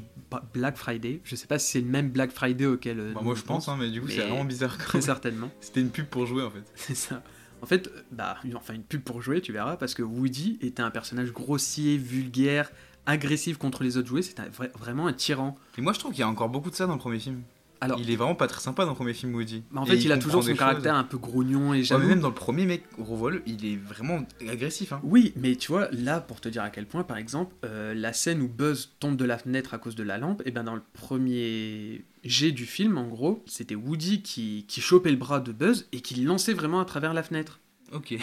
Black 0.54 0.76
Friday, 0.76 1.22
je 1.24 1.36
sais 1.38 1.48
pas 1.48 1.58
si 1.58 1.72
c'est 1.72 1.80
le 1.82 1.88
même 1.88 2.10
Black 2.10 2.32
Friday 2.32 2.66
auquel. 2.66 3.00
euh, 3.00 3.14
Bah, 3.14 3.22
moi 3.24 3.34
je 3.36 3.44
pense, 3.44 3.70
hein, 3.70 3.78
mais 3.80 3.89
du 3.89 4.02
coup 4.02 4.10
c'est 4.10 4.22
vraiment 4.28 4.44
bizarre. 4.44 4.78
Très 4.80 5.00
certainement. 5.00 5.50
C'était 5.62 5.80
une 5.80 5.89
pub 5.89 6.06
pour 6.08 6.26
jouer 6.26 6.44
en 6.44 6.52
fait. 6.52 6.64
C'est 6.76 6.96
ça. 6.96 7.24
En 7.62 7.66
fait, 7.66 7.89
bah, 8.12 8.36
enfin 8.56 8.74
une 8.74 8.84
pub 8.84 9.02
pour 9.04 9.22
jouer, 9.22 9.39
tu 9.39 9.54
verras, 9.54 9.78
parce 9.78 9.94
que 9.94 10.04
Woody 10.04 10.58
était 10.62 10.82
un 10.82 10.91
personnage 10.91 11.32
grossier, 11.32 11.96
vulgaire, 11.98 12.70
agressif 13.06 13.58
contre 13.58 13.84
les 13.84 13.96
autres 13.96 14.10
jouets. 14.10 14.22
C'était 14.22 14.41
un 14.41 14.50
vrai- 14.50 14.72
vraiment 14.78 15.08
un 15.08 15.14
tyran. 15.14 15.58
Et 15.78 15.82
moi 15.82 15.94
je 15.94 16.00
trouve 16.00 16.12
qu'il 16.12 16.20
y 16.20 16.24
a 16.24 16.28
encore 16.30 16.50
beaucoup 16.50 16.70
de 16.70 16.76
ça 16.76 16.88
dans 16.88 16.94
le 16.94 17.00
premier 17.00 17.20
film. 17.20 17.41
Alors, 17.84 18.00
Il 18.00 18.10
est 18.12 18.16
vraiment 18.16 18.36
pas 18.36 18.48
très 18.48 18.62
sympa 18.62 18.84
dans 18.86 18.92
le 18.92 18.96
premier 18.96 19.14
film 19.14 19.34
Woody. 19.36 19.64
bah, 19.72 19.82
en 19.82 19.86
fait, 19.86 19.98
il, 19.98 20.12
a 20.12 20.18
toujours 20.18 20.42
son 20.44 20.50
choses. 20.50 20.58
caractère 20.58 20.96
un 20.96 21.04
peu 21.04 21.18
grognon 21.18 21.74
et 21.74 21.80
Ouais, 21.80 21.84
jaloux. 21.84 22.02
mais 22.04 22.10
même 22.10 22.20
dans 22.22 22.30
le 22.30 22.34
premier 22.34 22.66
mec, 22.66 22.84
Rovol, 22.98 23.42
il 23.46 23.66
est 23.66 23.76
vraiment 23.76 24.26
agressif. 24.48 24.94
Hein. 24.94 25.02
Oui, 25.04 25.34
mais 25.36 25.56
tu 25.56 25.72
vois, 25.72 25.90
là, 25.92 26.20
pour 26.22 26.42
te 26.42 26.50
dire 26.50 26.64
à 26.64 26.70
quel 26.70 26.86
point, 26.86 27.04
par 27.04 27.18
exemple, 27.18 27.54
euh, 27.66 27.94
la 27.94 28.14
scène 28.14 28.42
où 28.42 28.48
Buzz 28.48 28.92
tombe 29.00 29.16
de 29.18 29.26
la 29.26 29.38
fenêtre 29.38 29.74
à 29.74 29.78
cause 29.78 29.96
de 29.96 30.04
la 30.04 30.18
lampe, 30.18 30.42
et 30.46 30.52
ben 30.52 30.64
dans 30.64 30.76
le 30.76 30.82
premier 30.94 32.04
jet 32.24 32.52
du 32.52 32.66
film, 32.66 32.98
en 32.98 33.08
gros, 33.08 33.44
c'était 33.46 33.76
Woody 33.76 34.22
qui, 34.22 34.66
qui 34.68 34.82
chopait 34.82 35.12
le 35.12 35.18
bras 35.18 35.40
de 35.40 35.52
Buzz 35.52 35.88
et 35.92 36.02
qui 36.02 36.16
le 36.16 36.26
lançait 36.26 36.54
vraiment 36.54 36.80
à 36.80 36.86
travers 36.86 37.14
la 37.14 37.24
fenêtre. 37.24 37.60
Ok. 37.92 38.16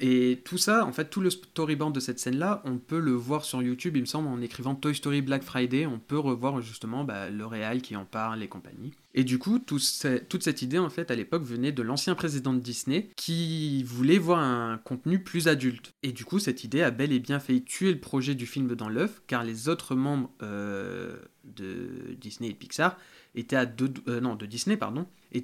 Et 0.00 0.40
tout 0.44 0.58
ça, 0.58 0.86
en 0.86 0.92
fait, 0.92 1.10
tout 1.10 1.20
le 1.20 1.30
storyboard 1.30 1.94
de 1.94 2.00
cette 2.00 2.18
scène-là, 2.18 2.62
on 2.64 2.78
peut 2.78 3.00
le 3.00 3.12
voir 3.12 3.44
sur 3.44 3.62
YouTube, 3.62 3.96
il 3.96 4.02
me 4.02 4.06
semble, 4.06 4.28
en 4.28 4.40
écrivant 4.40 4.74
Toy 4.74 4.94
Story 4.94 5.22
Black 5.22 5.42
Friday, 5.42 5.86
on 5.86 5.98
peut 5.98 6.18
revoir 6.18 6.60
justement 6.62 7.04
bah, 7.04 7.28
le 7.28 7.46
réal 7.46 7.82
qui 7.82 7.96
en 7.96 8.04
parle 8.04 8.42
et 8.42 8.48
compagnie. 8.48 8.92
Et 9.14 9.24
du 9.24 9.38
coup, 9.38 9.58
toute 9.58 9.82
cette 9.82 10.62
idée, 10.62 10.78
en 10.78 10.90
fait, 10.90 11.10
à 11.10 11.14
l'époque, 11.14 11.42
venait 11.42 11.72
de 11.72 11.82
l'ancien 11.82 12.14
président 12.14 12.54
de 12.54 12.60
Disney, 12.60 13.10
qui 13.16 13.82
voulait 13.82 14.18
voir 14.18 14.38
un 14.38 14.78
contenu 14.78 15.22
plus 15.22 15.48
adulte. 15.48 15.92
Et 16.02 16.12
du 16.12 16.24
coup, 16.24 16.38
cette 16.38 16.64
idée 16.64 16.82
a 16.82 16.90
bel 16.90 17.12
et 17.12 17.18
bien 17.18 17.40
failli 17.40 17.64
tuer 17.64 17.92
le 17.92 18.00
projet 18.00 18.34
du 18.34 18.46
film 18.46 18.74
dans 18.74 18.88
l'œuf, 18.88 19.22
car 19.26 19.44
les 19.44 19.68
autres 19.68 19.94
membres 19.94 20.30
euh, 20.42 21.18
de 21.44 22.14
Disney 22.20 22.50
et 22.50 22.54
Pixar 22.54 22.92
euh, 22.92 23.38
étaient 23.38 23.56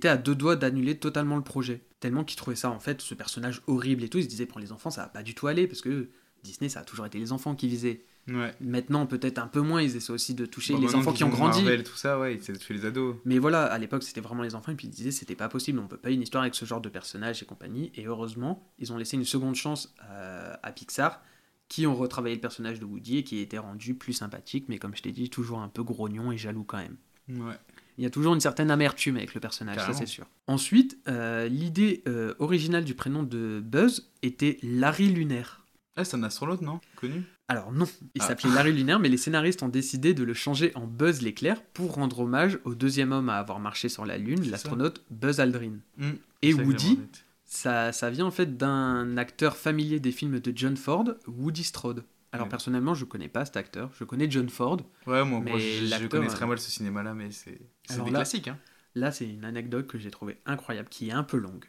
à 0.09 0.17
deux 0.17 0.35
doigts 0.35 0.57
d'annuler 0.57 0.97
totalement 0.97 1.37
le 1.37 1.43
projet. 1.43 1.83
Tellement 2.05 2.23
qu'ils 2.23 2.37
trouvaient 2.37 2.55
ça, 2.55 2.71
en 2.71 2.81
fait, 2.81 3.01
ce 3.01 3.15
personnage 3.15 3.63
horrible 3.67 4.05
et 4.05 4.11
tout. 4.11 4.19
Ils 4.19 4.25
se 4.25 4.29
disaient, 4.29 4.45
pour 4.45 4.61
les 4.61 4.73
enfants, 4.73 4.91
ça 4.91 5.01
va 5.05 5.09
pas 5.09 5.23
du 5.23 5.35
tout 5.35 5.47
aller, 5.47 5.67
parce 5.67 5.81
que 5.81 6.11
Disney, 6.43 6.69
ça 6.69 6.81
a 6.81 6.85
toujours 6.85 7.07
été 7.07 7.19
les 7.19 7.33
enfants 7.33 7.55
qui 7.55 7.67
visaient. 7.67 8.05
Ouais. 8.29 8.53
Maintenant, 8.61 9.07
peut-être 9.07 9.39
un 9.39 9.47
peu 9.47 9.63
moins, 9.63 9.81
ils 9.81 9.97
essaient 9.97 10.13
aussi 10.13 10.35
de 10.35 10.45
toucher 10.45 10.75
Bah, 10.75 10.81
les 10.83 10.95
enfants 10.95 11.15
qui 11.15 11.25
ont 11.25 11.31
grandi. 11.31 11.63
Marvel, 11.63 11.83
tout 11.83 11.97
ça, 11.97 12.21
ouais, 12.21 12.39
c'est 12.43 12.59
tuer 12.59 12.75
les 12.75 12.85
ados. 12.85 13.17
Mais 13.25 13.39
voilà, 13.39 13.65
à 13.65 13.79
l'époque, 13.79 14.03
c'était 14.03 14.21
vraiment 14.21 14.43
les 14.43 14.55
enfants, 14.55 14.71
et 14.71 14.75
puis 14.75 14.87
ils 14.87 14.91
disaient, 14.91 15.13
c'était 15.13 15.35
pas 15.35 15.49
possible, 15.49 15.79
on 15.79 15.87
peut 15.87 15.97
pas 15.97 16.11
une 16.11 16.21
histoire 16.21 16.43
avec 16.43 16.55
ce 16.55 16.67
genre 16.67 16.83
de 16.83 16.91
personnage 16.91 17.43
et 17.43 17.47
compagnie. 17.47 17.91
Et 17.95 18.05
heureusement, 18.05 18.71
ils 18.79 18.93
ont 18.93 18.99
laissé 18.99 19.17
une 19.17 19.25
seconde 19.25 19.55
chance 19.55 19.95
euh, 20.11 20.53
à 20.63 20.73
Pixar, 20.73 21.23
qui 21.69 21.87
ont 21.87 21.95
retravaillé 21.95 22.35
le 22.35 22.43
personnage 22.43 22.81
de 22.81 22.85
Woody 22.85 23.17
et 23.17 23.25
qui 23.25 23.39
était 23.39 23.57
rendu 23.57 23.95
plus 23.95 24.13
sympathique, 24.13 24.67
mais 24.69 24.77
comme 24.77 24.95
je 24.95 25.01
t'ai 25.01 25.13
dit, 25.13 25.31
toujours 25.31 25.61
un 25.61 25.69
peu 25.69 25.83
grognon 25.83 26.33
et 26.33 26.37
jaloux 26.37 26.65
quand 26.65 26.77
même. 26.77 26.99
Ouais. 27.31 27.57
Il 27.99 28.05
y 28.05 28.07
a 28.07 28.11
toujours 28.11 28.35
une 28.35 28.41
certaine 28.41 28.71
amertume 28.71 29.17
avec 29.17 29.35
le 29.35 29.41
personnage, 29.41 29.77
Carrément. 29.77 29.93
ça 29.95 30.01
c'est 30.01 30.07
sûr. 30.11 30.27
Ensuite, 30.47 30.99
euh, 31.09 31.47
l'idée 31.49 32.03
euh, 32.09 32.35
originale 32.41 32.85
du 32.85 32.95
prénom 32.95 33.23
de 33.23 33.61
Buzz 33.65 34.11
était 34.23 34.59
Larry 34.63 35.09
Lunaire. 35.09 35.65
Ah, 35.97 36.05
c'est 36.05 36.17
un 36.17 36.23
astronaute, 36.25 36.61
non? 36.61 36.81
Connu? 36.97 37.23
Alors 37.47 37.71
non, 37.73 37.87
il 38.15 38.23
Ah. 38.23 38.27
s'appelait 38.27 38.51
Larry 38.53 38.73
Lunaire, 38.73 38.99
mais 38.99 39.09
les 39.09 39.17
scénaristes 39.19 39.63
ont 39.63 39.69
décidé 39.69 40.13
de 40.15 40.25
le 40.25 40.35
changer 40.35 40.73
en 40.75 40.87
Buzz 40.89 41.23
l'éclair 41.23 41.63
pour 41.63 41.95
rendre 41.95 42.21
hommage 42.21 42.59
au 42.65 42.75
deuxième 42.75 43.13
homme 43.13 43.29
à 43.29 43.37
avoir 43.37 43.61
marché 43.61 43.89
sur 43.89 44.05
la 44.07 44.19
Lune, 44.19 44.51
l'astronaute 44.51 45.05
Buzz 45.11 45.39
Aldrin. 45.41 45.75
Hmm, 45.99 46.13
Et 46.43 46.53
Woody, 46.55 46.99
ça, 47.45 47.93
ça 47.93 48.11
vient 48.11 48.27
en 48.27 48.31
fait 48.33 48.57
d'un 48.57 49.17
acteur 49.19 49.57
familier 49.57 50.01
des 50.01 50.11
films 50.11 50.41
de 50.41 50.53
John 50.57 50.77
Ford, 50.77 51.05
Woody 51.29 51.63
Strode. 51.63 52.03
Alors 52.35 52.47
Ouais. 52.47 52.51
personnellement, 52.51 52.95
je 52.95 53.05
connais 53.05 53.29
pas 53.29 53.45
cet 53.45 53.57
acteur, 53.57 53.91
je 53.97 54.03
connais 54.03 54.29
John 54.29 54.49
Ford. 54.49 54.79
Ouais, 55.07 55.25
moi, 55.25 55.41
je, 55.57 56.07
connais 56.09 56.27
très 56.27 56.45
euh, 56.45 56.49
mal 56.49 56.59
ce 56.59 56.69
cinéma-là, 56.69 57.15
mais 57.15 57.31
c'est 57.31 57.61
des 57.91 57.97
là- 58.11 58.19
classiques. 58.19 58.49
Hein. 58.49 58.59
Là, 58.97 59.13
c'est 59.13 59.29
une 59.29 59.45
anecdote 59.45 59.87
que 59.87 59.99
j'ai 59.99 60.11
trouvée 60.11 60.39
incroyable, 60.45 60.89
qui 60.89 61.11
est 61.11 61.13
un 61.13 61.23
peu 61.23 61.37
longue, 61.37 61.65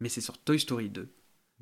mais 0.00 0.10
c'est 0.10 0.20
sur 0.20 0.36
Toy 0.36 0.60
Story 0.60 0.90
2. 0.90 1.08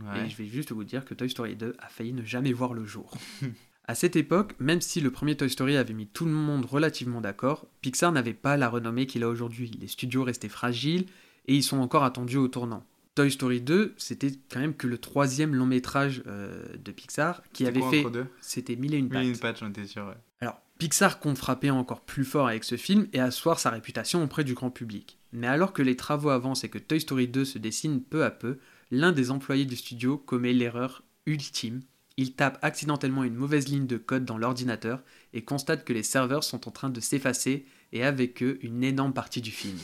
Ouais. 0.00 0.26
Et 0.26 0.28
je 0.28 0.36
vais 0.36 0.46
juste 0.46 0.72
vous 0.72 0.82
dire 0.82 1.04
que 1.04 1.14
Toy 1.14 1.30
Story 1.30 1.54
2 1.54 1.76
a 1.78 1.88
failli 1.88 2.12
ne 2.12 2.24
jamais 2.24 2.52
voir 2.52 2.74
le 2.74 2.84
jour. 2.84 3.16
à 3.84 3.94
cette 3.94 4.16
époque, 4.16 4.56
même 4.58 4.80
si 4.80 5.00
le 5.00 5.12
premier 5.12 5.36
Toy 5.36 5.48
Story 5.48 5.76
avait 5.76 5.94
mis 5.94 6.08
tout 6.08 6.24
le 6.24 6.32
monde 6.32 6.64
relativement 6.64 7.20
d'accord, 7.20 7.68
Pixar 7.80 8.10
n'avait 8.10 8.34
pas 8.34 8.56
la 8.56 8.68
renommée 8.68 9.06
qu'il 9.06 9.22
a 9.22 9.28
aujourd'hui. 9.28 9.70
Les 9.80 9.86
studios 9.86 10.24
restaient 10.24 10.48
fragiles 10.48 11.06
et 11.46 11.54
ils 11.54 11.62
sont 11.62 11.78
encore 11.78 12.02
attendus 12.02 12.38
au 12.38 12.48
tournant. 12.48 12.84
Toy 13.14 13.30
Story 13.30 13.60
2, 13.60 13.94
c'était 13.98 14.32
quand 14.50 14.60
même 14.60 14.74
que 14.74 14.86
le 14.86 14.96
troisième 14.96 15.54
long 15.54 15.66
métrage 15.66 16.22
euh, 16.26 16.64
de 16.82 16.92
Pixar 16.92 17.42
qui 17.52 17.66
avait 17.66 17.82
fait. 17.90 18.04
C'était 18.40 18.76
Mille 18.76 18.94
et 18.94 18.98
une 18.98 19.10
pattes. 19.10 19.60
une 19.60 19.66
j'en 19.66 19.68
étais 19.70 19.86
sûr. 19.86 20.06
ouais. 20.06 20.16
Alors, 20.40 20.60
Pixar 20.78 21.20
compte 21.20 21.36
frapper 21.36 21.70
encore 21.70 22.00
plus 22.00 22.24
fort 22.24 22.48
avec 22.48 22.64
ce 22.64 22.76
film 22.76 23.06
et 23.12 23.20
asseoir 23.20 23.58
sa 23.58 23.70
réputation 23.70 24.22
auprès 24.22 24.44
du 24.44 24.54
grand 24.54 24.70
public. 24.70 25.18
Mais 25.32 25.46
alors 25.46 25.72
que 25.72 25.82
les 25.82 25.96
travaux 25.96 26.30
avancent 26.30 26.64
et 26.64 26.70
que 26.70 26.78
Toy 26.78 27.00
Story 27.00 27.28
2 27.28 27.44
se 27.44 27.58
dessine 27.58 28.02
peu 28.02 28.24
à 28.24 28.30
peu, 28.30 28.58
l'un 28.90 29.12
des 29.12 29.30
employés 29.30 29.66
du 29.66 29.76
studio 29.76 30.16
commet 30.16 30.52
l'erreur 30.52 31.02
ultime. 31.26 31.82
Il 32.16 32.34
tape 32.34 32.58
accidentellement 32.62 33.24
une 33.24 33.34
mauvaise 33.34 33.68
ligne 33.68 33.86
de 33.86 33.96
code 33.96 34.24
dans 34.24 34.38
l'ordinateur 34.38 35.02
et 35.32 35.44
constate 35.44 35.84
que 35.84 35.92
les 35.92 36.02
serveurs 36.02 36.44
sont 36.44 36.68
en 36.68 36.70
train 36.70 36.90
de 36.90 37.00
s'effacer 37.00 37.64
et 37.92 38.04
avec 38.04 38.42
eux 38.42 38.58
une 38.62 38.84
énorme 38.84 39.14
partie 39.14 39.40
du 39.40 39.50
film. 39.50 39.78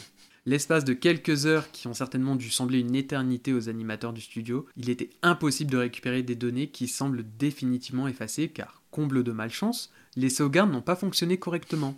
L'espace 0.46 0.84
de 0.84 0.92
quelques 0.94 1.46
heures 1.46 1.70
qui 1.72 1.88
ont 1.88 1.94
certainement 1.94 2.36
dû 2.36 2.50
sembler 2.50 2.80
une 2.80 2.94
éternité 2.94 3.52
aux 3.52 3.68
animateurs 3.68 4.12
du 4.12 4.20
studio, 4.20 4.66
il 4.76 4.88
était 4.88 5.10
impossible 5.22 5.70
de 5.70 5.76
récupérer 5.76 6.22
des 6.22 6.36
données 6.36 6.70
qui 6.70 6.88
semblent 6.88 7.24
définitivement 7.38 8.08
effacées 8.08 8.48
car, 8.48 8.82
comble 8.90 9.24
de 9.24 9.32
malchance, 9.32 9.92
les 10.16 10.30
sauvegardes 10.30 10.72
n'ont 10.72 10.82
pas 10.82 10.96
fonctionné 10.96 11.38
correctement. 11.38 11.96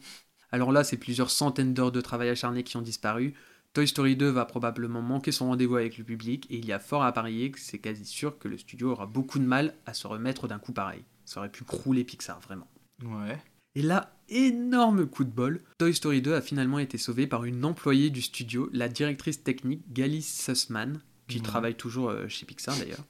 Alors 0.52 0.72
là, 0.72 0.82
c'est 0.84 0.96
plusieurs 0.96 1.30
centaines 1.30 1.74
d'heures 1.74 1.92
de 1.92 2.00
travail 2.00 2.28
acharné 2.28 2.64
qui 2.64 2.76
ont 2.76 2.82
disparu. 2.82 3.34
Toy 3.72 3.86
Story 3.86 4.16
2 4.16 4.28
va 4.28 4.46
probablement 4.46 5.00
manquer 5.00 5.30
son 5.30 5.46
rendez-vous 5.46 5.76
avec 5.76 5.96
le 5.96 6.02
public 6.02 6.46
et 6.50 6.56
il 6.56 6.66
y 6.66 6.72
a 6.72 6.80
fort 6.80 7.04
à 7.04 7.12
parier 7.12 7.52
que 7.52 7.60
c'est 7.60 7.78
quasi 7.78 8.04
sûr 8.04 8.36
que 8.38 8.48
le 8.48 8.58
studio 8.58 8.90
aura 8.90 9.06
beaucoup 9.06 9.38
de 9.38 9.44
mal 9.44 9.74
à 9.86 9.94
se 9.94 10.08
remettre 10.08 10.48
d'un 10.48 10.58
coup 10.58 10.72
pareil. 10.72 11.04
Ça 11.24 11.38
aurait 11.38 11.52
pu 11.52 11.62
crouler 11.62 12.02
Pixar, 12.02 12.40
vraiment. 12.40 12.66
Ouais. 13.04 13.38
Et 13.74 13.82
là, 13.82 14.16
énorme 14.28 15.06
coup 15.06 15.24
de 15.24 15.30
bol, 15.30 15.60
Toy 15.78 15.94
Story 15.94 16.22
2 16.22 16.34
a 16.34 16.40
finalement 16.42 16.78
été 16.78 16.98
sauvé 16.98 17.26
par 17.26 17.44
une 17.44 17.64
employée 17.64 18.10
du 18.10 18.22
studio, 18.22 18.68
la 18.72 18.88
directrice 18.88 19.42
technique 19.42 19.82
Gally 19.92 20.22
Sussman, 20.22 21.00
qui 21.28 21.36
Ouais. 21.38 21.42
travaille 21.42 21.74
toujours 21.76 22.10
euh, 22.10 22.28
chez 22.28 22.46
Pixar 22.46 22.76
d'ailleurs. 22.76 23.04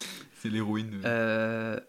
C'est 0.40 0.48
l'héroïne. 0.48 0.90
de- 0.90 1.00
Euh, 1.04 1.80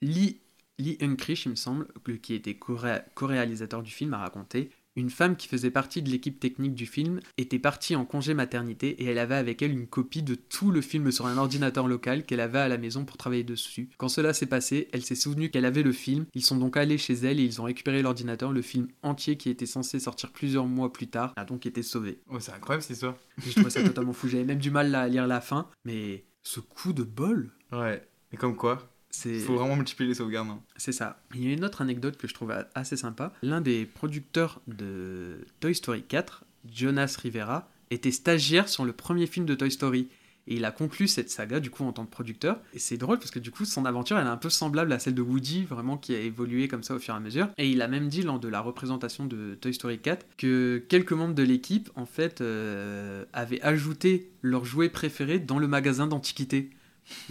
Lee, 0.00 0.40
Lee 0.78 0.98
Unkrich, 1.00 1.46
il 1.46 1.50
me 1.50 1.54
semble, 1.56 1.86
qui 2.22 2.34
était 2.34 2.54
co-ré- 2.54 3.02
co-réalisateur 3.14 3.82
du 3.82 3.90
film, 3.90 4.14
a 4.14 4.18
raconté 4.18 4.70
Une 4.94 5.08
femme 5.10 5.36
qui 5.36 5.48
faisait 5.48 5.70
partie 5.70 6.02
de 6.02 6.10
l'équipe 6.10 6.38
technique 6.38 6.74
du 6.74 6.84
film 6.86 7.20
était 7.38 7.58
partie 7.58 7.96
en 7.96 8.04
congé 8.04 8.34
maternité 8.34 9.02
et 9.02 9.06
elle 9.06 9.18
avait 9.18 9.36
avec 9.36 9.62
elle 9.62 9.72
une 9.72 9.86
copie 9.86 10.22
de 10.22 10.34
tout 10.34 10.70
le 10.70 10.82
film 10.82 11.10
sur 11.10 11.26
un 11.26 11.38
ordinateur 11.38 11.88
local 11.88 12.26
qu'elle 12.26 12.40
avait 12.40 12.58
à 12.58 12.68
la 12.68 12.76
maison 12.76 13.06
pour 13.06 13.16
travailler 13.16 13.44
dessus. 13.44 13.88
Quand 13.96 14.08
cela 14.08 14.34
s'est 14.34 14.46
passé, 14.46 14.88
elle 14.92 15.02
s'est 15.02 15.14
souvenue 15.14 15.50
qu'elle 15.50 15.64
avait 15.64 15.82
le 15.82 15.92
film. 15.92 16.26
Ils 16.34 16.44
sont 16.44 16.58
donc 16.58 16.76
allés 16.76 16.98
chez 16.98 17.14
elle 17.14 17.40
et 17.40 17.44
ils 17.44 17.60
ont 17.60 17.64
récupéré 17.64 18.02
l'ordinateur. 18.02 18.52
Le 18.52 18.60
film 18.62 18.88
entier 19.02 19.36
qui 19.38 19.48
était 19.48 19.66
censé 19.66 19.98
sortir 19.98 20.30
plusieurs 20.30 20.66
mois 20.66 20.92
plus 20.92 21.08
tard 21.08 21.32
a 21.36 21.44
donc 21.46 21.64
été 21.64 21.82
sauvé. 21.82 22.20
Oh, 22.28 22.38
c'est 22.38 22.52
incroyable 22.52 22.82
cette 22.82 22.92
histoire. 22.96 23.16
J'ai 23.38 23.52
trouvé 23.52 23.70
ça 23.70 23.82
totalement 23.82 24.12
fou. 24.12 24.28
J'avais 24.28 24.44
même 24.44 24.58
du 24.58 24.70
mal 24.70 24.94
à 24.94 25.08
lire 25.08 25.26
la 25.26 25.40
fin, 25.40 25.68
mais 25.86 26.24
ce 26.42 26.60
coup 26.60 26.92
de 26.92 27.02
bol, 27.02 27.50
Ouais. 27.72 28.06
Et 28.32 28.36
comme 28.36 28.56
quoi. 28.56 28.91
Il 29.24 29.40
faut 29.40 29.56
vraiment 29.56 29.76
multiplier 29.76 30.08
les 30.08 30.14
sauvegardes. 30.14 30.48
hein. 30.48 30.60
C'est 30.76 30.92
ça. 30.92 31.20
Il 31.34 31.44
y 31.46 31.50
a 31.50 31.52
une 31.52 31.64
autre 31.64 31.82
anecdote 31.82 32.16
que 32.16 32.26
je 32.28 32.34
trouve 32.34 32.52
assez 32.74 32.96
sympa. 32.96 33.32
L'un 33.42 33.60
des 33.60 33.84
producteurs 33.86 34.60
de 34.66 35.46
Toy 35.60 35.74
Story 35.74 36.02
4, 36.02 36.44
Jonas 36.72 37.16
Rivera, 37.22 37.68
était 37.90 38.10
stagiaire 38.10 38.68
sur 38.68 38.84
le 38.84 38.92
premier 38.92 39.26
film 39.26 39.44
de 39.46 39.54
Toy 39.54 39.70
Story. 39.70 40.08
Et 40.48 40.56
il 40.56 40.64
a 40.64 40.72
conclu 40.72 41.06
cette 41.06 41.30
saga, 41.30 41.60
du 41.60 41.70
coup, 41.70 41.84
en 41.84 41.92
tant 41.92 42.04
que 42.04 42.10
producteur. 42.10 42.58
Et 42.74 42.80
c'est 42.80 42.96
drôle 42.96 43.18
parce 43.18 43.30
que, 43.30 43.38
du 43.38 43.52
coup, 43.52 43.64
son 43.64 43.84
aventure, 43.84 44.18
elle 44.18 44.26
est 44.26 44.30
un 44.30 44.36
peu 44.36 44.50
semblable 44.50 44.92
à 44.92 44.98
celle 44.98 45.14
de 45.14 45.22
Woody, 45.22 45.62
vraiment, 45.62 45.96
qui 45.96 46.16
a 46.16 46.18
évolué 46.18 46.66
comme 46.66 46.82
ça 46.82 46.96
au 46.96 46.98
fur 46.98 47.14
et 47.14 47.16
à 47.16 47.20
mesure. 47.20 47.48
Et 47.58 47.70
il 47.70 47.80
a 47.80 47.86
même 47.86 48.08
dit, 48.08 48.22
lors 48.22 48.40
de 48.40 48.48
la 48.48 48.58
représentation 48.60 49.24
de 49.26 49.54
Toy 49.60 49.72
Story 49.72 50.00
4, 50.00 50.26
que 50.36 50.84
quelques 50.88 51.12
membres 51.12 51.34
de 51.36 51.44
l'équipe, 51.44 51.90
en 51.94 52.06
fait, 52.06 52.40
euh, 52.40 53.24
avaient 53.32 53.60
ajouté 53.62 54.30
leurs 54.40 54.64
jouets 54.64 54.88
préférés 54.88 55.38
dans 55.38 55.60
le 55.60 55.68
magasin 55.68 56.08
d'antiquités. 56.08 56.70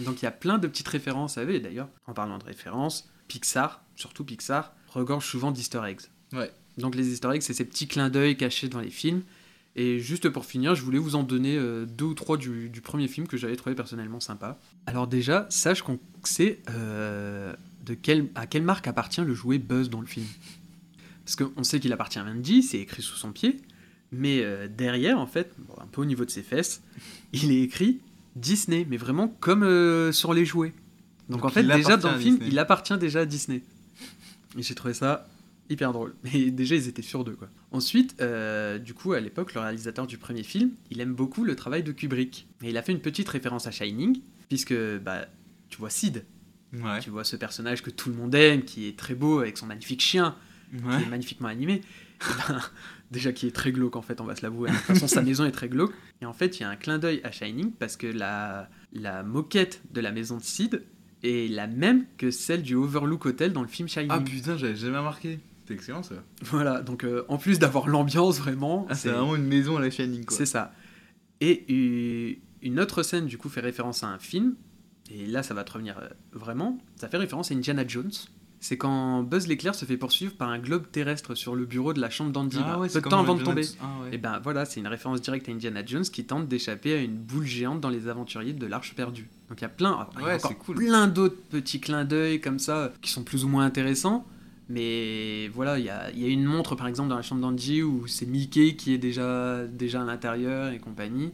Donc 0.00 0.22
il 0.22 0.24
y 0.24 0.28
a 0.28 0.32
plein 0.32 0.58
de 0.58 0.66
petites 0.66 0.88
références 0.88 1.38
à 1.38 1.42
et 1.42 1.60
d'ailleurs, 1.60 1.88
en 2.06 2.12
parlant 2.12 2.38
de 2.38 2.44
références, 2.44 3.08
Pixar, 3.28 3.82
surtout 3.96 4.24
Pixar, 4.24 4.74
regorge 4.88 5.26
souvent 5.26 5.50
d'easter 5.50 5.80
eggs. 5.86 6.02
Ouais. 6.32 6.50
Donc 6.78 6.94
les 6.94 7.08
easter 7.08 7.30
eggs, 7.32 7.42
c'est 7.42 7.54
ces 7.54 7.64
petits 7.64 7.86
clins 7.86 8.10
d'œil 8.10 8.36
cachés 8.36 8.68
dans 8.68 8.80
les 8.80 8.90
films. 8.90 9.22
Et 9.74 10.00
juste 10.00 10.28
pour 10.28 10.44
finir, 10.44 10.74
je 10.74 10.82
voulais 10.82 10.98
vous 10.98 11.16
en 11.16 11.22
donner 11.22 11.56
euh, 11.56 11.86
deux 11.86 12.04
ou 12.04 12.14
trois 12.14 12.36
du, 12.36 12.68
du 12.68 12.82
premier 12.82 13.08
film 13.08 13.26
que 13.26 13.38
j'avais 13.38 13.56
trouvé 13.56 13.74
personnellement 13.74 14.20
sympa. 14.20 14.58
Alors 14.86 15.06
déjà, 15.06 15.46
sache 15.48 15.80
qu'on 15.82 15.98
sait 16.24 16.60
euh, 16.68 17.54
de 17.86 17.96
à 18.34 18.46
quelle 18.46 18.62
marque 18.62 18.86
appartient 18.86 19.22
le 19.22 19.34
jouet 19.34 19.58
Buzz 19.58 19.88
dans 19.88 20.00
le 20.00 20.06
film? 20.06 20.26
Parce 21.24 21.36
qu'on 21.36 21.64
sait 21.64 21.80
qu'il 21.80 21.92
appartient 21.92 22.18
à 22.18 22.24
Mandy, 22.24 22.62
c'est 22.62 22.78
écrit 22.78 23.02
sous 23.02 23.16
son 23.16 23.32
pied, 23.32 23.60
mais 24.10 24.42
euh, 24.42 24.68
derrière, 24.68 25.18
en 25.18 25.26
fait, 25.26 25.54
bon, 25.58 25.74
un 25.80 25.86
peu 25.86 26.02
au 26.02 26.04
niveau 26.04 26.24
de 26.24 26.30
ses 26.30 26.42
fesses, 26.42 26.82
il 27.32 27.50
est 27.50 27.62
écrit 27.62 28.00
Disney, 28.36 28.86
mais 28.88 28.96
vraiment 28.96 29.28
comme 29.28 29.62
euh, 29.62 30.12
sur 30.12 30.32
les 30.34 30.44
jouets. 30.44 30.72
Donc, 31.28 31.40
Donc 31.40 31.44
en 31.50 31.54
fait, 31.54 31.62
déjà 31.62 31.96
dans 31.96 32.12
le 32.12 32.18
film, 32.18 32.34
Disney. 32.36 32.52
il 32.52 32.58
appartient 32.58 32.96
déjà 32.98 33.20
à 33.20 33.24
Disney. 33.26 33.62
Et 34.58 34.62
j'ai 34.62 34.74
trouvé 34.74 34.94
ça 34.94 35.26
hyper 35.70 35.92
drôle. 35.92 36.14
Mais 36.24 36.50
déjà, 36.50 36.74
ils 36.74 36.88
étaient 36.88 37.02
sûrs 37.02 37.24
d'eux, 37.24 37.36
quoi. 37.36 37.48
Ensuite, 37.70 38.16
euh, 38.20 38.78
du 38.78 38.92
coup, 38.94 39.12
à 39.12 39.20
l'époque, 39.20 39.54
le 39.54 39.60
réalisateur 39.60 40.06
du 40.06 40.18
premier 40.18 40.42
film, 40.42 40.70
il 40.90 41.00
aime 41.00 41.14
beaucoup 41.14 41.44
le 41.44 41.56
travail 41.56 41.82
de 41.82 41.92
Kubrick. 41.92 42.46
Et 42.62 42.70
il 42.70 42.76
a 42.76 42.82
fait 42.82 42.92
une 42.92 43.00
petite 43.00 43.28
référence 43.28 43.66
à 43.66 43.70
Shining, 43.70 44.20
puisque, 44.48 44.74
bah, 45.02 45.26
tu 45.70 45.78
vois 45.78 45.90
Sid, 45.90 46.24
Ouais. 46.74 47.00
tu 47.00 47.10
vois 47.10 47.24
ce 47.24 47.36
personnage 47.36 47.82
que 47.82 47.90
tout 47.90 48.08
le 48.10 48.16
monde 48.16 48.34
aime, 48.34 48.62
qui 48.62 48.88
est 48.88 48.98
très 48.98 49.14
beau, 49.14 49.40
avec 49.40 49.56
son 49.58 49.66
magnifique 49.66 50.00
chien, 50.02 50.34
Ouais. 50.72 50.98
qui 50.98 51.04
est 51.04 51.08
magnifiquement 51.10 51.48
animé. 51.48 51.82
Déjà 53.10 53.32
qui 53.32 53.46
est 53.46 53.50
très 53.54 53.72
glauque 53.72 53.96
en 53.96 54.02
fait, 54.02 54.20
on 54.20 54.24
va 54.24 54.34
se 54.36 54.42
l'avouer. 54.42 54.70
De 54.70 54.74
toute 54.76 54.84
façon, 54.86 55.06
sa 55.08 55.22
maison 55.28 55.44
est 55.44 55.50
très 55.52 55.68
glauque. 55.68 55.92
Et 56.22 56.26
en 56.26 56.32
fait, 56.32 56.58
il 56.58 56.62
y 56.62 56.64
a 56.64 56.70
un 56.70 56.76
clin 56.76 56.98
d'œil 56.98 57.20
à 57.24 57.30
Shining 57.30 57.72
parce 57.72 57.96
que 57.96 58.06
la, 58.06 58.68
la 58.92 59.22
moquette 59.22 59.82
de 59.92 60.00
la 60.00 60.12
maison 60.12 60.38
de 60.38 60.42
Sid 60.42 60.82
est 61.22 61.50
la 61.50 61.66
même 61.66 62.06
que 62.16 62.30
celle 62.30 62.62
du 62.62 62.74
Overlook 62.74 63.26
Hotel 63.26 63.52
dans 63.52 63.62
le 63.62 63.68
film 63.68 63.88
Shining. 63.88 64.08
Ah 64.10 64.20
putain, 64.20 64.56
j'avais 64.56 64.74
jamais 64.76 64.98
remarqué. 64.98 65.40
C'est 65.68 65.74
excellent 65.74 66.02
ça. 66.02 66.16
Voilà, 66.42 66.80
donc 66.82 67.04
euh, 67.04 67.24
en 67.28 67.38
plus 67.38 67.58
d'avoir 67.58 67.86
l'ambiance 67.88 68.38
vraiment, 68.38 68.86
Ah, 68.88 68.94
c'est 68.94 69.10
vraiment 69.10 69.36
une 69.36 69.46
maison 69.46 69.76
à 69.76 69.80
la 69.80 69.90
Shining 69.90 70.24
quoi. 70.24 70.36
c'est 70.36 70.46
ça. 70.46 70.72
Et 71.40 72.40
une 72.62 72.80
autre 72.80 73.02
scène 73.02 73.26
du 73.26 73.36
coup 73.38 73.48
fait 73.48 73.60
référence 73.60 74.02
à 74.04 74.08
un 74.08 74.18
film, 74.18 74.54
et 75.10 75.26
là 75.26 75.42
ça 75.42 75.54
va 75.54 75.64
te 75.64 75.72
revenir 75.72 75.98
euh, 75.98 76.08
vraiment, 76.32 76.78
ça 76.96 77.08
fait 77.08 77.16
référence 77.18 77.50
à 77.50 77.54
Indiana 77.54 77.84
Jones. 77.86 78.10
C'est 78.64 78.76
quand 78.76 79.24
Buzz 79.24 79.48
l'éclair 79.48 79.74
se 79.74 79.84
fait 79.84 79.96
poursuivre 79.96 80.34
par 80.34 80.48
un 80.48 80.60
globe 80.60 80.84
terrestre 80.92 81.34
sur 81.34 81.56
le 81.56 81.64
bureau 81.66 81.92
de 81.92 82.00
la 82.00 82.10
chambre 82.10 82.30
d'Andy, 82.30 82.58
Ah 82.64 82.78
ouais, 82.78 82.86
peu 82.88 83.00
de 83.00 83.08
temps 83.08 83.18
avant 83.18 83.34
de 83.34 83.42
tomber. 83.42 83.62
Ah 83.80 83.86
ouais. 84.04 84.14
Et 84.14 84.18
ben 84.18 84.38
voilà, 84.40 84.64
c'est 84.64 84.78
une 84.78 84.86
référence 84.86 85.20
directe 85.20 85.48
à 85.48 85.52
Indiana 85.52 85.84
Jones 85.84 86.04
qui 86.04 86.24
tente 86.24 86.46
d'échapper 86.46 86.92
à 86.94 87.02
une 87.02 87.16
boule 87.16 87.44
géante 87.44 87.80
dans 87.80 87.88
les 87.90 88.06
aventuriers 88.06 88.52
de 88.52 88.66
l'Arche 88.66 88.94
perdue. 88.94 89.28
Donc 89.48 89.58
il 89.60 89.62
y 89.62 89.64
a 89.64 89.68
plein, 89.68 90.06
il 90.14 90.20
y 90.20 90.22
a 90.22 90.26
Ouais, 90.26 90.34
encore 90.36 90.50
c'est 90.52 90.56
cool. 90.58 90.76
plein 90.76 91.08
d'autres 91.08 91.42
petits 91.50 91.80
clins 91.80 92.04
d'œil 92.04 92.40
comme 92.40 92.60
ça 92.60 92.92
qui 93.02 93.10
sont 93.10 93.24
plus 93.24 93.44
ou 93.44 93.48
moins 93.48 93.64
intéressants. 93.64 94.24
Mais 94.68 95.48
voilà, 95.52 95.80
il 95.80 95.84
y 95.84 95.90
a, 95.90 96.12
y 96.12 96.24
a 96.24 96.28
une 96.28 96.44
montre 96.44 96.76
par 96.76 96.86
exemple 96.86 97.08
dans 97.08 97.16
la 97.16 97.22
chambre 97.22 97.40
d'Andy 97.40 97.82
où 97.82 98.06
c'est 98.06 98.26
Mickey 98.26 98.76
qui 98.76 98.94
est 98.94 98.98
déjà, 98.98 99.66
déjà 99.66 100.02
à 100.02 100.04
l'intérieur 100.04 100.72
et 100.72 100.78
compagnie. 100.78 101.32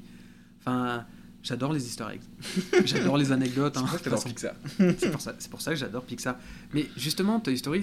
Enfin, 0.61 1.05
j'adore 1.49 1.73
les 1.73 1.87
easter 1.87 2.05
eggs. 2.13 2.21
j'adore 2.85 3.17
les 3.19 3.33
anecdotes. 3.33 3.77
hein. 3.77 3.87
C'est 4.99 5.11
pour 5.11 5.21
ça, 5.21 5.35
c'est 5.39 5.51
pour 5.51 5.61
ça 5.61 5.71
que 5.73 5.77
j'adore 5.79 6.05
Pixar. 6.05 6.37
Mais 6.75 6.87
justement, 6.97 7.41
Toy 7.41 7.57
Story, 7.57 7.83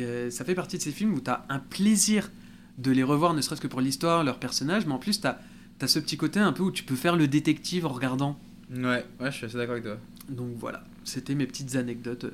euh, 0.00 0.30
ça 0.30 0.44
fait 0.44 0.54
partie 0.54 0.76
de 0.76 0.82
ces 0.82 0.92
films 0.92 1.14
où 1.14 1.20
tu 1.20 1.30
as 1.30 1.44
un 1.48 1.58
plaisir 1.58 2.30
de 2.78 2.90
les 2.90 3.02
revoir, 3.02 3.32
ne 3.34 3.40
serait-ce 3.40 3.60
que 3.60 3.66
pour 3.66 3.80
l'histoire, 3.80 4.22
leurs 4.22 4.38
personnages, 4.38 4.84
mais 4.86 4.92
en 4.92 4.98
plus, 4.98 5.20
tu 5.20 5.26
as, 5.26 5.38
ce 5.86 5.98
petit 5.98 6.16
côté 6.18 6.40
un 6.40 6.52
peu 6.52 6.62
où 6.62 6.70
tu 6.70 6.84
peux 6.84 6.96
faire 6.96 7.16
le 7.16 7.26
détective 7.26 7.86
en 7.86 7.90
regardant. 7.90 8.38
Ouais, 8.70 9.04
ouais, 9.20 9.30
je 9.30 9.36
suis 9.36 9.46
assez 9.46 9.56
d'accord 9.56 9.72
avec 9.72 9.84
toi. 9.84 9.96
Donc 10.28 10.50
voilà, 10.58 10.84
c'était 11.04 11.34
mes 11.34 11.46
petites 11.46 11.76
anecdotes 11.76 12.24
euh, 12.24 12.30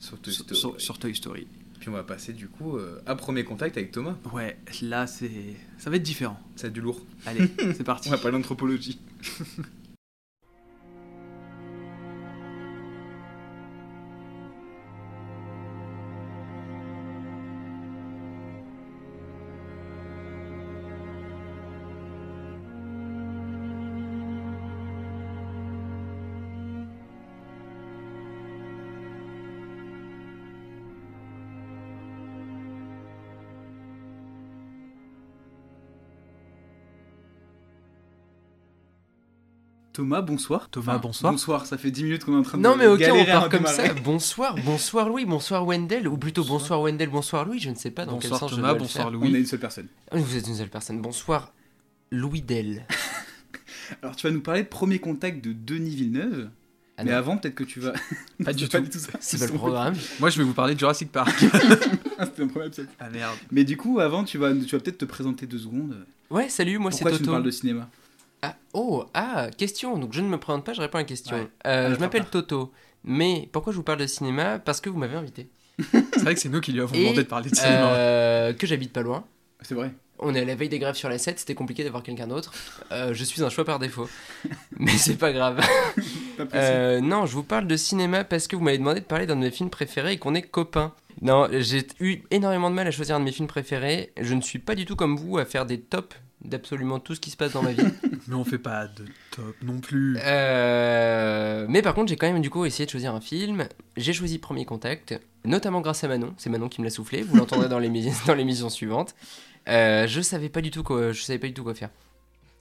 Sur 0.00 0.18
Toy 0.18 0.32
Story. 0.32 0.56
sur- 0.56 0.80
sur 0.80 0.98
Toy 0.98 1.14
Story. 1.14 1.46
Puis 1.78 1.90
on 1.90 1.92
va 1.92 2.02
passer 2.02 2.32
du 2.32 2.48
coup 2.48 2.78
euh, 2.78 2.98
à 3.06 3.14
premier 3.14 3.44
contact 3.44 3.76
avec 3.76 3.92
Thomas. 3.92 4.16
Ouais, 4.32 4.56
là, 4.82 5.06
c'est, 5.06 5.30
ça 5.78 5.90
va 5.90 5.96
être 5.96 6.02
différent. 6.02 6.40
C'est 6.56 6.72
du 6.72 6.80
lourd. 6.80 6.98
Allez, 7.26 7.48
c'est 7.76 7.84
parti. 7.84 8.08
On 8.08 8.12
va 8.12 8.18
parler 8.18 8.38
d'anthropologie. 8.38 8.98
Thomas, 39.96 40.20
bonsoir. 40.20 40.68
Thomas, 40.68 40.98
bonsoir. 40.98 41.32
Bonsoir, 41.32 41.64
ça 41.64 41.78
fait 41.78 41.90
10 41.90 42.04
minutes 42.04 42.24
qu'on 42.24 42.34
est 42.34 42.38
en 42.38 42.42
train 42.42 42.58
de 42.58 42.62
Non 42.62 42.76
mais 42.76 42.86
ok, 42.86 43.02
on 43.10 43.24
part 43.24 43.48
comme 43.48 43.64
ça. 43.64 43.94
Bonsoir, 44.04 44.54
bonsoir 44.62 45.08
Louis, 45.08 45.24
bonsoir 45.24 45.64
Wendell, 45.66 46.06
ou 46.06 46.18
plutôt 46.18 46.44
bonsoir 46.44 46.82
Wendell, 46.82 47.08
bonsoir 47.08 47.46
Louis, 47.46 47.60
je 47.60 47.70
ne 47.70 47.74
sais 47.76 47.90
pas 47.90 48.04
dans 48.04 48.12
Bonsoir 48.12 48.32
quel 48.32 48.38
sens 48.40 48.50
Thomas, 48.50 48.68
je 48.68 48.72
dois 48.72 48.78
bonsoir 48.78 49.10
le 49.10 49.12
faire. 49.12 49.20
Louis. 49.20 49.30
On 49.32 49.34
est 49.34 49.38
une 49.38 49.46
seule 49.46 49.58
personne. 49.58 49.86
Ah, 50.10 50.18
Vous 50.18 50.36
êtes 50.36 50.46
une 50.48 50.54
seule 50.54 50.68
personne. 50.68 51.00
Bonsoir 51.00 51.54
Louis 52.10 52.42
Del. 52.42 52.86
Alors 54.02 54.14
tu 54.16 54.26
vas 54.26 54.32
nous 54.34 54.42
parler 54.42 54.64
de 54.64 54.68
premier 54.68 54.98
contact 54.98 55.42
de 55.42 55.54
Denis 55.54 55.96
Villeneuve. 55.96 56.50
Ah 56.98 57.04
mais 57.04 57.12
non. 57.12 57.16
avant, 57.16 57.38
peut-être 57.38 57.54
que 57.54 57.64
tu 57.64 57.80
vas. 57.80 57.94
Pas 58.44 58.52
du 58.54 58.68
tout. 58.68 58.78
Tout 58.78 58.98
ça. 58.98 59.12
C'est 59.20 59.38
pas 59.38 59.46
le 59.46 59.52
programme. 59.58 59.94
Moi, 60.20 60.28
je 60.28 60.36
vais 60.38 60.44
vous 60.44 60.52
parler 60.54 60.74
de 60.74 60.78
Jurassic 60.78 61.10
Park. 61.10 61.42
Ah, 62.18 62.26
C'était 62.26 62.42
un 62.42 62.48
premier 62.48 62.66
épisode. 62.66 62.88
ah 63.00 63.08
merde. 63.08 63.36
Mais 63.50 63.64
du 63.64 63.76
coup, 63.78 63.98
avant, 64.00 64.24
tu 64.24 64.36
vas, 64.38 64.52
tu 64.54 64.76
vas 64.76 64.80
peut-être 64.82 64.98
te 64.98 65.04
présenter 65.06 65.46
deux 65.46 65.58
secondes. 65.58 66.04
Ouais, 66.30 66.48
salut, 66.50 66.78
moi 66.78 66.90
c'est 66.90 66.98
Pourquoi 67.00 67.12
tu 67.12 67.18
Toto. 67.24 67.32
parles 67.32 67.44
de 67.44 67.50
cinéma? 67.50 67.88
Ah, 68.42 68.56
oh, 68.74 69.04
ah, 69.14 69.48
question. 69.56 69.98
Donc 69.98 70.12
je 70.12 70.20
ne 70.20 70.28
me 70.28 70.38
présente 70.38 70.64
pas, 70.64 70.72
je 70.72 70.80
réponds 70.80 70.98
à 70.98 71.02
la 71.02 71.06
question. 71.06 71.36
Ouais. 71.36 71.48
Euh, 71.66 71.94
je 71.94 72.00
m'appelle. 72.00 72.26
Toto. 72.26 72.72
Mais 73.04 73.48
pourquoi 73.52 73.72
je 73.72 73.76
vous 73.76 73.82
parle 73.82 74.00
de 74.00 74.06
cinéma? 74.06 74.58
Parce 74.58 74.80
que 74.80 74.90
vous 74.90 74.98
m'avez 74.98 75.16
invité. 75.16 75.48
C'est 75.92 76.22
vrai 76.22 76.34
que 76.34 76.40
c'est 76.40 76.48
nous 76.48 76.60
qui 76.60 76.72
lui 76.72 76.80
avons 76.80 76.94
demandé 76.94 77.18
de 77.18 77.22
parler 77.22 77.50
de 77.50 77.54
cinéma. 77.54 77.92
Euh, 77.92 78.52
que 78.52 78.66
j'habite 78.66 78.92
pas 78.92 79.02
loin. 79.02 79.24
C'est 79.62 79.74
vrai. 79.74 79.92
On 80.18 80.34
est 80.34 80.40
à 80.40 80.44
la 80.44 80.54
veille 80.54 80.70
des 80.70 80.78
grèves 80.78 80.94
sur 80.94 81.10
la 81.10 81.18
7, 81.18 81.38
c'était 81.38 81.54
compliqué 81.54 81.84
d'avoir 81.84 82.02
quelqu'un 82.02 82.26
d'autre. 82.26 82.52
Euh, 82.90 83.12
je 83.12 83.22
suis 83.22 83.44
un 83.44 83.50
choix 83.50 83.64
par 83.64 83.78
défaut. 83.78 84.08
Mais 84.78 84.92
c'est 84.92 85.16
pas 85.16 85.32
grave. 85.32 85.60
Pas 86.38 87.00
non, 87.00 87.26
je 87.26 87.34
vous 87.34 87.42
parle 87.42 87.66
de 87.66 87.76
cinéma 87.76 88.24
parce 88.24 88.46
que 88.48 88.56
vous 88.56 88.62
m'avez 88.62 88.78
demandé 88.78 89.00
de 89.00 89.04
parler 89.04 89.26
d'un 89.26 89.36
de 89.36 89.40
mes 89.40 89.50
films 89.50 89.70
préférés 89.70 90.12
et 90.12 90.18
qu'on 90.18 90.34
est 90.34 90.42
copains. 90.42 90.94
Non, 91.20 91.48
j'ai 91.52 91.86
eu 92.00 92.22
énormément 92.30 92.70
de 92.70 92.74
mal 92.74 92.86
à 92.86 92.90
choisir 92.90 93.16
un 93.16 93.20
de 93.20 93.24
mes 93.24 93.32
films 93.32 93.48
préférés. 93.48 94.12
Je 94.18 94.34
ne 94.34 94.40
suis 94.40 94.58
pas 94.58 94.74
du 94.74 94.84
tout 94.84 94.96
comme 94.96 95.16
vous 95.16 95.38
à 95.38 95.44
faire 95.44 95.66
des 95.66 95.80
tops 95.80 96.16
d'absolument 96.44 97.00
tout 97.00 97.14
ce 97.14 97.20
qui 97.20 97.30
se 97.30 97.36
passe 97.36 97.52
dans 97.52 97.62
ma 97.62 97.72
vie. 97.72 97.82
Mais 98.28 98.34
on 98.34 98.44
fait 98.44 98.58
pas 98.58 98.86
de 98.88 99.04
top 99.30 99.54
non 99.62 99.78
plus. 99.80 100.16
Euh, 100.20 101.66
mais 101.68 101.82
par 101.82 101.94
contre, 101.94 102.08
j'ai 102.08 102.16
quand 102.16 102.26
même 102.30 102.40
du 102.42 102.50
coup 102.50 102.64
essayé 102.64 102.84
de 102.86 102.90
choisir 102.90 103.14
un 103.14 103.20
film. 103.20 103.66
J'ai 103.96 104.12
choisi 104.12 104.38
Premier 104.38 104.64
Contact, 104.64 105.18
notamment 105.44 105.80
grâce 105.80 106.02
à 106.04 106.08
Manon. 106.08 106.34
C'est 106.36 106.50
Manon 106.50 106.68
qui 106.68 106.80
me 106.80 106.86
l'a 106.86 106.90
soufflé. 106.90 107.22
Vous 107.22 107.36
l'entendrez 107.36 107.68
dans 107.68 107.78
l'émi- 107.78 108.12
dans 108.26 108.34
l'émission 108.34 108.68
suivante. 108.68 109.14
Euh, 109.68 110.06
je 110.08 110.20
savais 110.20 110.48
pas 110.48 110.60
du 110.60 110.70
tout 110.70 110.82
quoi. 110.82 111.12
Je 111.12 111.22
savais 111.22 111.38
pas 111.38 111.46
du 111.46 111.54
tout 111.54 111.62
quoi 111.64 111.74
faire. 111.74 111.90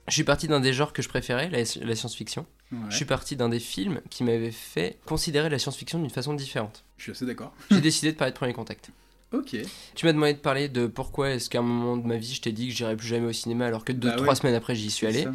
Je 0.07 0.13
suis 0.13 0.23
parti 0.23 0.47
d'un 0.47 0.59
des 0.59 0.71
genres 0.71 0.93
que 0.93 1.01
je 1.01 1.09
préférais, 1.09 1.49
la, 1.49 1.59
la 1.83 1.95
science-fiction. 1.95 2.45
Ouais. 2.71 2.77
Je 2.89 2.95
suis 2.95 3.05
parti 3.05 3.35
d'un 3.35 3.49
des 3.49 3.59
films 3.59 4.01
qui 4.11 4.23
m'avait 4.23 4.51
fait 4.51 4.99
considérer 5.05 5.49
la 5.49 5.57
science-fiction 5.57 5.97
d'une 5.99 6.11
façon 6.11 6.35
différente. 6.35 6.83
Je 6.97 7.03
suis 7.03 7.11
assez 7.11 7.25
d'accord. 7.25 7.53
J'ai 7.71 7.81
décidé 7.81 8.11
de 8.11 8.17
parler 8.17 8.31
de 8.31 8.37
Premier 8.37 8.53
Contact. 8.53 8.91
Ok. 9.33 9.55
Tu 9.95 10.05
m'as 10.05 10.13
demandé 10.13 10.33
de 10.33 10.39
parler 10.39 10.69
de 10.69 10.87
pourquoi 10.87 11.31
est-ce 11.31 11.49
qu'à 11.49 11.59
un 11.59 11.63
moment 11.63 11.97
de 11.97 12.05
ma 12.07 12.17
vie 12.17 12.33
je 12.33 12.41
t'ai 12.41 12.51
dit 12.51 12.69
que 12.69 12.73
j'irais 12.73 12.95
plus 12.95 13.07
jamais 13.07 13.27
au 13.27 13.33
cinéma 13.33 13.65
alors 13.65 13.83
que 13.83 13.91
deux, 13.91 14.09
Bah 14.09 14.15
ouais. 14.15 14.21
trois 14.21 14.35
semaines 14.35 14.55
après 14.55 14.75
j'y 14.75 14.89
suis 14.91 15.07
allé. 15.07 15.27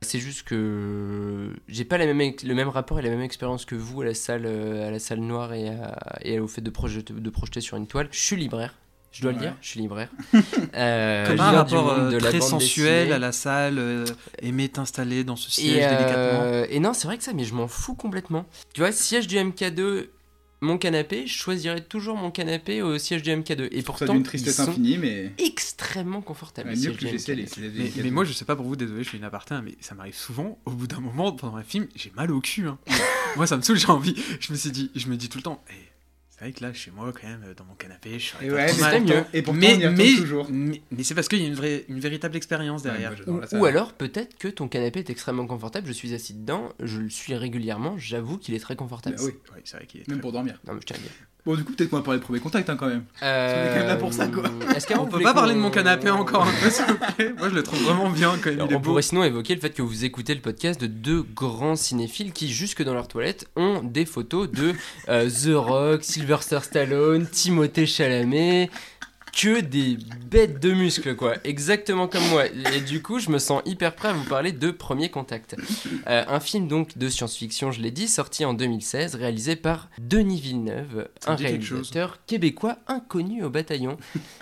C'est 0.00 0.20
juste 0.20 0.44
que 0.46 1.52
j'ai 1.66 1.84
pas 1.84 1.98
la 1.98 2.06
même, 2.12 2.32
le 2.44 2.54
même 2.54 2.68
rapport 2.68 3.00
et 3.00 3.02
la 3.02 3.10
même 3.10 3.20
expérience 3.22 3.64
que 3.64 3.74
vous 3.74 4.02
à 4.02 4.04
la 4.04 4.14
salle, 4.14 4.44
euh, 4.46 4.86
à 4.86 4.92
la 4.92 5.00
salle 5.00 5.18
noire 5.18 5.52
et, 5.54 5.68
à- 5.70 6.18
et 6.22 6.38
au 6.38 6.46
fait 6.46 6.60
de 6.60 6.70
projeter, 6.70 7.12
de 7.12 7.30
projeter 7.30 7.60
sur 7.60 7.76
une 7.76 7.88
toile. 7.88 8.06
Je 8.12 8.20
suis 8.20 8.36
libraire, 8.36 8.74
je 9.10 9.22
dois 9.22 9.32
le 9.32 9.38
Ouais. 9.38 9.42
dire, 9.46 9.56
je 9.60 9.68
suis 9.70 9.80
libraire. 9.80 10.08
Euh, 10.74 11.26
Comme 11.26 11.40
un 11.40 11.50
rapport 11.50 11.84
monde 11.86 11.98
euh, 11.98 12.10
de 12.12 12.18
la 12.18 12.28
très 12.28 12.40
sensuel 12.40 13.12
à 13.12 13.18
la 13.18 13.32
salle, 13.32 13.78
euh, 13.80 14.04
aimer 14.40 14.68
t'installer 14.68 15.24
dans 15.24 15.34
ce 15.34 15.50
siège 15.50 15.76
Et, 15.78 15.84
euh, 15.86 15.96
délicatement. 15.96 16.64
et 16.70 16.78
non, 16.78 16.92
c'est 16.92 17.08
vrai 17.08 17.18
que 17.18 17.24
ça, 17.24 17.32
mais 17.32 17.42
je 17.44 17.54
m'en 17.54 17.66
fous 17.66 17.94
complètement. 17.94 18.46
Tu 18.74 18.80
vois, 18.82 18.92
siège 18.92 19.26
du 19.26 19.36
MK2, 19.36 20.10
mon 20.60 20.76
canapé, 20.78 21.26
je 21.26 21.34
choisirais 21.34 21.80
toujours 21.80 22.16
mon 22.16 22.30
canapé 22.30 22.82
au 22.82 22.98
siège 22.98 23.22
du 23.22 23.30
MK2. 23.30 23.68
Et 23.70 23.82
pourtant, 23.82 24.20
tristesse 24.22 24.58
ils 24.58 24.62
sont 24.64 24.70
infinie, 24.70 24.98
mais. 24.98 25.32
extrêmement 25.38 26.20
confortables. 26.20 26.68
Ouais, 26.70 26.74
les 26.74 26.88
mieux 26.88 26.94
que 26.94 27.04
les 27.04 27.10
du 27.12 27.18
GC, 27.18 27.34
les 27.34 27.44
MK2. 27.44 27.48
c'est 27.54 27.70
des- 27.96 28.02
Mais, 28.02 28.10
moi, 28.10 28.24
je 28.24 28.32
sais 28.32 28.44
pas 28.44 28.56
pour 28.56 28.66
vous, 28.66 28.76
désolé, 28.76 29.04
je 29.04 29.08
fais 29.10 29.16
une 29.18 29.24
aparté, 29.24 29.54
hein, 29.54 29.62
mais 29.64 29.76
ça 29.80 29.94
m'arrive 29.94 30.16
souvent. 30.16 30.58
Au 30.64 30.70
bout 30.72 30.86
d'un 30.86 31.00
moment, 31.00 31.32
pendant 31.32 31.56
un 31.56 31.62
film, 31.62 31.86
j'ai 31.94 32.12
mal 32.16 32.30
au 32.32 32.40
cul. 32.40 32.66
hein. 32.66 32.78
moi, 33.36 33.46
ça 33.46 33.56
me 33.56 33.62
saoule, 33.62 33.78
j'ai 33.78 33.88
envie. 33.88 34.14
Je 34.40 34.52
me 34.52 34.56
suis 34.58 34.70
dit, 34.70 34.90
je 34.94 35.06
me 35.08 35.16
dis 35.16 35.28
tout 35.28 35.38
le 35.38 35.42
temps, 35.42 35.62
Eh, 35.70 35.74
c'est 36.38 36.44
vrai 36.44 36.52
que 36.52 36.62
là, 36.64 36.72
chez 36.72 36.92
moi, 36.92 37.12
quand 37.12 37.26
même, 37.26 37.42
dans 37.56 37.64
mon 37.64 37.74
canapé, 37.74 38.16
je 38.18 38.26
serais 38.28 38.46
Et 38.46 38.50
ouais, 38.52 38.70
mais 38.78 39.00
mieux. 39.00 39.24
Et 39.32 39.42
pourtant, 39.42 39.58
mais, 39.60 39.86
on 39.86 39.90
y 39.90 39.94
mais, 39.96 40.14
toujours. 40.16 40.46
mais, 40.48 40.80
mais 40.92 41.02
c'est 41.02 41.16
parce 41.16 41.26
qu'il 41.26 41.40
y 41.42 41.44
a 41.44 41.48
une, 41.48 41.54
vraie, 41.54 41.84
une 41.88 41.98
véritable 41.98 42.36
expérience 42.36 42.84
derrière. 42.84 43.10
Ouais, 43.10 43.16
moi, 43.26 43.40
j'adore 43.42 43.60
Ou, 43.60 43.66
alors, 43.66 43.92
peut-être 43.94 44.38
que 44.38 44.46
ton 44.46 44.68
canapé 44.68 45.00
est 45.00 45.10
extrêmement 45.10 45.48
confortable, 45.48 45.88
je 45.88 45.92
suis 45.92 46.14
assis 46.14 46.34
dedans, 46.34 46.72
je 46.80 47.00
le 47.00 47.10
suis 47.10 47.34
régulièrement, 47.34 47.98
j'avoue 47.98 48.38
qu'il 48.38 48.54
est 48.54 48.60
très 48.60 48.76
confortable. 48.76 49.16
Bah 49.16 49.22
oui, 49.24 49.32
Ouais, 49.52 49.62
c'est 49.64 49.78
vrai 49.78 49.86
qu'il 49.86 50.00
est 50.00 50.06
même 50.08 50.18
très- 50.18 50.22
pour 50.22 50.30
dormir. 50.32 50.60
Non, 50.64 50.74
mais 50.74 50.80
je 50.80 50.86
tiens 50.86 50.96
à 50.96 51.00
le 51.00 51.04
dire. 51.04 51.12
Bon, 51.48 51.54
du 51.56 51.64
coup, 51.64 51.72
peut-être 51.72 51.88
qu'on 51.88 51.96
va 51.96 52.02
parler 52.02 52.20
de 52.20 52.24
premier 52.24 52.40
contact 52.40 52.68
hein, 52.68 52.76
quand 52.78 52.88
même. 52.88 53.04
Euh, 53.22 53.64
est 53.64 53.68
quand 53.70 53.78
même 53.78 53.86
là 53.86 53.96
pour 53.96 54.12
ça, 54.12 54.26
quoi. 54.28 54.42
Est-ce 54.76 54.86
On 54.92 55.04
vous 55.04 55.06
peut 55.06 55.22
pas 55.22 55.32
parler 55.32 55.54
de 55.54 55.58
mon 55.58 55.70
canapé 55.70 56.10
encore 56.10 56.42
un 56.42 56.52
peu, 56.62 56.68
s'il 56.68 56.84
vous 56.84 56.98
plaît? 56.98 57.32
Moi, 57.38 57.48
je 57.48 57.54
le 57.54 57.62
trouve 57.62 57.82
vraiment 57.84 58.10
bien 58.10 58.32
quand 58.32 58.50
même. 58.50 58.56
Alors, 58.58 58.68
il 58.68 58.72
est 58.74 58.76
on 58.76 58.80
beau. 58.80 58.90
pourrait 58.90 59.00
sinon 59.00 59.24
évoquer 59.24 59.54
le 59.54 59.60
fait 59.62 59.70
que 59.70 59.80
vous 59.80 60.04
écoutez 60.04 60.34
le 60.34 60.42
podcast 60.42 60.78
de 60.78 60.86
deux 60.86 61.22
grands 61.22 61.74
cinéphiles 61.74 62.34
qui, 62.34 62.52
jusque 62.52 62.82
dans 62.82 62.92
leur 62.92 63.08
toilette, 63.08 63.48
ont 63.56 63.80
des 63.82 64.04
photos 64.04 64.50
de 64.50 64.74
euh, 65.08 65.30
The 65.30 65.54
Rock, 65.54 66.04
Sylvester 66.04 66.58
Stallone, 66.60 67.26
Timothée 67.26 67.86
Chalamet. 67.86 68.68
Que 69.38 69.60
des 69.60 69.96
bêtes 70.28 70.60
de 70.60 70.72
muscles, 70.72 71.14
quoi. 71.14 71.34
Exactement 71.44 72.08
comme 72.08 72.26
moi. 72.28 72.46
Et 72.74 72.80
du 72.80 73.00
coup, 73.02 73.20
je 73.20 73.30
me 73.30 73.38
sens 73.38 73.62
hyper 73.66 73.94
prêt 73.94 74.08
à 74.08 74.12
vous 74.12 74.24
parler 74.24 74.50
de 74.50 74.72
Premier 74.72 75.10
Contact. 75.10 75.54
Euh, 76.08 76.24
un 76.26 76.40
film 76.40 76.66
donc 76.66 76.98
de 76.98 77.08
science-fiction, 77.08 77.70
je 77.70 77.80
l'ai 77.80 77.92
dit, 77.92 78.08
sorti 78.08 78.44
en 78.44 78.52
2016, 78.52 79.14
réalisé 79.14 79.54
par 79.54 79.90
Denis 80.00 80.40
Villeneuve, 80.40 81.08
Ça 81.24 81.30
un 81.30 81.36
réalisateur 81.36 82.18
québécois 82.26 82.78
inconnu 82.88 83.44
au 83.44 83.50
bataillon. 83.50 83.96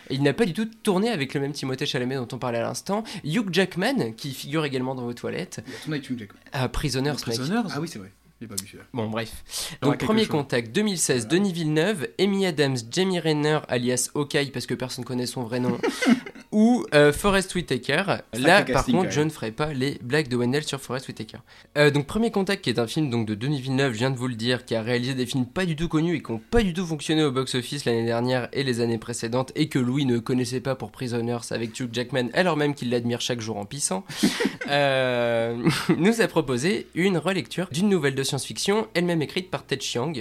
Il 0.09 0.23
n'a 0.23 0.33
pas 0.33 0.47
du 0.47 0.55
tout 0.55 0.65
tourné 0.83 1.11
avec 1.11 1.35
le 1.35 1.41
même 1.41 1.53
Timothée 1.53 1.85
Chalamet 1.85 2.17
dont 2.17 2.29
on 2.33 2.39
parlait 2.39 2.61
à 2.61 2.63
l'instant. 2.63 3.05
Hugh 3.23 3.49
Jackman, 3.53 4.13
qui 4.17 4.33
figure 4.33 4.65
également 4.65 4.95
dans 4.95 5.03
vos 5.03 5.13
toilettes, 5.13 5.61
Il 5.67 5.73
y 5.73 5.77
a 5.77 5.79
ton 5.85 5.93
avec 5.93 6.09
Hugh 6.09 6.19
Jackman. 6.21 6.41
à 6.55 6.69
Prisoners, 6.71 7.11
mec. 7.11 7.21
Prisoners 7.21 7.69
Ah 7.69 7.81
oui, 7.83 7.89
c'est 7.89 7.99
vrai. 7.99 8.13
Pas. 8.39 8.55
Bon, 8.93 9.09
bref. 9.09 9.77
Donc, 9.81 9.99
premier 9.99 10.23
chose. 10.25 10.31
contact 10.31 10.71
2016, 10.73 11.27
Denis 11.27 11.53
Villeneuve, 11.53 12.09
Amy 12.21 12.45
Adams, 12.45 12.77
Jamie 12.91 13.19
Renner, 13.19 13.61
alias 13.69 14.11
Hawkeye, 14.15 14.51
parce 14.53 14.67
que 14.67 14.75
personne 14.75 15.07
connaît 15.07 15.27
son 15.27 15.43
vrai 15.43 15.59
nom, 15.59 15.79
ou 16.57 16.87
euh, 16.95 17.13
Forrest 17.13 17.55
Whitaker. 17.55 18.03
Là, 18.33 18.63
par 18.63 18.65
casting, 18.65 18.97
contre, 18.97 19.11
je 19.11 19.21
ne 19.21 19.29
ferai 19.29 19.51
pas 19.51 19.75
les 19.75 19.99
blagues 20.03 20.29
de 20.29 20.39
Wendell 20.39 20.65
sur 20.65 20.81
Forrest 20.81 21.07
Whitaker. 21.07 21.37
Euh, 21.77 21.91
donc, 21.91 22.07
premier 22.07 22.31
contact, 22.31 22.65
qui 22.65 22.71
est 22.71 22.79
un 22.79 22.87
film 22.87 23.11
donc, 23.11 23.27
de 23.27 23.35
Denis 23.35 23.61
Villeneuve, 23.61 23.93
je 23.93 23.99
viens 23.99 24.11
de 24.11 24.17
vous 24.17 24.27
le 24.27 24.37
dire, 24.37 24.65
qui 24.65 24.75
a 24.75 24.81
réalisé 24.81 25.13
des 25.13 25.27
films 25.27 25.45
pas 25.45 25.67
du 25.67 25.77
tout 25.77 25.89
connus 25.89 26.17
et 26.17 26.23
qui 26.23 26.33
n'ont 26.33 26.39
pas 26.39 26.63
du 26.63 26.73
tout 26.73 26.87
fonctionné 26.87 27.23
au 27.25 27.31
box-office 27.31 27.85
l'année 27.85 28.07
dernière 28.07 28.49
et 28.55 28.65
les 28.65 28.81
années 28.81 28.97
précédentes, 28.97 29.53
et 29.55 29.69
que 29.69 29.79
Louis 29.79 30.07
ne 30.07 30.19
connaissait 30.19 30.63
pas 30.63 30.75
pour 30.77 30.93
Prisoners 30.93 31.37
avec 31.51 31.79
Hugh 31.79 31.91
Jackman, 31.93 32.31
alors 32.33 32.57
même 32.57 32.75
qu'il 32.75 32.89
l'admire 32.89 33.21
chaque 33.21 33.43
jour 33.43 33.59
en 33.59 33.67
pissant. 33.67 34.07
euh, 34.71 35.57
nous 35.99 36.23
a 36.23 36.27
proposé 36.27 36.87
une 36.95 37.19
relecture 37.19 37.69
d'une 37.71 37.91
nouvelle 37.91 38.15
de 38.15 38.23
science-fiction, 38.23 38.87
elle-même 38.95 39.21
écrite 39.21 39.51
par 39.51 39.67
Ted 39.67 39.83
Chiang, 39.83 40.15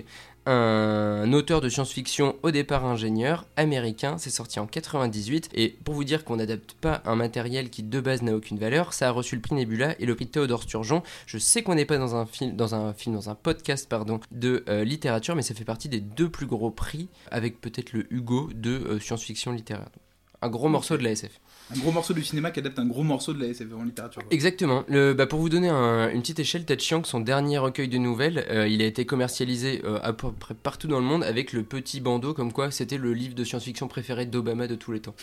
un 0.46 1.34
auteur 1.34 1.62
de 1.62 1.70
science-fiction 1.70 2.36
au 2.44 2.52
départ 2.52 2.86
ingénieur 2.86 3.46
américain. 3.56 4.18
C'est 4.18 4.30
sorti 4.30 4.60
en 4.60 4.68
98 4.68 5.50
et 5.54 5.70
pour 5.84 5.96
vous 5.96 6.04
dire 6.04 6.24
qu'on 6.24 6.36
n'adapte 6.36 6.74
pas 6.74 7.02
un 7.06 7.16
matériel 7.16 7.70
qui 7.70 7.84
de 7.84 8.00
base 8.00 8.22
n'a 8.22 8.36
aucune 8.36 8.60
valeur, 8.60 8.94
ça 8.94 9.08
a 9.08 9.12
reçu 9.12 9.36
le 9.36 9.42
prix 9.42 9.56
Nebula 9.56 9.96
et 10.00 10.06
le 10.06 10.16
prix 10.16 10.28
Théodore 10.28 10.64
Sturgeon. 10.64 11.02
Je 11.26 11.38
sais 11.38 11.64
qu'on 11.64 11.76
n'est 11.76 11.86
pas 11.86 11.98
dans 11.98 12.16
un 12.16 12.26
film, 12.26 12.56
dans 12.56 12.76
un 12.76 12.94
film, 12.94 13.16
dans 13.16 13.30
un 13.30 13.36
podcast 13.36 13.90
pardon 13.90 14.20
de 14.32 14.64
euh, 14.70 14.84
littérature, 14.84 15.36
mais 15.36 15.42
ça 15.42 15.56
fait 15.56 15.66
partie 15.66 15.90
des 15.90 16.00
deux 16.00 16.30
plus 16.30 16.46
gros 16.46 16.72
prix 16.72 17.10
avec 17.32 17.60
peut-être 17.60 17.94
le 17.94 18.12
Hugo 18.14 18.50
de 18.54 18.72
euh, 18.72 19.00
science-fiction 19.00 19.52
littéraire. 19.52 19.90
Un 20.42 20.50
gros 20.50 20.70
morceau 20.70 20.98
de 20.98 21.04
la 21.04 21.12
SF. 21.12 21.40
Un 21.74 21.80
gros 21.80 21.92
morceau 21.92 22.14
du 22.14 22.24
cinéma 22.24 22.52
qui 22.52 22.60
adapte 22.60 22.78
un 22.78 22.86
gros 22.86 23.02
morceau 23.04 23.34
de 23.34 23.40
la 23.42 23.48
SF 23.48 23.68
en 23.76 23.84
littérature. 23.84 24.22
Exactement. 24.30 24.84
Le, 24.88 25.14
bah, 25.14 25.26
pour 25.26 25.40
vous 25.40 25.50
donner 25.50 25.70
un- 25.70 26.10
une 26.12 26.22
petite 26.22 26.40
échelle, 26.40 26.64
Ted 26.64 26.80
Chiang, 26.82 27.04
son 27.04 27.20
dernier 27.20 27.58
recueil 27.58 27.88
de 27.88 27.98
nouvelles, 27.98 28.46
euh, 28.52 28.68
il 28.68 28.84
a 28.84 28.86
été 28.86 29.06
commercialisé 29.06 29.82
euh, 29.84 29.98
à 30.04 30.14
peu 30.14 30.32
près 30.32 30.54
partout 30.54 30.88
dans 30.88 31.00
le 31.00 31.06
monde 31.06 31.24
avec 31.24 31.54
le 31.54 31.64
petit 31.64 32.02
bandeau 32.02 32.36
comme 32.36 32.54
quoi 32.54 32.70
c'était 32.70 32.98
le 33.00 33.14
livre 33.14 33.34
de 33.34 33.44
science-fiction 33.44 33.88
préféré 33.88 34.28
d'Obama 34.28 34.68
de 34.68 34.76
tous 34.76 34.92
les 34.92 35.00
temps. 35.00 35.16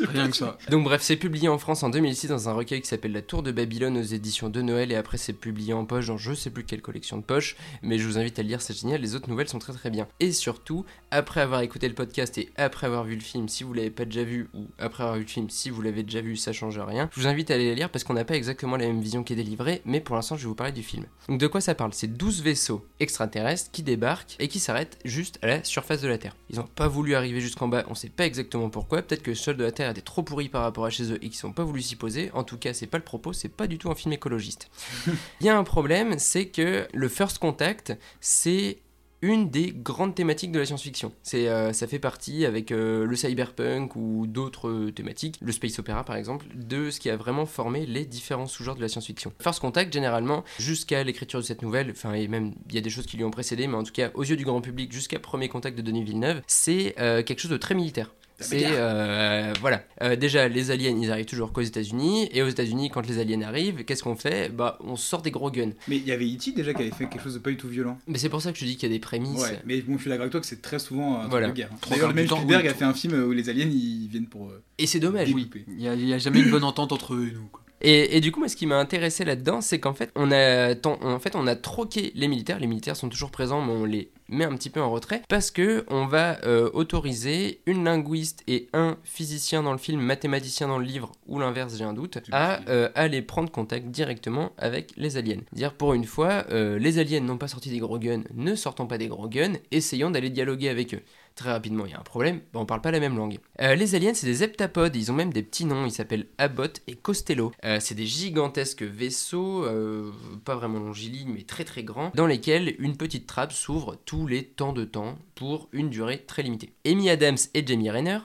Rien 0.00 0.30
que 0.30 0.36
ça. 0.36 0.58
Donc 0.70 0.84
bref, 0.84 1.02
c'est 1.02 1.16
publié 1.16 1.48
en 1.48 1.58
France 1.58 1.82
en 1.82 1.90
2006 1.90 2.28
dans 2.28 2.48
un 2.48 2.52
recueil 2.52 2.80
qui 2.80 2.88
s'appelle 2.88 3.12
La 3.12 3.22
Tour 3.22 3.42
de 3.42 3.52
Babylone 3.52 3.96
aux 3.98 4.02
éditions 4.02 4.48
de 4.48 4.62
Noël 4.62 4.92
et 4.92 4.96
après 4.96 5.18
c'est 5.18 5.32
publié 5.32 5.72
en 5.72 5.84
poche 5.84 6.06
dans 6.06 6.16
je 6.16 6.34
sais 6.34 6.50
plus 6.50 6.64
quelle 6.64 6.82
collection 6.82 7.16
de 7.16 7.22
poche, 7.22 7.56
mais 7.82 7.98
je 7.98 8.06
vous 8.06 8.18
invite 8.18 8.38
à 8.38 8.42
le 8.42 8.48
lire, 8.48 8.62
c'est 8.62 8.76
génial, 8.76 9.00
les 9.00 9.14
autres 9.14 9.28
nouvelles 9.28 9.48
sont 9.48 9.58
très 9.58 9.72
très 9.72 9.90
bien. 9.90 10.08
Et 10.20 10.32
surtout, 10.32 10.84
après 11.10 11.40
avoir 11.40 11.60
écouté 11.60 11.88
le 11.88 11.94
podcast 11.94 12.38
et 12.38 12.50
après 12.56 12.86
avoir 12.86 13.04
vu 13.04 13.14
le 13.14 13.20
film, 13.20 13.48
si 13.48 13.64
vous 13.64 13.72
l'avez 13.72 13.90
pas 13.90 14.04
déjà 14.04 14.24
vu, 14.24 14.48
ou 14.54 14.66
après 14.78 15.02
avoir 15.02 15.16
vu 15.16 15.24
le 15.24 15.28
film, 15.28 15.50
si 15.50 15.70
vous 15.70 15.82
l'avez 15.82 16.02
déjà 16.02 16.20
vu, 16.20 16.36
ça 16.36 16.52
change 16.52 16.78
rien, 16.78 17.08
je 17.12 17.20
vous 17.20 17.26
invite 17.26 17.50
à 17.50 17.54
aller 17.54 17.70
les 17.70 17.74
lire 17.74 17.90
parce 17.90 18.04
qu'on 18.04 18.14
n'a 18.14 18.24
pas 18.24 18.36
exactement 18.36 18.76
la 18.76 18.86
même 18.86 19.00
vision 19.00 19.22
qui 19.24 19.32
est 19.32 19.36
délivrée, 19.36 19.82
mais 19.84 20.00
pour 20.00 20.16
l'instant 20.16 20.36
je 20.36 20.42
vais 20.42 20.48
vous 20.48 20.54
parler 20.54 20.72
du 20.72 20.82
film. 20.82 21.06
Donc 21.28 21.40
de 21.40 21.46
quoi 21.46 21.60
ça 21.60 21.74
parle? 21.74 21.92
C'est 21.92 22.06
12 22.06 22.42
vaisseaux 22.42 22.86
extraterrestres 23.00 23.70
qui 23.72 23.82
débarquent 23.82 24.36
et 24.38 24.48
qui 24.48 24.60
s'arrêtent 24.60 24.98
juste 25.04 25.38
à 25.42 25.46
la 25.46 25.64
surface 25.64 26.00
de 26.00 26.08
la 26.08 26.18
Terre. 26.18 26.36
Ils 26.50 26.56
n'ont 26.56 26.66
pas 26.66 26.88
voulu 26.88 27.14
arriver 27.14 27.40
jusqu'en 27.40 27.68
bas, 27.68 27.84
on 27.88 27.94
sait 27.94 28.08
pas 28.08 28.26
exactement 28.26 28.70
pourquoi, 28.70 29.02
peut-être 29.02 29.22
que 29.22 29.30
le 29.30 29.36
sol 29.36 29.56
de 29.56 29.64
la 29.64 29.71
Terre 29.72 29.90
était 29.90 30.00
trop 30.00 30.22
pourri 30.22 30.48
par 30.48 30.62
rapport 30.62 30.84
à 30.84 30.90
chez 30.90 31.12
eux 31.12 31.18
et 31.22 31.28
qu'ils 31.28 31.46
n'ont 31.46 31.52
pas 31.52 31.64
voulu 31.64 31.82
s'y 31.82 31.96
poser, 31.96 32.30
en 32.32 32.44
tout 32.44 32.58
cas 32.58 32.72
c'est 32.72 32.86
pas 32.86 32.98
le 32.98 33.04
propos, 33.04 33.32
c'est 33.32 33.48
pas 33.48 33.66
du 33.66 33.78
tout 33.78 33.90
un 33.90 33.94
film 33.94 34.12
écologiste. 34.12 34.70
Il 35.40 35.46
y 35.46 35.48
a 35.48 35.58
un 35.58 35.64
problème, 35.64 36.18
c'est 36.18 36.46
que 36.46 36.86
le 36.92 37.08
First 37.08 37.38
Contact, 37.38 37.96
c'est 38.20 38.78
une 39.22 39.50
des 39.50 39.72
grandes 39.72 40.16
thématiques 40.16 40.50
de 40.50 40.58
la 40.58 40.66
science-fiction. 40.66 41.12
C'est, 41.22 41.48
euh, 41.48 41.72
ça 41.72 41.86
fait 41.86 42.00
partie 42.00 42.44
avec 42.44 42.72
euh, 42.72 43.06
le 43.06 43.14
cyberpunk 43.14 43.94
ou 43.94 44.26
d'autres 44.26 44.68
euh, 44.68 44.90
thématiques, 44.90 45.38
le 45.40 45.52
space 45.52 45.78
opéra 45.78 46.04
par 46.04 46.16
exemple, 46.16 46.46
de 46.54 46.90
ce 46.90 46.98
qui 46.98 47.08
a 47.08 47.16
vraiment 47.16 47.46
formé 47.46 47.86
les 47.86 48.04
différents 48.04 48.46
sous-genres 48.46 48.74
de 48.74 48.80
la 48.80 48.88
science-fiction. 48.88 49.32
First 49.40 49.60
Contact, 49.60 49.92
généralement, 49.92 50.42
jusqu'à 50.58 51.04
l'écriture 51.04 51.38
de 51.38 51.44
cette 51.44 51.62
nouvelle, 51.62 51.92
enfin 51.92 52.12
et 52.14 52.26
même 52.26 52.52
il 52.68 52.74
y 52.74 52.78
a 52.78 52.80
des 52.80 52.90
choses 52.90 53.06
qui 53.06 53.16
lui 53.16 53.24
ont 53.24 53.30
précédé, 53.30 53.68
mais 53.68 53.76
en 53.76 53.84
tout 53.84 53.92
cas 53.92 54.10
aux 54.14 54.24
yeux 54.24 54.36
du 54.36 54.44
grand 54.44 54.60
public, 54.60 54.92
jusqu'à 54.92 55.20
Premier 55.20 55.48
Contact 55.48 55.76
de 55.76 55.82
Denis 55.82 56.02
Villeneuve, 56.02 56.42
c'est 56.48 56.96
euh, 56.98 57.22
quelque 57.22 57.38
chose 57.38 57.50
de 57.50 57.56
très 57.56 57.76
militaire. 57.76 58.12
C'est 58.42 58.64
euh, 58.66 59.52
voilà. 59.60 59.82
Euh, 60.02 60.16
déjà, 60.16 60.48
les 60.48 60.70
aliens, 60.70 60.96
ils 61.00 61.10
arrivent 61.10 61.26
toujours 61.26 61.52
qu'aux 61.52 61.60
États-Unis, 61.62 62.28
et 62.32 62.42
aux 62.42 62.48
États-Unis, 62.48 62.90
quand 62.90 63.06
les 63.06 63.18
aliens 63.18 63.42
arrivent, 63.42 63.84
qu'est-ce 63.84 64.02
qu'on 64.02 64.16
fait? 64.16 64.50
Bah, 64.50 64.78
on 64.80 64.96
sort 64.96 65.22
des 65.22 65.30
gros 65.30 65.50
guns. 65.50 65.72
Mais 65.88 65.96
il 65.96 66.06
y 66.06 66.12
avait 66.12 66.26
E.T. 66.26 66.52
déjà 66.52 66.74
qui 66.74 66.82
avait 66.82 66.90
fait 66.90 67.06
quelque 67.08 67.22
chose 67.22 67.34
de 67.34 67.38
pas 67.38 67.50
du 67.50 67.56
tout 67.56 67.68
violent. 67.68 67.98
Mais 68.06 68.18
c'est 68.18 68.28
pour 68.28 68.42
ça 68.42 68.52
que 68.52 68.58
je 68.58 68.64
dis 68.64 68.76
qu'il 68.76 68.88
y 68.88 68.92
a 68.92 68.94
des 68.94 69.00
prémices. 69.00 69.40
Ouais, 69.40 69.60
mais 69.64 69.80
bon, 69.80 69.94
je 69.96 70.00
suis 70.02 70.10
d'accord 70.10 70.22
avec 70.22 70.32
toi 70.32 70.40
que 70.40 70.46
c'est 70.46 70.60
très 70.62 70.78
souvent 70.78 71.16
un 71.16 71.20
truc 71.20 71.30
Voilà. 71.30 71.48
de 71.48 71.52
guerre. 71.52 71.70
hein. 71.72 71.76
D'ailleurs, 71.90 72.14
même 72.14 72.26
Spielberg 72.26 72.62
oui, 72.64 72.68
a 72.68 72.74
fait 72.74 72.84
un 72.84 72.94
film 72.94 73.14
où 73.24 73.32
les 73.32 73.48
aliens 73.48 73.66
ils 73.70 74.08
viennent 74.08 74.26
pour. 74.26 74.48
euh, 74.48 74.62
Et 74.78 74.86
c'est 74.86 75.00
dommage. 75.00 75.28
Il 75.30 75.76
n'y 75.76 75.88
a, 75.88 75.94
il 75.94 76.06
y 76.06 76.12
a 76.14 76.18
jamais 76.18 76.40
une 76.40 76.50
bonne 76.50 76.64
entente 76.64 76.92
entre 76.92 77.14
eux 77.14 77.28
et 77.30 77.34
nous. 77.34 77.46
Quoi. 77.50 77.61
Et 77.84 78.20
du 78.20 78.30
coup, 78.30 78.38
moi, 78.38 78.48
ce 78.48 78.54
qui 78.56 78.66
m'a 78.66 78.78
intéressé 78.78 79.24
là-dedans, 79.24 79.60
c'est 79.60 79.80
qu'en 79.80 79.92
fait, 79.92 80.10
on 80.14 80.30
a, 80.30 80.74
tant- 80.74 80.98
en 81.02 81.18
fait, 81.18 81.34
on 81.34 81.46
a 81.46 81.56
troqué 81.56 82.12
les 82.14 82.28
militaires. 82.28 82.60
Les 82.60 82.66
militaires 82.68 82.96
sont 82.96 83.08
toujours 83.08 83.30
présents, 83.30 83.60
mais 83.60 83.72
on 83.72 83.84
les 83.84 84.10
met 84.28 84.44
un 84.44 84.56
petit 84.56 84.70
peu 84.70 84.80
en 84.80 84.90
retrait 84.90 85.22
parce 85.28 85.50
que 85.50 85.84
on 85.88 86.06
va 86.06 86.38
euh, 86.44 86.70
autoriser 86.72 87.60
une 87.66 87.84
linguiste 87.84 88.42
et 88.48 88.68
un 88.72 88.96
physicien 89.04 89.62
dans 89.62 89.72
le 89.72 89.78
film, 89.78 90.00
mathématicien 90.00 90.68
dans 90.68 90.78
le 90.78 90.86
livre, 90.86 91.12
ou 91.26 91.38
l'inverse, 91.38 91.76
j'ai 91.76 91.84
un 91.84 91.92
doute, 91.92 92.18
à 92.30 92.60
euh, 92.68 92.88
aller 92.94 93.20
prendre 93.20 93.50
contact 93.50 93.88
directement 93.88 94.52
avec 94.56 94.92
les 94.96 95.16
aliens. 95.18 95.40
Dire 95.52 95.74
pour 95.74 95.92
une 95.92 96.04
fois, 96.04 96.44
euh, 96.50 96.78
les 96.78 96.98
aliens 96.98 97.20
n'ont 97.20 97.36
pas 97.36 97.48
sorti 97.48 97.68
des 97.68 97.78
gros 97.78 97.98
guns, 97.98 98.22
ne 98.34 98.54
sortons 98.54 98.86
pas 98.86 98.96
des 98.96 99.08
gros 99.08 99.28
guns, 99.28 99.54
essayons 99.70 100.10
d'aller 100.10 100.30
dialoguer 100.30 100.68
avec 100.70 100.94
eux. 100.94 101.02
Très 101.34 101.50
rapidement, 101.50 101.86
il 101.86 101.92
y 101.92 101.94
a 101.94 101.98
un 101.98 102.02
problème, 102.02 102.40
bah, 102.52 102.60
on 102.60 102.66
parle 102.66 102.82
pas 102.82 102.90
la 102.90 103.00
même 103.00 103.16
langue. 103.16 103.38
Euh, 103.60 103.74
les 103.74 103.94
aliens, 103.94 104.12
c'est 104.14 104.26
des 104.26 104.42
heptapodes, 104.42 104.94
ils 104.94 105.10
ont 105.10 105.14
même 105.14 105.32
des 105.32 105.42
petits 105.42 105.64
noms, 105.64 105.86
ils 105.86 105.90
s'appellent 105.90 106.26
Abbott 106.38 106.82
et 106.86 106.94
Costello. 106.94 107.52
Euh, 107.64 107.78
c'est 107.80 107.94
des 107.94 108.06
gigantesques 108.06 108.82
vaisseaux, 108.82 109.64
euh, 109.64 110.12
pas 110.44 110.56
vraiment 110.56 110.78
longilignes, 110.78 111.32
mais 111.32 111.42
très 111.42 111.64
très 111.64 111.84
grands, 111.84 112.12
dans 112.14 112.26
lesquels 112.26 112.76
une 112.78 112.96
petite 112.96 113.26
trappe 113.26 113.52
s'ouvre 113.52 113.96
tous 114.04 114.26
les 114.26 114.44
temps 114.44 114.72
de 114.72 114.84
temps 114.84 115.18
pour 115.34 115.68
une 115.72 115.88
durée 115.88 116.18
très 116.26 116.42
limitée. 116.42 116.74
Amy 116.86 117.08
Adams 117.08 117.38
et 117.54 117.66
Jamie 117.66 117.90
Renner, 117.90 118.18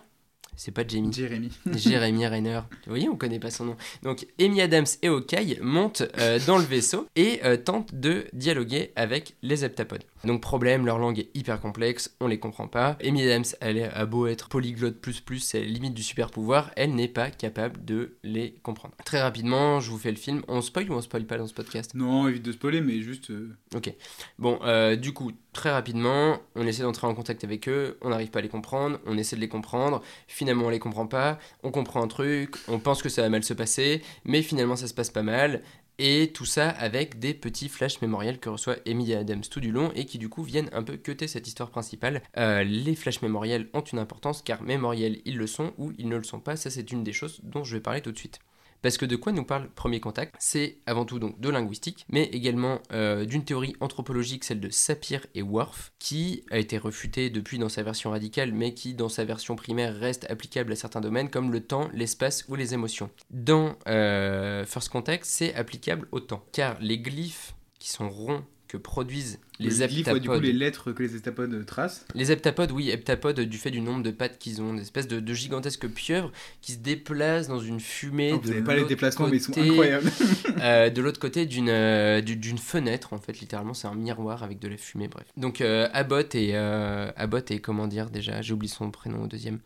c'est 0.57 0.71
pas 0.71 0.85
Jamie. 0.85 1.13
Jérémy. 1.13 1.51
Jérémy 1.77 2.27
Renner. 2.27 2.61
Vous 2.85 2.89
voyez, 2.89 3.07
on 3.07 3.15
connaît 3.15 3.39
pas 3.39 3.51
son 3.51 3.65
nom. 3.65 3.77
Donc, 4.01 4.25
Amy 4.41 4.59
Adams 4.59 4.87
et 5.03 5.07
Hawkeye 5.07 5.59
montent 5.61 6.03
euh, 6.17 6.39
dans 6.47 6.57
le 6.57 6.63
vaisseau 6.63 7.07
et 7.15 7.39
euh, 7.45 7.57
tentent 7.57 7.93
de 7.93 8.25
dialoguer 8.33 8.91
avec 8.95 9.35
les 9.43 9.63
heptapodes. 9.63 10.03
Donc, 10.23 10.41
problème, 10.41 10.85
leur 10.85 10.97
langue 10.97 11.19
est 11.19 11.29
hyper 11.35 11.59
complexe, 11.61 12.15
on 12.19 12.27
les 12.27 12.39
comprend 12.39 12.67
pas. 12.67 12.97
Amy 13.03 13.23
Adams, 13.23 13.45
elle 13.61 13.91
a 13.93 14.05
beau 14.05 14.27
être 14.27 14.49
polyglotte 14.49 14.99
plus 14.99 15.21
plus, 15.21 15.39
c'est 15.39 15.63
limite 15.63 15.93
du 15.93 16.03
super 16.03 16.29
pouvoir, 16.31 16.71
elle 16.75 16.95
n'est 16.95 17.07
pas 17.07 17.29
capable 17.29 17.83
de 17.85 18.17
les 18.23 18.55
comprendre. 18.63 18.93
Très 19.05 19.21
rapidement, 19.21 19.79
je 19.79 19.89
vous 19.91 19.97
fais 19.97 20.11
le 20.11 20.17
film. 20.17 20.41
On 20.47 20.61
spoil 20.61 20.89
ou 20.91 20.93
on 20.95 21.01
spoil 21.01 21.25
pas 21.25 21.37
dans 21.37 21.47
ce 21.47 21.53
podcast? 21.53 21.93
Non, 21.93 22.27
évite 22.27 22.43
de 22.43 22.51
spoiler, 22.51 22.81
mais 22.81 23.01
juste. 23.01 23.29
euh, 23.31 23.55
Ok. 23.75 23.93
Bon, 24.39 24.59
euh, 24.63 24.95
du 24.95 25.13
coup, 25.13 25.31
très 25.53 25.71
rapidement, 25.71 26.39
on 26.55 26.65
essaie 26.67 26.83
d'entrer 26.83 27.07
en 27.07 27.13
contact 27.15 27.43
avec 27.43 27.67
eux, 27.67 27.97
on 28.01 28.09
n'arrive 28.09 28.29
pas 28.29 28.39
à 28.39 28.41
les 28.41 28.49
comprendre, 28.49 28.99
on 29.05 29.17
essaie 29.17 29.35
de 29.35 29.41
les 29.41 29.49
comprendre, 29.49 30.01
finalement 30.27 30.65
on 30.65 30.69
les 30.69 30.79
comprend 30.79 31.07
pas, 31.07 31.39
on 31.63 31.71
comprend 31.71 32.03
un 32.03 32.07
truc, 32.07 32.55
on 32.67 32.79
pense 32.79 33.01
que 33.01 33.09
ça 33.09 33.21
va 33.23 33.29
mal 33.29 33.43
se 33.43 33.53
passer, 33.53 34.01
mais 34.23 34.41
finalement 34.41 34.75
ça 34.75 34.87
se 34.87 34.93
passe 34.93 35.09
pas 35.09 35.23
mal. 35.23 35.61
Et 35.99 36.31
tout 36.33 36.45
ça 36.45 36.69
avec 36.69 37.19
des 37.19 37.33
petits 37.33 37.69
flashs 37.69 38.01
mémoriels 38.01 38.39
que 38.39 38.49
reçoit 38.49 38.77
Amy 38.87 39.13
Adams 39.13 39.41
tout 39.41 39.59
du 39.59 39.71
long 39.71 39.91
et 39.95 40.05
qui 40.05 40.17
du 40.19 40.29
coup 40.29 40.43
viennent 40.43 40.69
un 40.73 40.83
peu 40.83 40.97
cuter 40.97 41.27
cette 41.27 41.47
histoire 41.47 41.71
principale. 41.71 42.21
Euh, 42.37 42.63
les 42.63 42.95
flashs 42.95 43.21
mémoriels 43.23 43.69
ont 43.73 43.81
une 43.81 43.99
importance 43.99 44.41
car 44.43 44.61
mémoriels 44.61 45.21
ils 45.25 45.37
le 45.37 45.47
sont 45.47 45.73
ou 45.77 45.93
ils 45.97 46.07
ne 46.07 46.17
le 46.17 46.23
sont 46.23 46.39
pas. 46.39 46.55
Ça 46.55 46.69
c'est 46.69 46.91
une 46.91 47.03
des 47.03 47.13
choses 47.13 47.39
dont 47.43 47.63
je 47.63 47.75
vais 47.75 47.81
parler 47.81 48.01
tout 48.01 48.11
de 48.11 48.17
suite. 48.17 48.39
Parce 48.81 48.97
que 48.97 49.05
de 49.05 49.15
quoi 49.15 49.31
nous 49.31 49.43
parle 49.43 49.69
Premier 49.69 49.99
Contact? 49.99 50.35
C'est 50.39 50.77
avant 50.85 51.05
tout 51.05 51.19
donc 51.19 51.39
de 51.39 51.49
linguistique, 51.49 52.05
mais 52.09 52.25
également 52.25 52.79
euh, 52.91 53.25
d'une 53.25 53.43
théorie 53.43 53.75
anthropologique, 53.79 54.43
celle 54.43 54.59
de 54.59 54.69
Sapir 54.69 55.25
et 55.35 55.41
Worf, 55.41 55.91
qui 55.99 56.43
a 56.51 56.57
été 56.57 56.77
refutée 56.77 57.29
depuis 57.29 57.57
dans 57.57 57.69
sa 57.69 57.83
version 57.83 58.11
radicale, 58.11 58.51
mais 58.53 58.73
qui 58.73 58.93
dans 58.93 59.09
sa 59.09 59.25
version 59.25 59.55
primaire 59.55 59.95
reste 59.95 60.29
applicable 60.29 60.71
à 60.71 60.75
certains 60.75 61.01
domaines 61.01 61.29
comme 61.29 61.51
le 61.51 61.61
temps, 61.61 61.89
l'espace 61.93 62.45
ou 62.47 62.55
les 62.55 62.73
émotions. 62.73 63.09
Dans 63.31 63.75
euh, 63.87 64.65
First 64.65 64.89
Contact, 64.89 65.25
c'est 65.25 65.53
applicable 65.55 66.07
au 66.11 66.19
temps, 66.19 66.43
car 66.51 66.77
les 66.79 66.99
glyphes 66.99 67.55
qui 67.79 67.89
sont 67.89 68.09
ronds 68.09 68.43
que 68.67 68.77
produisent 68.77 69.39
les 69.59 69.81
heptapodes. 69.83 70.21
du 70.21 70.29
coup, 70.29 70.39
les 70.39 70.53
lettres 70.53 70.91
que 70.91 71.03
les 71.03 71.15
heptapodes 71.15 71.65
tracent. 71.65 72.05
Les 72.15 72.31
heptapodes, 72.31 72.71
oui, 72.71 72.89
heptapodes 72.89 73.39
du 73.39 73.57
fait 73.57 73.71
du 73.71 73.81
nombre 73.81 74.03
de 74.03 74.11
pattes 74.11 74.37
qu'ils 74.37 74.61
ont, 74.61 74.73
des 74.73 74.81
espèces 74.81 75.07
de, 75.07 75.19
de 75.19 75.33
gigantesques 75.33 75.87
pieuvres 75.87 76.31
qui 76.61 76.73
se 76.73 76.77
déplacent 76.77 77.47
dans 77.47 77.59
une 77.59 77.79
fumée. 77.79 78.31
Vous 78.33 78.39
de 78.39 78.49
n'avez 78.49 78.61
pas 78.61 78.73
les 78.73 78.79
l'autre 78.79 78.89
déplacements, 78.89 79.27
mais 79.27 79.37
ils 79.37 79.41
sont 79.41 79.51
côté, 79.53 79.69
incroyables. 79.69 80.11
euh, 80.61 80.89
de 80.91 81.01
l'autre 81.01 81.19
côté 81.19 81.45
d'une 81.45 81.69
euh, 81.69 82.21
du- 82.21 82.35
d'une 82.35 82.57
fenêtre, 82.57 83.13
en 83.13 83.17
fait, 83.17 83.39
littéralement, 83.39 83.73
c'est 83.73 83.87
un 83.87 83.95
miroir 83.95 84.43
avec 84.43 84.59
de 84.59 84.67
la 84.67 84.77
fumée, 84.77 85.07
bref. 85.07 85.25
Donc 85.37 85.61
euh, 85.61 85.87
Abbott 85.93 86.35
et 86.35 86.51
euh, 86.53 87.11
Abbott 87.15 87.49
et 87.51 87.59
comment 87.59 87.87
dire 87.87 88.09
déjà, 88.09 88.41
j'ai 88.41 88.53
oublié 88.53 88.71
son 88.71 88.91
prénom 88.91 89.23
au 89.23 89.27
deuxième. 89.27 89.59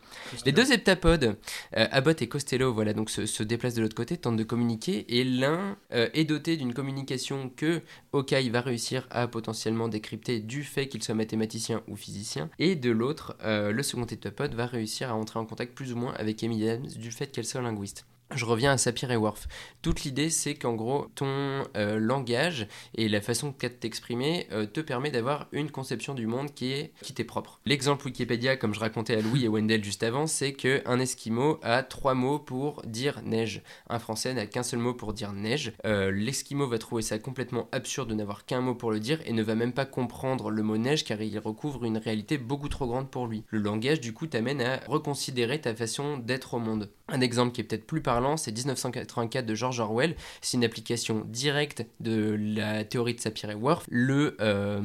Les 0.46 0.52
deux 0.52 0.72
heptapodes, 0.72 1.36
euh, 1.76 1.86
Abbott 1.90 2.22
et 2.22 2.28
Costello, 2.28 2.72
voilà, 2.72 2.92
donc 2.94 3.10
se, 3.10 3.26
se 3.26 3.42
déplacent 3.42 3.74
de 3.74 3.82
l'autre 3.82 3.94
côté, 3.94 4.16
tentent 4.16 4.36
de 4.36 4.44
communiquer, 4.44 5.04
et 5.08 5.24
l'un 5.24 5.76
euh, 5.92 6.08
est 6.14 6.24
doté 6.24 6.56
d'une 6.56 6.72
communication 6.74 7.50
que 7.54 7.80
Hawkeye 8.12 8.50
va 8.50 8.60
réussir 8.60 9.06
à 9.10 9.26
potentiellement 9.28 9.81
décrypter 9.88 10.40
du 10.40 10.64
fait 10.64 10.88
qu'il 10.88 11.02
soit 11.02 11.14
mathématicien 11.14 11.82
ou 11.88 11.96
physicien, 11.96 12.50
et 12.58 12.76
de 12.76 12.90
l'autre, 12.90 13.36
euh, 13.42 13.72
le 13.72 13.82
second 13.82 14.06
heptapode 14.06 14.54
va 14.54 14.66
réussir 14.66 15.10
à 15.10 15.14
entrer 15.14 15.38
en 15.38 15.46
contact 15.46 15.74
plus 15.74 15.92
ou 15.92 15.96
moins 15.96 16.14
avec 16.14 16.42
Amy 16.42 16.68
Adams 16.68 16.86
du 16.86 17.10
fait 17.10 17.28
qu'elle 17.28 17.46
soit 17.46 17.62
linguiste. 17.62 18.06
Je 18.34 18.44
reviens 18.44 18.72
à 18.72 18.78
Sapir 18.78 19.10
et 19.10 19.16
Worf. 19.16 19.46
Toute 19.82 20.04
l'idée, 20.04 20.30
c'est 20.30 20.54
qu'en 20.54 20.74
gros, 20.74 21.06
ton 21.14 21.64
euh, 21.76 21.98
langage 21.98 22.66
et 22.94 23.08
la 23.08 23.20
façon 23.20 23.52
que 23.52 23.66
tu 23.66 23.74
t'exprimer 23.74 24.46
euh, 24.52 24.66
te 24.66 24.80
permet 24.80 25.10
d'avoir 25.10 25.48
une 25.52 25.70
conception 25.70 26.14
du 26.14 26.26
monde 26.26 26.54
qui 26.54 26.72
est 26.72 26.92
qui 27.02 27.12
t'est 27.12 27.24
propre. 27.24 27.60
L'exemple 27.66 28.06
Wikipédia, 28.06 28.56
comme 28.56 28.74
je 28.74 28.80
racontais 28.80 29.16
à 29.16 29.20
Louis 29.20 29.44
et 29.44 29.48
Wendell 29.48 29.84
juste 29.84 30.02
avant, 30.02 30.26
c'est 30.26 30.52
qu'un 30.52 30.98
Esquimau 30.98 31.58
a 31.62 31.82
trois 31.82 32.14
mots 32.14 32.38
pour 32.38 32.82
dire 32.82 33.20
neige. 33.24 33.62
Un 33.88 33.98
Français 33.98 34.34
n'a 34.34 34.46
qu'un 34.46 34.62
seul 34.62 34.78
mot 34.78 34.94
pour 34.94 35.12
dire 35.12 35.32
neige. 35.32 35.72
Euh, 35.84 36.10
L'Esquimau 36.10 36.66
va 36.66 36.78
trouver 36.78 37.02
ça 37.02 37.18
complètement 37.18 37.68
absurde 37.72 38.08
de 38.08 38.14
n'avoir 38.14 38.46
qu'un 38.46 38.60
mot 38.60 38.74
pour 38.74 38.92
le 38.92 39.00
dire 39.00 39.20
et 39.26 39.32
ne 39.32 39.42
va 39.42 39.54
même 39.54 39.72
pas 39.72 39.84
comprendre 39.84 40.50
le 40.50 40.62
mot 40.62 40.76
neige 40.76 41.04
car 41.04 41.20
il 41.20 41.38
recouvre 41.38 41.84
une 41.84 41.98
réalité 41.98 42.38
beaucoup 42.38 42.68
trop 42.68 42.86
grande 42.86 43.10
pour 43.10 43.26
lui. 43.26 43.44
Le 43.48 43.58
langage, 43.58 44.00
du 44.00 44.12
coup, 44.14 44.26
t'amène 44.26 44.60
à 44.60 44.80
reconsidérer 44.86 45.60
ta 45.60 45.74
façon 45.74 46.18
d'être 46.18 46.54
au 46.54 46.58
monde. 46.58 46.90
Un 47.08 47.20
exemple 47.20 47.52
qui 47.52 47.60
est 47.60 47.64
peut-être 47.64 47.86
plus 47.86 48.00
parlant, 48.00 48.21
c'est 48.36 48.52
1984 48.52 49.46
de 49.46 49.54
George 49.54 49.80
Orwell. 49.80 50.14
C'est 50.40 50.56
une 50.56 50.64
application 50.64 51.24
directe 51.28 51.84
de 52.00 52.36
la 52.38 52.84
théorie 52.84 53.14
de 53.14 53.20
Sapir 53.20 53.50
et 53.50 53.54
Whorf. 53.54 53.84
Le 53.90 54.36
euh, 54.40 54.80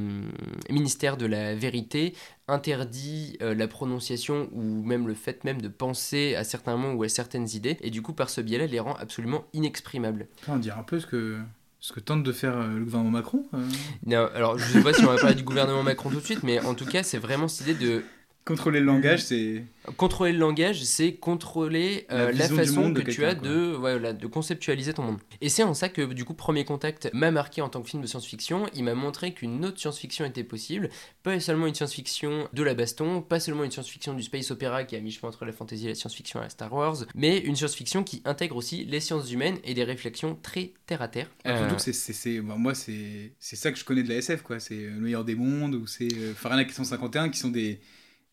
ministère 0.70 1.18
de 1.18 1.26
la 1.26 1.56
vérité 1.56 2.14
interdit 2.48 3.38
euh, 3.42 3.54
la 3.54 3.68
prononciation 3.68 4.50
ou 4.54 4.84
même 4.84 5.08
le 5.08 5.14
fait 5.14 5.44
même 5.44 5.62
de 5.62 5.68
penser 5.68 6.36
à 6.36 6.44
certains 6.44 6.78
mots 6.78 6.94
ou 6.94 7.04
à 7.04 7.10
certaines 7.10 7.48
idées 7.50 7.78
et 7.82 7.90
du 7.90 8.02
coup 8.02 8.14
par 8.14 8.30
ce 8.30 8.42
biais-là 8.42 8.68
les 8.68 8.80
rend 8.80 8.94
absolument 8.96 9.46
inexprimables. 9.54 10.28
On 10.48 10.58
dirait 10.58 10.80
un 10.80 10.84
peu 10.84 11.00
ce 11.00 11.06
que, 11.06 11.38
ce 11.80 11.92
que 11.94 12.00
tente 12.00 12.24
de 12.24 12.32
faire 12.32 12.58
euh, 12.58 12.78
le 12.78 12.86
gouvernement 12.86 13.12
Macron. 13.12 13.46
euh. 13.54 13.68
Non, 14.06 14.30
alors 14.34 14.58
je 14.58 14.66
sais 14.66 14.82
pas 14.82 14.94
si 14.94 15.04
on 15.04 15.08
va 15.08 15.18
parler 15.18 15.36
du 15.36 15.44
gouvernement 15.44 15.84
Macron 15.84 16.10
tout 16.10 16.20
de 16.20 16.26
suite, 16.26 16.44
mais 16.44 16.60
en 16.62 16.74
tout 16.74 16.86
cas 16.86 17.04
c'est 17.04 17.18
vraiment 17.18 17.48
cette 17.48 17.68
idée 17.68 17.86
de 17.86 18.04
Contrôler 18.48 18.80
le 18.80 18.86
langage, 18.86 19.24
c'est. 19.24 19.64
Contrôler 19.98 20.32
le 20.32 20.40
langage, 20.40 20.84
c'est 20.84 21.14
contrôler 21.14 22.06
euh, 22.12 22.32
La 22.34 22.48
du 22.48 22.56
façon 22.56 22.94
que 22.94 23.02
tu 23.02 23.24
as 23.26 23.36
de, 23.36 23.74
voilà, 23.78 24.14
de 24.14 24.28
conceptualiser 24.28 24.94
ton 24.94 25.04
monde. 25.04 25.18
Et 25.42 25.50
c'est 25.50 25.64
en 25.64 25.74
ça 25.74 25.90
que, 25.90 26.02
du 26.14 26.26
coup, 26.26 26.34
Premier 26.34 26.66
Contact 26.66 27.10
m'a 27.14 27.32
marqué 27.32 27.62
en 27.62 27.70
tant 27.70 27.82
que 27.82 27.90
film 27.90 28.02
de 28.02 28.08
science-fiction. 28.08 28.68
Il 28.74 28.84
m'a 28.84 28.96
montré 28.96 29.34
qu'une 29.34 29.64
autre 29.66 29.80
science-fiction 29.80 30.26
était 30.26 30.44
possible. 30.44 30.90
Pas 31.24 31.40
seulement 31.40 31.68
une 31.68 31.76
science-fiction 31.76 32.48
de 32.54 32.64
la 32.64 32.74
baston, 32.74 33.22
pas 33.22 33.40
seulement 33.40 33.64
une 33.64 33.72
science-fiction 33.72 34.14
du 34.14 34.24
space 34.24 34.52
opéra 34.52 34.84
qui 34.84 34.96
a 34.96 35.00
mi-chemin 35.00 35.30
entre 35.30 35.46
la 35.46 35.52
fantasy 35.54 35.86
et 35.86 35.90
la 35.90 35.96
science-fiction 35.96 36.40
à 36.40 36.44
la 36.44 36.50
Star 36.50 36.74
Wars, 36.74 36.98
mais 37.16 37.38
une 37.40 37.56
science-fiction 37.56 38.04
qui 38.04 38.22
intègre 38.26 38.56
aussi 38.56 38.86
les 38.86 39.00
sciences 39.00 39.32
humaines 39.32 39.58
et 39.64 39.74
des 39.74 39.84
réflexions 39.84 40.38
très 40.42 40.72
terre-à-terre. 40.86 41.30
Surtout 41.46 41.64
Euh, 41.64 41.76
que 41.76 41.82
c'est, 41.82 41.94
c'est, 41.94 42.14
c'est- 42.14 42.40
bah, 42.42 42.56
moi, 42.58 42.74
c'est, 42.76 43.32
c'est 43.40 43.56
ça 43.56 43.72
que 43.72 43.78
je 43.78 43.84
connais 43.86 44.04
de 44.04 44.10
la 44.10 44.16
SF, 44.16 44.42
quoi. 44.42 44.60
C'est 44.60 44.76
euh, 44.76 44.92
Le 44.96 45.00
meilleur 45.02 45.24
des 45.26 45.36
mondes, 45.36 45.76
ou 45.76 45.88
c'est 45.88 46.08
euh, 46.14 46.34
Fahrenheit 46.34 46.66
451, 46.66 47.30
qui 47.30 47.40
sont 47.40 47.50
des, 47.50 47.80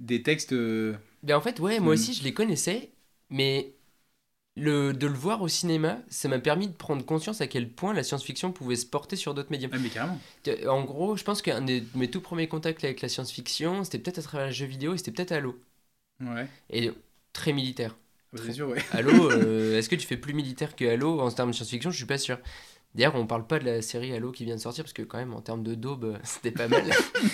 des 0.00 0.22
textes. 0.22 0.52
euh, 0.52 0.94
Ben 1.22 1.36
en 1.36 1.40
fait, 1.40 1.60
ouais, 1.60 1.80
moi 1.80 1.90
Mm. 1.90 1.94
aussi 1.94 2.14
je 2.14 2.22
les 2.24 2.34
connaissais, 2.34 2.90
mais 3.30 3.74
le, 4.56 4.92
de 4.92 5.06
le 5.06 5.14
voir 5.14 5.42
au 5.42 5.48
cinéma, 5.48 5.98
ça 6.08 6.28
m'a 6.28 6.38
permis 6.38 6.68
de 6.68 6.72
prendre 6.74 7.04
conscience 7.04 7.40
à 7.40 7.46
quel 7.48 7.68
point 7.70 7.92
la 7.94 8.02
science-fiction 8.04 8.52
pouvait 8.52 8.76
se 8.76 8.86
porter 8.86 9.16
sur 9.16 9.34
d'autres 9.34 9.50
médiums. 9.50 9.70
Ah, 9.74 9.78
mais 9.78 9.88
carrément. 9.88 10.18
Euh, 10.48 10.66
En 10.68 10.84
gros, 10.84 11.16
je 11.16 11.24
pense 11.24 11.42
qu'un 11.42 11.62
de 11.62 11.82
mes 11.94 12.10
tout 12.10 12.20
premiers 12.20 12.48
contacts 12.48 12.84
avec 12.84 13.00
la 13.02 13.08
science-fiction, 13.08 13.84
c'était 13.84 13.98
peut-être 13.98 14.18
à 14.18 14.22
travers 14.22 14.46
les 14.48 14.52
jeux 14.52 14.66
vidéo 14.66 14.94
et 14.94 14.98
c'était 14.98 15.12
peut-être 15.12 15.32
Halo. 15.32 15.58
Ouais. 16.20 16.46
Et 16.70 16.92
très 17.32 17.52
militaire. 17.52 17.96
Bah, 18.32 18.40
c'est 18.44 18.52
sûr, 18.52 18.68
ouais. 18.68 18.82
Halo, 18.92 19.10
euh, 19.30 19.78
est-ce 19.78 19.88
que 19.88 19.96
tu 19.96 20.06
fais 20.06 20.16
plus 20.16 20.34
militaire 20.34 20.76
que 20.76 20.84
Halo 20.84 21.20
en 21.20 21.30
termes 21.30 21.50
de 21.50 21.54
science-fiction? 21.56 21.90
Je 21.90 21.96
suis 21.96 22.06
pas 22.06 22.18
sûr. 22.18 22.38
D'ailleurs, 22.94 23.16
on 23.16 23.26
parle 23.26 23.46
pas 23.46 23.58
de 23.58 23.64
la 23.64 23.82
série 23.82 24.12
Halo 24.14 24.30
qui 24.32 24.44
vient 24.44 24.54
de 24.56 24.60
sortir 24.60 24.84
parce 24.84 24.92
que 24.92 25.02
quand 25.02 25.18
même 25.18 25.34
en 25.34 25.40
termes 25.42 25.64
de 25.64 25.74
daube, 25.74 26.04
euh, 26.04 26.18
c'était 26.24 26.52
pas 26.52 26.68
mal. 26.68 26.84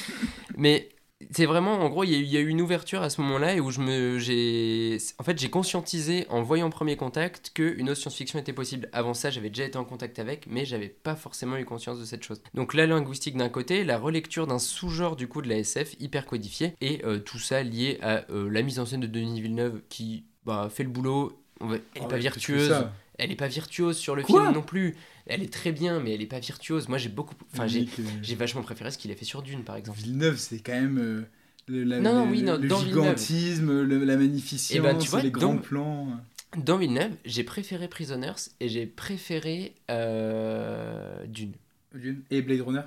Mais 0.57 0.89
c'est 1.31 1.45
vraiment, 1.47 1.75
en 1.75 1.89
gros, 1.91 2.05
il 2.05 2.11
y, 2.11 2.15
a 2.15 2.19
eu- 2.19 2.23
il 2.23 2.29
y 2.31 2.37
a 2.37 2.41
eu 2.41 2.49
une 2.49 2.63
ouverture 2.63 3.03
à 3.03 3.11
ce 3.11 3.21
moment-là 3.21 3.55
et 3.55 3.61
où 3.61 3.71
je 3.71 3.81
me, 3.81 4.19
j'ai, 4.19 4.97
en 5.19 5.23
fait, 5.23 5.39
j'ai 5.39 5.51
conscientisé 5.51 6.27
en 6.31 6.43
voyant 6.43 6.71
Premier 6.71 6.97
Contact 6.97 7.51
qu'une 7.55 7.91
autre 7.91 8.01
science-fiction 8.01 8.39
était 8.39 8.53
possible. 8.55 8.89
Avant 8.93 9.13
ça, 9.13 9.29
j'avais 9.31 9.51
déjà 9.51 9.65
été 9.65 9.77
en 9.77 9.85
contact 9.85 10.19
avec, 10.19 10.47
mais 10.49 10.65
j'avais 10.65 10.89
pas 10.89 11.15
forcément 11.17 11.57
eu 11.59 11.65
conscience 11.67 12.01
de 12.01 12.05
cette 12.07 12.25
chose. 12.25 12.41
Donc 12.55 12.73
la 12.75 12.87
linguistique 12.87 13.37
d'un 13.37 13.51
côté, 13.51 13.85
la 13.85 13.99
relecture 13.99 14.47
d'un 14.47 14.59
sous-genre 14.59 15.15
du 15.15 15.29
coup 15.29 15.43
de 15.43 15.49
la 15.49 15.59
SF 15.59 15.95
hyper 16.01 16.25
codifié 16.27 16.75
et 16.81 17.05
euh, 17.05 17.19
tout 17.19 17.39
ça 17.39 17.63
lié 17.63 17.99
à 18.01 18.25
euh, 18.31 18.49
la 18.51 18.63
mise 18.63 18.79
en 18.81 18.87
scène 18.87 19.01
de 19.01 19.07
Denis 19.07 19.41
Villeneuve 19.43 19.83
qui 19.91 20.25
bah, 20.47 20.69
fait 20.71 20.85
le 20.85 20.91
boulot. 20.91 21.39
On 21.61 21.67
va- 21.67 21.77
Elle 21.95 22.03
est 22.03 22.05
Oh, 22.07 22.09
pas 22.09 22.19
qu'est-ce 22.19 22.47
que 22.47 22.53
virtueuse. 22.53 22.87
Elle 23.23 23.31
est 23.31 23.37
pas 23.37 23.49
virtuose 23.49 23.99
sur 23.99 24.17
le 24.17 24.23
Quoi 24.23 24.43
film 24.45 24.55
non 24.55 24.63
plus. 24.63 24.97
Elle 25.27 25.43
est 25.43 25.53
très 25.53 25.73
bien, 25.73 26.01
mais 26.01 26.15
elle 26.15 26.23
est 26.23 26.27
pas 26.27 26.39
virtuose. 26.41 26.89
Moi, 26.89 26.97
j'ai 26.97 27.11
beaucoup, 27.11 27.35
enfin, 27.53 27.67
j'ai, 27.67 27.83
euh, 27.83 28.03
j'ai 28.23 28.35
vachement 28.35 28.63
préféré 28.63 28.91
ce 28.91 28.97
qu'il 28.99 29.11
a 29.11 29.15
fait 29.15 29.27
sur 29.27 29.43
Dune, 29.43 29.63
par 29.63 29.77
exemple. 29.77 29.99
Villeneuve, 29.99 30.37
c'est 30.39 30.61
quand 30.61 30.73
même. 30.73 30.99
euh, 30.99 31.23
le, 31.69 31.85
la- 31.85 32.01
Non, 32.01 32.25
le- 32.25 32.31
oui, 32.33 32.43
non, 32.43 32.57
le 32.57 32.67
dans 32.67 32.81
gigantisme, 32.81 33.83
le- 33.83 34.05
la 34.05 34.17
magnificence, 34.17 34.73
Eh 34.75 34.81
ben, 34.81 34.97
tu 34.97 35.09
vois, 35.11 35.21
les 35.23 35.31
grands 35.31 35.55
dans- 35.55 35.61
plans. 35.61 36.09
Dans 36.57 36.79
Villeneuve, 36.79 37.13
j'ai 37.27 37.45
préféré 37.45 37.87
Prisoners 37.89 38.33
et 38.59 38.69
j'ai 38.69 38.87
préféré 38.87 39.75
euh, 39.91 41.27
Dune. 41.27 41.53
Dune. 41.95 42.23
Et 42.31 42.43
Blade 42.43 42.61
Runner? 42.63 42.83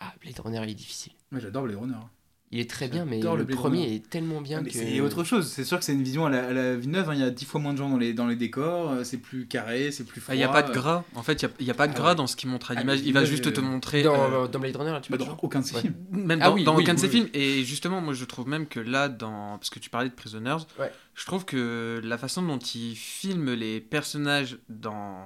Ah, 0.00 0.12
Blade 0.20 0.38
Runner, 0.38 0.60
il 0.64 0.70
est 0.70 0.74
difficile. 0.74 1.12
Moi 1.30 1.40
j'adore 1.40 1.64
Blade 1.64 1.78
Runner. 1.78 1.94
Il 2.54 2.60
est 2.60 2.68
très 2.68 2.86
bien, 2.86 3.06
mais 3.06 3.18
le, 3.18 3.44
Blade 3.44 3.56
premier 3.56 3.82
Runner. 3.84 3.94
est 3.96 4.10
tellement 4.10 4.42
bien 4.42 4.58
Ah, 4.58 4.62
mais 4.62 4.68
que. 4.70 4.76
C'est 4.76 5.00
autre 5.00 5.24
chose, 5.24 5.48
c'est 5.48 5.64
sûr 5.64 5.78
que 5.78 5.84
c'est 5.86 5.94
une 5.94 6.02
vision 6.02 6.26
à 6.26 6.30
la, 6.30 6.48
à 6.48 6.52
la 6.52 6.76
Villeneuve, 6.76 7.08
hein. 7.08 7.14
il 7.14 7.20
y 7.20 7.24
a 7.24 7.30
dix 7.30 7.46
fois 7.46 7.60
moins 7.62 7.72
de 7.72 7.78
gens 7.78 7.88
dans 7.88 7.96
les, 7.96 8.12
dans 8.12 8.26
les 8.26 8.36
décors, 8.36 8.90
euh, 8.90 9.04
c'est 9.04 9.16
plus 9.16 9.46
carré, 9.46 9.90
c'est 9.90 10.04
plus 10.04 10.20
froid. 10.20 10.34
Il 10.34 10.38
n'y 10.38 10.44
Ah, 10.44 10.50
a 10.50 10.52
pas 10.52 10.62
de 10.62 10.70
gras. 10.72 11.02
En 11.14 11.22
fait, 11.22 11.42
il 11.58 11.64
n'y 11.64 11.70
a, 11.70 11.74
pas 11.74 11.86
de 11.86 11.92
Ah 11.94 11.98
gras 11.98 12.08
ouais. 12.10 12.14
dans 12.14 12.26
ce 12.26 12.36
qu'il 12.36 12.50
montre 12.50 12.70
à 12.70 12.74
Ah, 12.76 12.80
l'image. 12.80 13.00
Il 13.06 13.14
va 13.14 13.24
juste 13.24 13.50
te 13.52 13.60
montrer. 13.60 14.02
Dans, 14.02 14.14
euh, 14.14 14.46
dans 14.48 14.58
Blade 14.58 14.76
Runner, 14.76 14.90
là, 14.92 15.00
tu 15.00 15.10
Bah, 15.10 15.16
dans 15.16 15.38
aucun 15.40 15.60
de 15.60 15.64
ces 15.64 15.76
Ouais. 15.76 15.80
films. 15.80 15.94
Même 16.10 16.40
Ah 16.42 16.48
dans, 16.50 16.54
oui, 16.54 16.64
dans 16.64 16.76
oui, 16.76 16.82
aucun 16.82 16.92
de 16.94 17.00
oui, 17.00 17.06
oui. 17.06 17.10
films. 17.10 17.28
Et 17.32 17.64
justement, 17.64 18.02
moi, 18.02 18.12
je 18.12 18.24
trouve 18.26 18.46
même 18.46 18.66
que 18.66 18.80
là, 18.80 19.08
dans... 19.08 19.56
parce 19.56 19.70
que 19.70 19.78
tu 19.78 19.88
parlais 19.88 20.10
de 20.10 20.14
Prisoners, 20.14 20.58
Ouais. 20.78 20.92
je 21.14 21.24
trouve 21.24 21.46
que 21.46 22.02
la 22.04 22.18
façon 22.18 22.42
dont 22.42 22.58
il 22.58 22.94
filme 22.96 23.52
les 23.54 23.80
personnages 23.80 24.58
dans, 24.68 25.16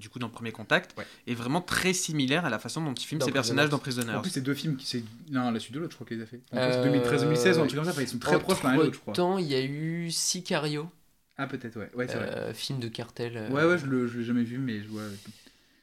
du 0.00 0.08
coup, 0.08 0.18
dans 0.18 0.28
Premier 0.28 0.50
Contact 0.50 0.98
Ouais. 0.98 1.04
est 1.28 1.34
vraiment 1.34 1.60
très 1.60 1.92
similaire 1.92 2.44
à 2.44 2.50
la 2.50 2.58
façon 2.58 2.82
dont 2.82 2.94
il 2.94 3.04
filme 3.04 3.20
Dans 3.20 3.26
ses 3.26 3.32
personnages 3.32 3.68
dans 3.68 3.78
Prisoners. 3.78 4.04
Prisoners. 4.06 4.18
En 4.18 4.22
plus, 4.22 4.30
c'est 4.30 4.40
deux 4.40 4.54
films 4.54 4.76
qui 4.76 4.86
c'est 4.86 5.04
l'un 5.30 5.42
à 5.46 5.50
la 5.52 5.60
suite 5.60 5.74
de 5.74 5.78
l'autre, 5.80 5.92
je 5.92 5.96
crois 5.96 6.06
qu'ils 6.08 6.16
les 6.16 6.22
a 6.24 6.26
fait. 6.26 6.40
En 6.52 6.56
Euh, 6.56 6.84
2013-2016 6.84 7.58
ou 7.58 7.62
un 7.62 7.66
truc 7.66 7.76
comme 7.76 7.84
ça, 7.84 7.90
enfin, 7.92 8.02
ils 8.02 8.08
sont 8.08 8.18
très 8.18 8.38
proches 8.40 8.62
l'un 8.64 8.74
et 8.74 8.76
l'autre, 8.78 8.94
je 8.94 8.98
crois. 8.98 9.14
temps, 9.14 9.38
il 9.38 9.46
y 9.46 9.54
a 9.54 9.62
eu 9.62 10.10
Sicario, 10.10 10.90
Ah, 11.36 11.46
peut-être, 11.46 11.76
ouais, 11.78 11.90
ouais, 11.94 12.08
c'est 12.08 12.16
vrai. 12.16 12.28
euh, 12.36 12.52
film 12.54 12.80
de 12.80 12.88
cartel. 12.88 13.36
euh, 13.36 13.50
Ouais, 13.50 13.64
ouais, 13.64 13.78
je 13.78 13.86
le- 13.86 14.06
je 14.08 14.18
l'ai 14.18 14.24
jamais 14.24 14.42
vu, 14.42 14.58
mais 14.58 14.82
je 14.82 14.88
vois. 14.88 15.02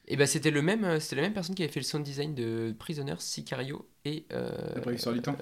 Et 0.10 0.16
bah 0.16 0.26
c'était 0.26 0.52
le 0.52 0.62
même, 0.62 0.86
euh, 0.86 1.00
c'était 1.02 1.18
la 1.18 1.22
même 1.24 1.34
personne 1.34 1.54
qui 1.54 1.64
avait 1.64 1.72
fait 1.72 1.82
le 1.82 1.86
sound 1.86 2.02
design 2.06 2.34
de 2.34 2.74
Prisoners, 2.80 3.16
Sicario 3.20 3.90
et 4.06 4.26
euh, 4.32 4.52
La 4.76 4.80
brève 4.82 4.96
histoire 4.96 5.14
du 5.14 5.22
temps. 5.22 5.38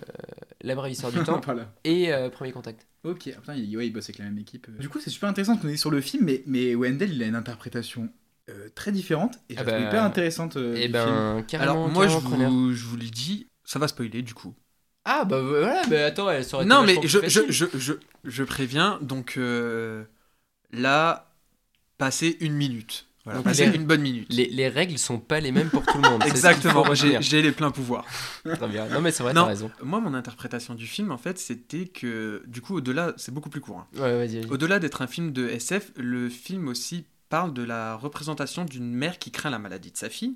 La 0.62 0.74
brève 0.74 0.92
histoire 0.92 1.12
du 1.12 1.20
temps 1.24 1.40
Voilà. 1.46 1.72
et 1.84 2.12
euh, 2.12 2.30
Premier 2.32 2.52
Contact. 2.52 2.88
Ok, 3.04 3.30
ah, 3.36 3.40
putain, 3.42 3.54
il, 3.56 3.78
ouais, 3.78 3.86
il 3.86 3.92
bosse 3.94 4.06
avec 4.06 4.18
la 4.18 4.26
même 4.26 4.40
équipe. 4.40 4.68
Du 4.80 4.90
coup, 4.90 5.00
c'est 5.00 5.12
super 5.12 5.30
intéressant 5.30 5.58
qu'on 5.58 5.68
est 5.68 5.78
sur 5.78 5.92
le 5.92 6.02
film, 6.02 6.26
mais, 6.26 6.42
mais 6.48 6.74
Wendell, 6.74 7.14
il 7.14 7.22
a 7.22 7.28
une 7.28 7.36
interprétation 7.36 8.10
euh, 8.50 8.70
très 8.76 8.92
différente 8.92 9.36
et 9.50 9.56
Ah 9.58 9.64
trouve 9.64 9.74
bah, 9.74 9.80
hyper 9.80 10.04
intéressante. 10.04 10.58
euh, 10.58 10.76
et 10.76 10.88
du 10.88 10.94
ben 10.94 11.06
film. 11.36 11.46
carrément. 11.48 11.72
Alors, 11.72 11.90
moi, 11.90 12.08
je 12.08 12.18
vous, 12.18 12.74
je 12.74 12.84
vous 12.86 12.96
l'ai 12.98 13.10
dit, 13.10 13.48
ça 13.64 13.80
va 13.80 13.88
spoiler 13.88 14.22
du 14.22 14.34
coup. 14.34 14.54
Ah 15.06 15.24
bah 15.26 15.40
voilà, 15.42 15.84
bah 15.88 16.06
attends, 16.06 16.30
elle 16.32 16.44
serait 16.44 16.66
Non, 16.66 16.84
mais 16.84 16.96
je, 17.04 17.20
je, 17.28 17.42
je, 17.50 17.66
je, 17.78 17.94
je 18.24 18.44
préviens, 18.44 18.98
donc 19.02 19.36
euh, 19.38 20.04
là, 20.72 21.32
passez 21.98 22.38
une 22.40 22.54
minute. 22.54 23.08
Voilà, 23.24 23.38
Donc, 23.40 23.46
passez 23.46 23.66
les- 23.68 23.76
une 23.76 23.86
bonne 23.86 24.02
minute. 24.02 24.28
les, 24.30 24.46
les 24.46 24.68
règles 24.70 25.00
sont 25.00 25.18
pas 25.20 25.40
les 25.40 25.52
mêmes 25.52 25.70
pour 25.70 25.84
tout 25.84 25.98
le 26.00 26.08
monde. 26.08 26.24
Exactement, 26.26 26.86
j'ai 26.94 27.42
les 27.42 27.52
pleins 27.52 27.72
pouvoirs. 27.72 28.06
Non 28.46 29.02
mais 29.02 29.12
c'est 29.12 29.24
vrai, 29.24 29.34
Non. 29.34 29.42
t'as 29.44 29.48
raison. 29.48 29.72
Moi, 29.82 30.00
mon 30.00 30.14
interprétation 30.14 30.76
du 30.76 30.86
film, 30.86 31.12
en 31.12 31.18
fait, 31.18 31.40
c'était 31.40 31.86
que, 31.88 32.44
du 32.46 32.62
coup, 32.62 32.76
au-delà, 32.78 33.14
c'est 33.18 33.34
beaucoup 33.34 33.50
plus 33.50 33.62
court. 33.62 33.80
hein. 33.80 33.88
Ouais, 33.96 34.16
vas-y, 34.18 34.40
vas-y. 34.42 34.52
Au-delà 34.52 34.78
d'être 34.80 35.02
un 35.02 35.08
film 35.08 35.32
de 35.34 35.48
SF, 35.50 35.92
le 35.98 36.30
film 36.30 36.68
aussi 36.68 37.06
parle 37.30 37.54
de 37.54 37.64
la 37.64 37.96
représentation 37.96 38.66
d'une 38.66 38.94
mère 38.94 39.20
qui 39.20 39.32
craint 39.32 39.50
la 39.50 39.60
maladie 39.60 39.92
de 39.92 39.98
sa 39.98 40.10
fille. 40.10 40.36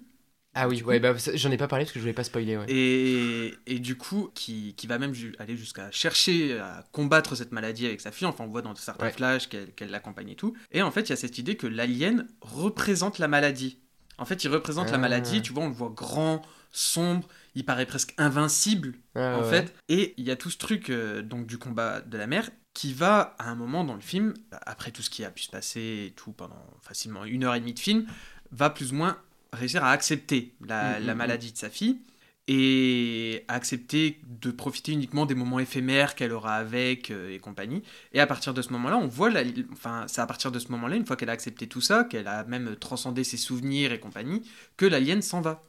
Ah 0.56 0.68
oui, 0.68 0.82
ouais, 0.82 1.00
bah 1.00 1.14
j'en 1.36 1.52
ai 1.52 1.58
pas 1.58 1.68
parlé 1.68 1.86
parce 1.86 1.94
que 1.94 2.00
je 2.00 2.04
voulais 2.04 2.14
pas 2.14 2.24
spoiler, 2.24 2.58
ouais. 2.58 2.66
Et, 2.68 3.54
et 3.68 3.78
du 3.80 3.96
coup, 3.98 4.32
qui, 4.34 4.74
qui 4.76 4.88
va 4.88 4.98
même 4.98 5.14
ju- 5.14 5.36
aller 5.38 5.56
jusqu'à 5.56 5.92
chercher 5.92 6.58
à 6.60 6.84
combattre 6.92 7.36
cette 7.36 7.52
maladie 7.52 7.86
avec 7.86 8.02
sa 8.02 8.12
fille. 8.12 8.26
Enfin, 8.26 8.46
on 8.46 8.48
voit 8.48 8.64
dans 8.64 8.74
certains 8.74 9.06
Ouais. 9.06 9.12
flashs 9.12 9.48
qu'elle 9.48 9.92
l'accompagne 9.92 10.30
et 10.30 10.36
tout. 10.36 10.56
Et 10.72 10.82
en 10.82 10.90
fait, 10.90 11.02
il 11.02 11.10
y 11.12 11.14
a 11.14 11.18
cette 11.18 11.38
idée 11.38 11.56
que 11.56 11.68
l'alien 11.68 12.28
représente 12.42 13.20
la 13.20 13.28
maladie. 13.28 13.80
En 14.18 14.26
fait, 14.26 14.44
il 14.44 14.50
représente 14.50 14.88
la 14.90 14.96
Ah. 14.96 14.98
maladie. 14.98 15.44
Tu 15.44 15.54
vois, 15.54 15.64
on 15.64 15.68
le 15.70 15.74
voit 15.74 15.94
grand, 15.96 16.42
sombre, 16.72 17.28
il 17.54 17.64
paraît 17.64 17.86
presque 17.86 18.16
invincible 18.18 18.96
Ah, 19.14 19.38
en 19.38 19.44
ouais. 19.44 19.50
fait. 19.50 19.76
Et 19.88 20.16
il 20.18 20.26
y 20.26 20.32
a 20.32 20.36
tout 20.36 20.50
ce 20.50 20.58
truc 20.58 20.90
euh, 20.90 21.22
donc 21.22 21.46
du 21.46 21.60
combat 21.60 22.02
de 22.02 22.18
la 22.18 22.26
mère 22.26 22.50
qui 22.74 22.94
va 22.94 23.36
à 23.40 23.50
un 23.50 23.56
moment 23.56 23.84
dans 23.84 23.96
le 23.96 24.02
film, 24.02 24.34
après 24.52 24.92
tout 24.92 25.02
ce 25.02 25.10
qui 25.10 25.26
a 25.26 25.32
pu 25.32 25.44
se 25.44 25.50
passer 25.50 26.06
et 26.08 26.14
tout 26.16 26.32
pendant 26.32 26.64
facilement 26.82 27.26
une 27.26 27.44
heure 27.44 27.56
et 27.56 27.60
demie 27.60 27.74
de 27.74 27.80
film, 27.80 28.06
va 28.52 28.70
plus 28.70 28.92
ou 28.94 28.96
moins 28.96 29.18
réussir 29.54 29.84
à 29.84 29.92
accepter 29.92 30.54
la, 30.66 31.00
Mm, 31.00 31.00
la 31.00 31.14
mm, 31.14 31.18
maladie 31.18 31.52
de 31.52 31.58
sa 31.58 31.70
fille 31.70 32.00
et 32.48 33.46
à 33.48 33.54
accepter 33.56 34.20
de 34.26 34.50
profiter 34.52 34.92
uniquement 34.94 35.26
des 35.26 35.36
moments 35.36 35.60
éphémères 35.60 36.16
qu'elle 36.16 36.32
aura 36.32 36.56
avec 36.56 37.12
euh, 37.12 37.30
et 37.34 37.40
compagnie. 37.40 37.84
Et 38.14 38.20
à 38.20 38.28
partir 38.28 38.54
de 38.56 38.62
ce 38.62 38.72
moment-là, 38.74 38.98
on 38.98 39.08
voit, 39.08 39.30
la, 39.30 39.44
enfin, 39.72 40.06
c'est 40.08 40.22
à 40.22 40.26
partir 40.26 40.52
de 40.52 40.58
ce 40.60 40.72
moment-là, 40.72 40.96
une 40.96 41.06
fois 41.06 41.16
qu'elle 41.16 41.30
a 41.30 41.34
accepté 41.34 41.68
tout 41.68 41.82
ça, 41.82 42.06
qu'elle 42.06 42.28
a 42.28 42.44
même 42.46 42.76
transcendé 42.78 43.24
ses 43.24 43.38
souvenirs 43.38 43.92
et 43.92 44.00
compagnie, 44.00 44.42
que 44.78 44.86
l'alien 44.86 45.22
s'en 45.22 45.42
va. 45.42 45.62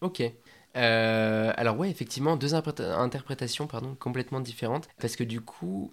Ok. 0.00 0.22
Euh, 0.76 1.52
alors 1.56 1.76
ouais, 1.78 1.90
effectivement, 1.90 2.36
deux 2.36 2.54
interpréta- 2.54 2.96
interprétations 2.98 3.66
pardon, 3.66 3.96
complètement 3.96 4.40
différentes. 4.40 4.88
Parce 5.00 5.16
que 5.16 5.24
du 5.24 5.40
coup, 5.40 5.92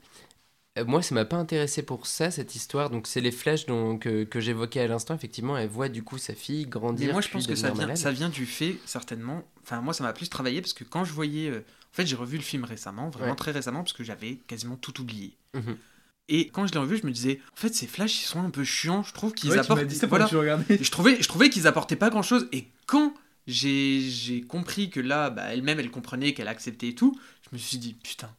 moi, 0.85 1.01
ça 1.01 1.15
m'a 1.15 1.25
pas 1.25 1.37
intéressé 1.37 1.83
pour 1.83 2.07
ça, 2.07 2.31
cette 2.31 2.55
histoire. 2.55 2.89
Donc 2.89 3.07
c'est 3.07 3.21
les 3.21 3.31
flashs 3.31 3.65
donc, 3.65 4.03
que, 4.03 4.23
que 4.23 4.39
j'évoquais 4.39 4.81
à 4.81 4.87
l'instant. 4.87 5.15
Effectivement, 5.15 5.57
elle 5.57 5.69
voit 5.69 5.89
du 5.89 6.03
coup 6.03 6.17
sa 6.17 6.33
fille 6.35 6.65
grandir. 6.65 7.07
Mais 7.07 7.13
moi, 7.13 7.21
je 7.21 7.29
pense 7.29 7.47
que 7.47 7.55
ça 7.55 7.71
vient, 7.71 7.81
malade. 7.81 7.97
ça 7.97 8.11
vient 8.11 8.29
du 8.29 8.45
fait, 8.45 8.77
certainement. 8.85 9.43
Enfin, 9.63 9.81
moi, 9.81 9.93
ça 9.93 10.03
m'a 10.03 10.13
plus 10.13 10.29
travaillé 10.29 10.61
parce 10.61 10.73
que 10.73 10.83
quand 10.83 11.03
je 11.05 11.13
voyais. 11.13 11.49
euh, 11.49 11.59
En 11.93 11.95
fait, 11.95 12.05
j'ai 12.05 12.15
revu 12.15 12.37
le 12.37 12.43
film 12.43 12.63
récemment, 12.63 13.09
vraiment 13.09 13.31
Ouais. 13.31 13.35
très 13.35 13.51
récemment, 13.51 13.79
parce 13.83 13.93
que 13.93 14.03
j'avais 14.03 14.35
quasiment 14.47 14.75
tout 14.75 15.01
oublié. 15.01 15.35
Mhm. 15.55 15.77
Et 16.29 16.49
quand 16.49 16.67
je 16.67 16.73
l'ai 16.73 16.79
revu, 16.79 16.97
je 16.97 17.05
me 17.07 17.11
disais, 17.11 17.39
en 17.53 17.55
fait, 17.55 17.73
ces 17.73 17.87
flashs, 17.87 18.21
ils 18.21 18.25
sont 18.25 18.41
un 18.41 18.49
peu 18.49 18.63
chiants. 18.65 19.01
Je 19.01 19.13
trouve 19.13 19.33
qu'ils 19.33 19.49
Ouais, 19.51 19.57
apportent. 19.59 19.83
dit 19.85 19.95
ça 19.95 20.07
voilà. 20.07 20.27
tu 20.27 20.35
je 20.83 20.91
trouvais, 20.91 21.21
je 21.21 21.27
trouvais 21.27 21.49
qu'ils 21.49 21.65
apportaient 21.67 21.95
pas 21.95 22.09
grand 22.09 22.21
chose. 22.21 22.47
Et 22.51 22.67
quand 22.85 23.13
j'ai 23.47 24.01
j'ai 24.01 24.41
compris 24.41 24.89
que 24.89 24.99
là, 24.99 25.29
bah, 25.29 25.53
elle-même, 25.53 25.79
elle 25.79 25.89
comprenait 25.89 26.33
qu'elle 26.33 26.49
acceptait 26.49 26.89
et 26.89 26.95
tout, 26.95 27.17
je 27.49 27.49
me 27.55 27.57
suis 27.57 27.77
dit, 27.77 27.93
putain, 27.93 28.29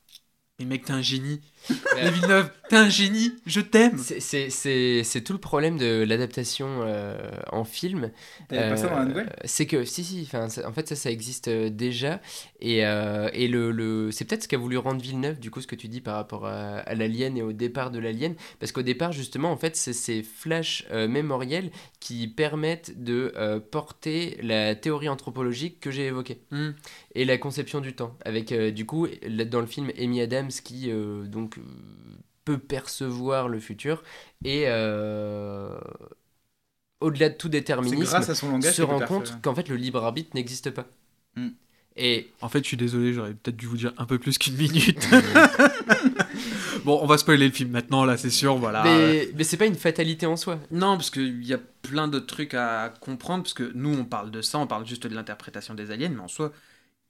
mais 0.59 0.64
mec, 0.64 0.84
t'es 0.84 0.92
un 0.92 1.02
génie. 1.02 1.40
La 1.96 2.11
Villeneuve, 2.11 2.50
t'es 2.68 2.76
un 2.76 2.88
génie, 2.88 3.34
je 3.46 3.61
t'aime. 3.61 3.98
C'est- 3.98 5.20
tout 5.24 5.32
le 5.32 5.38
problème 5.38 5.76
de 5.76 6.04
l'adaptation 6.04 6.66
euh, 6.82 7.18
en 7.52 7.64
film. 7.64 8.11
T'avais 8.48 8.70
pas 8.70 8.76
ça 8.76 8.88
dans 8.88 8.98
la 8.98 9.04
nouvelle? 9.04 9.36
C'est 9.44 9.66
que, 9.66 9.84
si, 9.84 10.02
si, 10.04 10.24
ça- 10.24 10.46
en 10.66 10.72
fait, 10.72 10.88
ça, 10.88 10.96
ça 10.96 11.11
existe 11.11 11.48
euh, 11.48 11.68
déjà. 11.68 12.20
Et, 12.61 12.86
euh, 12.86 13.28
et 13.32 13.48
le, 13.48 13.70
le- 13.72 14.11
c'est 14.12 14.24
peut-être 14.24 14.44
ce 14.44 14.48
qu'a 14.48 14.56
voulu 14.56 14.78
rendre 14.78 15.00
Villeneuve, 15.02 15.38
du 15.40 15.50
coup, 15.50 15.61
ce 15.61 15.66
que 15.66 15.74
tu 15.76 15.88
dis 15.88 16.00
par 16.00 16.14
rapport 16.14 16.46
à, 16.46 16.78
à 16.78 16.94
l'alien 16.94 17.36
et 17.36 17.42
au 17.42 17.52
départ 17.52 17.90
de 17.90 17.98
l'alien. 17.98 18.34
Parce 18.61 18.72
qu'au 18.72 18.82
départ, 18.82 19.12
justement, 19.12 19.50
en 19.52 19.56
fait, 19.56 19.76
c'est 19.76 19.92
ces 19.92 20.22
flashs 20.22 20.86
euh, 20.90 21.06
mémoriels 21.09 21.70
qui 22.00 22.28
permettent 22.28 23.02
de 23.02 23.32
euh, 23.36 23.61
porter 23.61 24.38
la 24.42 24.74
théorie 24.74 25.09
anthropologique 25.09 25.80
que 25.80 25.90
j'ai 25.90 26.06
évoquée. 26.06 26.40
Hmm. 26.52 26.70
Et 27.19 27.25
la 27.25 27.37
conception 27.37 27.81
du 27.81 27.95
temps. 27.95 28.16
Avec, 28.25 28.53
euh, 28.53 28.71
du 28.71 28.87
coup, 28.87 29.09
dans 29.51 29.61
le 29.61 29.66
film, 29.66 29.91
Amy 29.99 30.21
Adams 30.21 30.51
qui, 30.62 30.89
euh, 30.89 31.25
donc, 31.25 31.59
euh, 31.59 31.62
peut 32.45 32.59
percevoir 32.59 33.49
le 33.49 33.59
futur 33.59 34.03
et 34.45 34.64
euh, 34.69 35.77
au-delà 37.01 37.29
de 37.29 37.35
tout 37.35 37.49
déterminisme 37.49 38.05
grâce 38.05 38.31
à 38.31 38.35
son 38.35 38.51
langage 38.51 38.73
se 38.73 38.83
rend 38.83 39.01
compte 39.01 39.43
qu'en 39.43 39.55
fait 39.55 39.69
le 39.69 39.77
libre 39.77 40.03
arbitre 40.03 40.31
n'existe 40.35 40.71
pas 40.71 40.87
Mm. 41.37 41.49
et 41.97 42.31
En 42.41 42.49
fait, 42.49 42.61
je 42.61 42.69
suis 42.69 42.77
désolé, 42.77 43.12
j'aurais 43.12 43.35
peut-être 43.35 43.57
dû 43.57 43.66
vous 43.66 43.77
dire 43.77 43.93
un 43.99 44.07
peu 44.07 44.19
plus 44.19 44.39
qu'une 44.39 44.57
minute. 44.57 45.07
bon, 46.85 46.99
on 47.03 47.07
va 47.07 47.19
spoiler 47.19 47.47
le 47.49 47.53
film 47.53 47.71
maintenant, 47.71 48.05
là, 48.05 48.16
c'est 48.16 48.31
sûr, 48.31 48.57
voilà. 48.57 48.83
mais, 48.83 49.29
mais 49.35 49.45
c'est 49.45 49.57
pas 49.57 49.66
une 49.66 49.75
fatalité 49.75 50.25
en 50.25 50.37
soi 50.37 50.59
Non, 50.71 50.97
parce 50.97 51.11
qu'il 51.11 51.45
y 51.45 51.53
a 51.53 51.61
plein 51.83 52.09
d'autres 52.09 52.27
trucs 52.27 52.55
à 52.55 52.93
comprendre, 53.01 53.43
parce 53.43 53.55
que 53.55 53.71
nous, 53.75 53.95
on 53.95 54.05
parle 54.05 54.31
de 54.31 54.41
ça, 54.41 54.59
on 54.59 54.66
parle 54.66 54.87
juste 54.87 55.07
de 55.07 55.14
l'interprétation 55.14 55.75
des 55.75 55.91
aliens, 55.91 56.09
mais 56.09 56.21
en 56.21 56.29
soi, 56.29 56.53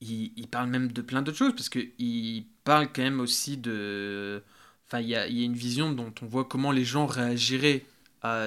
il, 0.01 0.32
il 0.36 0.46
parle 0.49 0.68
même 0.68 0.92
de 0.92 1.03
plein 1.03 1.22
d'autres 1.22 1.38
choses, 1.38 1.55
parce 1.55 1.68
qu'il 1.68 2.44
parle 2.64 2.88
quand 2.92 3.03
même 3.03 3.20
aussi 3.20 3.57
de... 3.57 4.42
Enfin, 4.86 5.01
il 5.01 5.09
y 5.09 5.14
a, 5.16 5.26
il 5.26 5.38
y 5.38 5.42
a 5.42 5.44
une 5.44 5.55
vision 5.55 5.92
dont 5.92 6.12
on 6.22 6.26
voit 6.26 6.44
comment 6.44 6.72
les 6.72 6.84
gens 6.84 7.07
réagiraient 7.07 7.84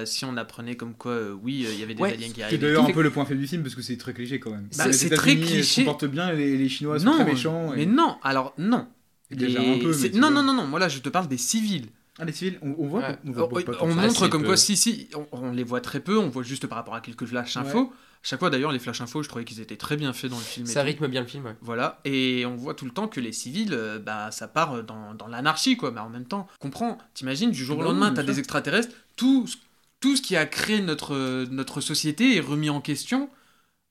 si 0.04 0.24
on 0.24 0.36
apprenait 0.36 0.76
comme 0.76 0.94
quoi, 0.94 1.12
euh, 1.12 1.32
oui, 1.42 1.64
euh, 1.66 1.72
il 1.72 1.80
y 1.80 1.82
avait 1.82 1.94
des 1.94 2.02
Ouais, 2.02 2.12
aliens 2.12 2.28
qui 2.28 2.34
C'est 2.36 2.42
arrivaient. 2.44 2.58
d'ailleurs 2.68 2.84
Tout 2.84 2.90
un 2.90 2.94
peu 2.94 3.02
le 3.02 3.10
point 3.10 3.24
faible 3.24 3.40
du 3.40 3.46
film 3.48 3.62
parce 3.62 3.74
que 3.74 3.82
c'est 3.82 3.96
très 3.96 4.12
cliché 4.12 4.38
quand 4.38 4.50
même. 4.50 4.68
Bah, 4.76 4.92
c'est 4.92 5.08
très 5.10 5.32
États-Unis, 5.32 5.40
cliché. 5.46 5.58
Ils 5.58 5.64
se 5.64 5.80
comportent 5.80 6.04
bien, 6.04 6.32
les, 6.32 6.56
les 6.56 6.68
Chinois 6.68 6.98
sont 7.00 7.06
non, 7.06 7.14
très 7.16 7.24
méchants. 7.24 7.72
et- 7.72 7.78
mais 7.78 7.86
non, 7.86 8.16
alors 8.22 8.54
non. 8.58 8.86
Déjà 9.30 9.60
Les- 9.60 9.74
un 9.74 9.78
peu, 9.78 9.88
mais 9.88 9.92
c'est- 9.94 10.14
non, 10.14 10.30
non, 10.30 10.42
non, 10.42 10.52
non, 10.54 10.66
moi 10.66 10.78
là, 10.78 10.88
je 10.88 10.98
te 10.98 11.08
parle 11.08 11.26
des 11.26 11.38
civils. 11.38 11.86
Ah, 12.18 12.24
les 12.26 12.32
civils, 12.32 12.58
on, 12.62 12.74
on 12.78 12.86
voit, 12.86 13.00
Ouais. 13.00 13.16
on 13.24 13.30
voit 13.32 13.48
ça. 13.62 13.84
montre 13.84 13.98
assez 14.22 14.28
comme 14.30 14.42
peu. 14.42 14.48
quoi, 14.48 14.56
si, 14.58 14.76
si, 14.76 15.08
on, 15.14 15.26
on 15.32 15.52
les 15.52 15.64
voit 15.64 15.80
très 15.80 16.00
peu, 16.00 16.18
on 16.18 16.28
voit 16.28 16.42
juste 16.42 16.66
par 16.66 16.76
rapport 16.76 16.94
à 16.94 17.00
quelques 17.00 17.24
flash 17.24 17.56
infos. 17.56 17.92
Chaque 18.22 18.38
fois 18.38 18.50
d'ailleurs, 18.50 18.70
les 18.72 18.78
flash 18.78 19.00
infos, 19.00 19.22
je 19.22 19.28
trouvais 19.28 19.44
qu'ils 19.44 19.60
étaient 19.60 19.76
très 19.76 19.96
bien 19.96 20.12
faits 20.12 20.30
dans 20.30 20.38
le 20.38 20.42
film. 20.44 20.64
ça 20.66 20.80
tout. 20.80 20.86
rythme 20.86 21.08
bien 21.08 21.22
le 21.22 21.26
film 21.26 21.44
ouais. 21.44 21.56
Voilà, 21.60 22.00
et 22.04 22.46
on 22.46 22.54
voit 22.56 22.74
tout 22.74 22.84
le 22.84 22.92
temps 22.92 23.08
que 23.08 23.18
les 23.20 23.32
civils, 23.32 23.72
euh, 23.74 23.98
bah, 23.98 24.30
ça 24.30 24.46
part 24.48 24.84
dans, 24.84 25.14
dans 25.14 25.26
l'anarchie, 25.26 25.76
quoi. 25.76 25.90
Mais 25.90 26.00
en 26.00 26.08
même 26.08 26.26
temps, 26.26 26.46
comprends, 26.60 26.98
t'imagines, 27.14 27.50
du 27.50 27.64
jour 27.64 27.78
au 27.78 27.82
lendemain, 27.82 28.12
t'as 28.12 28.22
des 28.22 28.38
extraterrestres, 28.38 28.94
tout, 29.16 29.46
ce- 29.46 29.56
tout 30.00 30.16
ce 30.16 30.22
qui 30.22 30.36
a 30.36 30.46
créé 30.46 30.80
notre, 30.82 31.46
notre 31.50 31.80
société 31.80 32.36
est 32.36 32.40
remis 32.40 32.70
en 32.70 32.80
question. 32.80 33.28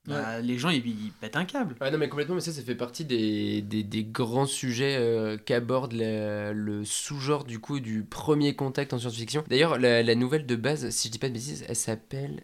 Bah, 0.08 0.40
Les 0.42 0.58
gens, 0.58 0.70
ils, 0.70 0.86
ils 0.88 1.12
pètent 1.22 1.36
un 1.36 1.46
câble. 1.46 1.76
Ouais, 1.80 1.92
non 1.92 2.00
mais 2.00 2.10
complètement 2.10 2.34
mais 2.34 2.42
ça 2.42 2.52
ça 2.52 2.64
fait 2.64 2.74
partie 2.74 3.06
des, 3.06 3.62
des, 3.62 3.84
des 3.84 4.04
grands 4.04 4.48
sujets 4.48 4.98
euh, 5.00 5.38
qu'aborde 5.38 5.94
le 5.94 6.84
sous-genre 6.84 7.44
du 7.44 7.60
coup 7.60 7.80
du 7.80 8.04
premier 8.04 8.56
contact 8.56 8.94
en 8.94 8.98
science-fiction 9.00 9.44
d'ailleurs 9.48 9.78
la, 9.78 10.02
la 10.02 10.16
nouvelle 10.16 10.48
de 10.48 10.56
base 10.56 10.90
si 10.90 11.08
je 11.10 11.12
dis 11.12 11.20
pas 11.20 11.30
de 11.30 11.34
bêtises 11.34 11.64
elle 11.68 11.76
s'appelle 11.76 12.44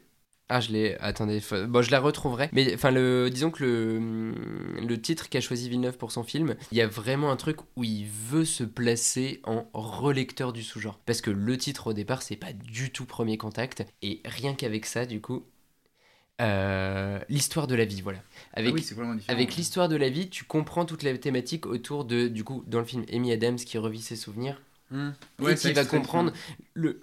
Ah, 0.49 0.61
je 0.61 0.72
l'ai. 0.72 0.95
Attendez, 0.99 1.41
bon, 1.68 1.82
je 1.82 1.91
la 1.91 1.99
retrouverai. 1.99 2.49
Mais 2.53 2.74
enfin, 2.74 2.91
le, 2.91 3.30
disons 3.30 3.52
que 3.52 3.64
le, 3.65 4.82
le 4.88 5.02
titre 5.02 5.28
qu'a 5.28 5.41
choisi 5.41 5.69
Villeneuve 5.69 5.98
pour 5.98 6.11
son 6.14 6.24
film, 6.24 6.56
il 6.72 6.78
y 6.78 6.82
a 6.82 6.88
vraiment 6.88 7.32
un 7.32 7.36
truc 7.36 7.57
où 7.76 7.84
il 7.84 8.06
veut 8.07 8.45
se 8.45 8.64
placer 8.64 9.41
en 9.44 9.65
relecteur 9.74 10.53
du 10.53 10.64
sous-genre. 10.64 10.99
Parce 11.06 11.19
que 11.22 11.32
le 11.32 11.57
titre 11.57 11.88
au 11.88 11.94
départ, 11.94 12.22
c'est 12.22 12.38
pas 12.38 12.53
du 12.53 12.91
tout 12.91 13.06
Premier 13.06 13.38
Contact. 13.38 13.86
Et 14.02 14.22
rien 14.24 14.53
qu'avec 14.53 14.86
ça, 14.86 15.06
du 15.06 15.19
coup, 15.19 15.44
euh, 16.40 17.19
l'histoire 17.30 17.68
de 17.68 17.76
la 17.76 17.86
vie, 17.86 18.02
voilà. 18.02 18.19
Avec, 18.53 18.72
Ah 18.72 18.76
oui, 18.76 18.82
c'est 18.84 18.94
complètement 18.95 19.15
différent. 19.15 19.36
avec 19.36 19.56
l'histoire 19.56 19.90
de 19.90 19.95
la 19.95 20.10
vie, 20.10 20.30
tu 20.30 20.44
comprends 20.44 20.86
toute 20.86 21.03
la 21.03 21.18
thématique 21.18 21.65
autour 21.65 22.06
de, 22.06 22.28
du 22.28 22.44
coup, 22.44 22.64
dans 22.68 22.80
le 22.80 22.86
film, 22.86 23.06
Amy 23.11 23.32
Adams 23.32 23.57
qui 23.57 23.78
revit 23.78 24.02
ses 24.02 24.15
souvenirs. 24.15 24.61
Ouais, 25.40 25.53
et 25.53 25.56
qui 25.56 25.74
va 25.74 25.84
comprendre 25.84 26.32
le 26.74 27.02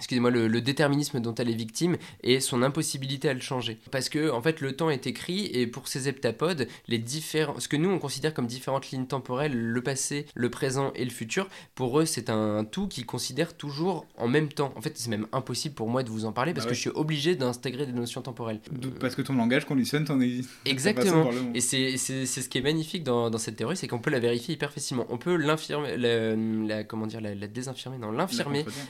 excusez-moi 0.00 0.30
le, 0.30 0.48
le 0.48 0.60
déterminisme 0.60 1.20
dont 1.20 1.34
elle 1.34 1.48
est 1.50 1.54
victime 1.54 1.96
et 2.22 2.40
son 2.40 2.62
impossibilité 2.62 3.28
à 3.28 3.34
le 3.34 3.40
changer 3.40 3.78
parce 3.90 4.08
que 4.08 4.30
en 4.30 4.42
fait 4.42 4.60
le 4.60 4.74
temps 4.74 4.90
est 4.90 5.06
écrit 5.06 5.46
et 5.46 5.66
pour 5.66 5.86
ces 5.88 6.08
heptapodes 6.08 6.66
les 6.88 6.98
différents 6.98 7.58
ce 7.60 7.68
que 7.68 7.76
nous 7.76 7.88
on 7.90 7.98
considère 7.98 8.34
comme 8.34 8.46
différentes 8.46 8.90
lignes 8.90 9.06
temporelles 9.06 9.56
le 9.56 9.82
passé 9.82 10.26
le 10.34 10.50
présent 10.50 10.92
et 10.94 11.04
le 11.04 11.10
futur 11.10 11.48
pour 11.74 12.00
eux 12.00 12.04
c'est 12.06 12.30
un 12.30 12.64
tout 12.64 12.88
qu'ils 12.88 13.06
considèrent 13.06 13.56
toujours 13.56 14.06
en 14.16 14.28
même 14.28 14.48
temps 14.48 14.72
en 14.76 14.80
fait 14.80 14.92
c'est 14.96 15.10
même 15.10 15.26
impossible 15.32 15.74
pour 15.74 15.88
moi 15.88 16.02
de 16.02 16.10
vous 16.10 16.24
en 16.24 16.32
parler 16.32 16.52
parce 16.54 16.66
Bah 16.66 16.70
que 16.70 16.74
je 16.74 16.80
suis 16.80 16.90
obligé 16.90 17.36
d'intégrer 17.36 17.86
des 17.86 17.92
notions 17.92 18.22
temporelles 18.22 18.60
D'où- 18.72 18.90
Parce 18.90 19.14
que 19.14 19.22
ton 19.22 19.34
langage 19.34 19.64
conditionne 19.66 20.04
ton 20.04 20.16
de 20.16 20.40
Exactement. 20.64 21.30
Et 21.54 21.60
c'est 21.60 21.96
ce 21.96 22.48
qui 22.48 22.58
est 22.58 22.62
magnifique 22.62 23.04
dans, 23.04 23.30
dans 23.30 23.38
cette 23.38 23.56
théorie, 23.56 23.76
c'est 23.76 23.86
qu'on 23.88 23.98
peut 23.98 24.10
la 24.10 24.18
vérifier 24.18 24.54
hyper 24.54 24.72
facilement. 24.72 25.06
On 25.08 25.18
peut 25.18 25.36
l'infirmer, 25.36 25.96
la, 25.96 26.34
la- 26.36 26.84
comment 26.84 27.06
dire, 27.06 27.20
la, 27.20 27.34
la 27.34 27.46
désinfirmer, 27.46 27.98
non, 27.98 28.12
l'infirmer, 28.12 28.58
La 28.58 28.64
contredire. 28.64 28.84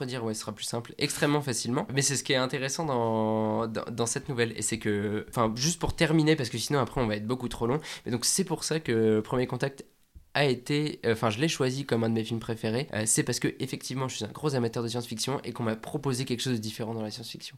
Contredire, 0.00 0.24
ouais, 0.24 0.32
ce 0.32 0.40
sera 0.40 0.54
plus 0.54 0.64
simple, 0.64 0.94
extrêmement 0.96 1.42
facilement. 1.42 1.86
Mais 1.92 2.00
c'est 2.00 2.16
ce 2.16 2.24
qui 2.24 2.32
est 2.32 2.36
intéressant 2.36 2.86
dans, 2.86 3.66
dans, 3.66 4.06
cette 4.06 4.30
nouvelle. 4.30 4.52
Et 4.56 4.62
c'est 4.62 4.78
que, 4.78 5.26
enfin, 5.28 5.52
juste 5.56 5.78
pour 5.78 5.94
terminer, 5.94 6.36
parce 6.36 6.48
que 6.48 6.56
sinon 6.56 6.78
après 6.78 7.02
on 7.02 7.06
va 7.06 7.16
être 7.16 7.26
beaucoup 7.26 7.48
trop 7.48 7.66
long. 7.66 7.80
Mais 8.06 8.12
donc 8.12 8.24
c'est 8.24 8.44
pour 8.44 8.64
ça 8.64 8.80
que 8.80 9.20
Premier 9.20 9.46
Contact 9.46 9.84
a 10.32 10.46
été, 10.46 11.00
euh, 11.04 11.12
enfin 11.12 11.28
je 11.28 11.38
l'ai 11.38 11.48
choisi 11.48 11.84
comme 11.84 12.02
un 12.04 12.08
de 12.08 12.14
mes 12.14 12.24
films 12.24 12.40
préférés, 12.40 12.88
Euh, 12.94 13.02
c'est 13.04 13.24
parce 13.24 13.40
que 13.40 13.48
effectivement 13.58 14.08
je 14.08 14.16
suis 14.16 14.24
un 14.24 14.28
gros 14.28 14.54
amateur 14.54 14.82
de 14.82 14.88
science-fiction 14.88 15.40
et 15.44 15.52
qu'on 15.52 15.64
m'a 15.64 15.76
proposé 15.76 16.24
quelque 16.24 16.40
chose 16.40 16.54
de 16.54 16.58
différent 16.58 16.94
dans 16.94 17.02
la 17.02 17.10
science-fiction. 17.10 17.56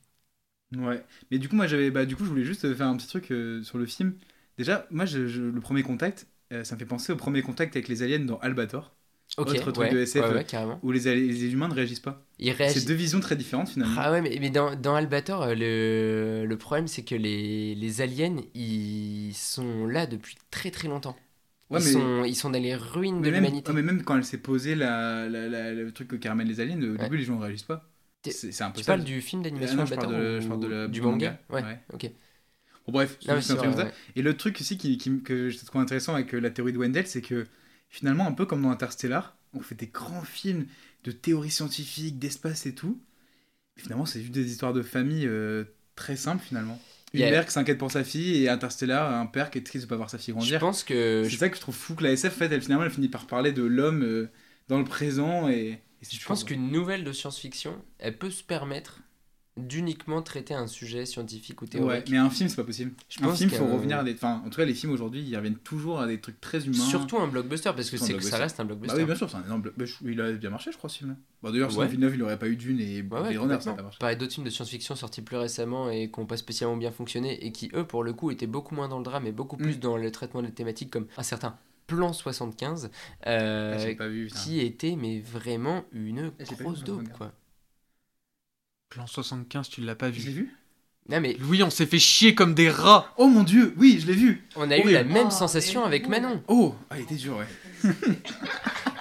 Ouais. 0.76 1.04
Mais 1.30 1.38
du 1.38 1.48
coup, 1.48 1.56
moi, 1.56 1.66
j'avais. 1.66 1.90
Bah, 1.90 2.06
du 2.06 2.16
coup, 2.16 2.24
je 2.24 2.30
voulais 2.30 2.44
juste 2.44 2.74
faire 2.74 2.86
un 2.86 2.96
petit 2.96 3.06
truc 3.06 3.30
euh, 3.30 3.62
sur 3.62 3.76
le 3.78 3.84
film. 3.86 4.14
Déjà, 4.56 4.86
moi, 4.90 5.04
le 5.04 5.60
premier 5.60 5.82
contact, 5.82 6.26
ça 6.50 6.74
me 6.74 6.78
fait 6.78 6.86
penser 6.86 7.12
au 7.12 7.16
premier 7.16 7.42
contact 7.42 7.76
avec 7.76 7.88
les 7.88 8.02
aliens 8.02 8.20
dans 8.20 8.38
Albator. 8.38 8.94
Ok, 9.38 9.48
Autre 9.48 9.72
truc 9.72 9.76
ouais, 9.78 9.90
de 9.90 9.98
SF, 9.98 10.22
ouais, 10.24 10.30
ouais, 10.30 10.40
euh, 10.40 10.42
carrément. 10.42 10.78
où 10.82 10.92
les, 10.92 11.06
humains 11.52 11.68
ne 11.68 11.74
réagissent 11.74 12.00
pas. 12.00 12.22
Réagissent. 12.38 12.82
C'est 12.82 12.86
deux 12.88 12.94
visions 12.94 13.20
très 13.20 13.34
différentes 13.34 13.70
finalement. 13.70 13.94
Ah 13.98 14.12
ouais, 14.12 14.20
mais, 14.20 14.36
mais 14.40 14.50
dans, 14.50 14.74
dans 14.76 14.94
Albator, 14.94 15.42
euh, 15.42 15.54
le, 15.54 16.44
le 16.46 16.58
problème 16.58 16.86
c'est 16.86 17.02
que 17.02 17.14
les, 17.14 17.74
les 17.74 18.00
aliens, 18.02 18.36
ils 18.54 19.32
sont 19.34 19.86
là 19.86 20.06
depuis 20.06 20.36
très 20.50 20.70
très 20.70 20.88
longtemps. 20.88 21.16
Ils, 21.70 21.74
mais- 21.76 21.80
sont, 21.80 22.24
ils 22.24 22.36
sont 22.36 22.50
dans 22.50 22.60
les 22.60 22.74
ruines 22.76 23.20
mais 23.20 23.28
de 23.30 23.34
l'humanité. 23.36 23.70
ouais, 23.70 23.76
mais 23.76 23.82
même 23.82 24.02
quand 24.02 24.16
elle 24.18 24.24
s'est 24.24 24.36
posée 24.38 24.74
la, 24.74 25.26
la- 25.28 25.48
la- 25.48 25.72
le 25.72 25.90
truc 25.92 26.08
que 26.08 26.28
ramènent 26.28 26.48
les 26.48 26.60
aliens, 26.60 26.76
au 26.82 26.96
début 26.98 27.16
les 27.16 27.24
gens 27.24 27.36
ne 27.36 27.42
réagissent 27.42 27.62
pas. 27.62 27.88
T'es- 28.20 28.30
C'est 28.30 28.52
c'est 28.52 28.64
un 28.64 28.70
peu 28.70 28.78
Tu 28.78 28.84
ça. 28.84 28.92
parles 28.92 29.04
du 29.04 29.20
film 29.22 29.42
d'animation 29.42 29.78
Euh, 29.78 29.80
non, 29.80 29.86
je 29.86 29.92
Albator 29.94 30.10
parle 30.10 30.22
de- 30.22 30.38
ou 30.38 30.40
je 30.42 30.48
parle 30.48 30.60
de 30.60 30.66
la- 30.66 30.88
du 30.88 31.00
manga, 31.00 31.38
manga. 31.50 31.66
Ouais, 31.66 31.78
ok. 31.94 32.10
Bon, 32.86 32.92
bref, 32.92 33.18
Non, 33.26 33.34
un 33.34 33.40
c'est 33.40 33.54
truc 33.54 33.60
comme 33.60 33.72
vrai, 33.72 33.82
ça. 33.84 33.88
ouais. 33.88 33.94
Et 34.16 34.22
le 34.22 34.36
truc 34.36 34.58
aussi 34.60 34.76
qui, 34.76 34.98
qui- 34.98 35.22
que 35.22 35.48
je 35.50 35.64
trouve 35.64 35.80
intéressant 35.80 36.14
avec 36.14 36.34
euh, 36.34 36.40
la 36.40 36.50
théorie 36.50 36.72
de 36.72 36.78
Wendell, 36.78 37.06
c'est 37.06 37.22
que 37.22 37.46
finalement, 37.92 38.26
un 38.26 38.32
peu 38.32 38.46
comme 38.46 38.62
dans 38.62 38.70
Interstellar, 38.70 39.36
on 39.54 39.60
fait 39.60 39.76
des 39.76 39.86
grands 39.86 40.24
films 40.24 40.66
de 41.04 41.12
théorie 41.12 41.50
scientifique, 41.50 42.18
d'espace 42.18 42.66
et 42.66 42.74
tout. 42.74 43.00
Finalement, 43.76 44.06
c'est 44.06 44.20
juste 44.20 44.32
des 44.32 44.50
histoires 44.50 44.72
de 44.72 44.82
famille 44.82 45.26
euh, 45.26 45.64
très 45.94 46.16
simples 46.16 46.42
finalement. 46.44 46.80
Une 47.14 47.20
mère 47.20 47.44
qui 47.44 47.52
s'inquiète 47.52 47.78
pour 47.78 47.90
sa 47.92 48.04
fille 48.04 48.42
et 48.42 48.48
Interstellar, 48.48 49.12
un 49.14 49.26
père 49.26 49.50
qui 49.50 49.58
est 49.58 49.62
triste 49.62 49.84
de 49.84 49.88
pas 49.88 49.96
voir 49.96 50.08
sa 50.10 50.16
fille 50.18 50.32
Je 50.32 50.38
grandir. 50.38 50.60
pense 50.60 50.82
que. 50.82 51.26
C'est 51.28 51.36
ça 51.36 51.48
que 51.50 51.56
je 51.56 51.60
trouve 51.60 51.74
fou 51.74 51.94
que 51.94 52.02
la 52.02 52.12
SF, 52.12 52.32
en 52.34 52.38
fait, 52.38 52.52
elle, 52.52 52.62
finalement, 52.62 52.84
elle 52.84 52.90
finit 52.90 53.08
par 53.08 53.26
parler 53.26 53.52
de 53.52 53.62
l'homme 53.62 54.02
euh, 54.02 54.30
dans 54.68 54.78
le 54.78 54.84
présent 54.84 55.48
et, 55.48 55.54
et 56.00 56.06
Je 56.10 56.24
pense 56.24 56.44
qu'une 56.44 56.70
nouvelle 56.70 57.04
de 57.04 57.12
science-fiction, 57.12 57.76
elle 57.98 58.16
peut 58.16 58.30
se 58.30 58.42
permettre 58.42 59.00
d'uniquement 59.58 60.22
traiter 60.22 60.54
un 60.54 60.66
sujet 60.66 61.04
scientifique 61.04 61.60
ou 61.60 61.64
Ouais, 61.66 61.70
théorique. 61.70 62.08
mais 62.10 62.16
un 62.16 62.30
film, 62.30 62.48
c'est 62.48 62.56
pas 62.56 62.64
possible. 62.64 62.92
Je 63.10 63.22
un 63.22 63.34
film, 63.34 63.50
faut 63.50 63.66
qu'un- 63.66 63.72
revenir 63.72 63.98
à 63.98 64.04
des. 64.04 64.14
Enfin, 64.14 64.42
en 64.46 64.48
tout 64.48 64.56
cas, 64.56 64.64
les 64.64 64.72
films 64.72 64.92
aujourd'hui, 64.92 65.20
ils 65.22 65.36
reviennent 65.36 65.56
toujours 65.58 66.00
à 66.00 66.06
des 66.06 66.18
trucs 66.20 66.40
très 66.40 66.64
humains. 66.64 66.72
Surtout 66.78 67.18
un 67.18 67.26
blockbuster, 67.28 67.70
parce 67.76 67.90
que 67.90 67.96
c'est 67.98 68.14
que 68.14 68.20
ça 68.20 68.30
blockbuster. 68.30 68.36
reste 68.36 68.60
un 68.60 68.64
blockbuster. 68.64 68.94
Bah 68.96 69.00
oui, 69.00 69.06
bien 69.06 69.14
sûr, 69.14 69.28
c'est 69.28 69.36
un 69.36 69.44
énorme. 69.44 69.62
blo- 69.62 69.84
je- 69.84 70.08
il 70.10 70.20
a 70.22 70.32
bien 70.32 70.48
marché, 70.50 70.72
je 70.72 70.78
crois, 70.78 70.88
ce 70.88 70.98
film-là. 70.98 71.16
Bon, 71.42 71.50
D'ailleurs, 71.50 71.70
sans 71.70 71.80
Ouais. 71.80 71.88
Villeneuve, 71.88 72.14
il 72.14 72.22
aurait 72.22 72.38
pas 72.38 72.48
eu 72.48 72.56
Dune 72.56 72.80
et 72.80 73.02
Ouais, 73.02 73.08
ouais, 73.10 73.18
Runner, 73.18 73.32
ça 73.34 73.38
complètement. 73.40 73.72
n'a 73.72 73.76
pas 73.76 73.82
marché. 73.82 73.98
Pareil, 74.00 74.16
d'autres 74.16 74.32
films 74.32 74.46
de 74.46 74.50
science-fiction 74.50 74.94
sortis 74.94 75.20
plus 75.22 75.36
récemment 75.36 75.90
et 75.90 76.10
qui 76.10 76.18
n'ont 76.18 76.26
pas 76.26 76.38
spécialement 76.38 76.76
bien 76.78 76.90
fonctionné 76.90 77.44
et 77.44 77.52
qui, 77.52 77.70
eux, 77.74 77.84
pour 77.86 78.04
le 78.04 78.14
coup, 78.14 78.30
étaient 78.30 78.46
beaucoup 78.46 78.74
moins 78.74 78.88
dans 78.88 78.98
le 78.98 79.04
drame 79.04 79.26
et 79.26 79.32
beaucoup 79.32 79.58
plus 79.58 79.76
Mm. 79.76 79.80
dans 79.80 79.96
le 79.98 80.10
traitement 80.10 80.40
des 80.40 80.52
thématiques 80.52 80.90
comme 80.90 81.06
un 81.18 81.22
certain 81.22 81.56
Plan 81.88 82.12
75, 82.14 82.90
euh, 83.26 83.94
Ah, 83.98 84.06
vu, 84.08 84.28
qui 84.28 84.60
était 84.60 84.96
mais 84.96 85.20
vraiment 85.20 85.84
une 85.92 86.30
grosse 86.38 86.84
dope, 86.84 87.02
75. 87.04 87.08
quoi. 87.18 87.32
Plan 88.92 89.06
75, 89.06 89.68
tu 89.70 89.80
l'as 89.80 89.94
pas 89.94 90.12
Je 90.12 90.18
l'ai 90.18 90.24
vu. 90.24 90.32
vu 90.32 90.50
Non, 91.08 91.20
mais 91.20 91.36
Oui, 91.48 91.62
on 91.62 91.70
s'est 91.70 91.86
fait 91.86 91.98
chier 91.98 92.34
comme 92.34 92.52
des 92.54 92.68
rats. 92.68 93.12
Oh 93.16 93.26
mon 93.26 93.42
dieu, 93.42 93.72
oui, 93.78 93.98
je 94.00 94.06
l'ai 94.06 94.12
vu 94.12 94.44
on 94.54 94.70
a 94.70 94.76
Oh, 94.76 94.86
eu 94.88 94.92
la 94.92 95.02
même 95.02 95.28
Ah, 95.28 95.30
sensation 95.30 95.82
avec 95.84 96.08
Manon. 96.08 96.42
Oh 96.46 96.74
Ah, 96.90 96.98
il 96.98 97.04
était 97.04 97.14
dur, 97.14 97.38
ouais. 97.38 97.46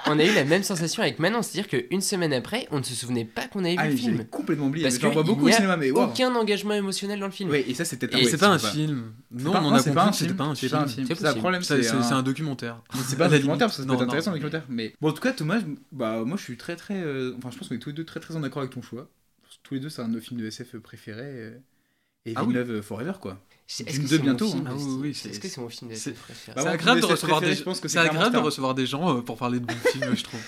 On 0.08 0.18
a 0.18 0.26
eu 0.26 0.34
la 0.34 0.44
même 0.46 0.64
sensation 0.64 1.04
avec 1.04 1.20
Manon, 1.20 1.42
c'est-à-dire 1.44 1.70
qu'une 1.70 2.02
semaine 2.02 2.34
après, 2.34 2.68
on 2.72 2.80
ne 2.80 2.84
se 2.84 2.96
souvenait 2.96 3.24
pas 3.24 3.48
qu'on 3.48 3.60
avait 3.60 3.74
vu 3.74 3.78
Ah, 3.80 3.88
le 3.90 3.96
film. 3.96 4.26
complètement 4.26 4.66
oublié. 4.66 4.84
Parce 4.86 4.98
vois 4.98 5.12
qu'il 5.12 5.22
beaucoup 5.24 5.46
au 5.46 5.50
a 5.50 5.52
cinéma, 5.52 5.78
mais 5.78 5.92
aucun 5.92 6.34
engagement 6.36 6.74
émotionnel 6.74 7.20
dans 7.20 7.28
le 7.28 7.32
film. 7.32 7.50
Oui, 7.52 7.64
et 7.68 7.74
ça, 7.76 7.86
c'était 7.86 8.08
Et 8.12 8.24
ouais, 8.24 8.30
c'est 8.30 8.38
pas 8.40 8.48
un 8.50 8.58
film. 8.58 9.14
Non, 9.32 9.52
on 9.54 9.72
a 9.74 9.78
c'est 9.80 9.90
compris 9.92 9.96
pas 9.96 10.04
un 10.06 10.10
que 10.12 10.16
c'était 10.18 10.34
pas 10.34 10.44
un 10.46 10.56
c'est 10.56 10.68
film. 10.68 10.72
pas 10.72 10.84
un 10.86 10.88
film. 10.88 11.08
C'est 11.08 11.16
C'est 11.16 11.28
un 11.28 11.34
problème, 11.36 11.62
C'est 11.62 11.84
c'est 11.84 11.84
c'est- 11.84 12.02
c'est 12.04 12.14
un- 12.14 12.24
documentaire. 12.24 12.82
C'est 13.06 13.16
pas 13.18 13.28
un 13.28 13.30
documentaire, 13.30 13.68
limite. 13.68 13.72
ça 13.78 13.84
peut 13.84 13.88
Non, 13.88 13.94
être 13.94 14.00
non. 14.00 14.06
intéressant 14.08 14.32
un 14.32 14.34
documentaire. 14.34 14.64
Mais 14.70 14.94
bon, 15.00 15.10
en 15.10 15.14
tout 15.14 15.22
cas, 15.22 15.34
Thomas, 15.34 15.60
je- 15.60 15.66
bah 15.92 16.24
moi 16.26 16.36
je 16.38 16.44
suis 16.44 16.58
très 16.58 16.76
très. 16.76 16.96
euh, 16.96 17.36
Enfin, 17.38 17.50
je 17.52 17.58
pense 17.60 17.68
qu'on 17.70 17.76
est 17.76 17.80
tous 17.80 17.90
les 17.90 17.96
deux 17.96 18.04
très 18.06 18.20
très 18.20 18.36
en 18.36 18.42
accord 18.44 18.62
avec 18.64 18.74
ton 18.74 18.82
choix. 18.82 19.08
Tous 19.72 19.76
les 19.76 19.80
deux, 19.80 19.88
c'est 19.90 20.02
un 20.02 20.10
de 20.10 20.16
nos 20.16 20.20
films 20.20 20.42
de 20.42 20.48
SF 20.48 20.80
préférés. 20.80 21.22
euh, 21.24 21.58
Et 22.26 22.34
Ah 22.36 22.42
oui. 22.44 22.50
Villeneuve 22.50 22.72
euh, 22.72 22.82
Forever, 22.82 23.14
quoi. 23.22 23.40
Est-ce 23.80 23.84
Dune 23.84 24.04
que 24.04 24.10
2 24.10 24.16
c'est 24.18 24.22
bientôt, 24.22 24.52
hein. 24.54 24.60
de- 24.60 24.68
Ah 24.68 24.74
oui, 25.02 25.10
Est-ce 25.12 25.40
que 25.40 25.48
c'est 25.48 25.62
mon 25.62 25.70
film 25.70 25.90
de 25.92 25.96
c'est- 25.96 26.12
SF 26.12 26.20
préféré 26.22 26.64
Bah, 26.64 26.72
agréable 26.72 27.02
de 27.02 27.06
recevoir 27.06 27.38
préféré, 27.40 27.56
des, 27.56 27.60
je 27.60 27.64
pense 27.64 27.80
que 27.80 27.88
c'est 27.88 28.00
agréable 28.00 28.34
de 28.36 28.40
recevoir 28.40 28.76
des 28.76 28.86
gens 28.86 29.18
euh, 29.18 29.22
pour 29.22 29.38
parler 29.38 29.60
de 29.60 29.66
bons 29.66 29.74
films, 29.92 30.16
je 30.16 30.24
trouve. 30.24 30.40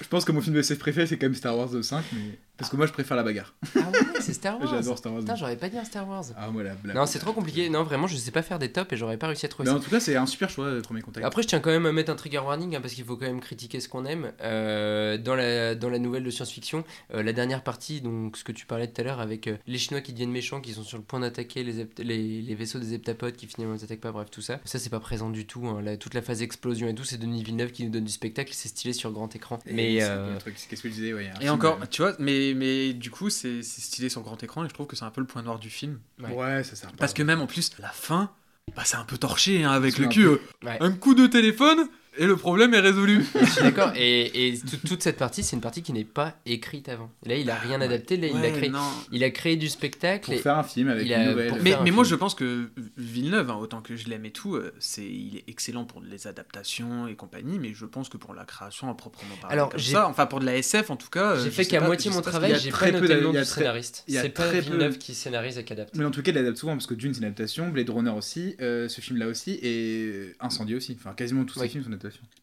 Je 0.00 0.06
pense 0.08 0.24
que 0.24 0.32
mon 0.32 0.40
film 0.40 0.54
de 0.54 0.60
SF 0.60 0.78
préféré, 0.78 1.06
c'est 1.06 1.18
quand 1.18 1.26
même 1.26 1.34
Star 1.34 1.56
Wars 1.56 1.68
5, 1.82 2.04
mais... 2.12 2.38
parce 2.56 2.70
que 2.70 2.76
moi 2.76 2.86
je 2.86 2.92
préfère 2.92 3.16
la 3.16 3.22
bagarre. 3.24 3.52
Ah 3.76 3.80
ouais, 3.90 3.98
c'est 4.20 4.32
Star 4.32 4.58
Wars. 4.60 4.70
J'adore 4.70 4.96
Star 4.98 5.12
Wars. 5.12 5.22
Putain, 5.22 5.34
j'aurais 5.36 5.56
pas 5.56 5.68
dit 5.68 5.76
un 5.78 5.84
Star 5.84 6.08
Wars. 6.08 6.24
Ah, 6.36 6.50
moi 6.50 6.62
la 6.62 6.74
blague. 6.74 6.96
Non, 6.96 7.04
c'est 7.06 7.18
trop 7.18 7.32
compliqué. 7.32 7.68
Non, 7.68 7.82
vraiment, 7.82 8.06
je 8.06 8.16
sais 8.16 8.30
pas 8.30 8.42
faire 8.42 8.58
des 8.58 8.70
tops 8.72 8.92
et 8.92 8.96
j'aurais 8.96 9.16
pas 9.16 9.26
réussi 9.26 9.44
à 9.46 9.48
trouver 9.48 9.68
Mais 9.68 9.72
ça. 9.74 9.78
en 9.78 9.82
tout 9.82 9.90
cas, 9.90 10.00
c'est 10.00 10.16
un 10.16 10.26
super 10.26 10.48
choix, 10.48 10.70
le 10.70 10.80
premier 10.82 11.02
contact. 11.02 11.26
Après, 11.26 11.42
je 11.42 11.48
tiens 11.48 11.60
quand 11.60 11.70
même 11.70 11.86
à 11.86 11.92
mettre 11.92 12.10
un 12.12 12.16
trigger 12.16 12.38
warning 12.38 12.76
hein, 12.76 12.80
parce 12.80 12.94
qu'il 12.94 13.04
faut 13.04 13.16
quand 13.16 13.26
même 13.26 13.40
critiquer 13.40 13.80
ce 13.80 13.88
qu'on 13.88 14.04
aime. 14.04 14.32
Euh, 14.40 15.18
dans, 15.18 15.34
la, 15.34 15.74
dans 15.74 15.90
la 15.90 15.98
nouvelle 15.98 16.24
de 16.24 16.30
science-fiction, 16.30 16.84
euh, 17.14 17.22
la 17.22 17.32
dernière 17.32 17.62
partie, 17.62 18.00
donc 18.00 18.36
ce 18.36 18.44
que 18.44 18.52
tu 18.52 18.66
parlais 18.66 18.86
tout 18.86 19.00
à 19.00 19.04
l'heure 19.04 19.20
avec 19.20 19.46
euh, 19.48 19.56
les 19.66 19.78
Chinois 19.78 20.00
qui 20.00 20.12
deviennent 20.12 20.30
méchants, 20.30 20.60
qui 20.60 20.72
sont 20.72 20.84
sur 20.84 20.96
le 20.98 21.04
point 21.04 21.20
d'attaquer 21.20 21.64
les, 21.64 21.86
les, 21.98 22.42
les 22.42 22.54
vaisseaux 22.68 22.78
des 22.78 22.94
heptapodes 22.94 23.34
qui 23.36 23.46
finalement 23.46 23.74
les 23.74 23.84
attaquent 23.84 24.00
pas, 24.00 24.12
bref, 24.12 24.28
tout 24.30 24.40
ça. 24.42 24.60
Ça, 24.64 24.78
c'est 24.78 24.90
pas 24.90 25.00
présent 25.00 25.30
du 25.30 25.46
tout. 25.46 25.66
hein. 25.66 25.80
La- 25.82 25.96
toute 25.96 26.14
la 26.14 26.22
phase 26.22 26.42
explosion 26.42 26.88
et 26.88 26.94
tout, 26.94 27.04
c'est 27.04 27.18
Denis 27.18 27.42
Villeneuve 27.42 27.72
qui 27.72 27.84
nous 27.84 27.90
donne 27.90 28.04
du 28.04 28.12
spectacle, 28.12 28.50
c'est 28.54 28.68
stylé 28.68 28.92
sur 28.92 29.10
grand 29.12 29.34
écran. 29.34 29.58
Et 29.66 29.72
Mais. 29.74 30.00
c'est 30.00 30.06
euh, 30.08 30.38
Qu'est-ce 30.68 30.82
que 30.82 30.88
je 30.88 30.94
disais, 30.94 31.12
ouais. 31.14 31.30
Et 31.40 31.48
encore, 31.48 31.78
euh, 31.82 31.86
tu 31.90 32.02
vois, 32.02 32.14
mais, 32.18 32.52
mais 32.54 32.92
du 32.92 33.10
coup, 33.10 33.30
c'est 33.30 33.62
stylé 33.62 34.08
sur 34.08 34.22
grand 34.22 34.42
écran 34.42 34.64
et 34.64 34.68
je 34.68 34.74
trouve 34.74 34.86
que 34.86 34.96
c'est 34.96 35.04
un 35.04 35.10
peu 35.10 35.20
le 35.20 35.26
point 35.26 35.42
noir 35.42 35.58
du 35.58 35.70
film. 35.70 35.98
ouais. 36.22 36.32
Ouais, 36.34 36.64
ça 36.64 36.76
sert. 36.76 36.92
Parce 36.92 37.14
que 37.14 37.22
même 37.22 37.40
en 37.40 37.46
plus, 37.46 37.72
la 37.78 37.88
fin, 37.90 38.30
bah, 38.76 38.82
c'est 38.84 38.96
un 38.96 39.04
peu 39.04 39.16
torché 39.18 39.64
hein, 39.64 39.70
avec 39.70 39.96
le 39.98 40.06
un 40.06 40.08
cul. 40.08 40.24
peu- 40.24 40.40
euh, 40.64 40.66
Ouais. 40.66 40.76
Un 40.80 40.92
coup 40.92 41.14
de 41.14 41.26
téléphone 41.26 41.88
et 42.18 42.26
le 42.26 42.36
problème 42.36 42.74
est 42.74 42.80
résolu. 42.80 43.24
Je 43.40 43.44
suis 43.46 43.62
d'accord. 43.62 43.92
Et, 43.96 44.48
et 44.48 44.58
tout- 44.58 44.76
toute 44.86 45.02
cette 45.02 45.16
partie, 45.16 45.42
c'est 45.42 45.56
une 45.56 45.62
partie 45.62 45.82
qui 45.82 45.92
n'est 45.92 46.04
pas 46.04 46.34
écrite 46.46 46.88
avant. 46.88 47.10
Là, 47.24 47.36
il 47.36 47.48
a 47.50 47.54
rien 47.56 47.80
adapté. 47.80 48.16
Là, 48.16 48.26
il, 48.28 48.44
a 48.44 48.50
créé, 48.50 48.68
non. 48.68 48.80
il 49.12 49.24
a 49.24 49.30
créé 49.30 49.56
du 49.56 49.68
spectacle. 49.68 50.24
Pour 50.26 50.34
et- 50.34 50.38
faire 50.38 50.58
un 50.58 50.62
film 50.64 50.88
avec 50.88 51.04
il 51.06 51.12
une 51.12 51.18
a- 51.20 51.30
nouvelle. 51.30 51.52
Mais, 51.62 51.70
faire 51.70 51.80
un 51.80 51.84
mais 51.84 51.90
moi, 51.90 52.04
je 52.04 52.14
pense 52.14 52.34
que 52.34 52.70
Villeneuve, 52.96 53.50
hein, 53.50 53.56
autant 53.60 53.80
que 53.80 53.96
je 53.96 54.08
l'aime 54.08 54.24
et 54.24 54.30
tout, 54.30 54.54
euh, 54.56 54.72
c'est 54.78 55.04
il 55.04 55.36
est 55.38 55.44
excellent 55.48 55.84
pour 55.84 56.00
les 56.02 56.26
adaptations 56.26 57.06
et 57.08 57.14
compagnie, 57.14 57.58
mais 57.58 57.72
je 57.74 57.84
pense 57.86 58.08
que 58.08 58.16
pour 58.16 58.34
la 58.34 58.44
création 58.44 58.90
à 58.90 58.94
proprement 58.94 59.34
parler, 59.40 59.54
Alors, 59.54 59.70
comme 59.70 59.80
ça, 59.80 60.08
enfin 60.08 60.26
pour 60.26 60.40
de 60.40 60.46
la 60.46 60.56
SF 60.56 60.90
en 60.90 60.96
tout 60.96 61.08
cas, 61.10 61.32
euh, 61.32 61.38
J'ai 61.38 61.46
je 61.46 61.50
fait 61.50 61.64
qu'à 61.66 61.80
moitié 61.80 62.10
mon 62.10 62.20
travail, 62.20 62.56
j'ai 62.58 62.70
très 62.70 62.92
pas 62.92 62.98
peu 62.98 63.02
noté 63.06 63.14
le 63.14 63.20
nom 63.22 63.30
il 63.30 63.34
y 63.34 63.38
a 63.38 63.42
du 63.42 63.46
très- 63.48 63.60
scénariste. 63.60 64.04
C'est 64.08 64.28
pas 64.30 64.46
très 64.48 64.58
peu- 64.62 64.64
Villeneuve 64.70 64.98
qui 64.98 65.14
scénarise 65.14 65.58
et 65.58 65.64
qui 65.64 65.72
adapte. 65.72 65.94
Mais 65.96 66.04
en 66.04 66.10
tout 66.10 66.22
cas, 66.22 66.32
il 66.32 66.38
adapte 66.38 66.58
souvent 66.58 66.72
parce 66.72 66.86
que 66.86 66.94
Dune 66.94 67.14
c'est 67.14 67.20
une 67.20 67.26
adaptation, 67.26 67.68
Blade 67.68 67.90
Runner 67.90 68.10
aussi, 68.10 68.56
euh, 68.60 68.88
ce 68.88 69.00
film-là 69.00 69.26
aussi, 69.28 69.58
et 69.62 70.06
euh, 70.12 70.34
Incendie 70.40 70.74
aussi. 70.74 70.96
Enfin, 70.98 71.12
quasiment 71.14 71.44
tous 71.44 71.58
ces 71.60 71.68
films 71.68 71.84
sont 71.84 71.92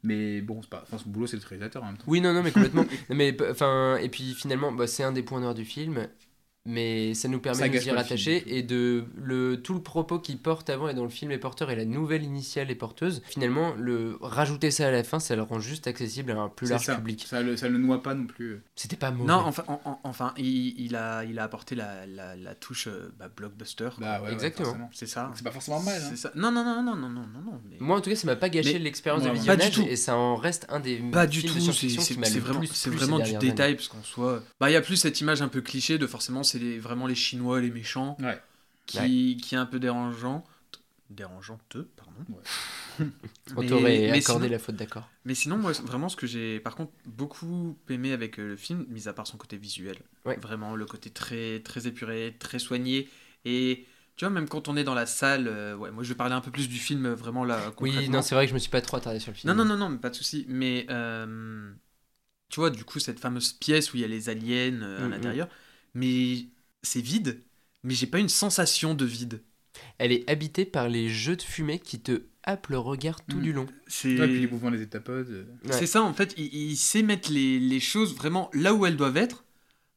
Mais 0.03 0.41
bon, 0.41 0.61
c'est 0.61 0.69
pas. 0.69 0.81
Enfin, 0.83 0.97
son 0.97 1.09
boulot 1.09 1.27
c'est 1.27 1.37
le 1.37 1.47
réalisateur 1.47 1.83
en 1.83 1.87
même 1.87 1.97
temps. 1.97 2.05
Oui, 2.07 2.21
non, 2.21 2.33
non, 2.33 2.43
mais 2.43 2.51
complètement. 2.53 2.83
Non, 3.09 3.15
mais 3.15 3.35
enfin, 3.49 3.97
et 3.97 4.09
puis 4.09 4.33
finalement, 4.33 4.71
bah, 4.71 4.87
c'est 4.87 5.03
un 5.03 5.11
des 5.11 5.23
points 5.23 5.39
noirs 5.39 5.55
du 5.55 5.65
film. 5.65 6.07
Mais 6.65 7.13
ça 7.13 7.27
nous 7.27 7.39
permet 7.39 7.59
Ça 7.59 7.67
de 7.67 7.73
nous 7.73 7.79
y 7.79 7.81
film, 7.83 7.95
rattacher 7.95 8.43
et 8.57 8.63
de 8.63 9.05
le 9.21 9.61
tout 9.61 9.73
le 9.73 9.81
propos 9.81 10.19
qu'il 10.19 10.37
porte 10.37 10.69
avant 10.69 10.87
et 10.89 10.93
dans 10.93 11.03
le 11.03 11.09
film 11.09 11.31
est 11.31 11.37
porteur 11.37 11.69
et 11.71 11.75
la 11.75 11.85
nouvelle 11.85 12.23
initiale 12.23 12.71
est 12.71 12.75
porteuse. 12.75 13.21
Finalement, 13.27 13.73
le 13.77 14.17
rajouter 14.21 14.71
ça 14.71 14.87
à 14.87 14.91
la 14.91 15.03
fin, 15.03 15.19
ça 15.19 15.35
le 15.35 15.41
rand 15.43 15.59
juste 15.59 15.87
accessible 15.87 16.31
à 16.31 16.35
un 16.39 16.49
plus 16.49 16.67
large 16.67 16.85
ça. 16.85 16.95
public. 16.95 17.25
Ça 17.27 17.41
le, 17.41 17.55
ça 17.57 17.69
le 17.69 17.77
noie 17.77 18.01
pas 18.01 18.13
non 18.13 18.25
plus. 18.25 18.61
C'était 18.75 18.95
pas 18.95 19.11
mauvais. 19.11 19.27
Non, 19.31 19.35
enfin, 19.45 19.63
en- 19.67 19.81
en- 19.85 19.99
enfin 20.03 20.33
il, 20.37 20.79
il 20.79 20.95
a, 20.95 21.23
il 21.23 21.37
a 21.39 21.43
apporté 21.43 21.75
la, 21.75 22.05
la, 22.05 22.35
la 22.35 22.55
touche 22.55 22.87
euh, 22.87 23.13
bah, 23.19 23.29
blockbuster. 23.35 23.89
Bah 23.99 24.21
ouais, 24.21 24.33
Exactement. 24.33 24.89
C'est 24.93 25.05
ça. 25.07 25.31
C'est 25.35 25.43
pas 25.43 25.51
forcément 25.51 25.79
mal. 25.81 26.01
hein. 26.01 26.15
Ça. 26.15 26.31
Non, 26.35 26.51
non, 26.51 26.63
non, 26.63 26.81
non, 26.83 26.95
non, 26.95 27.09
non, 27.09 27.25
non, 27.45 27.61
mais- 27.69 27.77
Moi, 27.79 27.97
en 27.97 28.01
tout 28.01 28.09
cas, 28.09 28.15
ça 28.15 28.25
m'a 28.27 28.35
pas 28.35 28.49
gâché 28.49 28.79
l'expérience 28.79 29.23
de 29.23 29.29
visionnage 29.29 29.57
Pas 29.59 29.69
du 29.69 29.75
tout. 29.83 29.87
et 29.87 29.95
ça 29.95 30.15
en 30.17 30.35
reste 30.35 30.65
un 30.69 30.79
des 30.79 30.97
Pas 30.97 31.27
du 31.27 31.41
films 31.41 31.53
tout, 31.53 31.71
c'est 31.71 31.87
qui 31.87 31.95
vraiment, 32.39 32.59
plus 32.59 32.67
c'est 32.73 32.89
vraiment 32.89 33.19
du 33.19 33.35
détail 33.37 33.75
parce 33.75 33.87
qu'en 33.87 34.01
soit, 34.03 34.43
bah 34.59 34.69
il 34.69 34.73
y 34.73 34.75
a 34.75 34.81
plus 34.81 34.95
cette 34.95 35.19
image 35.21 35.41
un 35.41 35.47
peu 35.47 35.61
cliché 35.61 35.97
de 35.97 36.07
forcément 36.07 36.43
c'est 36.55 36.63
les- 36.63 36.79
vraiment 36.79 37.05
les 37.07 37.15
Chinois 37.15 37.59
les 37.59 37.71
méchants 37.71 38.15
Ouais. 38.21 38.41
qui, 38.85 39.37
qui 39.41 39.55
est 39.55 39.57
un 39.57 39.65
peu 39.65 39.79
dérangeant, 39.79 40.43
dérangeante 41.09 41.77
pardon. 41.97 42.13
On 43.55 43.61
Mais- 43.61 43.67
t'aurait 43.67 44.09
accordé 44.11 44.21
sinon- 44.45 44.51
la 44.51 44.59
faute 44.59 44.75
d'accord. 44.75 45.09
Mais 45.25 45.35
sinon 45.35 45.57
moi 45.57 45.71
vraiment 45.83 46.07
ce 46.09 46.15
que 46.15 46.27
j'ai 46.27 46.59
par 46.59 46.75
contre 46.75 46.91
beaucoup 47.05 47.77
aimé 47.89 48.13
avec 48.13 48.39
euh, 48.39 48.47
le 48.49 48.55
film, 48.57 48.85
mis 48.89 49.07
à 49.07 49.13
part 49.13 49.27
son 49.27 49.37
côté 49.37 49.57
visuel, 49.57 49.97
Ouais. 50.25 50.37
vraiment 50.37 50.75
le 50.75 50.85
côté 50.85 51.09
très 51.09 51.59
très 51.59 51.87
épuré, 51.87 52.35
très 52.39 52.59
soigné 52.59 53.09
et 53.43 53.85
tu 54.15 54.23
vois 54.23 54.29
même 54.33 54.47
quand 54.47 54.69
on 54.69 54.77
est 54.77 54.85
dans 54.85 54.93
la 54.93 55.05
salle, 55.05 55.47
euh, 55.49 55.75
ouais 55.75 55.91
moi 55.91 56.03
je 56.03 56.09
vais 56.09 56.15
parler 56.15 56.33
un 56.35 56.41
peu 56.41 56.51
plus 56.51 56.69
du 56.69 56.77
film 56.77 57.05
euh, 57.05 57.15
vraiment 57.15 57.43
là 57.43 57.73
Oui, 57.81 58.07
non, 58.09 58.21
c'est 58.21 58.33
vrai 58.33 58.45
que 58.45 58.49
je 58.51 58.53
me 58.53 58.59
suis 58.59 58.71
pas 58.71 58.81
trop 58.81 58.95
attardé 58.97 59.19
sur 59.19 59.31
le 59.31 59.35
film. 59.37 59.53
Non, 59.53 59.57
non, 59.65 59.69
non, 59.69 59.77
non, 59.77 59.89
mais 59.89 59.97
pas 59.97 60.09
de 60.09 60.15
souci. 60.15 60.45
Mais 60.47 60.85
euh, 60.89 61.69
tu 62.49 62.61
vois, 62.61 62.69
du 62.69 62.85
coup, 62.85 62.99
cette 62.99 63.19
fameuse 63.19 63.51
pièce 63.51 63.91
où 63.93 63.97
il 63.97 64.01
y 64.01 64.03
a 64.05 64.07
les 64.07 64.29
aliens 64.29 64.81
euh, 64.81 64.99
à 64.99 65.05
Mhm. 65.05 65.11
l'intérieur, 65.11 65.49
mais 65.95 66.45
c'est 66.83 67.01
vide. 67.01 67.41
Mais 67.83 67.93
j'ai 67.95 68.07
pas 68.07 68.19
une 68.19 68.29
sensation 68.29 68.93
de 68.93 69.05
vide. 69.05 69.41
Elle 69.97 70.11
est 70.11 70.29
habitée 70.29 70.65
par 70.65 70.87
les 70.89 71.09
jeux 71.09 71.35
de 71.35 71.41
fumée 71.41 71.79
qui 71.79 71.99
te 71.99 72.21
happent 72.43 72.67
le 72.67 72.77
regard 72.77 73.23
tout 73.25 73.37
Mm. 73.37 73.41
du 73.41 73.53
long. 73.53 73.65
C'est 73.87 74.19
Ouais, 74.19 74.27
puis 74.27 74.39
les 74.39 74.47
mouvements 74.47 74.71
des 74.71 74.81
étapodes. 74.81 75.29
euh, 75.29 75.43
Ouais. 75.65 75.73
c'est 75.73 75.85
ça, 75.87 76.01
en 76.03 76.13
fait, 76.13 76.33
il, 76.37 76.53
il 76.53 76.75
sait 76.77 77.01
mettre 77.03 77.31
les, 77.31 77.59
les 77.59 77.79
choses 77.79 78.15
vraiment 78.15 78.49
là 78.53 78.73
où 78.73 78.85
elles 78.85 78.97
doivent 78.97 79.17
être 79.17 79.43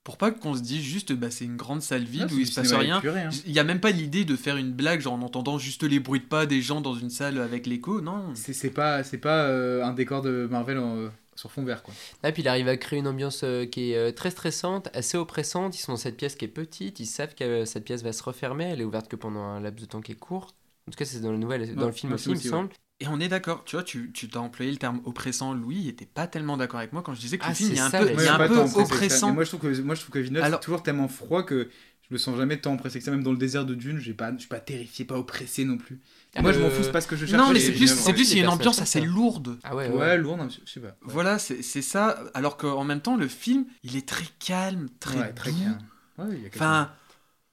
pour 0.05 0.17
pas 0.17 0.31
qu'on 0.31 0.55
se 0.55 0.63
dise 0.63 0.83
juste, 0.83 1.13
bah, 1.13 1.31
c'est 1.31 1.45
une 1.45 1.57
grande 1.57 1.83
salle 1.83 2.05
vide 2.05 2.33
où 2.33 2.39
il 2.39 2.47
se 2.47 2.55
passe 2.55 2.73
rien. 2.73 3.03
hein. 3.05 3.31
Il 3.47 3.53
y 3.53 3.59
a 3.59 3.65
même 3.65 3.79
pas 3.81 3.91
l'idée 3.91 4.25
de 4.25 4.37
faire 4.37 4.57
une 4.57 4.73
blague, 4.73 5.01
genre 5.01 5.13
en 5.13 5.21
entendant 5.23 5.59
juste 5.59 5.83
les 5.83 6.01
bruits 6.01 6.21
de 6.21 6.25
pas 6.25 6.47
des 6.47 6.63
gens 6.63 6.81
dans 6.81 6.95
une 6.95 7.11
salle 7.11 7.39
avec 7.39 7.67
l'écho, 7.67 8.01
non. 8.01 8.33
C'est 8.35 8.71
pas, 8.71 9.05
c'est 9.05 9.19
pas 9.19 9.45
euh, 9.49 9.85
un 9.85 9.93
décor 9.93 10.23
de 10.23 10.49
Marvel 10.51 10.79
en- 10.79 11.11
sur 11.39 11.53
fond 11.53 11.63
vert 11.63 11.83
quoi. 11.83 11.95
Là, 12.25 12.33
puis 12.33 12.43
il 12.43 12.49
arrive 12.49 12.67
à 12.69 12.77
créer 12.77 12.99
une 12.99 13.07
ambiance 13.07 13.43
euh, 13.45 13.65
qui 13.65 13.93
est 13.93 13.97
euh, 13.97 14.11
très 14.11 14.31
stressante, 14.31 14.89
assez 14.93 15.17
oppressante. 15.17 15.77
Ils 15.77 15.81
sont 15.81 15.93
dans 15.93 15.99
cette 15.99 16.17
pièce 16.17 16.35
qui 16.35 16.45
est 16.45 16.49
petite, 16.49 16.99
ils 16.99 17.07
savent 17.07 17.35
que 17.35 17.45
euh, 17.45 17.65
cette 17.65 17.85
pièce 17.85 18.03
va 18.03 18.13
se 18.13 18.23
refermer, 18.25 18.65
elle 18.65 18.81
est 18.81 18.85
ouverte 18.85 19.09
que 19.09 19.17
pendant 19.17 19.43
un 19.43 19.61
laps 19.61 19.81
de 19.81 19.89
temps 19.89 20.01
qui 20.01 20.13
est 20.13 20.17
court. 20.17 20.55
En 20.89 20.91
tout 20.91 20.99
cas, 20.99 21.05
c'est 21.05 21.21
dans, 21.21 21.31
le 21.31 21.39
nouvel, 21.39 21.75
dans 21.77 21.87
le 21.87 21.93
film 21.93 22.13
aussi, 22.13 22.31
il 22.31 22.35
me 22.35 22.41
semble. 22.41 22.71
Et 23.01 23.07
on 23.07 23.21
est 23.21 23.29
d'accord, 23.29 23.63
tu 23.65 23.77
vois, 23.77 23.85
tu 23.85 24.11
tu 24.13 24.29
t'as 24.29 24.41
employé 24.41 24.73
le 24.73 24.79
terme 24.79 25.01
oppressant, 25.05 25.55
Louis, 25.55 25.77
il 25.83 25.89
était 25.89 26.07
pas 26.07 26.27
tellement 26.27 26.57
d'accord 26.57 26.81
avec 26.81 26.93
moi 26.93 27.03
quand 27.03 27.15
je 27.15 27.21
disais 27.21 27.39
que 27.39 27.45
Ah, 27.45 27.51
le 27.51 27.55
film, 27.55 27.71
il 27.73 27.79
a 27.79 27.87
un 27.87 27.91
ça, 27.91 28.01
peu, 28.01 28.07
la 28.07 28.23
il 28.23 28.29
un 28.29 28.49
tant 28.49 28.81
oppressant. 28.81 29.33
Moi 29.33 29.45
je 29.45 29.51
trouve 29.51 29.61
que 29.61 29.81
moi 29.83 29.95
je 29.95 30.01
trouve 30.01 30.13
que 30.13 30.19
Villeneuve 30.19 30.43
Alors- 30.43 30.59
c'est 30.59 30.65
toujours 30.65 30.83
tellement 30.83 31.07
froid 31.07 31.45
que 31.45 31.69
je 32.09 32.15
me 32.15 32.19
sens 32.19 32.37
jamais 32.37 32.57
tant 32.57 32.75
oppressé 32.75 32.99
que 32.99 33.05
ça 33.05 33.13
même 33.13 33.23
dans 33.23 33.31
le 33.31 33.39
désert 33.39 33.67
de 33.67 33.77
Dune, 33.77 33.99
j'ai 33.99 34.15
pas 34.15 34.33
je 34.33 34.39
suis 34.39 34.49
pas 34.49 34.59
terrifié, 34.59 35.05
pas 35.05 35.17
oppressé 35.17 35.65
non 35.65 35.77
plus. 35.77 36.01
Moi 36.43 36.53
je 36.53 36.61
m'en 36.61 36.67
Euh, 36.67 36.71
fou, 36.71 36.83
c'est 36.83 36.93
pas 36.93 37.01
ce 37.01 37.09
que 37.09 37.17
je 37.17 37.27
cherche. 37.27 37.39
Non, 37.41 37.53
mais 37.53 37.61
c'est 37.61 37.73
plus, 37.73 37.89
c'est 37.89 38.13
plus, 38.13 38.31
il 38.33 38.39
y 38.39 38.41
a 38.41 38.45
une 38.45 38.49
ambiance 38.51 38.81
assez 38.81 39.01
lourde. 39.01 39.59
Ah 39.65 39.75
ouais, 39.75 39.89
Ouais, 39.89 39.97
ouais. 39.97 40.19
lourd, 40.19 40.37
non, 40.37 40.49
je 40.49 40.71
sais 40.71 40.81
pas. 40.81 40.89
Ouais. 40.89 40.95
Voilà, 41.03 41.39
c'est 41.39 41.63
c'est 41.63 41.83
ça. 41.83 42.23
Alors 42.35 42.57
qu'en 42.57 42.85
même 42.85 43.01
temps, 43.01 43.17
le 43.17 43.29
film, 43.29 43.67
il 43.83 43.97
est 43.97 44.09
très 44.09 44.27
calme, 44.39 44.89
très, 45.01 45.19
Ouais, 45.19 45.33
très 45.33 45.53
doux. 45.53 45.59
calme. 45.63 45.79
Ouais, 46.19 46.27
il 46.37 46.43
y 46.43 46.47
a 46.47 46.51
quelque 46.51 46.57
Enfin, 46.57 46.93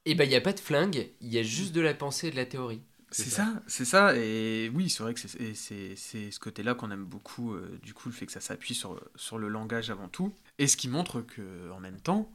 Et 0.06 0.16
ben, 0.16 0.24
il 0.26 0.30
n'y 0.30 0.36
a 0.36 0.42
pas 0.42 0.54
de 0.54 0.60
flingue, 0.60 1.10
il 1.22 1.34
y 1.34 1.40
a 1.40 1.44
juste 1.44 1.74
de 1.74 1.82
la 1.82 1.94
pensée 1.94 2.28
et 2.28 2.32
de 2.32 2.36
la 2.36 2.46
théorie. 2.46 2.82
c'est 3.12 3.30
ça, 3.30 3.48
c'est 3.68 3.86
ça. 3.86 4.16
Et 4.18 4.70
oui, 4.76 4.90
c'est 4.90 5.02
vrai 5.04 5.14
que 5.14 5.20
c'est- 5.22 5.40
et 5.42 5.54
c'est 5.56 5.96
c'est 5.96 6.32
ce 6.32 6.40
côté-là 6.40 6.76
qu'on 6.76 6.92
aime 6.92 7.06
beaucoup. 7.06 7.54
euh, 7.54 7.80
du 7.82 7.94
coup, 7.94 8.10
le 8.10 8.14
fait 8.16 8.26
que 8.26 8.32
ça 8.32 8.42
s'appuie 8.42 8.76
sur, 8.76 9.00
sur 9.16 9.38
le 9.38 9.48
langage 9.48 9.90
avant 9.90 10.10
tout. 10.10 10.34
Et 10.60 10.68
ce 10.68 10.76
qui 10.78 10.90
montre 10.90 11.22
que, 11.22 11.72
en 11.72 11.80
même 11.80 12.00
temps, 12.02 12.30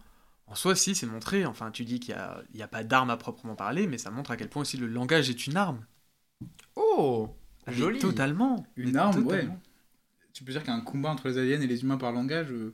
en 0.46 0.54
soi, 0.54 0.74
si, 0.74 0.94
c'est 0.94 1.06
montré. 1.06 1.44
Enfin, 1.46 1.70
tu 1.70 1.84
dis 1.84 2.00
qu'il 2.00 2.14
n'y 2.14 2.20
a, 2.20 2.42
il 2.54 2.58
y 2.60 2.62
a 2.62 2.68
pas 2.68 2.82
d'arme 2.84 3.10
à 3.10 3.16
proprement 3.16 3.54
parler, 3.56 3.86
mais 3.86 3.98
ça 3.98 4.10
montre 4.10 4.30
à 4.32 4.36
quel 4.36 4.48
point 4.48 4.62
aussi 4.62 4.76
le 4.78 4.86
langage 4.88 5.30
est 5.30 5.46
une 5.46 5.56
arme. 5.56 5.84
Oh 6.76 7.28
Mais 7.66 7.74
Joli 7.74 7.98
Totalement. 7.98 8.64
Une 8.76 8.92
Mais 8.92 8.98
arme, 8.98 9.26
ouais. 9.26 9.48
Tu 10.32 10.44
peux 10.44 10.52
dire 10.52 10.62
qu'il 10.62 10.70
y 10.72 10.74
a 10.74 10.78
un 10.78 10.82
combat 10.82 11.10
entre 11.10 11.28
les 11.28 11.38
aliens 11.38 11.60
et 11.60 11.66
les 11.66 11.82
humains 11.82 11.98
par 11.98 12.12
langage, 12.12 12.50
euh, 12.50 12.72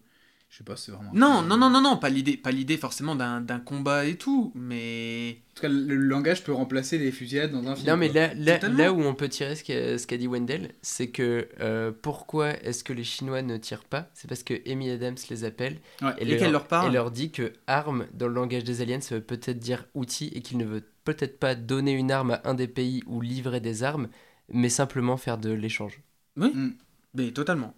je 0.49 0.59
sais 0.59 0.65
pas, 0.65 0.77
c'est 0.77 0.93
vraiment. 0.93 1.11
Non, 1.13 1.43
non, 1.43 1.57
non, 1.57 1.69
non, 1.71 1.81
non, 1.81 1.97
pas 1.97 2.09
l'idée, 2.11 2.37
pas 2.37 2.53
l'idée 2.53 2.77
forcément 2.77 3.17
d'un 3.17 3.41
d'un 3.41 3.59
combat 3.59 4.05
et 4.05 4.15
tout, 4.17 4.53
mais 4.55 5.39
En 5.51 5.55
tout 5.57 5.63
cas, 5.63 5.69
le 5.69 5.97
langage 5.97 6.45
peut 6.45 6.53
remplacer 6.53 6.99
les 6.99 7.11
fusillades 7.11 7.51
dans 7.51 7.67
un 7.67 7.75
film. 7.75 7.89
Non, 7.89 7.97
mais 7.97 8.09
là, 8.09 8.33
là, 8.35 8.93
où 8.93 9.01
on 9.03 9.15
peut 9.15 9.29
tirer 9.29 9.57
ce 9.57 9.65
qu'a 9.65 9.99
ce 9.99 10.07
qu'a 10.07 10.17
dit 10.17 10.29
Wendell, 10.29 10.71
c'est 10.83 11.09
que 11.09 11.49
euh, 11.61 11.91
pourquoi 12.01 12.51
est-ce 12.63 12.85
que 12.85 12.93
les 12.93 13.05
Chinois 13.05 13.43
ne 13.43 13.57
tirent 13.57 13.85
pas? 13.85 14.09
C'est 14.15 14.29
parce 14.29 14.45
que 14.45 14.55
Amy 14.71 14.91
Adams 14.91 15.17
les 15.31 15.45
appelle 15.45 15.81
Ouais. 16.03 16.13
Et 16.19 16.37
qu'elle 16.37 16.53
leur 16.53 16.69
parle. 16.69 16.91
et 16.91 16.93
leur 16.93 17.11
dit 17.11 17.33
que 17.33 17.53
arme, 17.67 18.07
dans 18.15 18.29
le 18.29 18.35
langage 18.35 18.63
des 18.65 18.83
aliens, 18.83 19.01
ça 19.01 19.17
veut 19.17 19.23
peut-être 19.23 19.59
dire 19.59 19.87
outil 19.95 20.29
et 20.29 20.43
qu'il 20.43 20.59
ne 20.59 20.65
veut 20.65 20.85
peut-être 21.07 21.39
pas 21.39 21.55
donner 21.55 21.93
une 21.93 22.11
arme 22.13 22.33
à 22.33 22.43
un 22.45 22.53
des 22.55 22.69
pays 22.69 23.03
ou 23.07 23.23
livrer 23.23 23.61
des 23.61 23.83
armes, 23.83 24.09
mais 24.53 24.69
simplement 24.69 25.17
faire 25.17 25.39
de 25.39 25.51
l'échange. 25.51 26.03
oui, 26.37 26.53
Mm. 26.55 26.73
mais 27.15 27.31
totalement. 27.33 27.75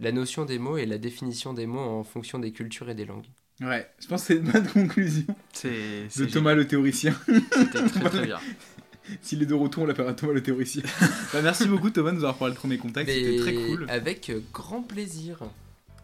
La 0.00 0.12
notion 0.12 0.44
des 0.46 0.58
mots 0.58 0.78
et 0.78 0.86
la 0.86 0.96
définition 0.98 1.52
des 1.52 1.66
mots 1.66 1.80
en 1.80 2.04
fonction 2.04 2.38
des 2.38 2.52
cultures 2.52 2.88
et 2.88 2.94
des 2.94 3.04
langues. 3.04 3.26
Ouais, 3.60 3.90
je 4.00 4.06
pense 4.06 4.22
que 4.22 4.26
c'est 4.28 4.36
une 4.40 4.50
bonne 4.50 4.66
conclusion 4.72 5.26
C'est 5.52 6.06
de 6.16 6.24
Thomas 6.26 6.54
le 6.54 6.66
théoricien. 6.66 7.14
C'était 7.26 7.84
très 7.88 8.08
très 8.08 8.26
bien. 8.26 8.38
S'il 9.22 9.42
est 9.42 9.46
de 9.46 9.54
retour, 9.54 9.82
on 9.82 9.86
l'appellera 9.86 10.14
Thomas 10.14 10.34
le 10.34 10.42
théoricien. 10.42 10.82
bah, 11.32 11.42
merci 11.42 11.66
beaucoup 11.66 11.90
Thomas 11.90 12.10
de 12.12 12.16
nous 12.16 12.22
avoir 12.24 12.36
parlé 12.38 12.54
de 12.54 12.58
premier 12.58 12.78
contact, 12.78 13.10
c'était 13.10 13.36
très 13.38 13.54
cool. 13.54 13.86
Avec 13.88 14.30
grand 14.52 14.82
plaisir. 14.82 15.40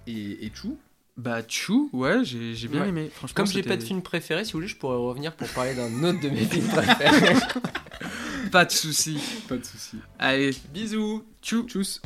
Et, 0.06 0.44
et 0.47 0.51
Chou 0.55 0.77
bah, 1.16 1.43
Chou, 1.47 1.91
ouais, 1.93 2.24
j'ai 2.24 2.69
bien 2.69 2.85
aimé. 2.86 3.11
Franchement, 3.15 3.35
Comme 3.36 3.47
j'ai 3.47 3.62
pas 3.62 3.77
de 3.77 3.82
film 3.82 4.03
préféré, 4.03 4.45
si 4.45 4.53
vous 4.53 4.59
voulez, 4.59 4.69
je 4.69 4.77
pourrais 4.77 4.97
revenir 4.97 5.35
pour 5.36 5.47
parler 5.49 5.74
d'un 5.74 6.03
autre 6.03 6.20
de 6.20 6.28
mes 6.28 6.45
films 6.45 6.66
préférés. 6.66 7.36
Pas 8.51 8.65
de 8.65 8.70
soucis. 8.70 9.20
Pas 9.49 9.57
de 9.57 9.65
souci. 9.65 9.97
Allez, 10.19 10.51
Bisous 10.73 11.24
Tchou. 11.43 11.66
Tchuss. 11.66 12.01